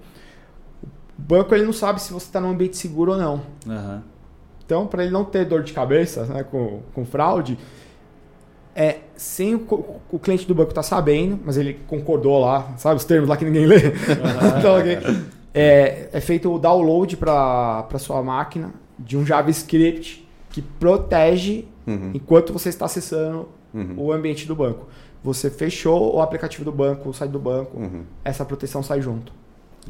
o 0.83 1.21
banco 1.21 1.53
ele 1.55 1.65
não 1.65 1.73
sabe 1.73 2.01
se 2.01 2.11
você 2.13 2.25
está 2.27 2.39
num 2.39 2.49
ambiente 2.51 2.77
seguro 2.77 3.11
ou 3.13 3.17
não. 3.17 3.41
Aham. 3.67 4.03
Então, 4.65 4.85
para 4.85 5.03
ele 5.03 5.11
não 5.11 5.23
ter 5.23 5.45
dor 5.45 5.63
de 5.63 5.71
cabeça 5.73 6.25
né, 6.25 6.43
com, 6.43 6.81
com 6.93 7.05
fraude, 7.05 7.57
é 8.75 8.97
sem 9.15 9.55
o, 9.55 9.95
o 10.11 10.19
cliente 10.19 10.45
do 10.45 10.53
banco 10.53 10.69
estar 10.69 10.83
sabendo, 10.83 11.39
mas 11.45 11.57
ele 11.57 11.73
concordou 11.87 12.39
lá, 12.39 12.73
sabe 12.77 12.97
os 12.97 13.05
termos 13.05 13.29
lá 13.29 13.37
que 13.37 13.45
ninguém 13.45 13.65
lê. 13.65 13.77
Então, 14.59 14.77
ok. 14.77 14.97
é, 15.53 16.09
é 16.11 16.21
feito 16.21 16.53
o 16.53 16.59
download 16.59 17.15
para 17.17 17.87
sua 17.97 18.21
máquina 18.21 18.73
de 18.99 19.17
um 19.17 19.25
JavaScript 19.25 20.27
que 20.49 20.61
protege 20.61 21.65
Uhum. 21.87 22.11
enquanto 22.13 22.51
você 22.51 22.67
está 22.67 22.83
acessando 22.83 23.47
Uhum. 23.73 23.93
o 23.97 24.11
ambiente 24.11 24.45
do 24.45 24.53
banco. 24.55 24.87
Você 25.23 25.49
fechou 25.49 26.15
o 26.15 26.21
aplicativo 26.21 26.63
do 26.63 26.71
banco, 26.71 27.13
sai 27.13 27.27
do 27.27 27.39
banco, 27.39 27.77
Uhum. 27.77 28.03
essa 28.23 28.45
proteção 28.45 28.81
sai 28.83 29.01
junto. 29.01 29.31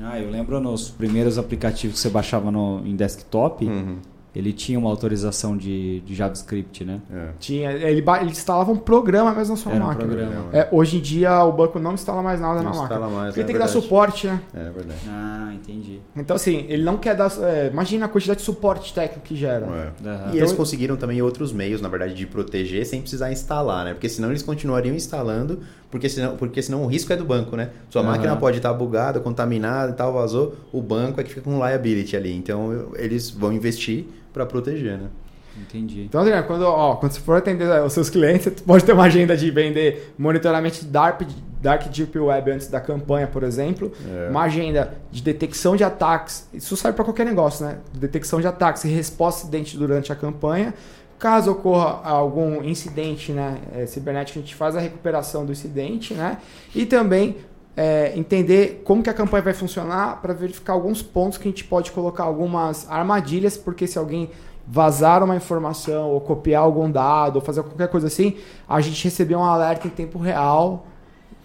Ah, 0.01 0.19
eu 0.19 0.29
lembro 0.29 0.59
nos 0.59 0.89
primeiros 0.89 1.37
aplicativos 1.37 1.95
que 1.95 2.01
você 2.01 2.09
baixava 2.09 2.51
no, 2.51 2.81
em 2.85 2.95
desktop, 2.95 3.65
Uhum. 3.65 3.97
Ele 4.37 4.53
tinha 4.53 4.77
uma 4.77 4.89
autorização 4.89 5.57
de, 5.57 6.01
de 6.01 6.13
JavaScript, 6.13 6.85
né? 6.85 7.01
É. 7.11 7.29
Tinha, 7.39 7.71
ele, 7.71 8.03
ele 8.21 8.29
instalava 8.31 8.71
um 8.71 8.77
programa 8.77 9.33
mesmo 9.33 9.55
na 9.55 9.61
sua 9.61 9.71
Era 9.73 9.83
um 9.83 9.87
máquina. 9.87 10.07
programa. 10.07 10.49
É, 10.53 10.67
hoje 10.71 10.97
em 10.97 11.01
dia 11.01 11.43
o 11.43 11.51
banco 11.51 11.79
não 11.79 11.93
instala 11.93 12.21
mais 12.21 12.39
nada 12.39 12.55
Não 12.61 12.63
na 12.65 12.69
máquina. 12.69 12.83
instala 12.83 13.07
mais, 13.09 13.27
Porque 13.29 13.39
é 13.41 13.43
tem 13.43 13.53
que 13.55 13.59
dar 13.59 13.65
verdade. 13.65 13.83
suporte, 13.83 14.27
né? 14.27 14.41
É 14.53 14.69
verdade. 14.69 14.99
Ah, 15.09 15.51
entendi. 15.53 15.99
Então, 16.15 16.35
assim, 16.35 16.65
ele 16.69 16.83
não 16.83 16.97
quer 16.97 17.15
dar. 17.15 17.31
é, 17.41 17.67
imagina 17.71 18.05
a 18.05 18.09
quantidade 18.09 18.39
de 18.39 18.45
suporte 18.45 18.93
técnico 18.93 19.25
que 19.25 19.35
gera. 19.35 19.65
É. 19.65 20.07
Aham. 20.09 20.25
E 20.33 20.37
eles 20.37 20.51
Então- 20.51 20.57
conseguiram 20.57 20.95
também 20.97 21.21
outros 21.21 21.51
meios, 21.51 21.81
na 21.81 21.89
verdade, 21.89 22.13
de 22.13 22.27
proteger 22.27 22.85
sem 22.85 23.01
precisar 23.01 23.31
instalar, 23.31 23.85
né? 23.85 23.93
Porque 23.93 24.07
senão 24.09 24.29
eles 24.29 24.43
continuariam 24.43 24.95
instalando, 24.95 25.59
porque 25.89 26.09
senão, 26.09 26.35
porque 26.35 26.61
senão 26.61 26.83
o 26.83 26.87
risco 26.87 27.11
é 27.13 27.15
do 27.15 27.25
banco, 27.25 27.55
né? 27.55 27.69
Sua 27.89 28.01
Aham. 28.01 28.11
máquina 28.11 28.35
pode 28.35 28.57
estar 28.57 28.73
bugada, 28.73 29.19
contaminada 29.19 29.91
e 29.91 29.95
tal, 29.95 30.13
vazou, 30.13 30.55
o 30.71 30.81
banco 30.81 31.19
é 31.21 31.23
que 31.23 31.29
fica 31.29 31.41
com 31.41 31.57
liability 31.65 32.15
ali. 32.15 32.33
Então 32.35 32.89
eles 32.95 33.29
vão 33.29 33.53
investir 33.53 34.05
para 34.33 34.45
proteger, 34.45 34.97
né? 34.97 35.07
Entendi. 35.59 36.03
Então, 36.03 36.21
Adriano, 36.21 36.45
quando, 36.45 36.61
ó, 36.63 36.95
quando 36.95 37.13
você 37.13 37.19
for 37.19 37.37
atender 37.37 37.67
os 37.83 37.91
seus 37.91 38.09
clientes, 38.09 38.45
você 38.45 38.63
pode 38.63 38.83
ter 38.83 38.93
uma 38.93 39.05
agenda 39.05 39.35
de 39.35 39.49
vender 39.49 40.13
monitoramento 40.17 40.79
de 40.79 40.85
Dark, 40.85 41.21
Dark 41.59 41.87
Deep 41.89 42.17
Web 42.17 42.51
antes 42.51 42.67
da 42.67 42.79
campanha, 42.79 43.27
por 43.27 43.43
exemplo. 43.43 43.91
É. 44.07 44.29
Uma 44.29 44.43
agenda 44.43 44.93
de 45.11 45.21
detecção 45.21 45.75
de 45.75 45.83
ataques. 45.83 46.47
Isso 46.53 46.77
serve 46.77 46.95
para 46.95 47.05
qualquer 47.05 47.25
negócio, 47.25 47.65
né? 47.65 47.77
Detecção 47.93 48.39
de 48.39 48.47
ataques 48.47 48.83
e 48.83 48.87
resposta 48.89 49.41
a 49.41 49.43
incidente 49.45 49.77
durante 49.77 50.11
a 50.11 50.15
campanha. 50.15 50.73
Caso 51.19 51.51
ocorra 51.51 52.01
algum 52.03 52.63
incidente 52.63 53.31
né, 53.31 53.57
eh, 53.73 53.85
cibernético, 53.87 54.37
a 54.37 54.41
gente 54.41 54.53
faz 54.53 54.75
a 54.75 54.79
recuperação 54.79 55.45
do 55.45 55.51
incidente, 55.51 56.13
né? 56.13 56.37
E 56.75 56.85
também 56.85 57.37
eh, 57.75 58.13
entender 58.15 58.81
como 58.83 59.01
que 59.01 59.09
a 59.09 59.13
campanha 59.13 59.43
vai 59.43 59.53
funcionar 59.53 60.21
para 60.21 60.33
verificar 60.33 60.73
alguns 60.73 61.01
pontos 61.01 61.37
que 61.37 61.47
a 61.47 61.51
gente 61.51 61.63
pode 61.63 61.91
colocar 61.91 62.23
algumas 62.23 62.89
armadilhas, 62.89 63.57
porque 63.57 63.87
se 63.87 63.97
alguém 63.97 64.29
vazar 64.67 65.23
uma 65.23 65.35
informação 65.35 66.09
ou 66.09 66.19
copiar 66.19 66.61
algum 66.61 66.91
dado 66.91 67.37
ou 67.37 67.41
fazer 67.41 67.63
qualquer 67.63 67.87
coisa 67.87 68.07
assim, 68.07 68.35
a 68.67 68.81
gente 68.81 69.03
recebeu 69.03 69.39
um 69.39 69.43
alerta 69.43 69.87
em 69.87 69.91
tempo 69.91 70.19
real 70.19 70.85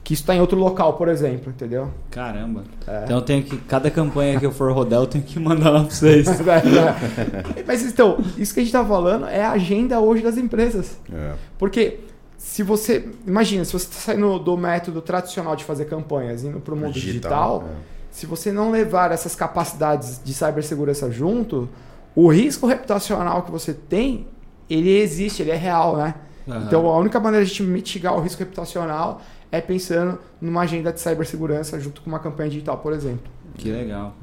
que 0.05 0.15
isso 0.15 0.23
está 0.23 0.35
em 0.35 0.41
outro 0.41 0.59
local, 0.59 0.95
por 0.95 1.09
exemplo, 1.09 1.51
entendeu? 1.51 1.91
Caramba. 2.11 2.65
É. 2.87 3.05
Então 3.05 3.19
eu 3.19 3.23
tenho 3.23 3.43
que. 3.45 3.57
Cada 3.57 3.91
campanha 3.91 4.39
que 4.39 4.45
eu 4.45 4.51
for 4.51 4.73
rodar, 4.73 5.01
eu 5.01 5.07
tenho 5.07 5.23
que 5.23 5.39
mandar 5.39 5.71
lá 5.71 5.81
pra 5.85 5.91
vocês. 5.91 6.27
Mas 7.67 7.83
então, 7.83 8.19
isso 8.37 8.53
que 8.53 8.61
a 8.61 8.63
gente 8.63 8.75
está 8.75 8.85
falando 8.85 9.27
é 9.27 9.45
a 9.45 9.53
agenda 9.53 10.01
hoje 10.01 10.23
das 10.23 10.37
empresas. 10.37 10.99
É. 11.13 11.35
Porque 11.57 12.01
se 12.37 12.65
você. 12.65 13.09
Imagina, 13.25 13.65
se 13.65 13.73
você 13.73 13.87
está 13.87 14.13
saindo 14.13 14.39
do 14.41 14.57
método 14.57 15.01
tradicional 15.01 15.55
de 15.55 15.65
fazer 15.65 15.85
campanhas 15.85 16.43
indo 16.43 16.59
para 16.59 16.75
o 16.75 16.77
mundo 16.77 16.93
digital, 16.93 17.65
é. 17.65 17.75
se 18.11 18.27
você 18.27 18.51
não 18.51 18.73
levar 18.73 19.13
essas 19.13 19.37
capacidades 19.37 20.21
de 20.25 20.35
cibersegurança 20.35 21.13
junto, 21.13 21.69
o 22.17 22.29
risco 22.29 22.67
reputacional 22.67 23.43
que 23.43 23.53
você 23.53 23.73
tem, 23.73 24.27
ele 24.69 24.91
existe, 24.99 25.43
ele 25.43 25.53
é 25.53 25.57
real, 25.57 25.97
né? 25.97 26.15
Aham. 26.49 26.65
Então 26.67 26.87
a 26.87 26.99
única 26.99 27.21
maneira 27.21 27.47
de 27.47 27.63
mitigar 27.63 28.17
o 28.17 28.21
risco 28.21 28.41
reputacional 28.41 29.21
é 29.53 29.61
pensando 29.61 30.19
numa 30.41 30.63
agenda 30.63 30.93
de 30.93 31.01
cibersegurança 31.01 31.79
junto 31.79 32.01
com 32.01 32.09
uma 32.11 32.19
campanha 32.19 32.51
digital, 32.51 32.79
por 32.79 32.93
exemplo. 32.93 33.31
Que 33.57 33.71
legal. 33.71 34.17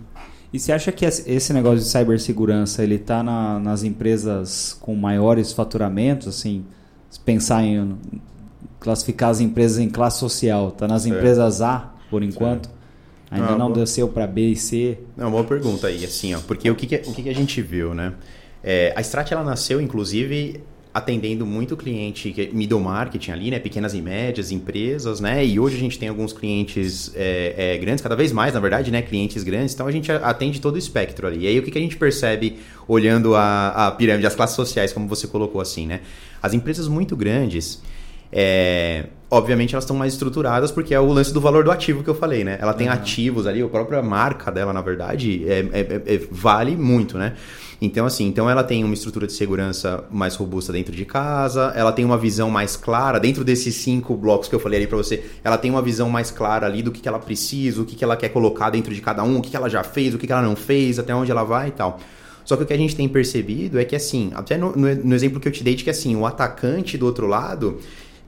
E 0.52 0.60
você 0.60 0.72
acha 0.72 0.92
que 0.92 1.06
esse 1.06 1.54
negócio 1.54 1.78
de 1.80 1.86
cibersegurança 1.86 2.84
ele 2.84 2.96
está 2.96 3.22
nas 3.24 3.84
empresas 3.84 4.76
com 4.82 4.96
maiores 4.96 5.54
faturamentos, 5.54 6.28
assim, 6.28 6.66
se 7.10 7.20
pensar 7.20 7.64
em 7.64 7.96
classificar 8.80 9.30
as 9.30 9.40
empresas 9.40 9.78
em 9.78 9.90
classe 9.90 10.20
social, 10.20 10.70
está 10.70 10.88
nas 10.88 11.04
Certo. 11.04 11.16
empresas 11.16 11.62
A 11.62 11.94
por 12.10 12.24
enquanto? 12.24 12.70
Ainda 13.30 13.50
Ah, 13.50 13.58
não 13.58 13.68
boa. 13.72 13.80
desceu 13.86 14.08
para 14.08 14.26
B 14.26 14.50
e 14.50 14.56
C. 14.56 14.98
Não, 15.16 15.30
boa 15.30 15.44
pergunta 15.44 15.86
aí, 15.86 16.04
assim, 16.04 16.34
ó, 16.34 16.40
porque 16.40 16.68
o 16.72 16.76
que, 16.76 16.88
que, 16.88 16.96
o 17.08 17.14
que, 17.14 17.22
que 17.22 17.30
a 17.30 17.36
gente 17.36 17.62
viu, 17.62 17.94
né? 17.94 18.14
É, 18.64 18.92
a 18.96 19.02
Strat, 19.02 19.32
ela 19.32 19.44
nasceu, 19.44 19.80
inclusive, 19.80 20.64
atendendo 20.92 21.46
muito 21.46 21.78
cliente 21.78 22.32
que- 22.32 22.50
middle 22.52 22.80
marketing 22.80 23.32
ali, 23.32 23.52
né? 23.52 23.60
Pequenas 23.60 23.94
e 23.94 24.02
médias 24.02 24.52
empresas, 24.52 25.20
né? 25.20 25.46
E 25.46 25.60
hoje 25.60 25.76
a 25.76 25.80
gente 25.80 26.00
tem 26.00 26.10
alguns 26.10 26.34
clientes 26.34 27.12
é, 27.16 27.54
é, 27.76 27.78
grandes, 27.78 28.02
cada 28.02 28.16
vez 28.16 28.32
mais, 28.32 28.54
na 28.56 28.60
verdade, 28.60 28.90
né? 28.90 29.02
Clientes 29.04 29.44
grandes, 29.44 29.74
então 29.76 29.86
a 29.86 29.92
gente 29.92 30.12
atende 30.12 30.60
todo 30.60 30.76
o 30.76 30.78
espectro 30.80 31.28
ali. 31.28 31.42
E 31.44 31.48
aí 31.48 31.60
o 31.60 31.64
que, 31.64 31.70
que 31.70 31.78
a 31.78 31.82
gente 31.82 31.96
percebe 31.96 32.58
olhando 32.88 33.36
a, 33.36 33.88
a 33.88 33.92
pirâmide, 33.92 34.26
as 34.26 34.34
classes 34.36 34.56
sociais, 34.56 34.92
como 34.92 35.08
você 35.08 35.28
colocou 35.28 35.62
assim, 35.62 35.86
né? 35.86 36.02
As 36.42 36.54
empresas 36.54 36.88
muito 36.88 37.16
grandes, 37.16 37.82
é, 38.32 39.06
obviamente 39.30 39.76
elas 39.76 39.84
estão 39.84 39.96
mais 39.96 40.14
estruturadas 40.14 40.72
porque 40.72 40.94
é 40.94 41.00
o 41.00 41.12
lance 41.12 41.34
do 41.34 41.42
valor 41.42 41.64
do 41.64 41.72
ativo 41.72 42.04
que 42.04 42.10
eu 42.10 42.16
falei, 42.16 42.44
né? 42.44 42.58
Ela 42.60 42.74
tem 42.74 42.88
Uhum. 42.88 42.94
ativos 42.94 43.46
ali, 43.48 43.62
a 43.62 43.68
própria 43.68 44.02
marca 44.02 44.52
dela, 44.52 44.74
na 44.74 44.82
verdade, 44.82 45.44
é- 45.48 45.66
é- 45.72 46.14
é- 46.16 46.22
vale 46.32 46.76
muito, 46.76 47.18
né? 47.18 47.36
Então, 47.82 48.06
assim, 48.06 48.28
então 48.28 48.50
ela 48.50 48.62
tem 48.62 48.84
uma 48.84 48.94
estrutura 48.94 49.26
de 49.26 49.32
segurança 49.32 50.04
mais 50.12 50.36
robusta 50.36 50.74
dentro 50.74 50.94
de 50.94 51.06
casa, 51.06 51.72
ela 51.76 51.94
tem 51.94 52.04
uma 52.04 52.18
visão 52.18 52.50
mais 52.50 52.76
clara, 52.76 53.20
dentro 53.20 53.42
desses 53.44 53.74
cinco 53.76 54.18
blocos 54.18 54.50
que 54.50 54.56
eu 54.56 54.60
falei 54.60 54.80
ali 54.80 54.88
pra 54.88 54.98
você, 54.98 55.24
ela 55.44 55.58
tem 55.58 55.72
uma 55.72 55.82
visão 55.82 56.10
mais 56.10 56.30
clara 56.30 56.66
ali 56.68 56.84
do 56.84 56.92
que, 56.92 57.00
que 57.00 57.08
ela 57.08 57.20
precisa, 57.20 57.82
o 57.82 57.86
que, 57.86 57.96
que 57.96 58.04
ela 58.04 58.18
quer 58.18 58.30
colocar 58.30 58.70
dentro 58.70 58.94
de 58.94 59.00
cada 59.00 59.24
um, 59.24 59.38
o 59.38 59.42
que, 59.42 59.50
que 59.52 59.56
ela 59.56 59.70
já 59.70 59.82
fez, 59.82 60.14
o 60.14 60.18
que, 60.18 60.28
que 60.28 60.34
ela 60.34 60.42
não 60.42 60.58
fez, 60.58 61.00
até 61.00 61.16
onde 61.16 61.32
ela 61.32 61.44
vai 61.46 61.70
e 61.70 61.72
tal. 61.72 62.00
Só 62.44 62.58
que 62.58 62.64
o 62.64 62.66
que 62.66 62.74
a 62.74 62.78
gente 62.78 62.96
tem 62.98 63.08
percebido 63.08 63.80
é 63.80 63.86
que, 63.86 63.96
assim, 63.96 64.32
até 64.36 64.58
no, 64.58 64.76
no- 64.76 64.96
no 64.96 65.16
exemplo 65.16 65.40
que 65.40 65.48
eu 65.48 65.52
te 65.52 65.64
dei 65.64 65.76
de 65.76 65.84
que, 65.86 65.90
assim, 65.90 66.16
o 66.18 66.26
atacante 66.26 66.98
do 66.98 67.06
outro 67.06 67.28
lado 67.28 67.80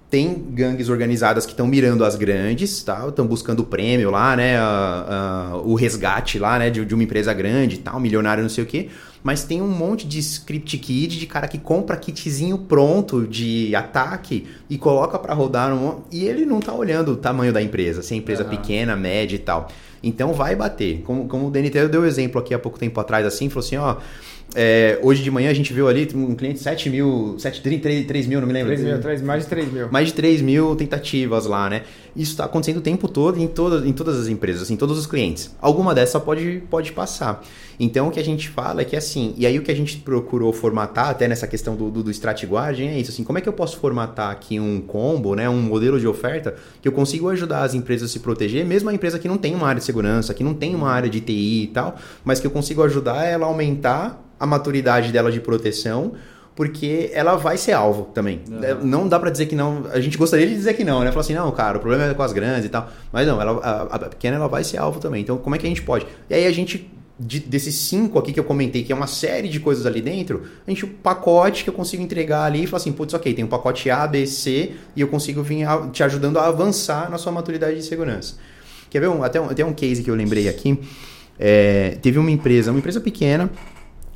tem 0.09 0.33
gangues 0.51 0.89
organizadas 0.89 1.45
que 1.45 1.53
estão 1.53 1.65
mirando 1.65 2.03
as 2.03 2.15
grandes, 2.15 2.83
tá? 2.83 3.05
Estão 3.07 3.25
buscando 3.25 3.61
o 3.61 3.65
prêmio 3.65 4.11
lá, 4.11 4.35
né? 4.35 4.57
A- 4.57 5.51
a- 5.53 5.57
o 5.57 5.73
resgate 5.73 6.37
lá, 6.37 6.59
né? 6.59 6.69
De, 6.69 6.83
de 6.85 6.93
uma 6.93 7.03
empresa 7.03 7.33
grande 7.33 7.77
tal, 7.79 7.99
milionário, 7.99 8.43
não 8.43 8.49
sei 8.49 8.63
o 8.63 8.67
quê. 8.67 8.89
Mas 9.23 9.43
tem 9.43 9.61
um 9.61 9.67
monte 9.67 10.07
de 10.07 10.19
script 10.19 10.77
kit 10.77 11.19
de 11.19 11.27
cara 11.27 11.47
que 11.47 11.57
compra 11.57 11.95
kitzinho 11.95 12.57
pronto 12.57 13.27
de 13.27 13.75
ataque 13.75 14.47
e 14.69 14.77
coloca 14.77 15.19
pra 15.19 15.33
rodar 15.33 15.69
no, 15.69 16.03
e 16.11 16.25
ele 16.25 16.45
não 16.45 16.59
tá 16.59 16.73
olhando 16.73 17.11
o 17.11 17.15
tamanho 17.15 17.53
da 17.53 17.61
empresa, 17.61 18.01
se 18.01 18.13
é 18.13 18.17
empresa 18.17 18.41
Aham. 18.41 18.49
pequena, 18.49 18.95
média 18.95 19.35
e 19.35 19.39
tal. 19.39 19.69
Então 20.03 20.33
vai 20.33 20.55
bater. 20.55 21.01
Como, 21.03 21.27
como 21.27 21.47
o 21.47 21.51
DNT 21.51 21.87
deu 21.87 22.05
exemplo 22.05 22.41
aqui 22.41 22.53
há 22.53 22.59
pouco 22.59 22.79
tempo 22.79 22.99
atrás, 22.99 23.25
assim, 23.25 23.49
falou 23.49 23.65
assim, 23.65 23.77
ó. 23.77 23.97
É, 24.53 24.99
hoje 25.01 25.23
de 25.23 25.31
manhã 25.31 25.49
a 25.49 25.53
gente 25.53 25.71
viu 25.71 25.87
ali 25.87 26.09
um 26.13 26.35
cliente 26.35 26.59
7 26.59 26.89
mil, 26.89 27.35
7, 27.37 27.61
3, 27.61 28.05
3 28.05 28.27
mil, 28.27 28.41
não 28.41 28.47
me 28.47 28.53
lembro. 28.53 28.73
3 28.73 28.81
mil, 28.83 28.99
3, 28.99 29.21
mais 29.21 29.43
de 29.43 29.49
3 29.49 29.71
mil. 29.71 29.91
Mais 29.91 30.07
de 30.09 30.13
3 30.13 30.41
mil 30.41 30.75
tentativas 30.75 31.45
lá, 31.45 31.69
né? 31.69 31.83
Isso 32.13 32.31
está 32.31 32.43
acontecendo 32.43 32.77
o 32.77 32.81
tempo 32.81 33.07
todo 33.07 33.39
em, 33.39 33.47
todas 33.47 33.85
em 33.85 33.93
todas 33.93 34.19
as 34.19 34.27
empresas, 34.27 34.63
assim, 34.63 34.75
todos 34.75 34.97
os 34.97 35.05
clientes. 35.05 35.55
Alguma 35.61 35.95
dessa 35.95 36.19
pode, 36.19 36.61
pode 36.69 36.91
passar. 36.91 37.41
Então 37.79 38.09
o 38.09 38.11
que 38.11 38.19
a 38.19 38.23
gente 38.23 38.49
fala 38.49 38.81
é 38.81 38.85
que 38.85 38.95
assim, 38.95 39.33
e 39.37 39.45
aí 39.45 39.57
o 39.57 39.63
que 39.63 39.71
a 39.71 39.75
gente 39.75 39.97
procurou 39.97 40.51
formatar, 40.51 41.09
até 41.09 41.27
nessa 41.27 41.47
questão 41.47 41.75
do, 41.75 41.89
do, 41.89 42.03
do 42.03 42.11
é 42.11 42.99
isso, 42.99 43.11
assim, 43.11 43.23
como 43.23 43.37
é 43.37 43.41
que 43.41 43.47
eu 43.47 43.53
posso 43.53 43.77
formatar 43.77 44.31
aqui 44.31 44.59
um 44.59 44.81
combo, 44.81 45.33
né? 45.33 45.49
Um 45.49 45.61
modelo 45.61 45.97
de 45.97 46.07
oferta 46.07 46.55
que 46.81 46.87
eu 46.87 46.91
consigo 46.91 47.29
ajudar 47.29 47.63
as 47.63 47.73
empresas 47.73 48.09
a 48.09 48.13
se 48.13 48.19
proteger, 48.19 48.65
mesmo 48.65 48.89
a 48.89 48.93
empresa 48.93 49.17
que 49.17 49.29
não 49.29 49.37
tem 49.37 49.55
uma 49.55 49.67
área 49.67 49.79
de 49.79 49.85
segurança, 49.85 50.33
que 50.33 50.43
não 50.43 50.53
tem 50.53 50.75
uma 50.75 50.89
área 50.89 51.09
de 51.09 51.21
TI 51.21 51.63
e 51.63 51.67
tal, 51.67 51.95
mas 52.25 52.41
que 52.41 52.45
eu 52.45 52.51
consigo 52.51 52.83
ajudar 52.83 53.23
ela 53.23 53.45
a 53.45 53.49
aumentar 53.49 54.30
a 54.41 54.45
maturidade 54.47 55.11
dela 55.11 55.31
de 55.31 55.39
proteção 55.39 56.13
porque 56.55 57.09
ela 57.13 57.37
vai 57.37 57.55
ser 57.57 57.71
alvo 57.71 58.09
também. 58.13 58.41
É, 58.61 58.73
Não 58.73 59.07
dá 59.07 59.17
pra 59.17 59.29
dizer 59.29 59.45
que 59.45 59.55
não. 59.55 59.85
A 59.93 60.01
gente 60.01 60.17
gostaria 60.17 60.45
de 60.45 60.53
dizer 60.53 60.73
que 60.73 60.83
não, 60.83 60.99
né? 60.99 61.09
Falar 61.11 61.21
assim, 61.21 61.33
não, 61.33 61.49
cara, 61.51 61.77
o 61.77 61.81
problema 61.81 62.03
é 62.05 62.13
com 62.13 62.21
as 62.21 62.33
grandes 62.33 62.65
e 62.65 62.69
tal. 62.69 62.89
Mas 63.11 63.25
não, 63.25 63.41
ela, 63.41 63.53
a, 63.63 63.81
a 63.95 63.99
pequena 63.99 64.35
ela 64.35 64.47
vai 64.49 64.63
ser 64.63 64.77
alvo 64.77 64.99
também. 64.99 65.21
Então, 65.21 65.37
como 65.37 65.55
é 65.55 65.57
que 65.57 65.65
a 65.65 65.69
gente 65.69 65.81
pode? 65.81 66.05
E 66.29 66.33
aí 66.33 66.45
a 66.45 66.51
gente, 66.51 66.91
de- 67.17 67.39
desses 67.39 67.73
cinco 67.75 68.19
aqui 68.19 68.33
que 68.33 68.39
eu 68.39 68.43
comentei, 68.43 68.83
que 68.83 68.91
é 68.91 68.95
uma 68.95 69.07
série 69.07 69.47
de 69.47 69.61
coisas 69.61 69.85
ali 69.85 70.01
dentro, 70.01 70.43
a 70.67 70.69
gente, 70.69 70.83
o 70.83 70.89
pacote 70.89 71.63
que 71.63 71.69
eu 71.69 71.73
consigo 71.73 72.03
entregar 72.03 72.43
ali 72.43 72.63
e 72.65 72.67
falar 72.67 72.81
assim, 72.81 72.91
putz, 72.91 73.13
ok, 73.13 73.33
tem 73.33 73.45
um 73.45 73.47
pacote 73.47 73.89
A, 73.89 74.05
B, 74.05 74.27
C, 74.27 74.73
e 74.93 74.99
eu 75.01 75.07
consigo 75.07 75.41
vir 75.41 75.63
a- 75.63 75.87
te 75.87 76.03
ajudando 76.03 76.37
a 76.37 76.47
avançar 76.47 77.09
na 77.09 77.17
sua 77.17 77.31
maturidade 77.31 77.77
de 77.77 77.83
segurança. 77.83 78.35
Quer 78.89 78.99
ver? 78.99 79.07
Um, 79.07 79.23
até, 79.23 79.39
um, 79.39 79.45
até 79.49 79.65
um 79.65 79.73
case 79.73 80.03
que 80.03 80.11
eu 80.11 80.15
lembrei 80.15 80.49
aqui. 80.49 80.77
É, 81.39 81.97
teve 82.01 82.19
uma 82.19 82.29
empresa, 82.29 82.71
uma 82.71 82.79
empresa 82.79 82.99
pequena, 82.99 83.49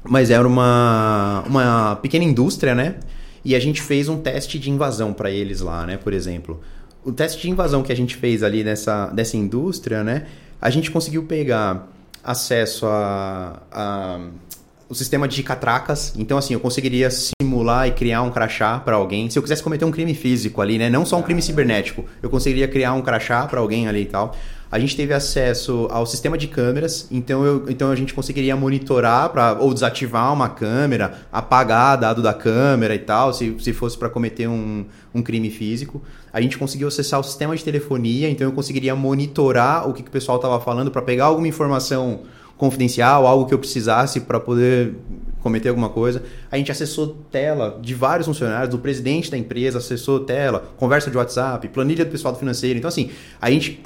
mas 0.07 0.29
era 0.29 0.47
uma, 0.47 1.43
uma 1.47 1.95
pequena 1.97 2.23
indústria, 2.23 2.75
né? 2.75 2.95
E 3.43 3.55
a 3.55 3.59
gente 3.59 3.81
fez 3.81 4.09
um 4.09 4.17
teste 4.17 4.57
de 4.57 4.71
invasão 4.71 5.13
para 5.13 5.29
eles 5.29 5.61
lá, 5.61 5.85
né? 5.85 5.97
Por 5.97 6.13
exemplo. 6.13 6.61
O 7.03 7.11
teste 7.11 7.41
de 7.43 7.49
invasão 7.49 7.83
que 7.83 7.91
a 7.91 7.95
gente 7.95 8.15
fez 8.15 8.41
ali 8.41 8.63
nessa, 8.63 9.07
dessa 9.07 9.37
indústria, 9.37 10.03
né? 10.03 10.25
A 10.59 10.69
gente 10.69 10.89
conseguiu 10.89 11.23
pegar 11.23 11.87
acesso 12.23 12.87
a, 12.87 13.61
a, 13.71 14.19
o 14.87 14.95
sistema 14.95 15.27
de 15.27 15.41
catracas. 15.43 16.13
Então, 16.17 16.37
assim, 16.37 16.53
eu 16.53 16.59
conseguiria 16.59 17.09
simular 17.09 17.87
e 17.87 17.91
criar 17.91 18.21
um 18.21 18.31
crachá 18.31 18.79
para 18.79 18.95
alguém. 18.95 19.29
Se 19.29 19.37
eu 19.37 19.43
quisesse 19.43 19.63
cometer 19.63 19.85
um 19.85 19.91
crime 19.91 20.13
físico 20.13 20.61
ali, 20.61 20.77
né? 20.77 20.89
Não 20.89 21.05
só 21.05 21.17
um 21.17 21.21
crime 21.21 21.41
cibernético. 21.41 22.05
Eu 22.21 22.29
conseguiria 22.29 22.67
criar 22.67 22.93
um 22.93 23.01
crachá 23.01 23.45
para 23.47 23.59
alguém 23.59 23.87
ali 23.87 24.01
e 24.01 24.05
tal. 24.05 24.35
A 24.71 24.79
gente 24.79 24.95
teve 24.95 25.13
acesso 25.13 25.87
ao 25.91 26.05
sistema 26.05 26.37
de 26.37 26.47
câmeras, 26.47 27.07
então, 27.09 27.45
eu, 27.45 27.65
então 27.69 27.91
a 27.91 27.95
gente 27.95 28.13
conseguiria 28.13 28.55
monitorar 28.55 29.29
pra, 29.29 29.53
ou 29.53 29.73
desativar 29.73 30.33
uma 30.33 30.49
câmera, 30.49 31.19
apagar 31.31 31.97
dado 31.97 32.21
da 32.21 32.33
câmera 32.33 32.93
e 32.93 32.99
tal, 32.99 33.31
se, 33.31 33.55
se 33.59 33.71
fosse 33.71 33.97
para 33.97 34.09
cometer 34.09 34.47
um, 34.47 34.83
um 35.13 35.21
crime 35.21 35.49
físico. 35.49 36.01
A 36.33 36.41
gente 36.41 36.57
conseguiu 36.57 36.87
acessar 36.87 37.19
o 37.19 37.23
sistema 37.23 37.55
de 37.55 37.63
telefonia, 37.63 38.29
então 38.29 38.45
eu 38.47 38.51
conseguiria 38.51 38.95
monitorar 38.95 39.87
o 39.87 39.93
que, 39.93 40.03
que 40.03 40.09
o 40.09 40.11
pessoal 40.11 40.37
estava 40.37 40.59
falando 40.59 40.91
para 40.91 41.01
pegar 41.01 41.25
alguma 41.25 41.47
informação 41.47 42.23
confidencial, 42.57 43.27
algo 43.27 43.45
que 43.45 43.53
eu 43.53 43.59
precisasse 43.59 44.21
para 44.21 44.39
poder 44.39 44.95
cometer 45.45 45.69
alguma 45.69 45.89
coisa. 45.89 46.23
A 46.51 46.57
gente 46.57 46.71
acessou 46.71 47.17
tela 47.31 47.77
de 47.79 47.93
vários 47.93 48.25
funcionários, 48.25 48.69
do 48.69 48.79
presidente 48.79 49.29
da 49.29 49.37
empresa 49.37 49.77
acessou 49.77 50.21
tela, 50.21 50.71
conversa 50.77 51.11
de 51.11 51.17
WhatsApp, 51.17 51.67
planilha 51.67 52.03
do 52.03 52.09
pessoal 52.09 52.33
do 52.33 52.39
financeiro. 52.39 52.79
Então, 52.79 52.87
assim, 52.87 53.11
a 53.39 53.51
gente, 53.51 53.79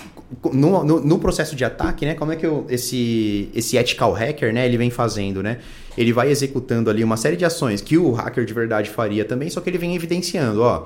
no, 0.53 0.84
no, 0.86 0.99
no 1.01 1.20
processo 1.20 1.57
de 1.57 1.65
ataque, 1.65 2.05
né, 2.05 2.13
como 2.13 2.32
é 2.32 2.38
que 2.38 2.45
eu, 2.45 2.65
esse, 2.70 3.49
esse 3.53 3.76
ethical 3.76 4.13
hacker, 4.13 4.53
né, 4.53 4.65
ele 4.65 4.78
vem 4.78 4.89
fazendo, 4.89 5.43
né? 5.43 5.57
Ele 5.97 6.13
vai 6.13 6.30
executando 6.30 6.89
ali 6.89 7.03
uma 7.03 7.17
série 7.17 7.36
de 7.36 7.43
ações 7.43 7.82
que 7.82 7.97
o 7.97 8.11
hacker 8.11 8.45
de 8.45 8.53
verdade 8.53 8.89
faria 8.89 9.26
também, 9.26 9.49
só 9.49 9.59
que 9.59 9.70
ele 9.70 9.78
vem 9.78 9.93
evidenciando, 9.93 10.61
ó, 10.61 10.86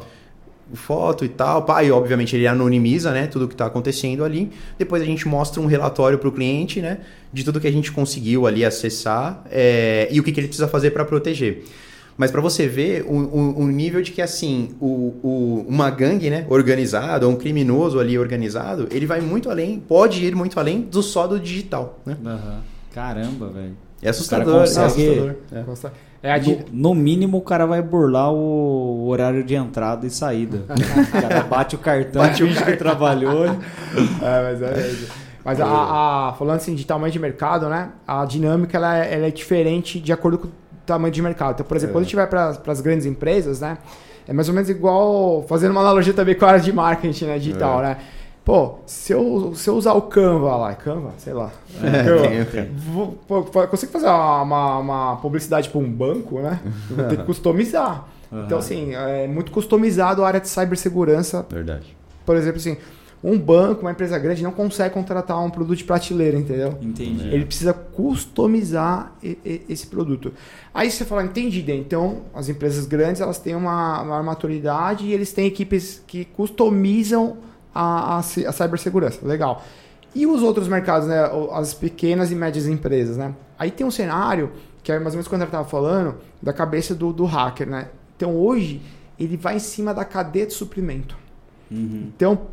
foto 0.74 1.26
e 1.26 1.30
tal, 1.30 1.64
pá, 1.64 1.84
e 1.84 1.92
obviamente 1.92 2.36
ele 2.36 2.48
anonimiza, 2.48 3.12
né, 3.12 3.28
tudo 3.28 3.48
que 3.48 3.54
está 3.54 3.66
acontecendo 3.66 4.24
ali. 4.24 4.52
Depois 4.78 5.02
a 5.02 5.06
gente 5.06 5.28
mostra 5.28 5.62
um 5.62 5.66
relatório 5.66 6.18
para 6.18 6.30
o 6.30 6.32
cliente, 6.32 6.82
né, 6.82 7.00
de 7.32 7.44
tudo 7.44 7.60
que 7.60 7.68
a 7.68 7.72
gente 7.72 7.92
conseguiu 7.92 8.48
ali 8.48 8.64
acessar 8.64 9.44
é, 9.52 10.08
e 10.12 10.20
o 10.20 10.24
que, 10.24 10.32
que 10.32 10.40
ele 10.40 10.48
precisa 10.48 10.68
fazer 10.68 10.92
para 10.92 11.06
proteger. 11.06 11.64
Mas 12.16 12.30
para 12.30 12.42
você 12.42 12.68
ver 12.68 13.04
o, 13.08 13.14
o, 13.14 13.60
o, 13.62 13.68
nível 13.68 14.02
de 14.02 14.12
que 14.12 14.22
assim 14.22 14.70
o, 14.80 15.16
o, 15.24 15.66
uma 15.68 15.90
gangue, 15.90 16.30
né, 16.30 16.46
organizada, 16.48 17.26
ou 17.26 17.34
um 17.34 17.36
criminoso 17.36 18.00
ali 18.00 18.18
organizado, 18.18 18.88
ele 18.92 19.06
vai 19.06 19.20
muito 19.20 19.50
além, 19.50 19.80
pode 19.80 20.24
ir 20.24 20.36
muito 20.36 20.60
além 20.60 20.82
do 20.82 21.02
só 21.02 21.26
do 21.26 21.40
digital, 21.40 22.00
né? 22.06 22.16
Uhum. 22.24 22.60
Caramba, 22.94 23.50
velho. 23.50 23.76
É 24.02 24.10
assustador, 24.10 24.60
consegue... 24.60 24.82
é 24.82 24.86
assustador. 24.86 25.36
É. 25.52 25.60
É 26.24 26.40
no, 26.40 26.64
no, 26.72 26.96
mínimo, 26.96 27.38
o 27.38 27.42
cara 27.42 27.66
vai 27.66 27.82
burlar 27.82 28.32
o 28.32 29.08
horário 29.10 29.44
de 29.44 29.56
entrada 29.56 30.08
e 30.08 30.10
saída. 30.10 30.64
o 30.70 31.22
cara 31.22 31.44
bate 31.44 31.76
o 31.76 31.78
cartão, 31.78 32.22
bate 32.22 32.44
o 32.46 32.48
que 32.48 32.78
trabalhou. 32.78 33.44
é, 34.24 34.44
mas 34.44 34.62
é, 34.62 34.96
mas 35.44 35.60
a, 35.60 35.66
a, 36.30 36.34
falando 36.34 36.56
assim 36.56 36.74
de 36.74 36.86
tamanho 36.86 37.12
de 37.12 37.20
mercado, 37.20 37.68
né? 37.68 37.90
A 38.08 38.24
dinâmica 38.24 38.78
ela 38.78 38.98
é, 38.98 39.14
ela 39.14 39.28
é 39.28 39.32
diferente 39.32 40.00
de 40.00 40.14
acordo 40.14 40.38
com 40.38 40.48
o 40.48 40.52
tamanho 40.86 41.14
de 41.14 41.22
mercado. 41.22 41.56
Então, 41.56 41.66
por 41.66 41.76
exemplo, 41.76 41.92
é. 41.92 41.94
quando 41.96 42.04
a 42.04 42.06
gente 42.06 42.16
vai 42.16 42.28
para 42.28 42.58
as 42.68 42.80
grandes 42.80 43.06
empresas, 43.06 43.60
né? 43.60 43.78
É 44.26 44.32
mais 44.32 44.48
ou 44.48 44.56
menos 44.56 44.70
igual, 44.70 45.46
fazendo 45.50 45.72
uma 45.72 45.82
analogia 45.82 46.14
também 46.14 46.36
com 46.36 46.46
a 46.46 46.50
área 46.50 46.62
de 46.62 46.72
marketing 46.72 47.26
né, 47.26 47.38
digital, 47.38 47.82
é. 47.82 47.84
né? 47.84 47.98
Pô, 48.46 48.80
se 48.86 49.14
eu, 49.14 49.54
se 49.56 49.70
eu 49.70 49.76
usar 49.76 49.94
o 49.94 50.02
Canva 50.02 50.56
lá, 50.58 50.76
Canva, 50.76 51.14
sei 51.18 51.34
lá. 51.34 51.52
É, 51.82 52.04
Canva, 52.04 52.46
tem, 52.46 52.72
Vou, 52.76 53.18
pô, 53.28 53.44
consigo 53.68 53.92
fazer 53.92 54.08
uma, 54.08 54.80
uma 54.80 55.16
publicidade 55.18 55.70
para 55.70 55.80
um 55.80 55.90
banco, 55.90 56.42
né? 56.42 56.60
Eu 56.90 56.96
vou 56.98 57.06
ter 57.06 57.18
que 57.18 57.24
customizar. 57.24 58.00
Uhum. 58.00 58.10
Então, 58.46 58.58
assim, 58.58 58.96
é 58.96 59.28
muito 59.28 59.52
customizado 59.52 60.24
a 60.24 60.28
área 60.28 60.40
de 60.40 60.50
cibersegurança. 60.50 61.46
Verdade. 61.48 61.96
Por 62.26 62.36
exemplo, 62.36 62.58
assim, 62.58 62.78
um 63.24 63.38
banco, 63.38 63.82
uma 63.82 63.92
empresa 63.92 64.18
grande, 64.20 64.44
não 64.44 64.52
consegue 64.52 64.94
contratar 64.94 65.40
um 65.42 65.50
produto 65.50 65.78
de 65.78 65.84
prateleira, 65.86 66.38
entendeu? 66.38 66.78
Entendi. 66.82 67.28
Ele 67.28 67.46
precisa 67.46 67.74
customizar 67.74 69.14
esse 69.70 69.88
produto. 69.88 70.34
Aí 70.74 70.92
você 70.92 71.06
fala, 71.06 71.24
entendi, 71.24 71.64
então 71.72 72.24
as 72.34 72.50
empresas 72.50 72.86
grandes 72.86 73.22
elas 73.22 73.38
têm 73.38 73.56
uma 73.56 74.04
maior 74.04 74.24
maturidade 74.24 75.06
e 75.06 75.14
eles 75.14 75.32
têm 75.32 75.46
equipes 75.46 76.04
que 76.06 76.26
customizam 76.26 77.38
a, 77.74 78.16
a, 78.16 78.20
a 78.20 78.22
cibersegurança. 78.24 79.26
Legal. 79.26 79.64
E 80.16 80.28
os 80.28 80.44
outros 80.44 80.68
mercados, 80.68 81.08
né? 81.08 81.20
As 81.52 81.74
pequenas 81.74 82.32
e 82.32 82.36
médias 82.36 82.68
empresas, 82.68 83.18
né? 83.18 83.34
Aí 83.58 83.72
tem 83.72 83.86
um 83.86 83.92
cenário, 83.92 84.52
que 84.84 84.92
é 84.92 85.00
mais 85.00 85.14
ou 85.14 85.18
menos 85.18 85.28
quando 85.28 85.42
eu 85.42 85.46
estava 85.46 85.68
falando, 85.68 86.18
da 86.42 86.54
cabeça 86.54 86.94
do, 86.94 87.12
do 87.12 87.26
hacker, 87.26 87.68
né? 87.68 87.90
Então 88.16 88.36
hoje, 88.36 88.82
ele 89.20 89.38
vai 89.38 89.56
em 89.56 89.60
cima 89.60 89.94
da 89.94 90.06
cadeia 90.06 90.46
de 90.46 90.54
suprimento. 90.54 91.18
Uhum. 91.72 92.12
Então, 92.16 92.48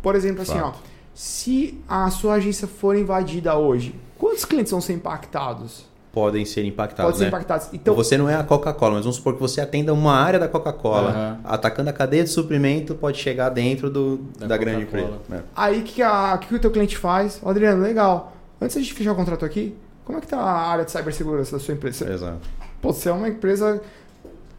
por 0.00 0.14
exemplo, 0.14 0.42
assim, 0.42 0.58
ó, 0.58 0.72
se 1.14 1.82
a 1.88 2.08
sua 2.10 2.34
agência 2.34 2.68
for 2.68 2.96
invadida 2.96 3.56
hoje, 3.56 3.94
quantos 4.18 4.44
clientes 4.44 4.70
vão 4.70 4.80
ser 4.80 4.92
impactados? 4.94 5.86
Podem 6.12 6.44
ser 6.44 6.64
impactados. 6.64 7.12
Podem 7.12 7.18
ser 7.18 7.24
né? 7.24 7.28
impactados. 7.28 7.68
Então, 7.72 7.94
você 7.94 8.18
não 8.18 8.28
é 8.28 8.36
a 8.36 8.44
Coca-Cola, 8.44 8.96
mas 8.96 9.04
vamos 9.04 9.16
supor 9.16 9.34
que 9.34 9.40
você 9.40 9.62
atenda 9.62 9.94
uma 9.94 10.14
área 10.14 10.38
da 10.38 10.46
Coca-Cola. 10.46 11.38
Uhum. 11.42 11.50
Atacando 11.50 11.88
a 11.88 11.92
cadeia 11.92 12.22
de 12.22 12.28
suprimento, 12.28 12.94
pode 12.94 13.18
chegar 13.18 13.48
dentro 13.48 13.90
do, 13.90 14.18
da, 14.38 14.48
da 14.48 14.56
grande 14.58 14.82
empresa. 14.82 15.14
É. 15.32 15.40
Aí 15.56 15.80
o 15.80 15.82
que, 15.82 15.94
que, 15.94 16.46
que, 16.46 16.54
o 16.54 16.58
teu 16.58 16.70
cliente 16.70 16.98
faz? 16.98 17.40
Adriano, 17.44 17.82
legal. 17.82 18.36
Antes 18.60 18.84
de 18.84 18.92
fechar 18.92 19.12
o 19.12 19.16
contrato 19.16 19.44
aqui, 19.44 19.74
como 20.04 20.18
é 20.18 20.20
que 20.20 20.26
está 20.26 20.38
a 20.38 20.68
área 20.68 20.84
de 20.84 20.90
cibersegurança 20.90 21.56
da 21.56 21.62
sua 21.62 21.74
empresa? 21.74 22.12
Exato. 22.12 22.38
Pô, 22.82 22.92
você 22.92 23.08
é 23.08 23.12
uma 23.12 23.28
empresa 23.28 23.80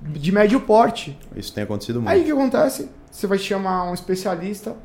de 0.02 0.32
médio 0.32 0.60
porte. 0.60 1.18
Isso 1.36 1.54
tem 1.54 1.64
acontecido 1.64 2.02
muito. 2.02 2.10
Aí 2.10 2.22
o 2.22 2.26
que 2.26 2.32
acontece? 2.32 2.90
Você 3.12 3.28
vai 3.28 3.38
chamar 3.38 3.92
um 3.92 3.94
especialista. 3.94 4.76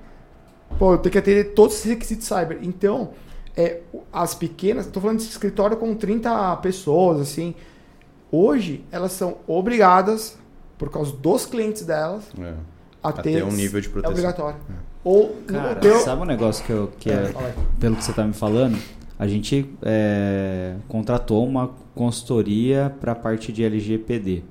Pô, 0.78 0.92
eu 0.92 0.98
tenho 0.98 1.12
que 1.12 1.18
atender 1.18 1.54
todos 1.54 1.78
os 1.78 1.84
requisitos 1.84 2.26
cyber. 2.26 2.58
Então, 2.60 3.12
é, 3.58 3.80
as 4.12 4.36
pequenas, 4.36 4.86
estou 4.86 5.02
falando 5.02 5.18
de 5.18 5.24
escritório 5.24 5.76
com 5.76 5.92
30 5.92 6.56
pessoas, 6.58 7.20
assim, 7.20 7.56
hoje 8.30 8.84
elas 8.92 9.10
são 9.10 9.38
obrigadas, 9.48 10.38
por 10.78 10.88
causa 10.90 11.10
dos 11.16 11.44
clientes 11.44 11.84
delas, 11.84 12.22
é. 12.40 12.54
a, 13.02 13.12
ter, 13.12 13.42
um 13.42 13.50
nível 13.50 13.80
de 13.80 13.88
proteção. 13.88 14.10
É 14.10 14.14
obrigatório. 14.14 14.60
É. 14.70 14.74
Ou, 15.02 15.36
Cara, 15.44 15.74
teu... 15.74 15.98
sabe 15.98 16.22
um 16.22 16.24
negócio 16.24 16.64
que, 16.64 16.70
eu, 16.70 16.92
que 17.00 17.10
é, 17.10 17.14
é 17.14 17.54
pelo 17.80 17.96
que 17.96 18.04
você 18.04 18.12
está 18.12 18.24
me 18.24 18.32
falando? 18.32 18.78
A 19.18 19.26
gente 19.26 19.68
é, 19.82 20.76
contratou 20.86 21.44
uma 21.44 21.72
consultoria 21.96 22.94
para 23.00 23.10
a 23.10 23.16
parte 23.16 23.52
de 23.52 23.64
LGPD, 23.64 24.44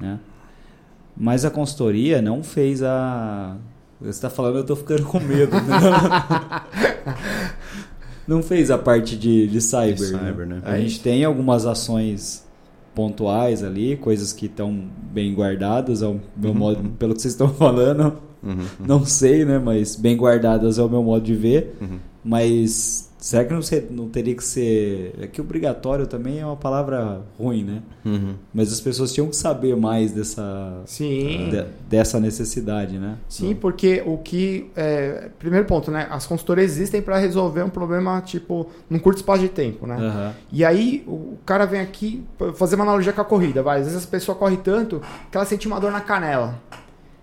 né? 0.00 0.18
Mas 1.16 1.44
a 1.44 1.50
consultoria 1.50 2.20
não 2.20 2.42
fez 2.42 2.82
a. 2.82 3.56
Você 4.00 4.10
está 4.10 4.30
falando, 4.30 4.56
eu 4.56 4.62
estou 4.62 4.74
ficando 4.74 5.04
com 5.04 5.20
medo. 5.20 5.54
Né? 5.54 5.60
não 8.30 8.42
fez 8.42 8.70
a 8.70 8.78
parte 8.78 9.16
de, 9.16 9.48
de 9.48 9.60
cyber. 9.60 9.94
De 9.94 10.06
cyber 10.06 10.46
né? 10.46 10.56
Né? 10.56 10.62
A 10.64 10.78
gente 10.78 11.00
tem 11.00 11.24
algumas 11.24 11.66
ações 11.66 12.46
pontuais 12.94 13.64
ali, 13.64 13.96
coisas 13.96 14.32
que 14.32 14.46
estão 14.46 14.84
bem 15.12 15.34
guardadas, 15.34 16.02
ao 16.02 16.20
meu 16.36 16.52
uhum. 16.52 16.56
modo, 16.56 16.88
pelo 16.90 17.14
que 17.14 17.20
vocês 17.20 17.34
estão 17.34 17.48
falando. 17.52 18.14
Uhum. 18.42 18.64
Não 18.78 19.04
sei, 19.04 19.44
né? 19.44 19.58
Mas 19.58 19.96
bem 19.96 20.16
guardadas 20.16 20.78
é 20.78 20.82
o 20.82 20.88
meu 20.88 21.02
modo 21.02 21.24
de 21.24 21.34
ver. 21.34 21.76
Uhum. 21.80 21.98
Mas 22.24 23.09
Será 23.20 23.44
que 23.44 23.52
não, 23.52 23.60
ser, 23.60 23.88
não, 23.90 24.08
teria 24.08 24.34
que 24.34 24.42
ser. 24.42 25.14
É 25.20 25.26
que 25.26 25.42
obrigatório 25.42 26.06
também 26.06 26.40
é 26.40 26.46
uma 26.46 26.56
palavra 26.56 27.20
ruim, 27.38 27.62
né? 27.62 27.82
Uhum. 28.02 28.34
Mas 28.52 28.72
as 28.72 28.80
pessoas 28.80 29.12
tinham 29.12 29.28
que 29.28 29.36
saber 29.36 29.76
mais 29.76 30.10
dessa, 30.10 30.80
Sim. 30.86 31.50
De, 31.50 31.66
dessa 31.86 32.18
necessidade, 32.18 32.98
né? 32.98 33.18
Sim, 33.28 33.54
porque 33.54 34.02
o 34.06 34.16
que. 34.16 34.70
É, 34.74 35.28
primeiro 35.38 35.66
ponto, 35.66 35.90
né? 35.90 36.08
As 36.10 36.26
consultorias 36.26 36.72
existem 36.72 37.02
para 37.02 37.18
resolver 37.18 37.62
um 37.62 37.68
problema, 37.68 38.22
tipo, 38.22 38.66
num 38.88 38.98
curto 38.98 39.18
espaço 39.18 39.42
de 39.42 39.50
tempo, 39.50 39.86
né? 39.86 39.96
Uhum. 39.96 40.32
E 40.50 40.64
aí 40.64 41.04
o 41.06 41.36
cara 41.44 41.66
vem 41.66 41.80
aqui 41.80 42.24
fazer 42.54 42.76
uma 42.76 42.84
analogia 42.84 43.12
com 43.12 43.20
a 43.20 43.24
corrida, 43.24 43.62
vai. 43.62 43.80
Às 43.80 43.86
vezes 43.86 44.04
a 44.04 44.08
pessoa 44.08 44.34
corre 44.34 44.56
tanto 44.56 45.02
que 45.30 45.36
ela 45.36 45.44
sente 45.44 45.66
uma 45.66 45.78
dor 45.78 45.92
na 45.92 46.00
canela. 46.00 46.58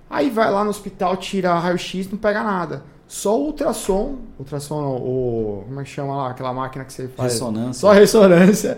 Aí 0.08 0.30
vai 0.30 0.50
lá 0.52 0.64
no 0.64 0.70
hospital, 0.70 1.18
tira 1.18 1.58
raio-x, 1.58 2.10
não 2.12 2.20
pega 2.20 2.44
nada. 2.44 2.84
Só 3.08 3.40
o 3.40 3.46
ultrassom, 3.46 4.18
ultrassom 4.38 4.82
não, 4.82 4.96
o, 4.98 5.64
como 5.66 5.80
é 5.80 5.84
que 5.84 5.90
chama 5.90 6.16
lá, 6.16 6.30
aquela 6.32 6.54
máquina 6.54 6.84
que 6.84 6.92
você 6.92 7.08
faz? 7.08 7.34
Ressonância. 7.34 7.80
Só 7.80 7.92
ressonância, 7.94 8.78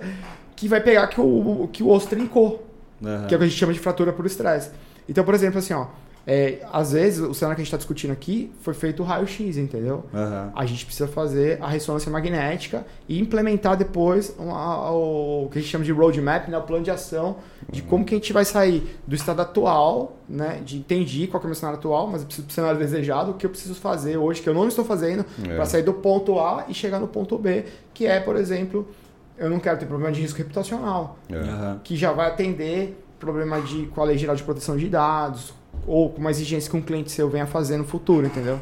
que 0.55 0.67
vai 0.67 0.82
pegar 0.82 1.07
que 1.07 1.19
o, 1.19 1.67
que 1.71 1.82
o 1.82 1.89
osso 1.89 2.07
trincou, 2.07 2.67
uhum. 3.01 3.25
que 3.27 3.34
é 3.34 3.38
o 3.38 3.39
que 3.39 3.45
a 3.45 3.47
gente 3.47 3.57
chama 3.57 3.73
de 3.73 3.80
fratura 3.80 4.13
por 4.13 4.25
estresse. 4.25 4.69
Então, 5.07 5.23
por 5.23 5.34
exemplo, 5.34 5.57
assim, 5.57 5.73
ó, 5.73 5.88
é, 6.32 6.59
às 6.71 6.91
vezes, 6.91 7.19
o 7.19 7.34
cenário 7.34 7.55
que 7.55 7.61
a 7.61 7.63
gente 7.63 7.69
está 7.69 7.77
discutindo 7.77 8.11
aqui 8.11 8.51
foi 8.61 8.75
feito 8.75 9.01
o 9.01 9.03
raio-x, 9.03 9.57
entendeu? 9.57 10.05
Uhum. 10.13 10.51
A 10.55 10.63
gente 10.63 10.86
precisa 10.86 11.07
fazer 11.07 11.57
a 11.59 11.67
ressonância 11.67 12.11
magnética 12.11 12.86
e 13.07 13.19
implementar 13.19 13.75
depois 13.75 14.36
uma, 14.38 14.91
o 14.91 15.49
que 15.51 15.57
a 15.57 15.61
gente 15.61 15.71
chama 15.71 15.84
de 15.84 15.91
roadmap, 15.91 16.47
né? 16.47 16.55
o 16.55 16.61
plano 16.61 16.84
de 16.84 16.91
ação 16.91 17.38
de 17.67 17.82
como 17.82 18.05
que 18.05 18.13
a 18.13 18.17
gente 18.17 18.32
vai 18.32 18.45
sair 18.45 18.95
do 19.07 19.15
estado 19.15 19.41
atual, 19.41 20.17
né? 20.30 20.61
de 20.63 20.77
entendi 20.77 21.25
qual 21.25 21.41
é 21.41 21.45
o 21.45 21.47
meu 21.47 21.55
cenário 21.55 21.80
atual, 21.80 22.05
mas 22.05 22.21
eu 22.21 22.27
preciso 22.27 22.45
do 22.45 22.53
cenário 22.53 22.77
desejado, 22.77 23.32
o 23.32 23.34
que 23.34 23.47
eu 23.47 23.49
preciso 23.49 23.73
fazer 23.73 24.15
hoje, 24.15 24.39
que 24.39 24.47
eu 24.47 24.53
não 24.53 24.67
estou 24.67 24.86
fazendo, 24.86 25.25
é. 25.43 25.55
para 25.55 25.65
sair 25.65 25.82
do 25.82 25.93
ponto 25.93 26.39
A 26.39 26.65
e 26.67 26.75
chegar 26.75 26.99
no 26.99 27.07
ponto 27.07 27.39
B, 27.39 27.65
que 27.91 28.05
é, 28.05 28.19
por 28.19 28.36
exemplo, 28.36 28.88
eu 29.36 29.49
não 29.49 29.59
quero 29.59 29.80
ter 29.80 29.88
problema 29.88 30.11
de 30.11 30.21
risco 30.21 30.38
reputacional, 30.38 31.17
é. 31.27 31.77
que 31.84 31.97
já 31.97 32.11
vai 32.11 32.27
atender 32.27 33.03
problema 33.19 33.59
de 33.61 33.88
qual 33.88 34.05
é 34.05 34.09
a 34.09 34.11
lei 34.11 34.17
geral 34.19 34.36
de 34.36 34.43
proteção 34.43 34.77
de 34.77 34.88
dados, 34.88 35.57
ou 35.88 36.09
com 36.09 36.19
uma 36.19 36.32
exigência 36.32 36.69
que 36.69 36.77
um 36.77 36.82
cliente 36.82 37.11
seu 37.11 37.30
venha 37.30 37.45
fazer 37.45 37.77
no 37.77 37.84
futuro, 37.84 38.25
entendeu? 38.27 38.59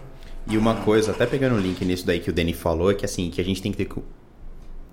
E 0.50 0.58
uma 0.58 0.76
coisa, 0.76 1.12
até 1.12 1.26
pegando 1.26 1.56
o 1.56 1.60
link 1.60 1.84
nisso 1.84 2.06
daí 2.06 2.20
que 2.20 2.30
o 2.30 2.34
Danny 2.34 2.54
falou, 2.54 2.92
é 2.92 2.94
que 2.94 3.06
assim, 3.06 3.30
que 3.30 3.42
a 3.42 3.44
gente 3.44 3.62
tem 3.62 3.72
que 3.72 3.78
ter 3.78 3.90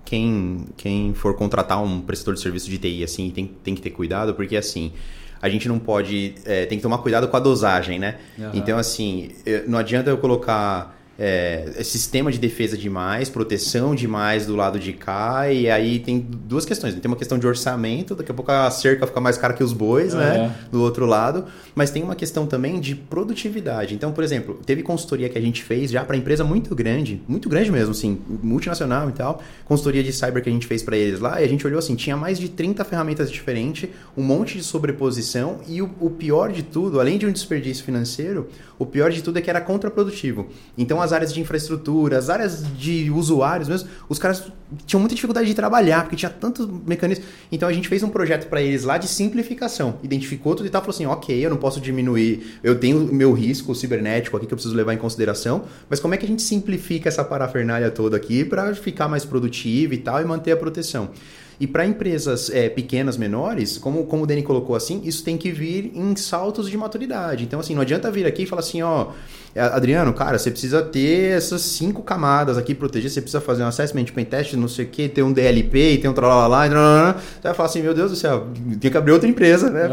quem, 0.03 0.65
quem 0.77 1.13
for 1.13 1.35
contratar 1.35 1.81
um 1.81 2.01
prestador 2.01 2.35
de 2.35 2.41
serviço 2.41 2.69
de 2.69 2.77
TI, 2.77 3.03
assim, 3.03 3.31
tem, 3.31 3.47
tem 3.63 3.73
que 3.73 3.81
ter 3.81 3.89
cuidado, 3.89 4.35
porque 4.35 4.55
assim, 4.55 4.93
a 5.41 5.49
gente 5.49 5.67
não 5.67 5.79
pode. 5.79 6.35
É, 6.45 6.65
tem 6.65 6.77
que 6.77 6.81
tomar 6.81 6.99
cuidado 6.99 7.27
com 7.27 7.35
a 7.35 7.39
dosagem, 7.39 7.99
né? 7.99 8.19
Uhum. 8.37 8.51
Então, 8.53 8.77
assim, 8.77 9.31
não 9.67 9.77
adianta 9.79 10.09
eu 10.09 10.17
colocar 10.17 10.94
é, 11.17 11.81
sistema 11.83 12.31
de 12.31 12.37
defesa 12.37 12.77
demais, 12.77 13.29
proteção 13.29 13.95
demais 13.95 14.45
do 14.45 14.55
lado 14.55 14.79
de 14.79 14.93
cá, 14.93 15.51
e 15.51 15.69
aí 15.69 15.99
tem 15.99 16.19
duas 16.19 16.65
questões. 16.65 16.93
Tem 16.93 17.07
uma 17.09 17.15
questão 17.15 17.37
de 17.37 17.47
orçamento, 17.47 18.15
daqui 18.15 18.31
a 18.31 18.33
pouco 18.33 18.51
a 18.51 18.69
cerca 18.69 19.07
fica 19.07 19.21
mais 19.21 19.37
cara 19.37 19.53
que 19.53 19.63
os 19.63 19.71
bois, 19.71 20.13
é. 20.13 20.17
né? 20.17 20.55
Do 20.71 20.81
outro 20.81 21.05
lado. 21.05 21.45
Mas 21.73 21.89
tem 21.89 22.03
uma 22.03 22.15
questão 22.15 22.45
também 22.45 22.79
de 22.79 22.95
produtividade. 22.95 23.95
Então, 23.95 24.11
por 24.11 24.23
exemplo, 24.23 24.59
teve 24.65 24.83
consultoria 24.83 25.29
que 25.29 25.37
a 25.37 25.41
gente 25.41 25.63
fez 25.63 25.91
já 25.91 26.03
para 26.03 26.17
empresa 26.17 26.43
muito 26.43 26.75
grande, 26.75 27.21
muito 27.27 27.47
grande 27.47 27.71
mesmo, 27.71 27.91
assim, 27.91 28.19
multinacional 28.43 29.09
e 29.09 29.13
tal. 29.13 29.41
Consultoria 29.65 30.03
de 30.03 30.11
cyber 30.11 30.43
que 30.43 30.49
a 30.49 30.51
gente 30.51 30.67
fez 30.67 30.83
para 30.83 30.97
eles 30.97 31.19
lá, 31.19 31.41
e 31.41 31.45
a 31.45 31.47
gente 31.47 31.65
olhou 31.65 31.79
assim: 31.79 31.95
tinha 31.95 32.17
mais 32.17 32.37
de 32.37 32.49
30 32.49 32.83
ferramentas 32.83 33.31
diferentes, 33.31 33.89
um 34.17 34.23
monte 34.23 34.57
de 34.57 34.63
sobreposição, 34.63 35.59
e 35.67 35.81
o, 35.81 35.89
o 35.99 36.09
pior 36.09 36.51
de 36.51 36.63
tudo, 36.63 36.99
além 36.99 37.17
de 37.17 37.25
um 37.25 37.31
desperdício 37.31 37.83
financeiro, 37.83 38.49
o 38.77 38.85
pior 38.85 39.09
de 39.11 39.21
tudo 39.21 39.39
é 39.39 39.41
que 39.41 39.49
era 39.49 39.61
contraprodutivo. 39.61 40.47
Então, 40.77 41.01
as 41.05 41.13
áreas 41.13 41.33
de 41.33 41.39
infraestrutura, 41.39 42.17
as 42.17 42.29
áreas 42.29 42.63
de 42.77 43.09
usuários 43.09 43.69
mesmo, 43.69 43.89
os 44.09 44.19
caras 44.19 44.51
tinham 44.85 44.99
muita 44.99 45.15
dificuldade 45.15 45.47
de 45.47 45.53
trabalhar, 45.53 46.03
porque 46.03 46.15
tinha 46.15 46.29
tantos 46.29 46.67
mecanismos. 46.85 47.25
Então, 47.51 47.69
a 47.69 47.73
gente 47.73 47.87
fez 47.87 48.03
um 48.03 48.09
projeto 48.09 48.47
para 48.47 48.61
eles 48.61 48.83
lá 48.83 48.97
de 48.97 49.07
simplificação. 49.07 49.99
Identificou 50.03 50.55
tudo 50.55 50.65
e 50.65 50.69
tal, 50.69 50.81
falou 50.81 50.93
assim: 50.93 51.05
ok, 51.05 51.45
eu 51.45 51.49
não 51.49 51.57
posso 51.57 51.79
diminuir, 51.79 52.59
eu 52.63 52.77
tenho 52.77 52.99
meu 53.13 53.31
risco 53.31 53.73
cibernético 53.73 54.35
aqui 54.35 54.45
que 54.45 54.53
eu 54.53 54.57
preciso 54.57 54.75
levar 54.75 54.93
em 54.93 54.97
consideração, 54.97 55.63
mas 55.89 55.99
como 55.99 56.13
é 56.13 56.17
que 56.17 56.25
a 56.25 56.27
gente 56.27 56.41
simplifica 56.41 57.07
essa 57.07 57.23
parafernália 57.23 57.89
toda 57.91 58.17
aqui 58.17 58.43
para 58.43 58.73
ficar 58.75 59.07
mais 59.07 59.23
produtivo 59.23 59.93
e 59.93 59.97
tal 59.97 60.21
e 60.21 60.25
manter 60.25 60.51
a 60.51 60.57
proteção? 60.57 61.11
E 61.59 61.65
para 61.65 61.85
empresas 61.85 62.49
é, 62.49 62.67
pequenas, 62.67 63.15
menores, 63.15 63.77
como, 63.77 64.05
como 64.05 64.23
o 64.23 64.27
Dani 64.27 64.43
colocou 64.43 64.75
assim, 64.75 65.01
isso 65.05 65.23
tem 65.23 65.37
que 65.37 65.51
vir 65.51 65.91
em 65.95 66.15
saltos 66.15 66.69
de 66.69 66.77
maturidade. 66.77 67.43
Então, 67.45 67.59
assim, 67.59 67.73
não 67.73 67.81
adianta 67.81 68.11
vir 68.11 68.25
aqui 68.25 68.43
e 68.43 68.45
falar 68.45 68.59
assim, 68.59 68.81
ó, 68.81 69.07
é, 69.07 69.44
Adriano, 69.55 70.13
cara, 70.13 70.37
você 70.37 70.51
precisa 70.51 70.81
ter 70.81 71.37
essas 71.37 71.61
cinco 71.61 72.03
camadas 72.03 72.57
aqui 72.57 72.75
protegidas, 72.75 73.13
você 73.13 73.21
precisa 73.21 73.39
fazer 73.39 73.63
um 73.63 73.67
assessment, 73.67 74.03
pen 74.13 74.25
test, 74.25 74.53
não 74.53 74.67
sei 74.67 74.83
o 74.83 74.87
que, 74.89 75.07
ter 75.07 75.23
um 75.23 75.31
DLP 75.31 75.93
e 75.93 75.97
ter 75.97 76.09
um 76.09 76.13
tralalá, 76.13 76.67
você 76.67 77.41
vai 77.41 77.53
falar 77.53 77.69
assim, 77.69 77.81
meu 77.81 77.93
Deus 77.93 78.11
do 78.11 78.17
céu, 78.17 78.47
tem 78.81 78.91
que 78.91 78.97
abrir 78.97 79.13
outra 79.13 79.29
empresa, 79.29 79.69
né, 79.69 79.87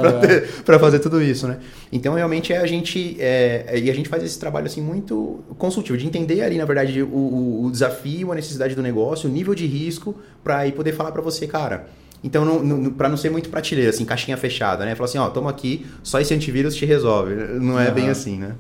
para 0.65 0.81
fazer 0.81 0.99
tudo 0.99 1.23
isso, 1.23 1.47
né? 1.47 1.59
Então, 1.93 2.15
realmente, 2.15 2.53
é 2.53 2.59
a 2.59 2.67
gente, 2.67 3.17
é, 3.21 3.79
e 3.79 3.89
a 3.89 3.95
gente 3.95 4.09
faz 4.09 4.25
esse 4.25 4.37
trabalho, 4.37 4.67
assim, 4.67 4.81
muito 4.81 5.45
consultivo, 5.57 5.97
de 5.97 6.07
entender 6.07 6.43
ali, 6.43 6.59
na 6.59 6.65
verdade, 6.65 7.01
o, 7.01 7.65
o 7.65 7.71
desafio, 7.71 8.33
a 8.33 8.35
necessidade 8.35 8.75
do 8.75 8.83
negócio, 8.83 9.31
o 9.31 9.33
nível 9.33 9.55
de 9.55 9.67
risco, 9.67 10.17
para 10.43 10.59
aí 10.59 10.73
poder 10.73 10.93
falar 10.93 11.13
para 11.13 11.23
você, 11.23 11.47
cara, 11.47 11.87
então, 12.25 12.93
para 12.97 13.09
não 13.09 13.17
ser 13.17 13.31
muito 13.31 13.49
prateleira, 13.49 13.91
assim, 13.91 14.05
caixinha 14.05 14.37
fechada, 14.37 14.85
né? 14.85 14.95
Falar 14.95 15.09
assim, 15.09 15.19
ó, 15.19 15.29
toma 15.29 15.51
aqui, 15.51 15.87
só 16.03 16.21
esse 16.21 16.33
antivírus 16.33 16.75
te 16.75 16.87
resolve. 16.87 17.35
Não 17.35 17.81
é 17.81 17.89
uhum. 17.89 17.95
bem 17.95 18.09
assim, 18.11 18.39
né? 18.39 18.55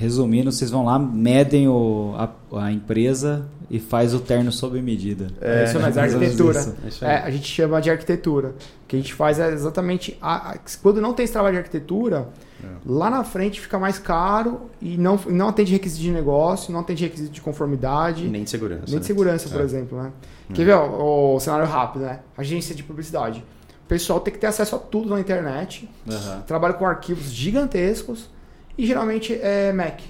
Resumindo, 0.00 0.50
vocês 0.50 0.70
vão 0.70 0.82
lá, 0.82 0.98
medem 0.98 1.68
o, 1.68 2.14
a, 2.16 2.64
a 2.64 2.72
empresa 2.72 3.46
e 3.68 3.78
faz 3.78 4.14
o 4.14 4.18
terno 4.18 4.50
sob 4.50 4.80
medida. 4.80 5.26
É, 5.42 5.64
isso 5.64 5.76
é 5.76 5.78
mais 5.78 5.98
arquitetura. 5.98 6.74
É, 7.02 7.16
a 7.16 7.30
gente 7.30 7.46
chama 7.46 7.82
de 7.82 7.90
arquitetura. 7.90 8.54
O 8.82 8.86
que 8.88 8.96
a 8.96 8.98
gente 8.98 9.12
faz 9.12 9.38
é 9.38 9.52
exatamente. 9.52 10.16
A, 10.18 10.52
a, 10.52 10.58
quando 10.82 11.02
não 11.02 11.12
tem 11.12 11.24
esse 11.24 11.34
trabalho 11.34 11.52
de 11.52 11.58
arquitetura, 11.58 12.30
é. 12.64 12.66
lá 12.86 13.10
na 13.10 13.22
frente 13.24 13.60
fica 13.60 13.78
mais 13.78 13.98
caro 13.98 14.70
e 14.80 14.96
não, 14.96 15.20
não 15.28 15.48
atende 15.48 15.72
requisito 15.72 16.00
de 16.00 16.10
negócio, 16.10 16.72
não 16.72 16.80
atende 16.80 17.04
requisito 17.04 17.34
de 17.34 17.42
conformidade. 17.42 18.26
Nem 18.26 18.44
de 18.44 18.48
segurança. 18.48 18.84
Nem 18.86 18.94
de 18.94 19.00
né? 19.00 19.06
segurança, 19.06 19.50
por 19.50 19.60
é. 19.60 19.64
exemplo. 19.64 20.02
Né? 20.02 20.12
É. 20.48 20.52
Quer 20.54 20.64
ver 20.64 20.76
o, 20.76 21.34
o, 21.34 21.40
cenário 21.40 21.66
rápido, 21.66 22.06
né? 22.06 22.20
Agência 22.38 22.74
de 22.74 22.82
publicidade. 22.82 23.44
O 23.84 23.86
pessoal 23.86 24.18
tem 24.18 24.32
que 24.32 24.40
ter 24.40 24.46
acesso 24.46 24.76
a 24.76 24.78
tudo 24.78 25.10
na 25.10 25.20
internet. 25.20 25.86
Uhum. 26.08 26.40
Trabalha 26.46 26.72
com 26.72 26.86
arquivos 26.86 27.30
gigantescos 27.30 28.30
e 28.76 28.86
geralmente 28.86 29.34
é 29.34 29.72
Mac. 29.72 30.00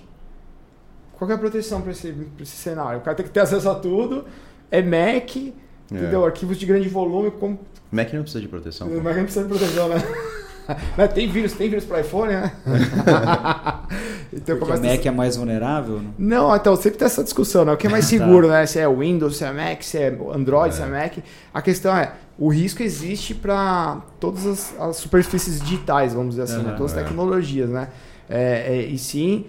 Qual 1.13 1.31
é 1.31 1.35
a 1.35 1.39
proteção 1.39 1.83
para 1.83 1.93
esse, 1.93 2.15
esse 2.41 2.57
cenário? 2.57 2.99
O 2.99 3.03
cara 3.03 3.17
tem 3.17 3.27
que 3.27 3.33
ter 3.33 3.41
acesso 3.41 3.69
a 3.69 3.75
tudo, 3.75 4.25
é 4.71 4.81
Mac, 4.81 5.37
é. 5.37 5.53
entendeu? 5.91 6.25
Arquivos 6.25 6.59
de 6.59 6.65
grande 6.65 6.89
volume. 6.89 7.31
Com... 7.31 7.59
Mac 7.93 8.13
não 8.13 8.23
precisa 8.23 8.41
de 8.41 8.49
proteção. 8.49 8.89
O 8.89 9.03
Mac 9.03 9.17
não 9.17 9.25
precisa 9.25 9.47
de 9.47 9.51
proteção, 9.51 9.89
né? 9.89 9.97
Mas 10.97 11.13
tem 11.13 11.29
vírus, 11.29 11.53
tem 11.53 11.69
vírus 11.69 11.85
para 11.85 12.01
iPhone, 12.01 12.33
né? 12.33 12.53
então, 14.33 14.57
Porque 14.57 14.73
o 14.73 14.83
Mac 14.83 15.05
a... 15.05 15.09
é 15.09 15.11
mais 15.11 15.37
vulnerável? 15.37 16.01
Não? 16.01 16.15
não, 16.19 16.57
então 16.57 16.77
sempre 16.77 16.99
tem 16.99 17.07
essa 17.07 17.25
discussão, 17.25 17.65
né? 17.65 17.73
O 17.73 17.77
que 17.77 17.87
é 17.87 17.91
mais 17.91 18.05
tá. 18.09 18.11
seguro, 18.11 18.47
tá. 18.47 18.55
né? 18.55 18.67
Se 18.67 18.79
é 18.79 18.89
Windows, 18.89 19.37
se 19.37 19.45
é 19.45 19.53
Mac, 19.53 19.83
se 19.83 19.99
é 19.99 20.17
Android, 20.33 20.75
é. 20.75 20.77
se 20.77 20.83
é 20.83 20.87
Mac. 20.87 21.19
A 21.53 21.63
questão 21.63 21.97
é, 21.97 22.13
o 22.39 22.49
risco 22.49 22.83
existe 22.83 23.35
para 23.35 24.01
todas 24.19 24.47
as, 24.47 24.81
as, 24.81 24.97
superfícies 24.97 25.61
digitais, 25.61 26.15
vamos 26.15 26.31
dizer 26.37 26.43
assim, 26.43 26.59
uhum. 26.59 26.71
né? 26.71 26.75
todas 26.77 26.93
as 26.93 26.99
é. 26.99 27.03
tecnologias, 27.03 27.69
né? 27.69 27.89
É, 28.31 28.77
é, 28.77 28.83
e 28.85 28.97
sim. 28.97 29.45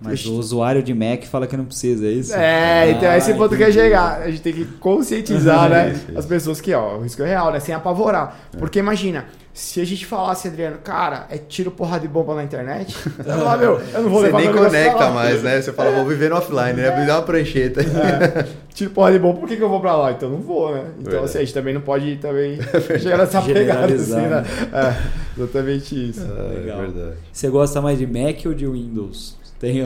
Mas 0.00 0.26
o 0.26 0.34
usuário 0.34 0.82
de 0.82 0.92
Mac 0.92 1.24
fala 1.24 1.46
que 1.46 1.56
não 1.56 1.64
precisa, 1.64 2.06
é 2.06 2.10
isso? 2.10 2.34
É, 2.34 2.82
ah, 2.82 2.90
então 2.90 3.10
é 3.10 3.16
esse 3.16 3.32
ponto 3.32 3.56
que 3.56 3.62
é 3.62 3.72
chegar. 3.72 4.20
A 4.20 4.30
gente 4.30 4.42
tem 4.42 4.52
que 4.52 4.64
conscientizar 4.64 5.70
né, 5.70 5.98
as 6.14 6.26
pessoas 6.26 6.60
que, 6.60 6.74
ó, 6.74 6.98
o 6.98 7.02
risco 7.02 7.22
é 7.22 7.28
real, 7.28 7.50
né? 7.50 7.58
Sem 7.60 7.74
apavorar. 7.74 8.36
É. 8.52 8.58
Porque 8.58 8.78
imagina, 8.78 9.26
se 9.54 9.80
a 9.80 9.86
gente 9.86 10.04
falasse, 10.04 10.48
Adriano, 10.48 10.78
cara, 10.78 11.26
é 11.30 11.38
tiro 11.38 11.70
porra 11.70 11.98
de 11.98 12.08
bomba 12.08 12.34
na 12.34 12.42
internet, 12.42 12.94
eu 13.24 13.36
não, 13.36 13.56
meu, 13.56 13.80
eu 13.94 14.02
não 14.02 14.10
vou 14.10 14.20
Você 14.20 14.26
levar 14.26 14.40
nem 14.40 14.52
conecta 14.52 15.10
mais, 15.10 15.42
né? 15.42 15.62
Você 15.62 15.72
fala, 15.72 15.92
vou 15.92 16.04
viver 16.04 16.28
no 16.28 16.36
offline, 16.36 16.74
né? 16.74 17.00
Me 17.00 17.06
dá 17.06 17.18
uma 17.18 17.22
prancheta. 17.22 17.80
É, 17.80 18.46
tiro 18.74 18.90
porra 18.90 19.12
de 19.12 19.18
bomba, 19.20 19.38
por 19.38 19.48
que, 19.48 19.56
que 19.56 19.62
eu 19.62 19.68
vou 19.68 19.80
pra 19.80 19.96
lá? 19.96 20.12
Então 20.12 20.28
não 20.28 20.40
vou, 20.40 20.74
né? 20.74 20.84
Então, 21.00 21.22
assim, 21.22 21.38
a 21.38 21.40
gente 21.40 21.54
também 21.54 21.72
não 21.72 21.80
pode 21.80 22.16
também 22.16 22.58
chegar 23.00 23.18
nessa 23.18 23.40
pegada 23.40 23.94
assim, 23.94 24.12
né? 24.12 24.28
né? 24.28 24.44
É, 24.74 25.40
exatamente 25.40 26.10
isso. 26.10 26.26
Ah, 26.28 26.52
Legal. 26.52 26.78
É 26.78 26.86
verdade. 26.86 27.16
Você 27.32 27.48
gosta 27.48 27.80
mais 27.80 27.98
de 27.98 28.06
Mac 28.06 28.44
ou 28.46 28.52
de 28.52 28.66
Windows? 28.66 29.36
Tem, 29.60 29.82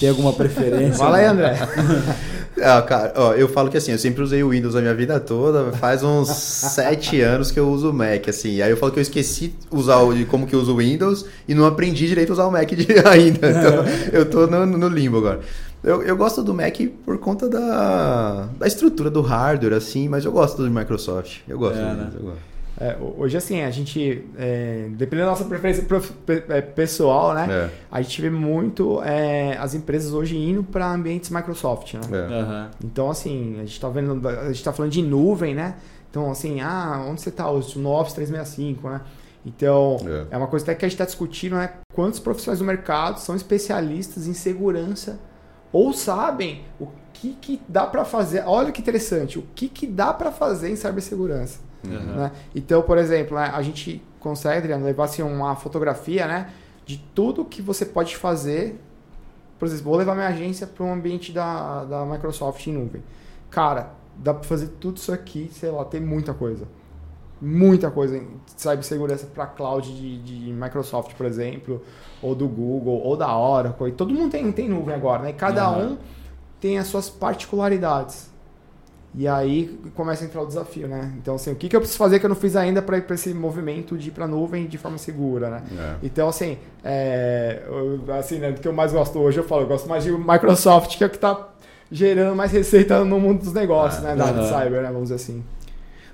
tem 0.00 0.08
alguma 0.08 0.32
preferência? 0.32 0.94
Fala 0.94 1.18
aí, 1.18 1.26
André. 1.26 1.56
ah, 2.60 2.82
cara, 2.82 3.12
ó, 3.14 3.34
eu 3.34 3.46
falo 3.46 3.70
que 3.70 3.76
assim, 3.76 3.92
eu 3.92 3.98
sempre 3.98 4.20
usei 4.20 4.42
o 4.42 4.48
Windows 4.48 4.74
a 4.74 4.80
minha 4.80 4.94
vida 4.94 5.20
toda. 5.20 5.70
Faz 5.72 6.02
uns 6.02 6.28
sete 6.28 7.20
anos 7.20 7.52
que 7.52 7.60
eu 7.60 7.68
uso 7.68 7.90
o 7.90 7.92
Mac, 7.92 8.28
assim. 8.28 8.60
Aí 8.62 8.70
eu 8.70 8.76
falo 8.76 8.90
que 8.90 8.98
eu 8.98 9.02
esqueci 9.02 9.54
usar 9.70 9.98
o, 9.98 10.12
de 10.12 10.24
como 10.24 10.44
que 10.46 10.56
eu 10.56 10.60
uso 10.60 10.72
o 10.72 10.78
Windows 10.78 11.26
e 11.46 11.54
não 11.54 11.66
aprendi 11.66 12.08
direito 12.08 12.30
a 12.30 12.32
usar 12.32 12.46
o 12.46 12.50
Mac 12.50 12.68
de, 12.70 12.86
ainda. 13.06 13.50
Então, 13.50 13.84
eu 14.12 14.28
tô 14.28 14.46
no, 14.48 14.66
no 14.66 14.88
limbo 14.88 15.18
agora. 15.18 15.40
Eu, 15.82 16.02
eu 16.02 16.16
gosto 16.16 16.42
do 16.42 16.54
Mac 16.54 16.76
por 17.04 17.18
conta 17.18 17.48
da, 17.48 18.48
da 18.58 18.66
estrutura 18.66 19.10
do 19.10 19.20
hardware, 19.20 19.74
assim, 19.74 20.08
mas 20.08 20.24
eu 20.24 20.30
gosto 20.30 20.62
do 20.62 20.70
Microsoft. 20.70 21.40
Eu 21.48 21.58
gosto, 21.58 21.78
é, 21.78 21.94
né? 21.94 22.10
eu 22.14 22.22
gosto. 22.22 22.52
É, 22.80 22.96
hoje, 23.18 23.36
assim, 23.36 23.60
a 23.62 23.70
gente, 23.70 24.24
é, 24.36 24.88
dependendo 24.90 25.26
da 25.26 25.30
nossa 25.32 25.44
preferência 25.44 25.86
é, 26.48 26.60
pessoal, 26.60 27.34
né? 27.34 27.46
É. 27.50 27.70
A 27.90 28.00
gente 28.00 28.20
vê 28.20 28.30
muito 28.30 29.02
é, 29.02 29.56
as 29.58 29.74
empresas 29.74 30.12
hoje 30.12 30.36
indo 30.36 30.62
para 30.62 30.92
ambientes 30.92 31.30
Microsoft, 31.30 31.94
né? 31.94 32.00
Uhum. 32.10 32.70
Então, 32.84 33.10
assim, 33.10 33.56
a 33.56 33.60
gente 33.60 33.72
está 33.72 33.88
vendo, 33.88 34.26
a 34.26 34.46
gente 34.46 34.56
está 34.56 34.72
falando 34.72 34.90
de 34.90 35.02
nuvem, 35.02 35.54
né? 35.54 35.76
Então, 36.10 36.30
assim, 36.30 36.60
ah, 36.60 37.04
onde 37.08 37.20
você 37.20 37.28
está 37.28 37.50
hoje? 37.50 37.78
No 37.78 37.90
Office 37.90 38.14
365, 38.14 38.88
né? 38.88 39.00
Então, 39.44 39.98
é. 40.30 40.36
uma 40.36 40.46
coisa 40.46 40.64
até 40.64 40.74
que 40.74 40.84
a 40.84 40.88
gente 40.88 40.94
está 40.94 41.04
discutindo, 41.04 41.56
né? 41.56 41.70
Quantos 41.92 42.20
profissionais 42.20 42.58
do 42.58 42.64
mercado 42.64 43.18
são 43.18 43.34
especialistas 43.34 44.26
em 44.26 44.34
segurança 44.34 45.18
ou 45.72 45.92
sabem 45.92 46.64
o 46.78 46.88
que, 47.12 47.34
que 47.40 47.60
dá 47.68 47.86
para 47.86 48.04
fazer. 48.04 48.42
Olha 48.46 48.70
que 48.72 48.80
interessante, 48.80 49.38
o 49.38 49.44
que, 49.54 49.68
que 49.68 49.86
dá 49.86 50.12
para 50.12 50.30
fazer 50.30 50.70
em 50.70 50.76
cibersegurança. 50.76 51.60
Uhum. 51.84 52.16
Né? 52.16 52.32
Então, 52.54 52.82
por 52.82 52.98
exemplo, 52.98 53.36
né, 53.36 53.50
a 53.52 53.62
gente 53.62 54.02
consegue, 54.20 54.58
Adriano, 54.58 54.84
levar 54.84 55.04
assim, 55.04 55.22
uma 55.22 55.56
fotografia 55.56 56.26
né, 56.26 56.50
de 56.84 56.98
tudo 57.14 57.44
que 57.44 57.62
você 57.62 57.86
pode 57.86 58.16
fazer. 58.16 58.80
Por 59.58 59.66
exemplo, 59.66 59.84
vou 59.84 59.96
levar 59.96 60.14
minha 60.14 60.28
agência 60.28 60.66
para 60.66 60.84
um 60.84 60.92
ambiente 60.92 61.32
da, 61.32 61.84
da 61.84 62.04
Microsoft 62.04 62.66
em 62.66 62.72
nuvem. 62.72 63.02
Cara, 63.50 63.90
dá 64.16 64.34
para 64.34 64.44
fazer 64.44 64.68
tudo 64.80 64.96
isso 64.96 65.12
aqui, 65.12 65.50
sei 65.52 65.70
lá, 65.70 65.84
tem 65.84 66.00
muita 66.00 66.34
coisa. 66.34 66.66
Muita 67.44 67.90
coisa 67.90 68.16
em 68.16 68.28
cibersegurança 68.56 69.26
para 69.26 69.46
cloud 69.46 69.92
de, 69.92 70.18
de 70.22 70.52
Microsoft, 70.52 71.14
por 71.14 71.26
exemplo, 71.26 71.82
ou 72.22 72.36
do 72.36 72.46
Google, 72.46 73.02
ou 73.02 73.16
da 73.16 73.36
Oracle. 73.36 73.88
E 73.88 73.92
todo 73.92 74.14
mundo 74.14 74.30
tem, 74.30 74.52
tem 74.52 74.68
nuvem 74.68 74.94
agora, 74.94 75.22
né? 75.22 75.30
E 75.30 75.32
cada 75.32 75.68
uhum. 75.70 75.92
um 75.92 75.98
tem 76.60 76.78
as 76.78 76.86
suas 76.86 77.10
particularidades. 77.10 78.30
E 79.14 79.28
aí 79.28 79.78
começa 79.94 80.24
a 80.24 80.26
entrar 80.26 80.40
o 80.40 80.46
desafio, 80.46 80.88
né? 80.88 81.12
Então, 81.18 81.34
assim, 81.34 81.52
o 81.52 81.56
que, 81.56 81.68
que 81.68 81.76
eu 81.76 81.80
preciso 81.80 81.98
fazer 81.98 82.18
que 82.18 82.24
eu 82.24 82.30
não 82.30 82.36
fiz 82.36 82.56
ainda 82.56 82.80
para 82.80 82.96
ir 82.96 83.02
para 83.02 83.14
esse 83.14 83.34
movimento 83.34 83.98
de 83.98 84.08
ir 84.08 84.12
para 84.12 84.24
a 84.24 84.28
nuvem 84.28 84.66
de 84.66 84.78
forma 84.78 84.96
segura, 84.96 85.50
né? 85.50 85.62
É. 85.76 85.94
Então, 86.02 86.28
assim, 86.28 86.56
é, 86.82 87.62
assim, 88.18 88.38
né, 88.38 88.52
do 88.52 88.60
que 88.60 88.66
eu 88.66 88.72
mais 88.72 88.92
gosto 88.92 89.18
hoje, 89.18 89.38
eu 89.38 89.44
falo, 89.44 89.62
eu 89.62 89.66
gosto 89.66 89.86
mais 89.86 90.04
de 90.04 90.10
Microsoft, 90.12 90.96
que 90.96 91.04
é 91.04 91.06
o 91.08 91.10
que 91.10 91.16
está 91.16 91.48
gerando 91.90 92.34
mais 92.34 92.52
receita 92.52 93.04
no 93.04 93.20
mundo 93.20 93.40
dos 93.40 93.52
negócios, 93.52 94.02
ah, 94.02 94.14
né? 94.14 94.16
Da 94.16 94.44
cyber, 94.44 94.82
né? 94.82 94.88
Vamos 94.90 95.10
dizer 95.10 95.16
assim. 95.16 95.44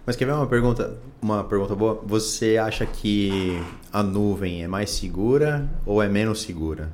Mas 0.08 0.16
quer 0.16 0.24
ver 0.24 0.32
uma 0.32 0.46
pergunta, 0.46 0.96
uma 1.20 1.44
pergunta 1.44 1.74
boa? 1.74 2.02
Você 2.06 2.56
acha 2.56 2.86
que 2.86 3.62
a 3.92 4.02
nuvem 4.02 4.62
é 4.62 4.66
mais 4.66 4.88
segura 4.88 5.68
ou 5.84 6.02
é 6.02 6.08
menos 6.08 6.40
segura? 6.40 6.90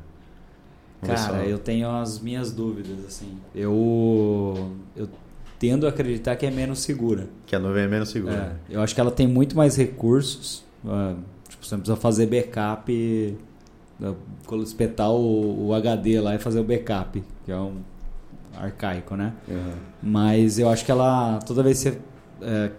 Cara, 1.00 1.46
eu 1.46 1.60
tenho 1.60 1.88
as 1.88 2.18
minhas 2.18 2.50
dúvidas, 2.50 3.06
assim. 3.06 3.38
Eu, 3.54 4.72
eu 4.96 5.08
tendo 5.60 5.86
a 5.86 5.90
acreditar 5.90 6.34
que 6.34 6.44
é 6.44 6.50
menos 6.50 6.80
segura. 6.80 7.28
Que 7.46 7.54
a 7.54 7.60
nuvem 7.60 7.84
é 7.84 7.86
menos 7.86 8.08
segura. 8.08 8.58
É, 8.68 8.74
eu 8.74 8.80
acho 8.80 8.92
que 8.92 9.00
ela 9.00 9.12
tem 9.12 9.28
muito 9.28 9.56
mais 9.56 9.76
recursos. 9.76 10.64
Uh, 10.84 11.16
tipo, 11.48 11.64
você 11.64 11.76
não 11.76 11.82
precisa 11.82 11.96
fazer 11.96 12.26
backup, 12.26 13.38
uh, 14.00 14.62
espetar 14.64 15.12
o, 15.12 15.68
o, 15.68 15.72
HD 15.72 16.20
lá 16.20 16.34
e 16.34 16.40
fazer 16.40 16.58
o 16.58 16.64
backup, 16.64 17.22
que 17.44 17.52
é 17.52 17.56
um 17.56 17.76
arcaico, 18.56 19.14
né? 19.14 19.34
Uhum. 19.46 19.72
Mas 20.02 20.58
eu 20.58 20.68
acho 20.68 20.84
que 20.84 20.90
ela, 20.90 21.38
toda 21.46 21.62
vez 21.62 21.80
que 21.80 21.90
você 21.90 21.98
é, 22.42 22.70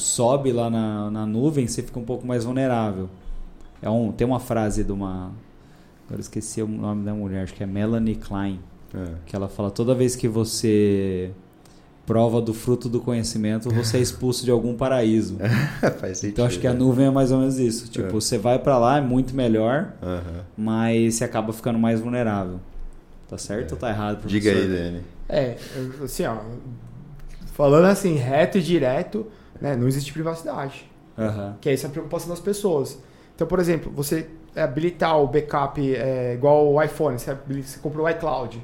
sobe 0.00 0.52
lá 0.52 0.68
na, 0.68 1.10
na 1.10 1.26
nuvem, 1.26 1.66
você 1.66 1.82
fica 1.82 1.98
um 1.98 2.04
pouco 2.04 2.26
mais 2.26 2.44
vulnerável. 2.44 3.08
É 3.82 3.88
um, 3.88 4.12
tem 4.12 4.26
uma 4.26 4.40
frase 4.40 4.84
de 4.84 4.92
uma. 4.92 5.32
Agora 6.06 6.20
esqueci 6.20 6.62
o 6.62 6.68
nome 6.68 7.04
da 7.04 7.14
mulher, 7.14 7.44
acho 7.44 7.54
que 7.54 7.62
é 7.62 7.66
Melanie 7.66 8.16
Klein. 8.16 8.60
É. 8.94 9.12
Que 9.26 9.36
ela 9.36 9.48
fala: 9.48 9.70
toda 9.70 9.94
vez 9.94 10.16
que 10.16 10.28
você 10.28 11.30
prova 12.06 12.40
do 12.40 12.52
fruto 12.52 12.88
do 12.88 13.00
conhecimento, 13.00 13.70
você 13.70 13.98
é 13.98 14.00
expulso 14.00 14.44
de 14.44 14.50
algum 14.50 14.74
paraíso. 14.74 15.38
Faz 16.00 16.18
sentido, 16.18 16.32
então 16.32 16.44
acho 16.44 16.58
que 16.58 16.66
a 16.66 16.74
nuvem 16.74 17.06
é 17.06 17.10
mais 17.10 17.30
ou 17.30 17.38
menos 17.38 17.58
isso. 17.58 17.88
Tipo, 17.88 18.08
é. 18.08 18.10
você 18.10 18.36
vai 18.36 18.58
para 18.58 18.76
lá, 18.78 18.98
é 18.98 19.00
muito 19.00 19.34
melhor, 19.34 19.92
uhum. 20.02 20.42
mas 20.56 21.14
você 21.14 21.24
acaba 21.24 21.52
ficando 21.52 21.78
mais 21.78 22.00
vulnerável. 22.00 22.58
Tá 23.28 23.38
certo 23.38 23.70
é. 23.70 23.74
ou 23.74 23.78
tá 23.78 23.90
errado, 23.90 24.18
professor? 24.18 24.40
Diga 24.40 24.50
aí, 24.50 24.68
Dani. 24.68 25.00
É, 25.28 25.56
assim, 26.02 26.24
ó, 26.24 26.38
falando 27.60 27.84
assim, 27.84 28.14
reto 28.14 28.56
e 28.56 28.62
direto, 28.62 29.26
né, 29.60 29.76
não 29.76 29.86
existe 29.86 30.14
privacidade. 30.14 30.90
Uhum. 31.18 31.52
Que 31.60 31.68
é 31.68 31.74
essa 31.74 31.88
a 31.88 31.90
preocupação 31.90 32.30
das 32.30 32.40
pessoas. 32.40 32.98
Então, 33.34 33.46
por 33.46 33.58
exemplo, 33.58 33.92
você 33.94 34.28
habilitar 34.56 35.20
o 35.20 35.26
backup 35.26 35.94
é, 35.94 36.32
igual 36.32 36.72
o 36.72 36.82
iPhone, 36.82 37.18
você, 37.18 37.36
você 37.62 37.78
comprou 37.78 38.06
o 38.06 38.08
iCloud. 38.08 38.62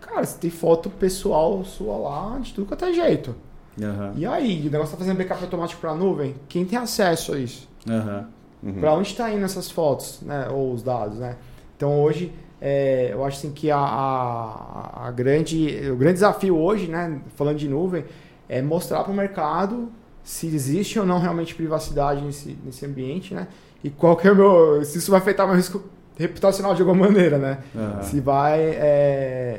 Cara, 0.00 0.24
você 0.24 0.36
tem 0.38 0.50
foto 0.50 0.90
pessoal 0.90 1.64
sua 1.64 1.96
lá 1.96 2.38
de 2.40 2.52
tudo 2.52 2.66
quanto 2.66 2.84
é 2.84 2.92
jeito. 2.92 3.32
Uhum. 3.80 4.12
E 4.16 4.26
aí, 4.26 4.66
o 4.66 4.70
negócio 4.72 4.92
tá 4.92 4.98
fazendo 4.98 5.18
backup 5.18 5.40
automático 5.44 5.80
para 5.80 5.90
a 5.90 5.94
nuvem? 5.94 6.34
Quem 6.48 6.64
tem 6.64 6.76
acesso 6.76 7.34
a 7.34 7.38
isso? 7.38 7.68
Uhum. 7.88 8.24
Uhum. 8.64 8.80
Para 8.80 8.92
onde 8.94 9.08
está 9.08 9.32
indo 9.32 9.44
essas 9.44 9.70
fotos, 9.70 10.20
né? 10.20 10.48
Ou 10.50 10.72
os 10.72 10.82
dados, 10.82 11.18
né? 11.18 11.36
Então 11.76 12.02
hoje, 12.02 12.32
é, 12.60 13.10
eu 13.12 13.24
acho 13.24 13.38
assim 13.38 13.52
que 13.52 13.70
a, 13.70 13.78
a, 13.78 15.06
a, 15.06 15.10
grande, 15.10 15.90
o 15.90 15.96
grande 15.96 16.14
desafio 16.14 16.56
hoje, 16.56 16.88
né? 16.88 17.20
Falando 17.34 17.58
de 17.58 17.68
nuvem, 17.68 18.04
é 18.48 18.60
mostrar 18.62 19.02
para 19.02 19.12
o 19.12 19.14
mercado 19.14 19.90
se 20.22 20.46
existe 20.46 20.98
ou 20.98 21.06
não 21.06 21.18
realmente 21.18 21.54
privacidade 21.54 22.22
nesse, 22.22 22.56
nesse 22.64 22.86
ambiente, 22.86 23.34
né? 23.34 23.48
e 23.84 23.90
qual 23.90 24.16
que 24.16 24.28
é 24.28 24.32
o 24.32 24.36
meu. 24.36 24.84
Se 24.84 24.98
isso 24.98 25.10
vai 25.10 25.20
afetar 25.20 25.46
meu 25.46 25.56
risco 25.56 25.82
reputacional 26.16 26.74
de 26.74 26.82
alguma 26.82 27.06
maneira, 27.06 27.38
né? 27.38 27.58
Uhum. 27.74 28.02
Se 28.02 28.20
vai. 28.20 28.60
É, 28.60 28.82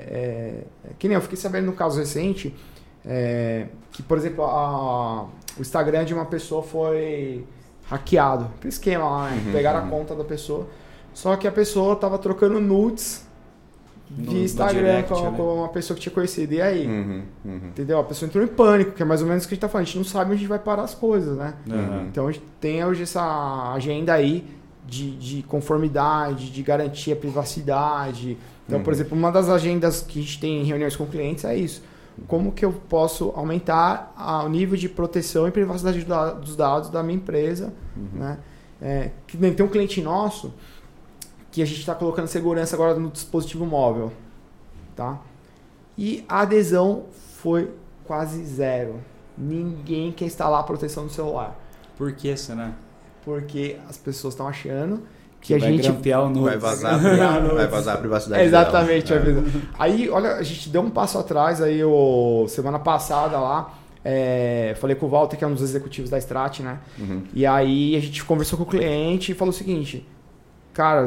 é, 0.07 0.63
que 0.97 1.07
nem 1.07 1.15
eu 1.15 1.21
fiquei 1.21 1.37
sabendo 1.37 1.65
no 1.65 1.73
caso 1.73 1.99
recente, 1.99 2.55
é, 3.05 3.67
que, 3.91 4.01
por 4.01 4.17
exemplo, 4.17 4.45
a, 4.45 5.23
o 5.57 5.61
Instagram 5.61 6.05
de 6.05 6.13
uma 6.13 6.25
pessoa 6.25 6.63
foi 6.63 7.45
hackeado. 7.89 8.49
Aquele 8.57 8.69
esquema 8.69 9.09
lá, 9.09 9.29
né? 9.29 9.43
Uhum, 9.45 9.51
Pegaram 9.51 9.81
uhum. 9.81 9.87
a 9.87 9.89
conta 9.89 10.15
da 10.15 10.23
pessoa. 10.23 10.67
Só 11.13 11.35
que 11.35 11.47
a 11.47 11.51
pessoa 11.51 11.95
tava 11.95 12.17
trocando 12.17 12.59
nudes 12.59 13.27
de 14.17 14.43
Instagram 14.43 14.79
no 14.79 14.87
direct, 14.87 15.13
com, 15.13 15.21
né? 15.21 15.33
com, 15.37 15.55
uma 15.55 15.69
pessoa 15.69 15.95
que 15.95 16.01
tinha 16.01 16.13
conhecido. 16.13 16.53
E 16.53 16.61
aí? 16.61 16.85
Uhum, 16.85 17.23
uhum. 17.43 17.67
Entendeu? 17.69 17.99
A 17.99 18.03
pessoa 18.03 18.27
entrou 18.27 18.43
em 18.43 18.47
pânico, 18.47 18.91
que 18.91 19.01
é 19.01 19.05
mais 19.05 19.21
ou 19.21 19.27
menos 19.27 19.43
o 19.43 19.47
que 19.47 19.53
a 19.53 19.55
gente 19.55 19.61
tá 19.61 19.69
falando. 19.69 19.83
A 19.83 19.85
gente 19.85 19.97
não 19.97 20.05
sabe 20.05 20.25
onde 20.25 20.35
a 20.35 20.37
gente 20.39 20.49
vai 20.49 20.59
parar 20.59 20.83
as 20.83 20.93
coisas, 20.93 21.37
né? 21.37 21.55
Uhum. 21.67 22.07
Então 22.07 22.27
a 22.27 22.31
gente 22.31 22.45
tem 22.59 22.83
hoje 22.85 23.03
essa 23.03 23.73
agenda 23.73 24.13
aí 24.13 24.45
de, 24.85 25.15
de 25.17 25.43
conformidade, 25.43 26.51
de 26.51 26.61
garantir 26.61 27.11
a 27.11 27.15
privacidade. 27.15 28.37
Então, 28.67 28.81
por 28.81 28.89
uhum. 28.89 28.93
exemplo, 28.93 29.17
uma 29.17 29.31
das 29.31 29.49
agendas 29.49 30.01
que 30.01 30.19
a 30.19 30.21
gente 30.21 30.39
tem 30.39 30.61
em 30.61 30.65
reuniões 30.65 30.95
com 30.95 31.05
clientes 31.05 31.43
é 31.45 31.55
isso. 31.57 31.81
Como 32.27 32.51
que 32.51 32.63
eu 32.63 32.71
posso 32.71 33.33
aumentar 33.35 34.13
o 34.45 34.49
nível 34.49 34.77
de 34.77 34.87
proteção 34.87 35.47
e 35.47 35.51
privacidade 35.51 36.05
dos 36.39 36.55
dados 36.55 36.89
da 36.89 37.01
minha 37.01 37.15
empresa, 37.15 37.73
uhum. 37.97 38.19
né? 38.19 38.37
É, 38.81 39.11
que 39.25 39.37
tem 39.37 39.65
um 39.65 39.69
cliente 39.69 40.01
nosso 40.01 40.53
que 41.53 41.61
a 41.61 41.65
gente 41.65 41.79
está 41.79 41.93
colocando 41.93 42.25
segurança 42.25 42.75
agora 42.75 42.95
no 42.95 43.11
dispositivo 43.11 43.63
móvel, 43.63 44.11
tá? 44.95 45.21
E 45.95 46.25
a 46.27 46.41
adesão 46.41 47.03
foi 47.37 47.69
quase 48.05 48.43
zero. 48.43 48.95
Ninguém 49.37 50.11
quer 50.11 50.25
instalar 50.25 50.61
a 50.61 50.63
proteção 50.63 51.03
no 51.03 51.11
celular. 51.11 51.55
Por 51.95 52.11
que, 52.13 52.35
será? 52.35 52.71
Porque 53.23 53.77
as 53.87 53.97
pessoas 53.97 54.33
estão 54.33 54.47
achando 54.47 55.03
que, 55.39 55.53
a 55.53 55.59
vai 55.59 55.77
gente 55.77 55.91
o 55.91 56.29
nudes. 56.29 56.41
vai 56.41 56.57
vazar, 56.57 56.99
vai 56.99 57.67
vazar 57.67 57.95
a 57.95 57.99
privacidade. 57.99 58.43
Exatamente. 58.43 59.13
É. 59.13 59.19
Aí, 59.77 60.09
olha, 60.09 60.37
a 60.37 60.43
gente 60.43 60.69
deu 60.69 60.81
um 60.81 60.89
passo 60.89 61.19
atrás 61.19 61.61
aí 61.61 61.83
o 61.83 62.47
semana 62.47 62.79
passada 62.79 63.39
lá. 63.39 63.75
É, 64.03 64.75
falei 64.81 64.95
com 64.95 65.05
o 65.05 65.09
Walter, 65.09 65.37
que 65.37 65.43
é 65.43 65.47
um 65.47 65.53
dos 65.53 65.61
executivos 65.61 66.09
da 66.09 66.17
Strat, 66.17 66.61
né? 66.61 66.79
Uhum. 66.97 67.21
E 67.31 67.45
aí 67.45 67.95
a 67.95 67.99
gente 67.99 68.25
conversou 68.25 68.57
com 68.57 68.63
o 68.63 68.67
cliente 68.67 69.33
e 69.33 69.35
falou 69.35 69.53
o 69.53 69.55
seguinte: 69.55 70.03
cara, 70.73 71.05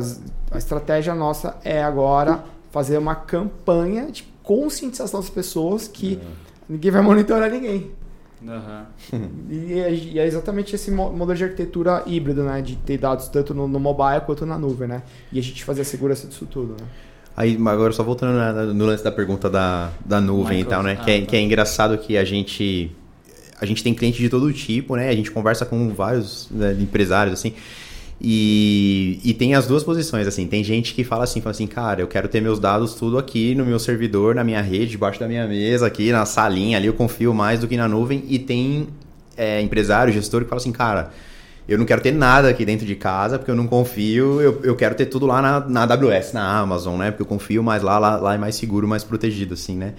a 0.51 0.59
estratégia 0.59 1.14
nossa 1.14 1.56
é 1.64 1.82
agora 1.82 2.44
fazer 2.70 2.98
uma 2.98 3.14
campanha 3.14 4.10
de 4.10 4.22
conscientização 4.43 5.20
das 5.20 5.28
pessoas 5.28 5.88
que 5.88 6.20
uhum. 6.22 6.30
ninguém 6.68 6.90
vai 6.90 7.02
monitorar 7.02 7.51
ninguém. 7.51 7.90
Uhum. 8.43 9.26
e, 9.51 9.80
é, 9.80 9.93
e, 9.93 10.18
é, 10.18 10.26
exatamente 10.26 10.74
esse 10.74 10.90
modelo 10.90 11.34
de 11.34 11.44
arquitetura 11.44 12.02
híbrido, 12.06 12.44
né? 12.44 12.62
De 12.62 12.76
ter 12.76 12.98
dados 12.98 13.28
tanto 13.28 13.52
no, 13.55 13.66
no, 13.66 13.80
mobile 13.80 14.20
quanto 14.24 14.47
na 14.47 14.59
nuvem, 14.59 14.88
né? 14.88 15.02
E 15.32 15.38
a 15.38 15.43
gente 15.43 15.64
fazer 15.64 15.82
a 15.82 15.84
segurança 15.84 16.28
disso 16.28 16.47
tudo, 16.47 16.76
né? 16.80 16.86
Aí, 17.36 17.59
agora 17.66 17.93
só 17.93 18.02
voltando 18.02 18.72
no 18.72 18.86
lance 18.86 19.05
da 19.05 19.12
pergunta 19.12 19.51
da, 19.51 19.90
da 20.05 20.20
nuvem 20.20 20.59
Microsoft. 20.59 20.66
e 20.66 20.70
tal, 20.70 20.82
né? 20.82 20.97
Ah, 20.98 21.05
que, 21.05 21.10
é, 21.10 21.20
tá. 21.20 21.26
que 21.26 21.36
é 21.36 21.40
engraçado 21.40 21.98
que 21.98 22.16
a 22.16 22.24
gente 22.24 22.90
a 23.60 23.64
gente 23.64 23.82
tem 23.82 23.94
cliente 23.94 24.18
de 24.18 24.28
todo 24.28 24.52
tipo, 24.52 24.97
né? 24.97 25.09
A 25.09 25.14
gente 25.14 25.30
conversa 25.30 25.64
com 25.64 25.88
vários 25.93 26.48
né, 26.51 26.76
empresários, 26.78 27.32
assim. 27.32 27.55
E, 28.20 29.20
e 29.22 29.34
tem 29.34 29.55
as 29.55 29.66
duas 29.66 29.84
posições, 29.84 30.26
assim, 30.26 30.47
tem 30.47 30.64
gente 30.64 30.94
que 30.94 31.05
fala 31.05 31.24
assim, 31.24 31.40
fala 31.40 31.51
assim, 31.51 31.66
cara, 31.66 32.01
eu 32.01 32.06
quero 32.06 32.28
ter 32.28 32.40
meus 32.40 32.59
dados 32.59 32.94
tudo 32.94 33.18
aqui 33.18 33.55
no 33.55 33.64
meu 33.64 33.78
servidor, 33.78 34.34
na 34.34 34.43
minha 34.43 34.62
rede, 34.62 34.93
debaixo 34.93 35.20
da 35.20 35.28
minha 35.28 35.47
mesa, 35.47 35.86
aqui 35.86 36.10
na 36.10 36.24
salinha, 36.24 36.78
ali 36.78 36.86
eu 36.86 36.94
confio 36.94 37.34
mais 37.34 37.60
do 37.60 37.68
que 37.68 37.76
na 37.76 37.86
nuvem, 37.86 38.24
e 38.26 38.38
tem 38.38 38.88
é, 39.36 39.60
empresário, 39.60 40.12
gestor 40.12 40.43
que 40.44 40.48
fala 40.48 40.60
assim, 40.60 40.72
cara, 40.72 41.10
eu 41.68 41.76
não 41.76 41.84
quero 41.84 42.01
ter 42.01 42.12
nada 42.12 42.48
aqui 42.48 42.64
dentro 42.64 42.86
de 42.86 42.94
casa, 42.94 43.38
porque 43.38 43.51
eu 43.51 43.56
não 43.56 43.66
confio, 43.66 44.40
eu, 44.40 44.60
eu 44.62 44.74
quero 44.74 44.94
ter 44.94 45.06
tudo 45.06 45.26
lá 45.26 45.43
na, 45.43 45.60
na 45.60 45.82
AWS, 45.82 46.32
na 46.32 46.59
Amazon, 46.59 46.97
né, 46.98 47.10
porque 47.10 47.22
eu 47.22 47.26
confio 47.26 47.62
mais 47.62 47.82
lá, 47.82 47.98
lá, 47.98 48.16
lá 48.16 48.34
é 48.34 48.38
mais 48.38 48.55
seguro, 48.55 48.88
mais 48.88 49.05
protegido, 49.05 49.52
assim, 49.52 49.76
né. 49.76 49.93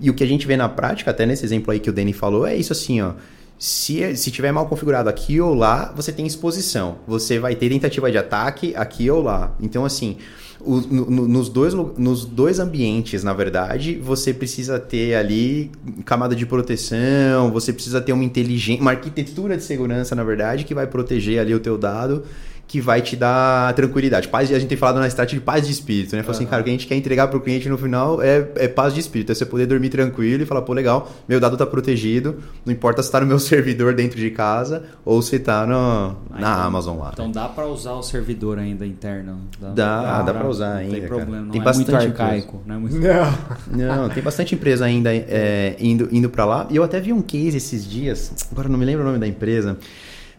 E 0.00 0.08
o 0.08 0.14
que 0.14 0.24
a 0.24 0.26
gente 0.26 0.46
vê 0.46 0.56
na 0.56 0.68
prática, 0.68 1.10
até 1.10 1.26
nesse 1.26 1.44
exemplo 1.44 1.70
aí 1.70 1.78
que 1.78 1.90
o 1.90 1.92
Danny 1.92 2.14
falou, 2.14 2.46
é 2.46 2.56
isso 2.56 2.72
assim, 2.72 3.02
ó, 3.02 3.12
se, 3.60 4.16
se 4.16 4.30
tiver 4.30 4.50
mal 4.52 4.66
configurado 4.66 5.10
aqui 5.10 5.38
ou 5.38 5.52
lá, 5.52 5.92
você 5.94 6.10
tem 6.10 6.26
exposição. 6.26 6.96
Você 7.06 7.38
vai 7.38 7.54
ter 7.54 7.68
tentativa 7.68 8.10
de 8.10 8.16
ataque 8.16 8.74
aqui 8.74 9.10
ou 9.10 9.22
lá. 9.22 9.54
Então, 9.60 9.84
assim, 9.84 10.16
o, 10.58 10.76
no, 10.80 11.28
nos, 11.28 11.50
dois, 11.50 11.74
nos 11.74 12.24
dois 12.24 12.58
ambientes, 12.58 13.22
na 13.22 13.34
verdade, 13.34 13.96
você 13.96 14.32
precisa 14.32 14.80
ter 14.80 15.14
ali 15.14 15.70
camada 16.06 16.34
de 16.34 16.46
proteção, 16.46 17.50
você 17.52 17.70
precisa 17.70 18.00
ter 18.00 18.14
uma 18.14 18.24
inteligência, 18.24 18.80
uma 18.80 18.92
arquitetura 18.92 19.58
de 19.58 19.62
segurança, 19.62 20.14
na 20.14 20.24
verdade, 20.24 20.64
que 20.64 20.74
vai 20.74 20.86
proteger 20.86 21.38
ali 21.38 21.54
o 21.54 21.60
teu 21.60 21.76
dado 21.76 22.24
que 22.70 22.80
vai 22.80 23.02
te 23.02 23.16
dar 23.16 23.74
tranquilidade. 23.74 24.28
Paz, 24.28 24.48
a 24.52 24.56
gente 24.56 24.68
tem 24.68 24.78
falado 24.78 25.00
na 25.00 25.08
estratégia 25.08 25.40
de 25.40 25.44
paz 25.44 25.66
de 25.66 25.72
espírito, 25.72 26.14
né? 26.14 26.22
Falou 26.22 26.36
uhum. 26.36 26.44
assim, 26.44 26.48
cara, 26.48 26.62
o 26.62 26.64
que 26.64 26.70
a 26.70 26.72
gente 26.72 26.86
quer 26.86 26.94
entregar 26.94 27.26
para 27.26 27.36
o 27.36 27.40
cliente 27.40 27.68
no 27.68 27.76
final 27.76 28.22
é, 28.22 28.46
é 28.54 28.68
paz 28.68 28.94
de 28.94 29.00
espírito. 29.00 29.32
É 29.32 29.34
você 29.34 29.44
poder 29.44 29.66
dormir 29.66 29.88
tranquilo 29.88 30.44
e 30.44 30.46
falar, 30.46 30.62
pô, 30.62 30.72
legal, 30.72 31.10
meu 31.28 31.40
dado 31.40 31.54
está 31.54 31.66
protegido, 31.66 32.38
não 32.64 32.72
importa 32.72 33.02
se 33.02 33.08
está 33.08 33.18
no 33.18 33.26
meu 33.26 33.40
servidor 33.42 33.92
dentro 33.92 34.20
de 34.20 34.30
casa 34.30 34.84
ou 35.04 35.20
se 35.20 35.34
está 35.34 35.66
na 35.66 36.14
então, 36.32 36.48
Amazon 36.48 36.98
lá. 37.00 37.10
Então 37.12 37.28
dá 37.28 37.48
para 37.48 37.66
usar 37.66 37.94
o 37.94 38.04
servidor 38.04 38.56
ainda 38.56 38.86
interno? 38.86 39.40
Dá, 39.60 39.70
dá, 39.70 40.22
dá 40.22 40.32
para 40.32 40.48
usar 40.48 40.76
ainda. 40.76 40.92
Não 40.92 41.00
tem 41.00 41.08
problema, 41.08 41.44
não 41.46 41.50
tem 41.50 41.60
é 41.60 41.64
bastante 41.64 41.90
muito 41.90 42.22
arcaico. 42.22 42.62
Não, 42.64 42.74
é 42.76 42.78
muito... 42.78 42.96
não. 42.96 43.96
não, 43.96 44.08
tem 44.10 44.22
bastante 44.22 44.54
empresa 44.54 44.84
ainda 44.84 45.12
é, 45.12 45.74
indo, 45.80 46.08
indo 46.12 46.30
para 46.30 46.44
lá. 46.44 46.68
E 46.70 46.76
eu 46.76 46.84
até 46.84 47.00
vi 47.00 47.12
um 47.12 47.20
case 47.20 47.56
esses 47.56 47.84
dias, 47.84 48.32
agora 48.52 48.68
não 48.68 48.78
me 48.78 48.84
lembro 48.84 49.02
o 49.02 49.06
nome 49.06 49.18
da 49.18 49.26
empresa, 49.26 49.76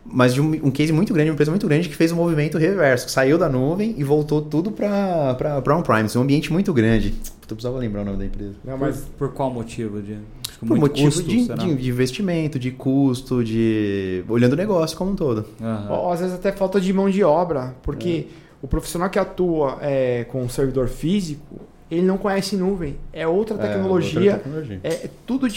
mas 0.06 0.34
de 0.34 0.42
um, 0.42 0.50
um 0.64 0.72
case 0.72 0.92
muito 0.92 1.14
grande, 1.14 1.30
uma 1.30 1.34
empresa 1.34 1.52
muito 1.52 1.68
grande 1.68 1.88
que 1.88 1.96
fez 1.96 2.12
um 2.12 2.16
movimento 2.16 2.58
reverso, 2.58 3.06
que 3.06 3.12
saiu 3.12 3.38
da 3.38 3.48
nuvem 3.48 3.96
e 3.98 4.04
voltou 4.04 4.42
tudo 4.42 4.72
para 4.72 5.78
on-prime. 5.78 6.10
É 6.14 6.18
um 6.18 6.22
ambiente 6.22 6.52
muito 6.52 6.74
grande. 6.74 7.12
Tu 7.48 7.56
precisava 7.56 7.78
lembrar 7.78 8.02
o 8.02 8.06
nome 8.06 8.18
da 8.18 8.26
empresa. 8.26 8.56
Não, 8.64 8.78
mas 8.78 9.02
por, 9.18 9.30
por 9.30 9.36
qual 9.36 9.52
motivo? 9.52 10.02
De, 10.02 10.18
por 10.66 10.78
motivo 10.78 11.08
custo, 11.08 11.24
de, 11.24 11.48
de, 11.48 11.76
de, 11.76 11.90
investimento, 11.90 12.58
de 12.58 12.72
custo, 12.72 13.44
de. 13.44 14.24
olhando 14.28 14.54
o 14.54 14.56
negócio 14.56 14.98
como 14.98 15.12
um 15.12 15.16
todo. 15.16 15.46
Uhum. 15.60 15.92
Ou, 15.92 16.12
às 16.12 16.20
vezes 16.20 16.36
até 16.36 16.52
falta 16.52 16.82
de 16.82 16.92
mão 16.92 17.10
de 17.10 17.24
obra, 17.24 17.76
porque 17.84 18.28
é. 18.28 18.34
o 18.62 18.68
profissional 18.68 19.10
que 19.10 19.20
atua 19.20 19.78
é, 19.82 20.24
com 20.26 20.42
um 20.42 20.50
servidor 20.50 20.88
físico, 20.88 21.60
ele 21.90 22.04
não 22.04 22.18
conhece 22.18 22.56
nuvem. 22.56 22.96
É 23.14 23.28
outra 23.28 23.58
tecnologia. 23.58 24.32
É, 24.32 24.34
outra 24.34 24.44
tecnologia. 24.44 24.80
é, 24.84 24.90
é 24.90 25.10
tudo, 25.28 25.48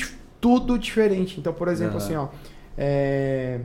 tudo 0.40 0.78
diferente. 0.78 1.40
Então, 1.40 1.52
por 1.52 1.68
exemplo, 1.68 1.94
uhum. 1.94 2.04
assim, 2.04 2.16
ó. 2.16 2.28
É, 2.76 3.60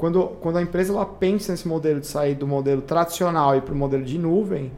quando, 0.00 0.28
quando 0.40 0.56
a 0.56 0.62
empresa 0.62 0.92
ela 0.94 1.04
pensa 1.04 1.52
nesse 1.52 1.68
modelo 1.68 2.00
de 2.00 2.06
sair 2.06 2.34
do 2.34 2.46
modelo 2.46 2.80
tradicional 2.80 3.54
e 3.54 3.60
para 3.60 3.74
o 3.74 3.76
modelo 3.76 4.02
de 4.02 4.18
nuvem, 4.18 4.72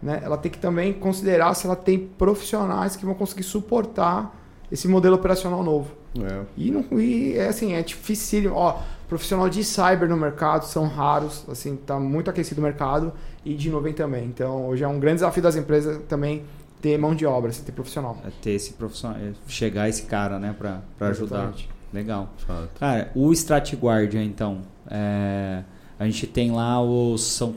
né, 0.00 0.20
ela 0.22 0.38
tem 0.38 0.52
que 0.52 0.58
também 0.58 0.92
considerar 0.92 1.52
se 1.54 1.66
ela 1.66 1.74
tem 1.74 1.98
profissionais 1.98 2.94
que 2.94 3.04
vão 3.04 3.14
conseguir 3.14 3.42
suportar 3.42 4.34
esse 4.70 4.86
modelo 4.86 5.16
operacional 5.16 5.64
novo. 5.64 5.92
É. 6.16 6.42
E, 6.56 6.70
não, 6.70 6.84
e 6.96 7.36
é 7.36 7.48
assim, 7.48 7.72
é 7.72 7.82
difícil. 7.82 8.54
Ó, 8.54 8.80
profissional 9.08 9.48
de 9.48 9.64
cyber 9.64 10.08
no 10.08 10.16
mercado 10.16 10.64
são 10.64 10.86
raros, 10.86 11.44
assim, 11.48 11.74
tá 11.74 11.98
muito 11.98 12.30
aquecido 12.30 12.60
o 12.60 12.64
mercado 12.64 13.12
e 13.44 13.54
de 13.54 13.68
nuvem 13.68 13.92
também. 13.92 14.26
Então, 14.26 14.68
hoje 14.68 14.84
é 14.84 14.88
um 14.88 15.00
grande 15.00 15.16
desafio 15.16 15.42
das 15.42 15.56
empresas 15.56 16.00
também 16.08 16.44
ter 16.80 16.96
mão 16.96 17.16
de 17.16 17.26
obra, 17.26 17.50
assim, 17.50 17.64
ter 17.64 17.72
profissional. 17.72 18.16
É 18.24 18.30
ter 18.40 18.52
esse 18.52 18.74
profissional, 18.74 19.18
é 19.18 19.32
chegar 19.48 19.88
esse 19.88 20.02
cara, 20.02 20.38
né, 20.38 20.54
para 20.56 20.82
ajudar. 21.08 21.36
Exatamente. 21.36 21.77
Legal. 21.92 22.32
Fato. 22.46 22.68
Cara, 22.78 23.10
o 23.14 23.32
Stratguardian, 23.32 24.24
então, 24.24 24.58
é, 24.90 25.62
a 25.98 26.04
gente 26.04 26.26
tem 26.26 26.50
lá 26.50 26.82
os 26.82 27.22
são 27.22 27.54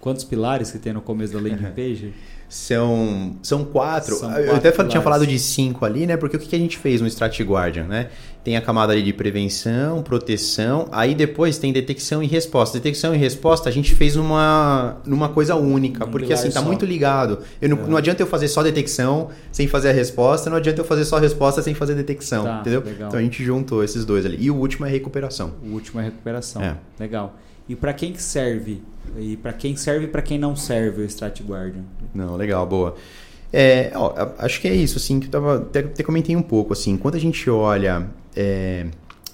quantos 0.00 0.24
pilares 0.24 0.70
que 0.70 0.78
tem 0.78 0.92
no 0.92 1.00
começo 1.00 1.32
da 1.32 1.40
landing 1.40 1.70
page? 1.74 2.12
São, 2.48 3.36
são 3.42 3.64
quatro. 3.64 4.16
São 4.16 4.28
quatro 4.28 4.44
eu 4.44 4.56
até 4.56 4.72
pilares. 4.72 4.90
tinha 4.90 5.02
falado 5.02 5.24
de 5.26 5.38
cinco 5.38 5.84
ali, 5.84 6.04
né? 6.04 6.16
Porque 6.16 6.36
o 6.36 6.40
que 6.40 6.56
a 6.56 6.58
gente 6.58 6.78
fez 6.78 7.00
no 7.00 7.06
Strat 7.06 7.38
Guardian, 7.40 7.84
né? 7.84 8.10
Tem 8.42 8.56
a 8.56 8.62
camada 8.62 8.92
ali 8.92 9.02
de 9.02 9.12
prevenção, 9.12 10.02
proteção, 10.02 10.88
aí 10.90 11.14
depois 11.14 11.58
tem 11.58 11.72
detecção 11.72 12.22
e 12.22 12.26
resposta. 12.26 12.78
Detecção 12.78 13.14
e 13.14 13.18
resposta 13.18 13.68
a 13.68 13.72
gente 13.72 13.94
fez 13.94 14.16
uma, 14.16 14.96
numa 15.04 15.28
coisa 15.28 15.54
única, 15.56 16.06
um 16.06 16.10
porque 16.10 16.32
assim, 16.32 16.50
tá 16.50 16.60
só. 16.60 16.66
muito 16.66 16.86
ligado. 16.86 17.40
Eu 17.60 17.68
não, 17.68 17.78
é. 17.78 17.86
não 17.86 17.96
adianta 17.98 18.22
eu 18.22 18.26
fazer 18.26 18.48
só 18.48 18.62
detecção 18.62 19.28
sem 19.52 19.68
fazer 19.68 19.90
a 19.90 19.92
resposta, 19.92 20.48
não 20.48 20.56
adianta 20.56 20.80
eu 20.80 20.84
fazer 20.84 21.04
só 21.04 21.18
a 21.18 21.20
resposta 21.20 21.62
sem 21.62 21.74
fazer 21.74 21.94
detecção, 21.94 22.44
tá, 22.44 22.60
entendeu? 22.60 22.82
Legal. 22.82 23.08
Então 23.08 23.20
a 23.20 23.22
gente 23.22 23.44
juntou 23.44 23.84
esses 23.84 24.06
dois 24.06 24.24
ali. 24.24 24.38
E 24.40 24.50
o 24.50 24.56
último 24.56 24.86
é 24.86 24.88
recuperação. 24.88 25.52
O 25.62 25.72
último 25.72 26.00
é 26.00 26.04
recuperação. 26.04 26.62
É. 26.62 26.76
Legal. 26.98 27.36
E 27.68 27.76
para 27.76 27.92
quem 27.92 28.12
que 28.12 28.22
serve? 28.22 28.82
E 29.18 29.36
para 29.36 29.52
quem 29.52 29.76
serve 29.76 30.06
e 30.06 30.08
para 30.08 30.22
quem 30.22 30.38
não 30.38 30.56
serve 30.56 31.02
o 31.02 31.04
Strat 31.04 31.40
Guardian? 31.42 31.84
Não, 32.14 32.36
legal, 32.36 32.66
boa. 32.66 32.96
É, 33.52 33.90
ó, 33.94 34.12
acho 34.38 34.60
que 34.60 34.68
é 34.68 34.74
isso, 34.74 34.98
assim, 34.98 35.18
que 35.18 35.26
eu 35.26 35.30
tava, 35.30 35.56
até, 35.56 35.80
até 35.80 36.02
comentei 36.02 36.36
um 36.36 36.42
pouco, 36.42 36.72
assim, 36.72 36.96
quando 36.96 37.16
a 37.16 37.18
gente 37.18 37.50
olha 37.50 38.08
é, 38.36 38.86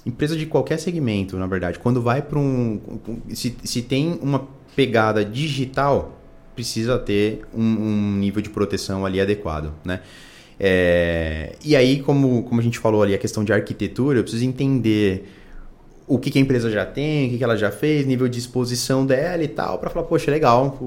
empresa 0.04 0.36
de 0.36 0.46
qualquer 0.46 0.78
segmento, 0.78 1.36
na 1.36 1.46
verdade, 1.46 1.78
quando 1.78 2.00
vai 2.00 2.22
para 2.22 2.38
um, 2.38 2.80
se, 3.28 3.54
se 3.62 3.82
tem 3.82 4.18
uma 4.22 4.48
pegada 4.74 5.24
digital, 5.24 6.18
precisa 6.54 6.98
ter 6.98 7.42
um, 7.54 7.62
um 7.62 8.16
nível 8.16 8.40
de 8.40 8.48
proteção 8.48 9.04
ali 9.04 9.20
adequado, 9.20 9.72
né? 9.84 10.00
É, 10.58 11.54
e 11.62 11.76
aí, 11.76 12.00
como, 12.00 12.42
como 12.44 12.60
a 12.60 12.64
gente 12.64 12.78
falou 12.78 13.02
ali, 13.02 13.14
a 13.14 13.18
questão 13.18 13.44
de 13.44 13.52
arquitetura, 13.52 14.18
eu 14.18 14.22
preciso 14.22 14.44
entender 14.44 15.28
o 16.08 16.18
que, 16.18 16.30
que, 16.30 16.38
a 16.38 16.42
empresa 16.42 16.70
já 16.70 16.86
tem, 16.86 17.26
o 17.26 17.30
que, 17.30 17.38
que, 17.38 17.44
ela 17.44 17.56
já 17.56 17.70
fez, 17.70 18.06
nível 18.06 18.28
de 18.28 18.38
exposição 18.38 19.04
dela 19.04 19.42
e 19.42 19.48
tal, 19.48 19.78
para 19.78 19.90
falar, 19.90 20.06
poxa, 20.06 20.30
legal, 20.30 20.78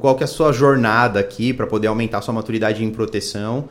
qual 0.00 0.16
que 0.16 0.22
é 0.22 0.24
a 0.24 0.28
sua 0.28 0.52
jornada 0.52 1.20
aqui 1.20 1.52
para 1.52 1.66
poder 1.66 1.88
aumentar 1.88 2.18
a 2.18 2.22
sua 2.22 2.32
maturidade 2.32 2.82
em 2.82 2.90
proteção 2.90 3.68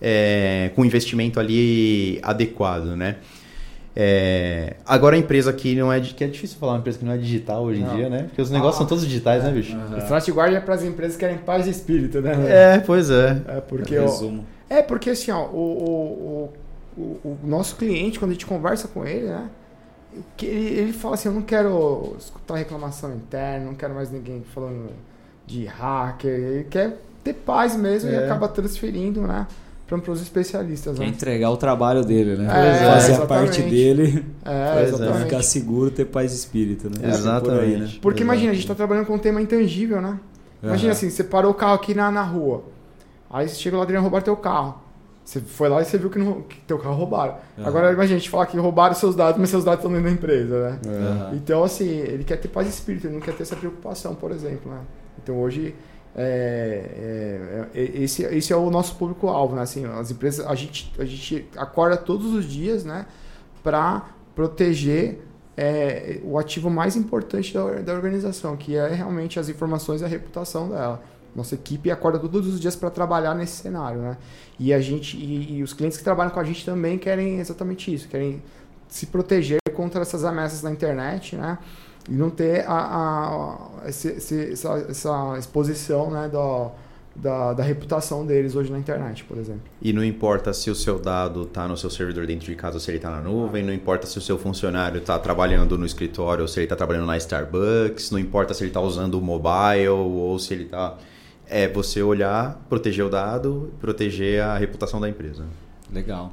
é, 0.00 0.70
com 0.76 0.84
investimento 0.84 1.40
ali 1.40 2.20
adequado, 2.22 2.96
né? 2.96 3.16
É, 3.96 4.74
agora 4.84 5.14
a 5.14 5.18
empresa 5.18 5.52
que 5.52 5.76
não 5.76 5.92
é 5.92 6.00
que 6.00 6.24
é 6.24 6.26
difícil 6.26 6.58
falar 6.58 6.72
uma 6.72 6.78
empresa 6.80 6.98
que 6.98 7.04
não 7.04 7.12
é 7.12 7.16
digital 7.16 7.62
hoje 7.62 7.80
em 7.80 7.84
não. 7.84 7.96
dia, 7.96 8.08
né? 8.08 8.24
Porque 8.24 8.42
os 8.42 8.50
negócios 8.50 8.76
ah, 8.76 8.78
são 8.78 8.86
todos 8.86 9.06
digitais, 9.06 9.44
né, 9.44 9.50
é, 9.50 9.52
né, 9.52 9.60
bicho? 9.60 9.76
Uhum. 9.76 9.98
Smart 9.98 10.32
Guard 10.32 10.54
é 10.54 10.60
para 10.60 10.74
as 10.74 10.82
empresas 10.82 11.16
que 11.16 11.20
querem 11.20 11.38
paz 11.38 11.64
de 11.64 11.70
espírito, 11.70 12.20
né? 12.20 12.34
É, 12.48 12.78
pois 12.80 13.08
é. 13.08 13.40
É 13.46 13.60
porque 13.60 13.94
é, 13.94 14.04
é 14.68 14.82
porque 14.82 15.10
assim, 15.10 15.30
ó, 15.30 15.44
o, 15.46 16.50
o, 16.96 17.00
o, 17.00 17.02
o 17.24 17.38
nosso 17.44 17.76
cliente 17.76 18.18
quando 18.18 18.32
a 18.32 18.34
gente 18.34 18.46
conversa 18.46 18.88
com 18.88 19.06
ele, 19.06 19.28
né? 19.28 19.48
Que 20.36 20.46
ele, 20.46 20.80
ele 20.80 20.92
fala 20.92 21.14
assim, 21.14 21.28
eu 21.28 21.34
não 21.34 21.42
quero 21.42 22.14
escutar 22.18 22.56
reclamação 22.56 23.14
interna, 23.14 23.66
não 23.66 23.74
quero 23.74 23.94
mais 23.94 24.10
ninguém 24.10 24.44
falando 24.54 24.90
de 25.46 25.66
hacker, 25.66 26.30
ele 26.30 26.64
quer 26.64 26.98
ter 27.22 27.34
paz 27.34 27.76
mesmo 27.76 28.10
é. 28.10 28.14
e 28.14 28.16
acaba 28.16 28.48
transferindo, 28.48 29.22
né? 29.22 29.46
para 29.86 30.12
os 30.12 30.22
especialistas. 30.22 30.98
Quer 30.98 31.04
né? 31.04 31.10
entregar 31.10 31.50
o 31.50 31.56
trabalho 31.56 32.04
dele, 32.04 32.36
né? 32.36 32.46
É, 32.46 32.90
Fazer 32.90 33.12
é, 33.12 33.16
a 33.16 33.26
parte 33.26 33.62
dele 33.62 34.24
é, 34.44 34.90
para 34.90 35.14
ficar 35.14 35.42
seguro, 35.42 35.90
ter 35.90 36.06
paz 36.06 36.30
de 36.30 36.38
espírito, 36.38 36.88
né? 36.88 37.08
Exatamente. 37.08 37.44
Por 37.44 37.62
aí, 37.62 37.76
né? 37.76 37.90
Porque 38.00 38.22
imagina, 38.22 38.50
a 38.50 38.54
gente 38.54 38.64
está 38.64 38.74
trabalhando 38.74 39.06
com 39.06 39.14
um 39.14 39.18
tema 39.18 39.40
intangível, 39.40 40.00
né? 40.00 40.18
Imagina 40.62 40.92
uhum. 40.92 40.96
assim, 40.96 41.10
você 41.10 41.22
parou 41.22 41.50
o 41.50 41.54
carro 41.54 41.74
aqui 41.74 41.94
na, 41.94 42.10
na 42.10 42.22
rua, 42.22 42.64
aí 43.30 43.48
você 43.48 43.56
chega 43.56 43.76
lá 43.76 43.84
dentro 43.84 44.00
e 44.00 44.02
roubar 44.02 44.22
teu 44.22 44.36
carro. 44.36 44.82
Você 45.24 45.40
foi 45.40 45.68
lá 45.70 45.80
e 45.80 45.84
você 45.86 45.96
viu 45.96 46.10
que, 46.10 46.18
no, 46.18 46.42
que 46.42 46.60
teu 46.62 46.78
carro 46.78 46.96
roubaram. 46.96 47.36
Uhum. 47.56 47.66
Agora 47.66 47.92
imagina 47.92 48.16
a 48.16 48.18
gente 48.18 48.28
falar 48.28 48.44
que 48.46 48.58
roubaram 48.58 48.94
seus 48.94 49.16
dados, 49.16 49.40
mas 49.40 49.48
seus 49.48 49.64
dados 49.64 49.80
estão 49.80 49.90
dentro 49.90 50.06
da 50.06 50.14
empresa, 50.14 50.70
né? 50.70 50.80
Uhum. 50.86 51.36
Então, 51.36 51.64
assim, 51.64 51.88
ele 51.88 52.24
quer 52.24 52.36
ter 52.36 52.48
paz 52.48 52.66
de 52.66 52.74
espírito, 52.74 53.06
ele 53.06 53.14
não 53.14 53.20
quer 53.20 53.34
ter 53.34 53.42
essa 53.42 53.56
preocupação, 53.56 54.14
por 54.14 54.30
exemplo, 54.30 54.70
né? 54.70 54.80
Então 55.22 55.40
hoje 55.40 55.74
é, 56.14 57.68
é, 57.74 57.80
é, 57.80 58.02
esse, 58.02 58.22
esse 58.22 58.52
é 58.52 58.56
o 58.56 58.70
nosso 58.70 58.96
público-alvo, 58.96 59.56
né? 59.56 59.62
Assim, 59.62 59.84
as 59.86 60.10
empresas, 60.10 60.46
a 60.46 60.54
gente, 60.54 60.92
a 60.98 61.04
gente 61.04 61.48
acorda 61.56 61.96
todos 61.96 62.32
os 62.34 62.44
dias, 62.44 62.84
né? 62.84 63.06
Para 63.62 64.06
proteger 64.34 65.20
é, 65.56 66.20
o 66.22 66.38
ativo 66.38 66.70
mais 66.70 66.96
importante 66.96 67.52
da, 67.54 67.80
da 67.80 67.92
organização, 67.92 68.56
que 68.56 68.76
é 68.76 68.88
realmente 68.88 69.40
as 69.40 69.48
informações 69.48 70.02
e 70.02 70.04
a 70.04 70.08
reputação 70.08 70.68
dela. 70.68 71.02
Nossa 71.34 71.54
equipe 71.56 71.90
acorda 71.90 72.18
todos 72.18 72.46
os 72.46 72.60
dias 72.60 72.76
para 72.76 72.90
trabalhar 72.90 73.34
nesse 73.34 73.56
cenário, 73.56 74.00
né? 74.00 74.16
E 74.58 74.72
a 74.72 74.80
gente 74.80 75.16
e, 75.16 75.56
e, 75.58 75.62
os 75.62 75.72
clientes 75.72 75.98
que 75.98 76.04
trabalham 76.04 76.30
com 76.30 76.38
a 76.38 76.44
gente 76.44 76.64
também 76.64 76.96
querem 76.96 77.40
exatamente 77.40 77.92
isso, 77.92 78.08
querem 78.08 78.40
se 78.88 79.06
proteger 79.06 79.58
contra 79.74 80.02
essas 80.02 80.24
ameaças 80.24 80.62
na 80.62 80.70
internet, 80.70 81.34
né? 81.34 81.58
E 82.08 82.12
não 82.12 82.30
ter 82.30 82.64
a, 82.68 82.74
a, 83.82 83.88
esse, 83.88 84.12
essa, 84.52 84.86
essa, 84.88 85.36
exposição, 85.38 86.10
né, 86.10 86.28
do, 86.28 86.70
da, 87.16 87.54
da, 87.54 87.62
reputação 87.62 88.26
deles 88.26 88.54
hoje 88.54 88.70
na 88.70 88.78
internet, 88.78 89.24
por 89.24 89.38
exemplo. 89.38 89.62
E 89.80 89.90
não 89.92 90.04
importa 90.04 90.52
se 90.52 90.70
o 90.70 90.74
seu 90.74 90.98
dado 90.98 91.42
está 91.42 91.66
no 91.66 91.76
seu 91.76 91.88
servidor 91.88 92.26
dentro 92.26 92.44
de 92.44 92.54
casa 92.54 92.76
ou 92.76 92.80
se 92.80 92.90
ele 92.90 92.98
está 92.98 93.10
na 93.10 93.22
nuvem, 93.22 93.64
não 93.64 93.72
importa 93.72 94.06
se 94.06 94.18
o 94.18 94.20
seu 94.20 94.38
funcionário 94.38 94.98
está 94.98 95.18
trabalhando 95.18 95.78
no 95.78 95.86
escritório 95.86 96.42
ou 96.42 96.48
se 96.48 96.60
ele 96.60 96.66
está 96.66 96.76
trabalhando 96.76 97.06
na 97.06 97.16
Starbucks, 97.16 98.10
não 98.10 98.18
importa 98.18 98.52
se 98.52 98.62
ele 98.62 98.70
está 98.70 98.82
usando 98.82 99.14
o 99.14 99.20
mobile 99.22 99.88
ou 99.88 100.38
se 100.38 100.52
ele 100.52 100.64
está 100.64 100.98
é 101.48 101.68
você 101.68 102.02
olhar, 102.02 102.64
proteger 102.68 103.04
o 103.04 103.10
dado, 103.10 103.72
proteger 103.80 104.42
a 104.42 104.56
reputação 104.56 105.00
da 105.00 105.08
empresa. 105.08 105.44
Legal. 105.92 106.32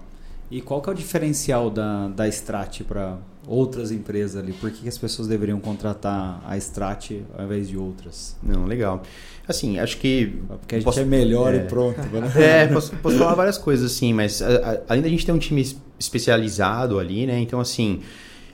E 0.49 0.59
qual 0.59 0.81
que 0.81 0.89
é 0.89 0.91
o 0.91 0.95
diferencial 0.95 1.69
da, 1.69 2.09
da 2.09 2.27
Strat 2.27 2.81
para 2.83 3.17
outras 3.47 3.89
empresas 3.89 4.41
ali? 4.41 4.51
Por 4.51 4.69
que, 4.69 4.81
que, 4.81 4.89
as 4.89 4.97
pessoas 4.97 5.27
deveriam 5.27 5.59
contratar 5.61 6.41
a 6.45 6.57
Strat 6.57 7.11
ao 7.37 7.45
invés 7.45 7.69
de 7.69 7.77
outras? 7.77 8.35
Não, 8.43 8.65
legal. 8.65 9.01
Assim, 9.47 9.79
acho 9.79 9.97
que... 9.97 10.41
Porque 10.59 10.75
a 10.75 10.77
gente 10.79 10.85
posso, 10.85 10.99
é 10.99 11.05
melhor 11.05 11.53
é, 11.53 11.57
e 11.57 11.59
pronto. 11.61 11.99
Né? 12.01 12.31
É, 12.35 12.67
posso, 12.67 12.95
posso 12.97 13.17
falar 13.17 13.33
várias 13.33 13.57
coisas, 13.57 13.93
assim, 13.93 14.13
mas 14.13 14.41
a, 14.41 14.47
a, 14.47 14.81
além 14.89 15.01
da 15.01 15.09
gente 15.09 15.25
ter 15.25 15.31
um 15.31 15.39
time 15.39 15.65
especializado 15.97 16.99
ali, 16.99 17.25
né? 17.25 17.39
Então, 17.39 17.59
assim... 17.59 18.01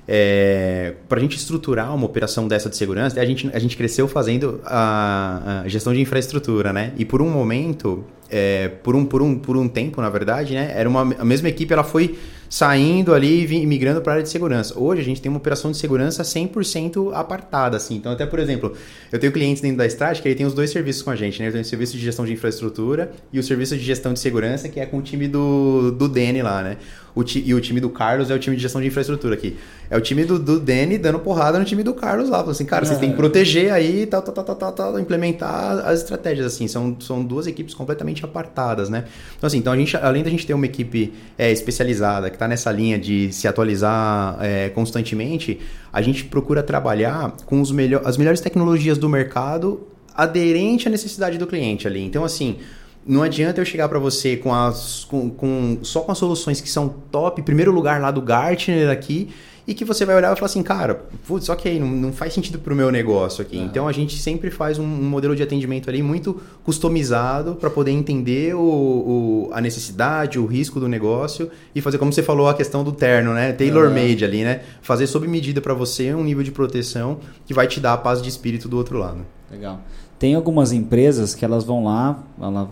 É, 0.08 0.94
para 1.10 1.20
a 1.20 1.22
gente 1.22 1.36
estruturar 1.36 1.94
uma 1.94 2.06
operação 2.06 2.48
dessa 2.48 2.70
de 2.70 2.78
segurança, 2.78 3.20
a 3.20 3.26
gente, 3.26 3.50
a 3.54 3.60
gente 3.60 3.76
cresceu 3.76 4.08
fazendo 4.08 4.62
a, 4.66 5.64
a 5.64 5.68
gestão 5.68 5.94
de 5.94 6.00
infraestrutura, 6.00 6.72
né? 6.72 6.94
E 6.98 7.04
por 7.04 7.22
um 7.22 7.30
momento, 7.30 8.06
é, 8.30 8.68
por, 8.68 8.95
um, 8.95 9.06
por, 9.06 9.22
um, 9.22 9.38
por 9.38 9.58
um 9.58 9.68
tempo, 9.68 10.02
na 10.02 10.10
verdade, 10.10 10.54
né? 10.54 10.72
Era 10.76 10.88
uma, 10.88 11.02
a 11.02 11.26
mesma 11.26 11.49
equipe, 11.49 11.72
ela 11.72 11.84
foi 11.84 12.18
saindo 12.49 13.14
ali 13.14 13.45
e 13.45 13.66
migrando 13.66 14.02
para 14.02 14.14
a 14.14 14.16
área 14.16 14.24
de 14.24 14.30
segurança. 14.30 14.78
Hoje 14.80 15.02
a 15.02 15.04
gente 15.04 15.22
tem 15.22 15.30
uma 15.30 15.38
operação 15.38 15.72
de 15.72 15.78
segurança 15.78 16.24
100% 16.24 17.12
apartada, 17.14 17.78
assim. 17.78 17.95
Então, 17.95 18.12
até 18.12 18.26
por 18.26 18.40
exemplo, 18.40 18.74
eu 19.12 19.20
tenho 19.20 19.32
clientes 19.32 19.62
dentro 19.62 19.78
da 19.78 19.86
Strat 19.86 20.22
que 20.22 20.28
ele 20.28 20.36
tem 20.36 20.45
os 20.45 20.54
dois 20.54 20.70
serviços 20.70 21.02
com 21.02 21.10
a 21.10 21.16
gente, 21.16 21.41
né? 21.41 21.48
Eu 21.48 21.52
tenho 21.52 21.62
o 21.62 21.66
serviço 21.66 21.94
de 21.98 22.04
gestão 22.04 22.26
de 22.26 22.34
infraestrutura 22.34 23.12
e 23.32 23.40
o 23.40 23.44
serviço 23.44 23.76
de 23.76 23.84
gestão 23.84 24.14
de 24.14 24.20
segurança, 24.20 24.70
que 24.70 24.80
é 24.80 24.86
com 24.86 24.98
o 24.98 25.02
time 25.02 25.28
do, 25.28 25.91
do 25.91 26.08
Dene 26.08 26.41
lá, 26.41 26.62
né? 26.62 26.78
O 27.18 27.24
ti, 27.24 27.44
e 27.44 27.54
o 27.54 27.60
time 27.60 27.80
do 27.80 27.90
Carlos 27.90 28.30
é 28.30 28.36
o 28.36 28.40
time 28.40 28.56
de 28.56 28.62
gestão 28.62 28.80
de 28.80 28.88
infraestrutura 28.88 29.34
aqui. 29.34 29.58
É 29.90 29.98
o 29.98 30.02
time 30.02 30.24
do, 30.24 30.38
do 30.38 30.60
Dene 30.60 30.99
dando 30.99 31.18
porrada 31.18 31.58
no 31.58 31.66
time 31.66 31.82
do 31.82 31.94
Carlos 31.94 32.30
lá. 32.30 32.38
Falando 32.38 32.52
assim, 32.52 32.66
cara, 32.66 32.86
vocês 32.86 32.99
têm 32.99 33.10
que 33.10 33.16
é. 33.16 33.18
proteger 33.18 33.74
aí, 33.74 34.06
tal, 34.06 34.22
tal, 34.22 34.44
tal, 34.44 34.56
tal, 34.56 34.72
tal, 34.72 34.99
implementar 34.99 35.80
as 35.80 36.02
estratégias, 36.02 36.45
assim. 36.45 36.68
São, 36.68 36.95
são 36.99 37.24
duas 37.24 37.48
equipes 37.48 37.74
completamente 37.74 38.16
apartadas, 38.26 38.89
né? 38.89 39.06
Então, 39.38 39.48
assim, 39.48 39.57
então 39.57 39.73
a 39.73 39.77
gente, 39.77 39.95
além 39.98 40.23
da 40.23 40.30
gente 40.30 40.45
ter 40.45 40.53
uma 40.53 40.65
equipe 40.65 41.14
é, 41.38 41.52
especializada 41.52 42.30
que 42.30 42.35
está 42.35 42.48
nessa 42.48 42.72
linha 42.72 42.98
de 42.98 43.31
se 43.31 43.48
atualizar 43.48 44.38
é, 44.41 44.69
constantemente, 44.69 45.60
a 45.91 46.02
gente 46.02 46.26
procura 46.26 46.61
trabalhar 46.64 47.34
com 47.45 47.61
os 47.61 47.73
as 48.03 48.18
melhores 48.18 48.41
tecnologias 48.41 48.98
do 48.98 49.07
mercado 49.07 49.88
aderente 50.15 50.88
à 50.88 50.91
necessidade 50.91 51.38
do 51.38 51.45
cliente 51.45 51.88
ali. 51.88 52.03
Então, 52.03 52.23
assim, 52.23 52.57
não 53.06 53.23
adianta 53.23 53.61
eu 53.61 53.65
chegar 53.65 53.88
para 53.88 53.99
você 53.99 54.35
com 54.35 54.53
as 54.53 55.06
com, 55.06 55.30
com, 55.30 55.77
só 55.81 56.02
com 56.02 56.11
as 56.11 56.18
soluções 56.18 56.60
que 56.60 56.69
são 56.69 56.89
top, 57.11 57.41
primeiro 57.41 57.72
lugar 57.72 58.02
lá 58.02 58.11
do 58.11 58.22
Gartner 58.22 58.89
aqui, 58.89 59.30
e 59.68 59.73
que 59.73 59.84
você 59.84 60.06
vai 60.06 60.15
olhar 60.15 60.31
e 60.31 60.35
falar 60.35 60.45
assim, 60.45 60.64
cara, 60.64 60.95
putz, 61.27 61.49
ok, 61.49 61.77
não, 61.77 61.88
não 61.88 62.14
faz 62.14 62.34
sentido 62.34 62.57
para 62.57 62.72
o 62.72 62.76
meu 62.76 62.89
negócio 62.89 63.41
aqui. 63.41 63.57
Então 63.57 63.85
a 63.85 63.91
gente 63.91 64.18
sempre 64.18 64.49
faz 64.49 64.80
um, 64.80 64.85
um, 64.85 65.10
modelo 65.10 65.35
de 65.35 65.44
atendimento 65.44 65.89
ali 65.89 66.02
muito 66.02 66.41
customizado 66.64 67.56
para 67.56 67.69
poder 67.69 67.91
entender 67.91 68.56
o, 68.56 68.61
o, 68.61 69.49
a 69.52 69.60
necessidade, 69.60 70.39
o 70.39 70.45
risco 70.45 70.80
do 70.80 70.88
negócio 70.88 71.52
e 71.76 71.81
fazer, 71.81 71.98
como 71.98 72.14
você 72.14 72.23
falou, 72.23 72.48
a 72.48 72.53
questão 72.53 72.81
do 72.81 72.94
terno, 72.94 73.34
né? 73.34 73.52
Tailor-made 73.52 74.23
ali, 74.23 74.44
né? 74.45 74.61
Fazer 74.81 75.06
sob 75.06 75.27
medida 75.27 75.60
para 75.60 75.73
você 75.73 76.14
um 76.14 76.23
nível 76.23 76.44
de 76.44 76.52
proteção 76.52 77.19
que 77.45 77.53
vai 77.53 77.68
te 77.68 77.81
dar 77.81 77.91
a 77.91 77.98
paz 77.98 78.22
de 78.22 78.30
espírito 78.30 78.69
do 78.69 78.77
outro 78.77 78.98
lado. 78.98 79.26
Legal. 79.52 79.81
Tem 80.18 80.34
algumas 80.34 80.72
empresas 80.72 81.35
que 81.35 81.44
elas 81.44 81.65
vão 81.65 81.84
lá, 81.84 82.23
ela 82.39 82.72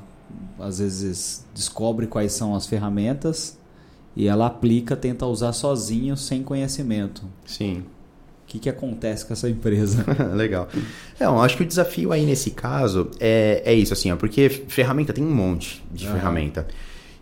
às 0.58 0.80
vezes 0.80 1.46
descobre 1.54 2.08
quais 2.08 2.32
são 2.32 2.56
as 2.56 2.66
ferramentas 2.66 3.58
e 4.16 4.28
ela 4.28 4.48
aplica, 4.48 4.96
tenta 4.96 5.26
usar 5.26 5.54
sozinho, 5.54 6.16
sem 6.16 6.42
conhecimento. 6.44 7.24
Sim. 7.46 7.84
O 8.44 8.48
que, 8.48 8.60
que 8.60 8.70
acontece 8.70 9.26
com 9.26 9.34
essa 9.34 9.50
empresa? 9.50 10.06
Legal. 10.36 10.70
Não, 11.20 11.42
acho 11.42 11.58
que 11.58 11.64
o 11.64 11.66
desafio 11.66 12.12
aí 12.12 12.26
nesse 12.26 12.52
caso 12.52 13.10
é, 13.20 13.62
é 13.66 13.74
isso, 13.74 13.92
assim, 13.92 14.12
ó, 14.12 14.16
porque 14.16 14.48
ferramenta 14.50 15.12
tem 15.12 15.24
um 15.24 15.34
monte 15.34 15.84
de 15.92 16.06
Aham. 16.06 16.16
ferramenta. 16.16 16.68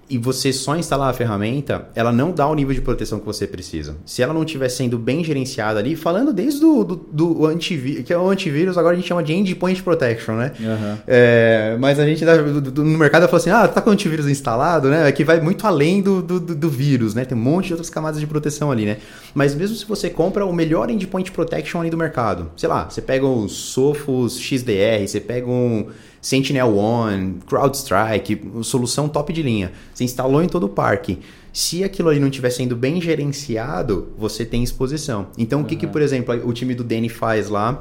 E 0.09 0.17
você 0.17 0.51
só 0.53 0.75
instalar 0.75 1.09
a 1.09 1.13
ferramenta, 1.13 1.87
ela 1.95 2.11
não 2.11 2.31
dá 2.31 2.47
o 2.47 2.53
nível 2.53 2.73
de 2.73 2.81
proteção 2.81 3.19
que 3.19 3.25
você 3.25 3.47
precisa. 3.47 3.95
Se 4.05 4.21
ela 4.21 4.33
não 4.33 4.43
estiver 4.43 4.69
sendo 4.69 4.97
bem 4.99 5.23
gerenciada 5.23 5.79
ali, 5.79 5.95
falando 5.95 6.31
desde 6.33 6.63
o 6.63 6.83
do, 6.83 6.95
do 7.11 7.45
antivírus, 7.45 8.03
que 8.05 8.13
é 8.13 8.17
o 8.17 8.29
antivírus, 8.29 8.77
agora 8.77 8.93
a 8.93 8.97
gente 8.99 9.07
chama 9.07 9.23
de 9.23 9.33
endpoint 9.33 9.81
protection, 9.81 10.35
né? 10.35 10.51
Aham. 10.61 10.99
É, 11.07 11.77
mas 11.79 11.99
a 11.99 12.05
gente 12.05 12.23
do- 12.25 12.61
do- 12.61 12.83
no 12.83 12.97
mercado 12.97 13.25
fala 13.27 13.37
assim, 13.37 13.49
ah, 13.49 13.67
tá 13.67 13.81
com 13.81 13.89
o 13.89 13.93
antivírus 13.93 14.27
instalado, 14.27 14.89
né? 14.89 15.07
É 15.07 15.11
que 15.11 15.23
vai 15.23 15.39
muito 15.39 15.65
além 15.65 16.01
do, 16.01 16.21
do, 16.21 16.39
do- 16.39 16.55
do 16.55 16.69
vírus, 16.69 17.15
né? 17.15 17.23
Tem 17.25 17.37
um 17.37 17.41
monte 17.41 17.67
de 17.67 17.73
outras 17.73 17.89
camadas 17.89 18.19
de 18.19 18.27
proteção 18.27 18.71
ali, 18.71 18.85
né? 18.85 18.97
Mas 19.33 19.55
mesmo 19.55 19.75
se 19.75 19.85
você 19.85 20.09
compra 20.09 20.45
o 20.45 20.53
melhor 20.53 20.89
endpoint 20.91 21.31
protection 21.31 21.79
ali 21.81 21.89
do 21.89 21.97
mercado, 21.97 22.51
sei 22.57 22.67
lá, 22.69 22.89
você 22.89 23.01
pega 23.01 23.25
o 23.25 23.47
Sophos 23.47 24.37
XDR, 24.39 25.07
você 25.07 25.19
pega 25.19 25.47
um 25.49 25.87
Sentinel 26.23 26.75
One, 26.75 27.35
CrowdStrike, 27.45 28.41
solução 28.63 29.07
top 29.07 29.31
de 29.31 29.43
linha. 29.43 29.73
Você 29.93 30.03
instalou 30.03 30.41
em 30.41 30.47
todo 30.47 30.63
o 30.63 30.69
parque. 30.69 31.19
Se 31.51 31.83
aquilo 31.83 32.09
ali 32.09 32.19
não 32.19 32.29
estiver 32.29 32.49
sendo 32.49 32.75
bem 32.75 32.99
gerenciado, 32.99 34.07
você 34.17 34.43
tem 34.43 34.63
exposição. 34.63 35.27
Então, 35.37 35.61
o 35.61 35.65
que, 35.65 35.75
que, 35.75 35.85
por 35.85 36.01
exemplo, 36.01 36.33
o 36.47 36.53
time 36.53 36.73
do 36.73 36.83
Danny 36.83 37.09
faz 37.09 37.49
lá? 37.49 37.79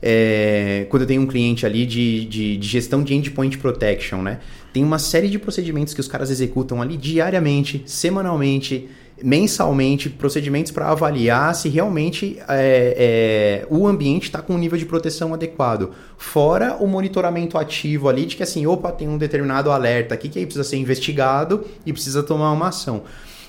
é, 0.00 0.86
quando 0.88 1.02
eu 1.02 1.06
tenho 1.06 1.22
um 1.22 1.26
cliente 1.26 1.66
ali 1.66 1.84
de, 1.84 2.24
de, 2.24 2.56
de 2.56 2.68
gestão 2.68 3.02
de 3.02 3.14
endpoint 3.14 3.58
protection, 3.58 4.22
né? 4.22 4.40
Tem 4.72 4.84
uma 4.84 4.98
série 4.98 5.28
de 5.28 5.38
procedimentos 5.38 5.92
que 5.92 6.00
os 6.00 6.06
caras 6.06 6.30
executam 6.30 6.80
ali 6.80 6.96
diariamente, 6.96 7.82
semanalmente, 7.84 8.88
mensalmente, 9.22 10.08
procedimentos 10.08 10.72
para 10.72 10.88
avaliar 10.88 11.54
se 11.54 11.68
realmente 11.68 12.38
é, 12.48 13.64
é, 13.64 13.66
o 13.68 13.86
ambiente 13.86 14.24
está 14.24 14.40
com 14.40 14.54
um 14.54 14.58
nível 14.58 14.78
de 14.78 14.86
proteção 14.86 15.34
adequado. 15.34 15.90
Fora 16.16 16.76
o 16.76 16.86
monitoramento 16.86 17.58
ativo 17.58 18.08
ali 18.08 18.26
de 18.26 18.36
que 18.36 18.42
assim, 18.42 18.66
opa, 18.66 18.92
tem 18.92 19.08
um 19.08 19.18
determinado 19.18 19.70
alerta 19.70 20.14
aqui 20.14 20.28
que 20.28 20.38
aí 20.38 20.46
precisa 20.46 20.64
ser 20.64 20.76
investigado 20.76 21.64
e 21.84 21.92
precisa 21.92 22.22
tomar 22.22 22.52
uma 22.52 22.68
ação. 22.68 23.02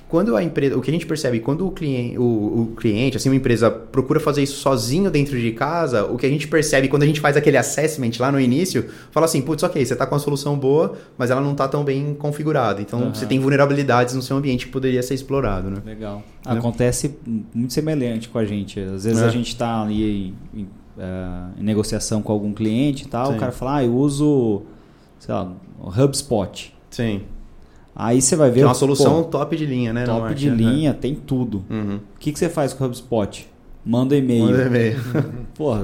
Quando 0.10 0.36
a 0.36 0.44
empresa, 0.44 0.76
o 0.76 0.82
que 0.82 0.90
a 0.90 0.94
gente 0.94 1.06
percebe, 1.06 1.40
quando 1.40 1.68
o 1.68 1.72
cliente, 1.72 2.18
o, 2.18 2.24
o 2.24 2.74
cliente, 2.76 3.16
assim, 3.16 3.30
uma 3.30 3.36
empresa 3.36 3.70
procura 3.70 4.20
fazer 4.20 4.42
isso 4.42 4.58
sozinho 4.58 5.12
dentro 5.12 5.40
de 5.40 5.52
casa, 5.52 6.04
o 6.04 6.18
que 6.18 6.26
a 6.26 6.30
gente 6.30 6.48
percebe 6.48 6.88
quando 6.88 7.04
a 7.04 7.06
gente 7.06 7.20
faz 7.20 7.38
aquele 7.38 7.58
assessment 7.58 8.10
lá 8.20 8.32
no 8.32 8.42
início, 8.42 8.90
fala 9.12 9.28
assim, 9.28 9.40
putz, 9.40 9.62
ok, 9.62 9.86
você 9.86 9.94
está 9.94 10.08
com 10.08 10.16
uma 10.16 10.20
solução 10.20 10.58
boa, 10.58 10.98
mas 11.16 11.30
ela 11.30 11.40
não 11.40 11.52
está 11.52 11.68
tão 11.68 11.84
bem 11.84 12.16
configurada. 12.16 12.82
Então, 12.82 13.00
Aham. 13.04 13.14
você 13.14 13.28
tem 13.28 13.40
vulnerabilidades 13.40 14.16
no 14.16 14.22
seu 14.24 14.36
ambiente 14.36 14.66
que 14.66 14.72
poderia 14.72 15.04
ser 15.04 15.14
explorado, 15.14 15.70
né? 15.70 15.78
Legal. 15.86 16.24
Acontece 16.44 17.16
muito 17.54 17.72
semelhante 17.72 18.30
com 18.30 18.40
a 18.40 18.46
gente. 18.46 18.80
Às 18.80 19.04
vezes 19.04 19.22
É. 19.22 19.26
a 19.26 19.30
gente 19.30 19.50
está 19.50 19.84
ali 19.84 20.34
em, 20.56 20.62
em, 20.62 20.68
eh, 20.98 21.60
em 21.60 21.64
negociação 21.64 22.24
com 22.24 22.32
algum 22.34 22.52
cliente 22.52 23.04
e 23.04 23.08
tal, 23.08 23.28
Sim. 23.28 23.36
o 23.36 23.38
cara 23.38 23.52
fala, 23.52 23.76
ah, 23.76 23.84
eu 23.86 23.94
uso, 23.96 24.64
sei 25.20 25.36
lá, 25.36 25.54
o 25.80 25.88
HubSpot. 26.02 26.74
Sim. 26.90 27.22
Aí 28.02 28.22
você 28.22 28.34
vai 28.38 28.50
ver... 28.50 28.56
Que 28.56 28.62
é 28.62 28.66
uma 28.66 28.72
pô, 28.72 28.80
solução 28.80 29.24
top 29.24 29.58
de 29.58 29.66
linha, 29.66 29.92
né? 29.92 30.06
top 30.06 30.34
de 30.34 30.50
né? 30.50 30.56
linha, 30.56 30.94
tem 30.94 31.14
tudo. 31.14 31.66
Uhum. 31.70 31.98
O 31.98 32.18
que, 32.18 32.32
que 32.32 32.40
você 32.40 32.48
faz 32.48 32.72
com 32.72 32.86
o 32.86 32.88
HubSpot? 32.88 33.46
Manda 33.86 34.16
e-mail. 34.16 34.46
Manda 34.46 34.64
e-mail. 34.68 35.00
Porra, 35.54 35.84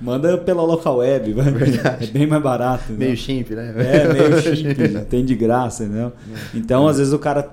manda 0.00 0.38
pela 0.38 0.62
local 0.62 0.96
web, 0.96 1.34
vai. 1.34 1.50
Verdade. 1.50 2.04
É 2.04 2.06
bem 2.06 2.26
mais 2.26 2.42
barato. 2.42 2.84
entendeu? 2.84 3.08
Meio 3.08 3.16
chimp, 3.18 3.50
né? 3.50 3.74
É, 3.76 4.10
meio 4.10 4.40
chip, 4.40 5.04
tem 5.10 5.22
de 5.22 5.34
graça, 5.34 5.84
entendeu? 5.84 6.12
Então, 6.54 6.88
às 6.88 6.96
vezes 6.96 7.12
o 7.12 7.18
cara 7.18 7.46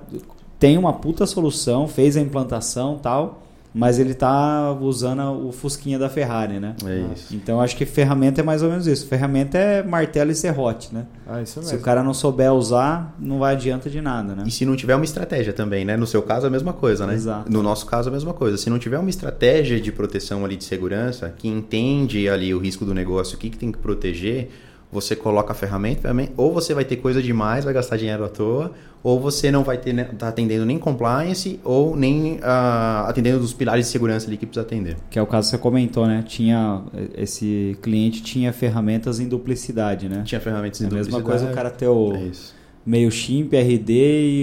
tem 0.58 0.78
uma 0.78 0.94
puta 0.94 1.26
solução, 1.26 1.86
fez 1.86 2.16
a 2.16 2.22
implantação 2.22 2.98
tal, 2.98 3.45
mas 3.78 4.00
ele 4.00 4.14
tá 4.14 4.72
usando 4.80 5.48
o 5.48 5.52
fusquinha 5.52 6.00
da 6.00 6.08
Ferrari, 6.08 6.62
né? 6.62 6.76
É 6.86 7.14
isso. 7.14 7.36
Então, 7.36 7.60
acho 7.60 7.76
que 7.76 7.86
ferramenta 7.86 8.40
é 8.40 8.44
mais 8.44 8.64
ou 8.64 8.70
menos 8.70 8.88
isso. 8.88 9.06
Ferramenta 9.06 9.58
é 9.58 9.84
martelo 9.84 10.32
e 10.32 10.36
serrote, 10.36 10.96
né? 10.96 11.06
É 11.28 11.42
isso 11.42 11.54
Se 11.56 11.60
mesmo. 11.60 11.80
o 11.80 11.82
cara 11.82 12.02
não 12.02 12.14
souber 12.14 12.54
usar, 12.54 13.14
não 13.20 13.40
vai 13.40 13.54
adianta 13.54 13.90
de 13.90 14.00
nada, 14.00 14.34
né? 14.34 14.44
E 14.48 14.52
se 14.52 14.66
não 14.66 14.78
tiver 14.78 14.96
uma 14.96 15.04
estratégia 15.04 15.52
também, 15.52 15.84
né? 15.84 15.98
No 15.98 16.08
seu 16.08 16.22
caso, 16.22 16.48
a 16.48 16.50
mesma 16.50 16.72
coisa, 16.72 17.06
né? 17.06 17.16
Exato. 17.16 17.52
No 17.52 17.62
nosso 17.62 17.86
caso, 17.86 18.08
a 18.08 18.12
mesma 18.14 18.34
coisa. 18.34 18.58
Se 18.58 18.70
não 18.70 18.80
tiver 18.80 18.98
uma 18.98 19.10
estratégia 19.10 19.78
de 19.82 19.92
proteção 19.92 20.46
ali 20.46 20.56
de 20.56 20.64
segurança, 20.64 21.34
que 21.38 21.50
entende 21.50 22.30
ali 22.30 22.54
o 22.54 22.60
risco 22.60 22.86
do 22.86 22.94
negócio, 22.94 23.36
o 23.36 23.38
que, 23.38 23.50
que 23.50 23.58
tem 23.58 23.74
que 23.74 23.78
proteger, 23.78 24.52
você 24.96 25.16
coloca 25.16 25.52
a 25.52 25.56
ferramenta, 25.56 26.10
ou 26.38 26.54
você 26.54 26.74
vai 26.74 26.86
ter 26.86 26.96
coisa 26.96 27.22
demais, 27.22 27.66
vai 27.66 27.74
gastar 27.74 27.98
dinheiro 27.98 28.24
à 28.24 28.30
toa, 28.30 28.72
ou 29.04 29.20
você 29.20 29.52
não 29.52 29.64
vai 29.64 29.78
ter, 29.78 29.94
né, 29.94 30.06
tá 30.18 30.30
atendendo 30.30 30.66
nem 30.66 30.80
compliance, 30.80 31.60
ou 31.64 31.96
nem 31.96 32.40
ah, 32.42 33.06
atendendo 33.08 33.40
dos 33.40 33.54
pilares 33.54 33.86
de 33.86 33.92
segurança 33.92 34.28
ali 34.28 34.38
que 34.38 34.46
precisa 34.46 34.66
atender. 34.66 34.96
Que 35.12 35.20
é 35.20 35.22
o 35.22 35.28
caso 35.28 35.48
que 35.48 35.52
você 35.52 35.62
comentou, 35.62 36.08
né? 36.08 36.24
Tinha 36.26 36.82
esse 37.16 37.78
cliente 37.82 38.24
tinha 38.24 38.52
ferramentas 38.54 39.20
em 39.20 39.28
duplicidade, 39.28 40.08
né? 40.10 40.24
Tinha 40.26 40.40
ferramentas 40.40 40.82
É 40.82 40.86
em 40.86 40.88
a 40.88 40.92
mesma 40.92 41.20
duplicidade. 41.20 41.40
coisa 41.42 41.52
o 41.52 41.56
cara 41.56 41.70
ter 41.70 41.88
o 41.88 42.14
É 42.16 42.22
isso. 42.24 42.56
MailChimp, 42.86 43.54
RD 43.54 43.92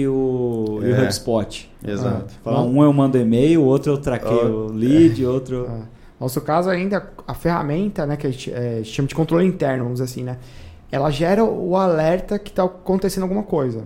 e 0.01 0.07
o, 0.07 0.79
e 0.81 0.85
o 0.85 0.95
É. 0.95 1.03
HubSpot. 1.03 1.69
Exato. 1.85 2.33
Fala, 2.43 2.61
um 2.61 2.83
eu 2.83 2.93
mando 2.93 3.17
e-mail, 3.17 3.61
o 3.61 3.65
outro 3.65 3.93
eu 3.93 3.97
traqueio 3.97 4.67
o 4.67 4.71
lead, 4.71 5.25
outro. 5.25 5.65
Ah. 5.69 5.81
No 6.23 6.27
nosso 6.27 6.39
caso, 6.39 6.69
ainda, 6.69 7.05
a 7.27 7.33
ferramenta, 7.33 8.05
né, 8.05 8.15
que 8.15 8.25
a 8.25 8.31
gente 8.31 8.49
é, 8.49 8.81
chama 8.85 9.09
de 9.09 9.13
controle 9.13 9.45
interno, 9.45 9.83
vamos 9.83 9.99
dizer 9.99 10.05
assim, 10.05 10.23
né? 10.23 10.37
Ela 10.89 11.11
gera 11.11 11.43
o 11.43 11.75
alerta 11.75 12.39
que 12.39 12.49
está 12.49 12.63
acontecendo 12.63 13.23
alguma 13.23 13.43
coisa. 13.43 13.83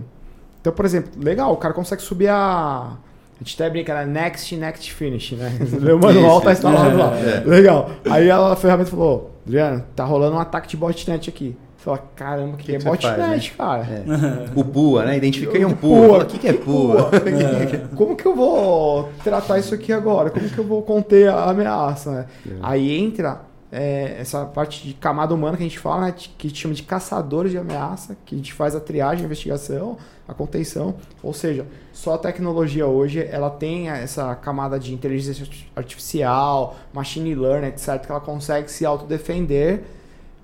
Então, 0.60 0.72
por 0.72 0.84
exemplo, 0.84 1.10
legal, 1.20 1.52
o 1.52 1.56
cara 1.56 1.74
consegue 1.74 2.00
subir 2.00 2.28
a. 2.28 2.96
A 3.40 3.44
gente 3.44 3.60
até 3.60 3.68
brinca, 3.68 3.92
né? 3.92 4.06
Next, 4.06 4.56
next, 4.56 4.92
finish, 4.94 5.32
né? 5.32 5.50
O 5.92 5.98
manual 5.98 6.40
tá 6.40 6.52
instalado 6.52 6.96
lá. 6.96 7.16
É. 7.18 7.40
Legal. 7.44 7.90
Aí 8.08 8.30
a 8.30 8.54
ferramenta 8.54 8.90
falou: 8.90 9.32
Adriano, 9.44 9.84
tá 9.96 10.04
rolando 10.04 10.36
um 10.36 10.40
ataque 10.40 10.68
de 10.68 10.76
botnet 10.76 11.28
aqui. 11.28 11.56
Fala, 11.78 12.02
caramba, 12.16 12.56
que, 12.56 12.64
Que 12.64 12.74
é 12.74 12.78
botnet, 12.80 13.52
faz, 13.52 13.86
cara? 13.86 14.04
É. 14.04 14.58
O 14.58 14.64
PUA, 14.64 15.04
né? 15.04 15.16
Identifiquei 15.16 15.64
um 15.64 15.74
Pua. 15.74 16.24
O 16.24 16.26
que, 16.26 16.36
que 16.36 16.48
é 16.48 16.52
PUA? 16.52 17.10
Como 17.94 18.16
que 18.16 18.26
eu 18.26 18.34
vou 18.34 19.08
tratar 19.22 19.60
isso 19.60 19.72
aqui 19.74 19.92
agora? 19.92 20.28
Como 20.28 20.48
que 20.48 20.58
eu 20.58 20.64
vou 20.64 20.82
conter 20.82 21.28
a 21.28 21.44
ameaça? 21.44 22.10
Né? 22.10 22.26
É. 22.46 22.50
Aí 22.62 22.98
entra 22.98 23.42
é, 23.70 24.16
essa 24.18 24.44
parte 24.44 24.86
de 24.88 24.94
camada 24.94 25.32
humana 25.32 25.56
que 25.56 25.62
a 25.62 25.66
gente 25.66 25.78
fala, 25.78 26.06
né, 26.06 26.14
que 26.16 26.48
a 26.48 26.50
gente 26.50 26.60
chama 26.60 26.74
de 26.74 26.82
caçadores 26.82 27.52
de 27.52 27.58
ameaça, 27.58 28.16
que 28.26 28.34
a 28.34 28.38
gente 28.38 28.52
faz 28.52 28.74
a 28.74 28.80
triagem, 28.80 29.22
a 29.22 29.26
investigação, 29.26 29.96
a 30.26 30.34
contenção. 30.34 30.96
Ou 31.22 31.32
seja, 31.32 31.64
só 31.92 32.14
a 32.14 32.18
tecnologia 32.18 32.88
hoje 32.88 33.24
ela 33.30 33.50
tem 33.50 33.88
essa 33.88 34.34
camada 34.34 34.80
de 34.80 34.92
inteligência 34.92 35.46
artificial, 35.76 36.76
machine 36.92 37.36
learning, 37.36 37.68
etc., 37.68 38.00
que 38.04 38.10
ela 38.10 38.20
consegue 38.20 38.68
se 38.70 38.84
autodefender. 38.84 39.84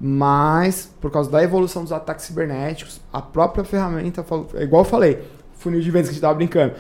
Mas, 0.01 0.93
por 1.01 1.11
causa 1.11 1.31
da 1.31 1.43
evolução 1.43 1.83
dos 1.83 1.93
ataques 1.93 2.25
cibernéticos, 2.27 3.01
a 3.13 3.23
própria 3.23 3.65
ferramenta, 3.65 4.25
é 4.55 4.63
igual 4.63 4.83
eu 4.83 4.89
falei, 4.89 5.23
funil 5.55 5.81
de 5.81 5.91
vendas 5.91 6.09
que 6.09 6.11
a 6.11 6.15
gente 6.15 6.23
tava 6.23 6.35
brincando. 6.35 6.75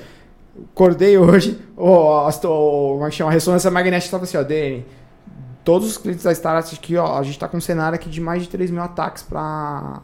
Acordei 0.72 1.16
hoje, 1.18 1.60
o, 1.76 1.88
a, 1.88 2.28
o, 2.28 2.92
como 2.94 3.06
é 3.06 3.10
que 3.10 3.16
chama? 3.16 3.30
a 3.30 3.32
ressonância 3.32 3.70
magnética 3.70 4.06
estava 4.06 4.24
assim, 4.24 4.36
ó, 4.36 4.42
Dani, 4.42 4.84
todos 5.64 5.88
os 5.88 5.98
clientes 5.98 6.22
da 6.24 6.32
Startup 6.32 6.74
aqui, 6.74 6.96
ó, 6.96 7.18
a 7.18 7.22
gente 7.22 7.34
está 7.34 7.48
com 7.48 7.56
um 7.56 7.60
cenário 7.60 7.96
aqui 7.96 8.08
de 8.08 8.20
mais 8.20 8.42
de 8.42 8.48
3 8.48 8.70
mil 8.70 8.82
ataques 8.82 9.22
para 9.22 10.02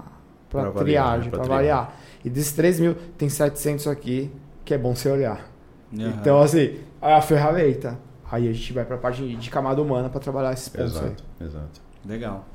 avaliar, 0.52 0.74
triagem, 0.74 1.24
né? 1.24 1.30
Para 1.30 1.44
avaliar. 1.44 1.96
E 2.24 2.30
desses 2.30 2.52
3 2.52 2.80
mil, 2.80 2.94
tem 3.16 3.28
700 3.28 3.86
aqui 3.86 4.30
que 4.64 4.74
é 4.74 4.78
bom 4.78 4.94
você 4.94 5.08
olhar. 5.08 5.48
Aham. 5.92 6.14
Então, 6.20 6.40
assim, 6.40 6.78
é 7.02 7.14
a 7.14 7.20
ferramenta. 7.20 7.98
Aí 8.30 8.48
a 8.48 8.52
gente 8.52 8.72
vai 8.72 8.84
para 8.84 8.94
a 8.94 8.98
parte 8.98 9.36
de, 9.36 9.50
camada 9.50 9.82
humana 9.82 10.08
para 10.08 10.20
trabalhar 10.20 10.52
esses 10.52 10.68
pontos 10.68 10.96
aí. 10.96 11.06
Exato, 11.06 11.24
exato. 11.40 11.80
Legal. 12.06 12.46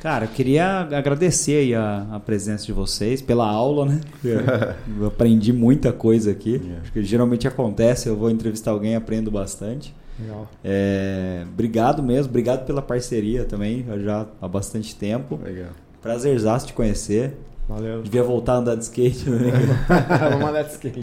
Cara, 0.00 0.24
eu 0.24 0.28
queria 0.28 0.80
agradecer 0.80 1.58
aí 1.58 1.74
a, 1.74 2.06
a 2.12 2.20
presença 2.20 2.66
de 2.66 2.72
vocês 2.72 3.22
pela 3.22 3.48
aula, 3.48 3.86
né? 3.86 4.00
Eu 4.98 5.06
aprendi 5.06 5.52
muita 5.52 5.92
coisa 5.92 6.32
aqui. 6.32 6.54
Yeah. 6.54 6.80
Acho 6.82 6.92
que 6.92 7.02
geralmente 7.04 7.46
acontece, 7.46 8.08
eu 8.08 8.16
vou 8.16 8.28
entrevistar 8.30 8.72
alguém 8.72 8.92
e 8.92 8.96
aprendo 8.96 9.30
bastante. 9.30 9.94
Legal. 10.18 10.48
É, 10.64 11.44
obrigado 11.52 12.02
mesmo, 12.02 12.30
obrigado 12.30 12.66
pela 12.66 12.82
parceria 12.82 13.44
também, 13.44 13.84
já 14.02 14.26
há 14.40 14.48
bastante 14.48 14.94
tempo. 14.94 15.38
Legal. 15.42 15.70
Prazerzaço 16.00 16.66
te 16.66 16.72
conhecer. 16.72 17.36
Valeu. 17.68 18.02
Devia 18.02 18.24
voltar 18.24 18.54
a 18.54 18.56
andar 18.56 18.74
de 18.74 18.82
skate, 18.82 19.30
né? 19.30 19.52
Vamos 20.30 20.44
mandar 20.44 20.62
de 20.62 20.72
skate. 20.72 21.00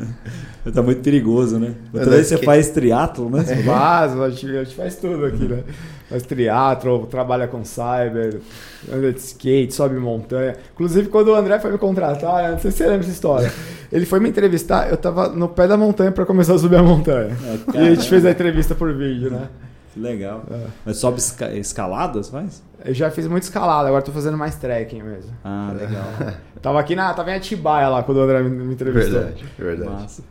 tá 0.72 0.82
muito 0.82 1.02
perigoso, 1.02 1.58
né? 1.58 1.74
Outra 1.92 2.08
Andar 2.08 2.16
vez 2.16 2.26
você 2.28 2.38
faz 2.38 2.70
triatlo, 2.70 3.28
né? 3.28 3.44
Faz, 3.44 4.18
a 4.18 4.30
gente 4.30 4.74
faz 4.74 4.96
tudo 4.96 5.26
aqui, 5.26 5.44
né? 5.44 5.62
Faz 6.12 6.22
triatlo, 6.24 7.06
trabalha 7.06 7.48
com 7.48 7.64
cyber, 7.64 8.38
anda 8.92 9.12
de 9.12 9.18
skate, 9.18 9.72
sobe 9.72 9.96
montanha. 9.96 10.54
Inclusive, 10.74 11.08
quando 11.08 11.28
o 11.28 11.34
André 11.34 11.58
foi 11.58 11.72
me 11.72 11.78
contratar, 11.78 12.52
não 12.52 12.58
sei 12.58 12.70
se 12.70 12.76
você 12.78 12.84
lembra 12.84 13.00
essa 13.00 13.10
história. 13.10 13.52
Ele 13.90 14.04
foi 14.06 14.20
me 14.20 14.28
entrevistar, 14.28 14.90
eu 14.90 14.96
tava 14.96 15.28
no 15.28 15.48
pé 15.48 15.66
da 15.66 15.76
montanha 15.76 16.12
pra 16.12 16.24
começar 16.26 16.54
a 16.54 16.58
subir 16.58 16.76
a 16.76 16.82
montanha. 16.82 17.36
É, 17.74 17.78
E 17.78 17.88
a 17.88 17.94
gente 17.94 18.08
fez 18.08 18.24
a 18.26 18.30
entrevista 18.30 18.74
por 18.74 18.92
vídeo, 18.94 19.30
né? 19.30 19.48
Que 19.94 20.00
legal. 20.00 20.42
É. 20.50 20.58
Mas 20.86 20.96
sobe 20.98 21.18
esca- 21.18 21.52
escaladas, 21.52 22.28
faz? 22.30 22.62
Eu 22.84 22.94
já 22.94 23.10
fiz 23.10 23.26
muito 23.26 23.42
escalada, 23.44 23.88
agora 23.88 24.02
tô 24.02 24.10
fazendo 24.12 24.36
mais 24.38 24.54
trekking 24.56 25.02
mesmo. 25.02 25.30
Ah, 25.44 25.74
legal. 25.78 26.04
Tava 26.62 26.80
aqui 26.80 26.94
na. 26.96 27.12
Tava 27.12 27.30
em 27.30 27.34
Atibaia 27.34 27.88
lá 27.88 28.02
quando 28.02 28.18
o 28.18 28.20
André 28.22 28.42
me, 28.42 28.48
me 28.50 28.72
entrevistou. 28.74 29.20
Verdade, 29.20 29.44
verdade. 29.58 29.90
Massa. 29.90 30.22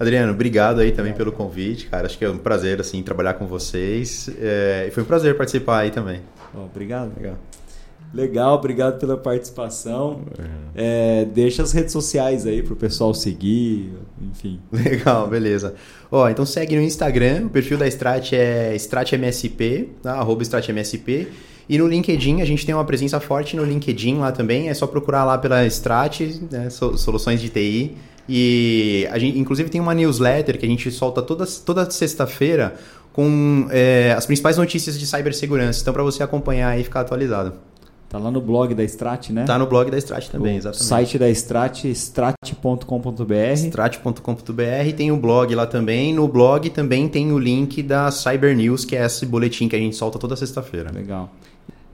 Adriano, 0.00 0.32
obrigado 0.32 0.80
aí 0.80 0.92
também 0.92 1.12
pelo 1.12 1.30
convite, 1.30 1.86
cara. 1.86 2.06
Acho 2.06 2.16
que 2.18 2.24
é 2.24 2.30
um 2.30 2.38
prazer, 2.38 2.80
assim, 2.80 3.02
trabalhar 3.02 3.34
com 3.34 3.46
vocês. 3.46 4.30
É, 4.40 4.86
e 4.88 4.90
foi 4.90 5.02
um 5.02 5.06
prazer 5.06 5.36
participar 5.36 5.80
aí 5.80 5.90
também. 5.90 6.20
Ó, 6.54 6.64
obrigado. 6.64 7.12
Legal. 7.16 7.36
Legal, 8.12 8.54
obrigado 8.56 8.98
pela 8.98 9.16
participação. 9.16 10.22
É, 10.74 11.26
deixa 11.26 11.62
as 11.62 11.70
redes 11.72 11.92
sociais 11.92 12.44
aí 12.46 12.60
pro 12.62 12.74
pessoal 12.74 13.12
seguir, 13.14 13.92
enfim. 14.20 14.58
Legal, 14.72 15.28
beleza. 15.28 15.74
Ó, 16.10 16.28
então 16.28 16.44
segue 16.46 16.74
no 16.74 16.82
Instagram, 16.82 17.46
o 17.46 17.50
perfil 17.50 17.78
da 17.78 17.86
Strat 17.86 18.32
é 18.32 18.74
StratMSP, 18.74 19.90
tá? 20.02 20.14
arroba 20.14 20.42
StratMSP. 20.42 21.28
E 21.68 21.78
no 21.78 21.86
LinkedIn, 21.86 22.40
a 22.40 22.44
gente 22.44 22.66
tem 22.66 22.74
uma 22.74 22.84
presença 22.84 23.20
forte 23.20 23.54
no 23.54 23.64
LinkedIn 23.64 24.16
lá 24.18 24.32
também. 24.32 24.68
É 24.68 24.74
só 24.74 24.88
procurar 24.88 25.24
lá 25.24 25.38
pela 25.38 25.64
Strat, 25.66 26.20
né, 26.50 26.68
so- 26.68 26.96
soluções 26.98 27.40
de 27.40 27.48
TI. 27.48 27.96
E 28.32 29.08
a 29.10 29.18
gente, 29.18 29.36
inclusive, 29.36 29.68
tem 29.68 29.80
uma 29.80 29.92
newsletter 29.92 30.56
que 30.56 30.64
a 30.64 30.68
gente 30.68 30.88
solta 30.92 31.20
toda, 31.20 31.44
toda 31.66 31.90
sexta-feira 31.90 32.76
com 33.12 33.66
é, 33.70 34.14
as 34.16 34.24
principais 34.24 34.56
notícias 34.56 34.96
de 34.96 35.04
cibersegurança. 35.04 35.82
Então, 35.82 35.92
para 35.92 36.04
você 36.04 36.22
acompanhar 36.22 36.78
e 36.78 36.84
ficar 36.84 37.00
atualizado. 37.00 37.54
Tá 38.08 38.18
lá 38.18 38.30
no 38.30 38.40
blog 38.40 38.72
da 38.72 38.84
Strat, 38.84 39.30
né? 39.30 39.44
Tá 39.44 39.58
no 39.58 39.66
blog 39.66 39.90
da 39.90 39.98
Strat 39.98 40.28
também, 40.28 40.54
o 40.54 40.58
exatamente. 40.58 40.84
site 40.84 41.18
da 41.18 41.28
Strat, 41.30 41.84
strat.com.br. 41.86 43.34
Strat.com.br 43.54 44.96
tem 44.96 45.10
o 45.10 45.16
blog 45.16 45.52
lá 45.54 45.66
também. 45.66 46.14
No 46.14 46.28
blog 46.28 46.70
também 46.70 47.08
tem 47.08 47.32
o 47.32 47.38
link 47.38 47.82
da 47.82 48.12
Cyber 48.12 48.56
News, 48.56 48.84
que 48.84 48.94
é 48.94 49.04
esse 49.04 49.26
boletim 49.26 49.68
que 49.68 49.74
a 49.74 49.78
gente 49.78 49.96
solta 49.96 50.20
toda 50.20 50.36
sexta-feira. 50.36 50.92
Legal. 50.92 51.32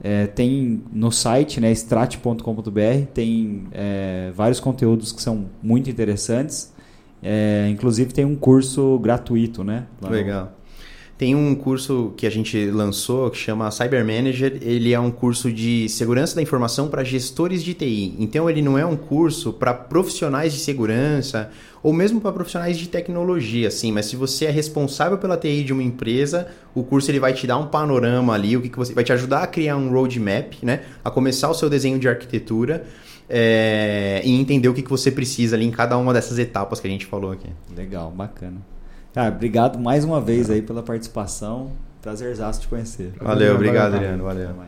É, 0.03 0.27
tem 0.27 0.81
no 0.93 1.11
site, 1.11 1.59
né, 1.59 1.71
strat.com.br, 1.71 3.05
tem 3.13 3.63
é, 3.71 4.31
vários 4.35 4.59
conteúdos 4.59 5.11
que 5.11 5.21
são 5.21 5.45
muito 5.61 5.89
interessantes. 5.89 6.71
É, 7.21 7.67
inclusive 7.71 8.13
tem 8.13 8.23
um 8.25 8.35
curso 8.35 8.99
gratuito, 8.99 9.63
né? 9.63 9.85
lá 10.01 10.09
no- 10.09 10.15
Legal. 10.15 10.53
Tem 11.17 11.33
um 11.33 11.55
curso 11.55 12.13
que 12.15 12.27
a 12.27 12.29
gente 12.29 12.69
lançou 12.69 13.31
que 13.31 13.37
chama 13.39 13.71
Cyber 13.71 14.05
Manager. 14.05 14.59
Ele 14.61 14.93
é 14.93 14.99
um 14.99 15.09
curso 15.09 15.51
de 15.51 15.89
segurança 15.89 16.35
da 16.35 16.43
informação 16.43 16.89
para 16.89 17.03
gestores 17.03 17.63
de 17.63 17.73
TI. 17.73 18.13
Então, 18.19 18.47
ele 18.47 18.61
não 18.61 18.77
é 18.77 18.85
um 18.85 18.95
curso 18.95 19.51
para 19.51 19.73
profissionais 19.73 20.53
de 20.53 20.59
segurança 20.59 21.49
ou 21.87 21.93
mesmo 21.93 22.19
para 22.19 22.33
profissionais 22.33 22.77
de 22.77 22.89
tecnologia, 22.89 23.69
assim. 23.69 23.93
Mas 23.93 24.07
se 24.07 24.17
você 24.17 24.43
é 24.43 24.51
responsável 24.51 25.17
pela 25.17 25.37
TI 25.37 25.63
de 25.63 25.71
uma 25.71 25.81
empresa, 25.81 26.49
o 26.75 26.83
curso 26.83 27.09
ele 27.09 27.17
vai 27.17 27.31
te 27.31 27.47
dar 27.47 27.57
um 27.57 27.67
panorama 27.67 28.33
ali, 28.33 28.57
o 28.57 28.61
que, 28.61 28.67
que 28.67 28.77
você 28.77 28.93
vai 28.93 29.05
te 29.05 29.13
ajudar 29.13 29.43
a 29.43 29.47
criar 29.47 29.77
um 29.77 29.89
roadmap, 29.89 30.51
né? 30.63 30.81
A 31.01 31.09
começar 31.09 31.49
o 31.49 31.53
seu 31.53 31.69
desenho 31.69 31.97
de 31.97 32.09
arquitetura. 32.09 32.83
é, 33.29 34.21
e 34.21 34.37
entender 34.37 34.67
o 34.67 34.73
que, 34.73 34.81
que 34.81 34.89
você 34.89 35.09
precisa 35.09 35.55
ali 35.55 35.65
em 35.65 35.71
cada 35.71 35.97
uma 35.97 36.13
dessas 36.13 36.37
etapas 36.37 36.81
que 36.81 36.87
a 36.87 36.89
gente 36.89 37.05
falou 37.05 37.31
aqui. 37.31 37.47
Legal, 37.73 38.11
bacana. 38.11 38.57
Cara, 39.13 39.33
obrigado 39.33 39.79
mais 39.79 40.03
uma 40.03 40.19
vez 40.19 40.49
aí 40.49 40.61
pela 40.61 40.83
participação. 40.83 41.71
Prazerzaço 42.01 42.59
te 42.59 42.67
conhecer. 42.67 43.13
Valeu, 43.21 43.55
obrigado, 43.55 43.93
valeu. 43.93 44.09
Adriano. 44.09 44.23
Valeu. 44.25 44.67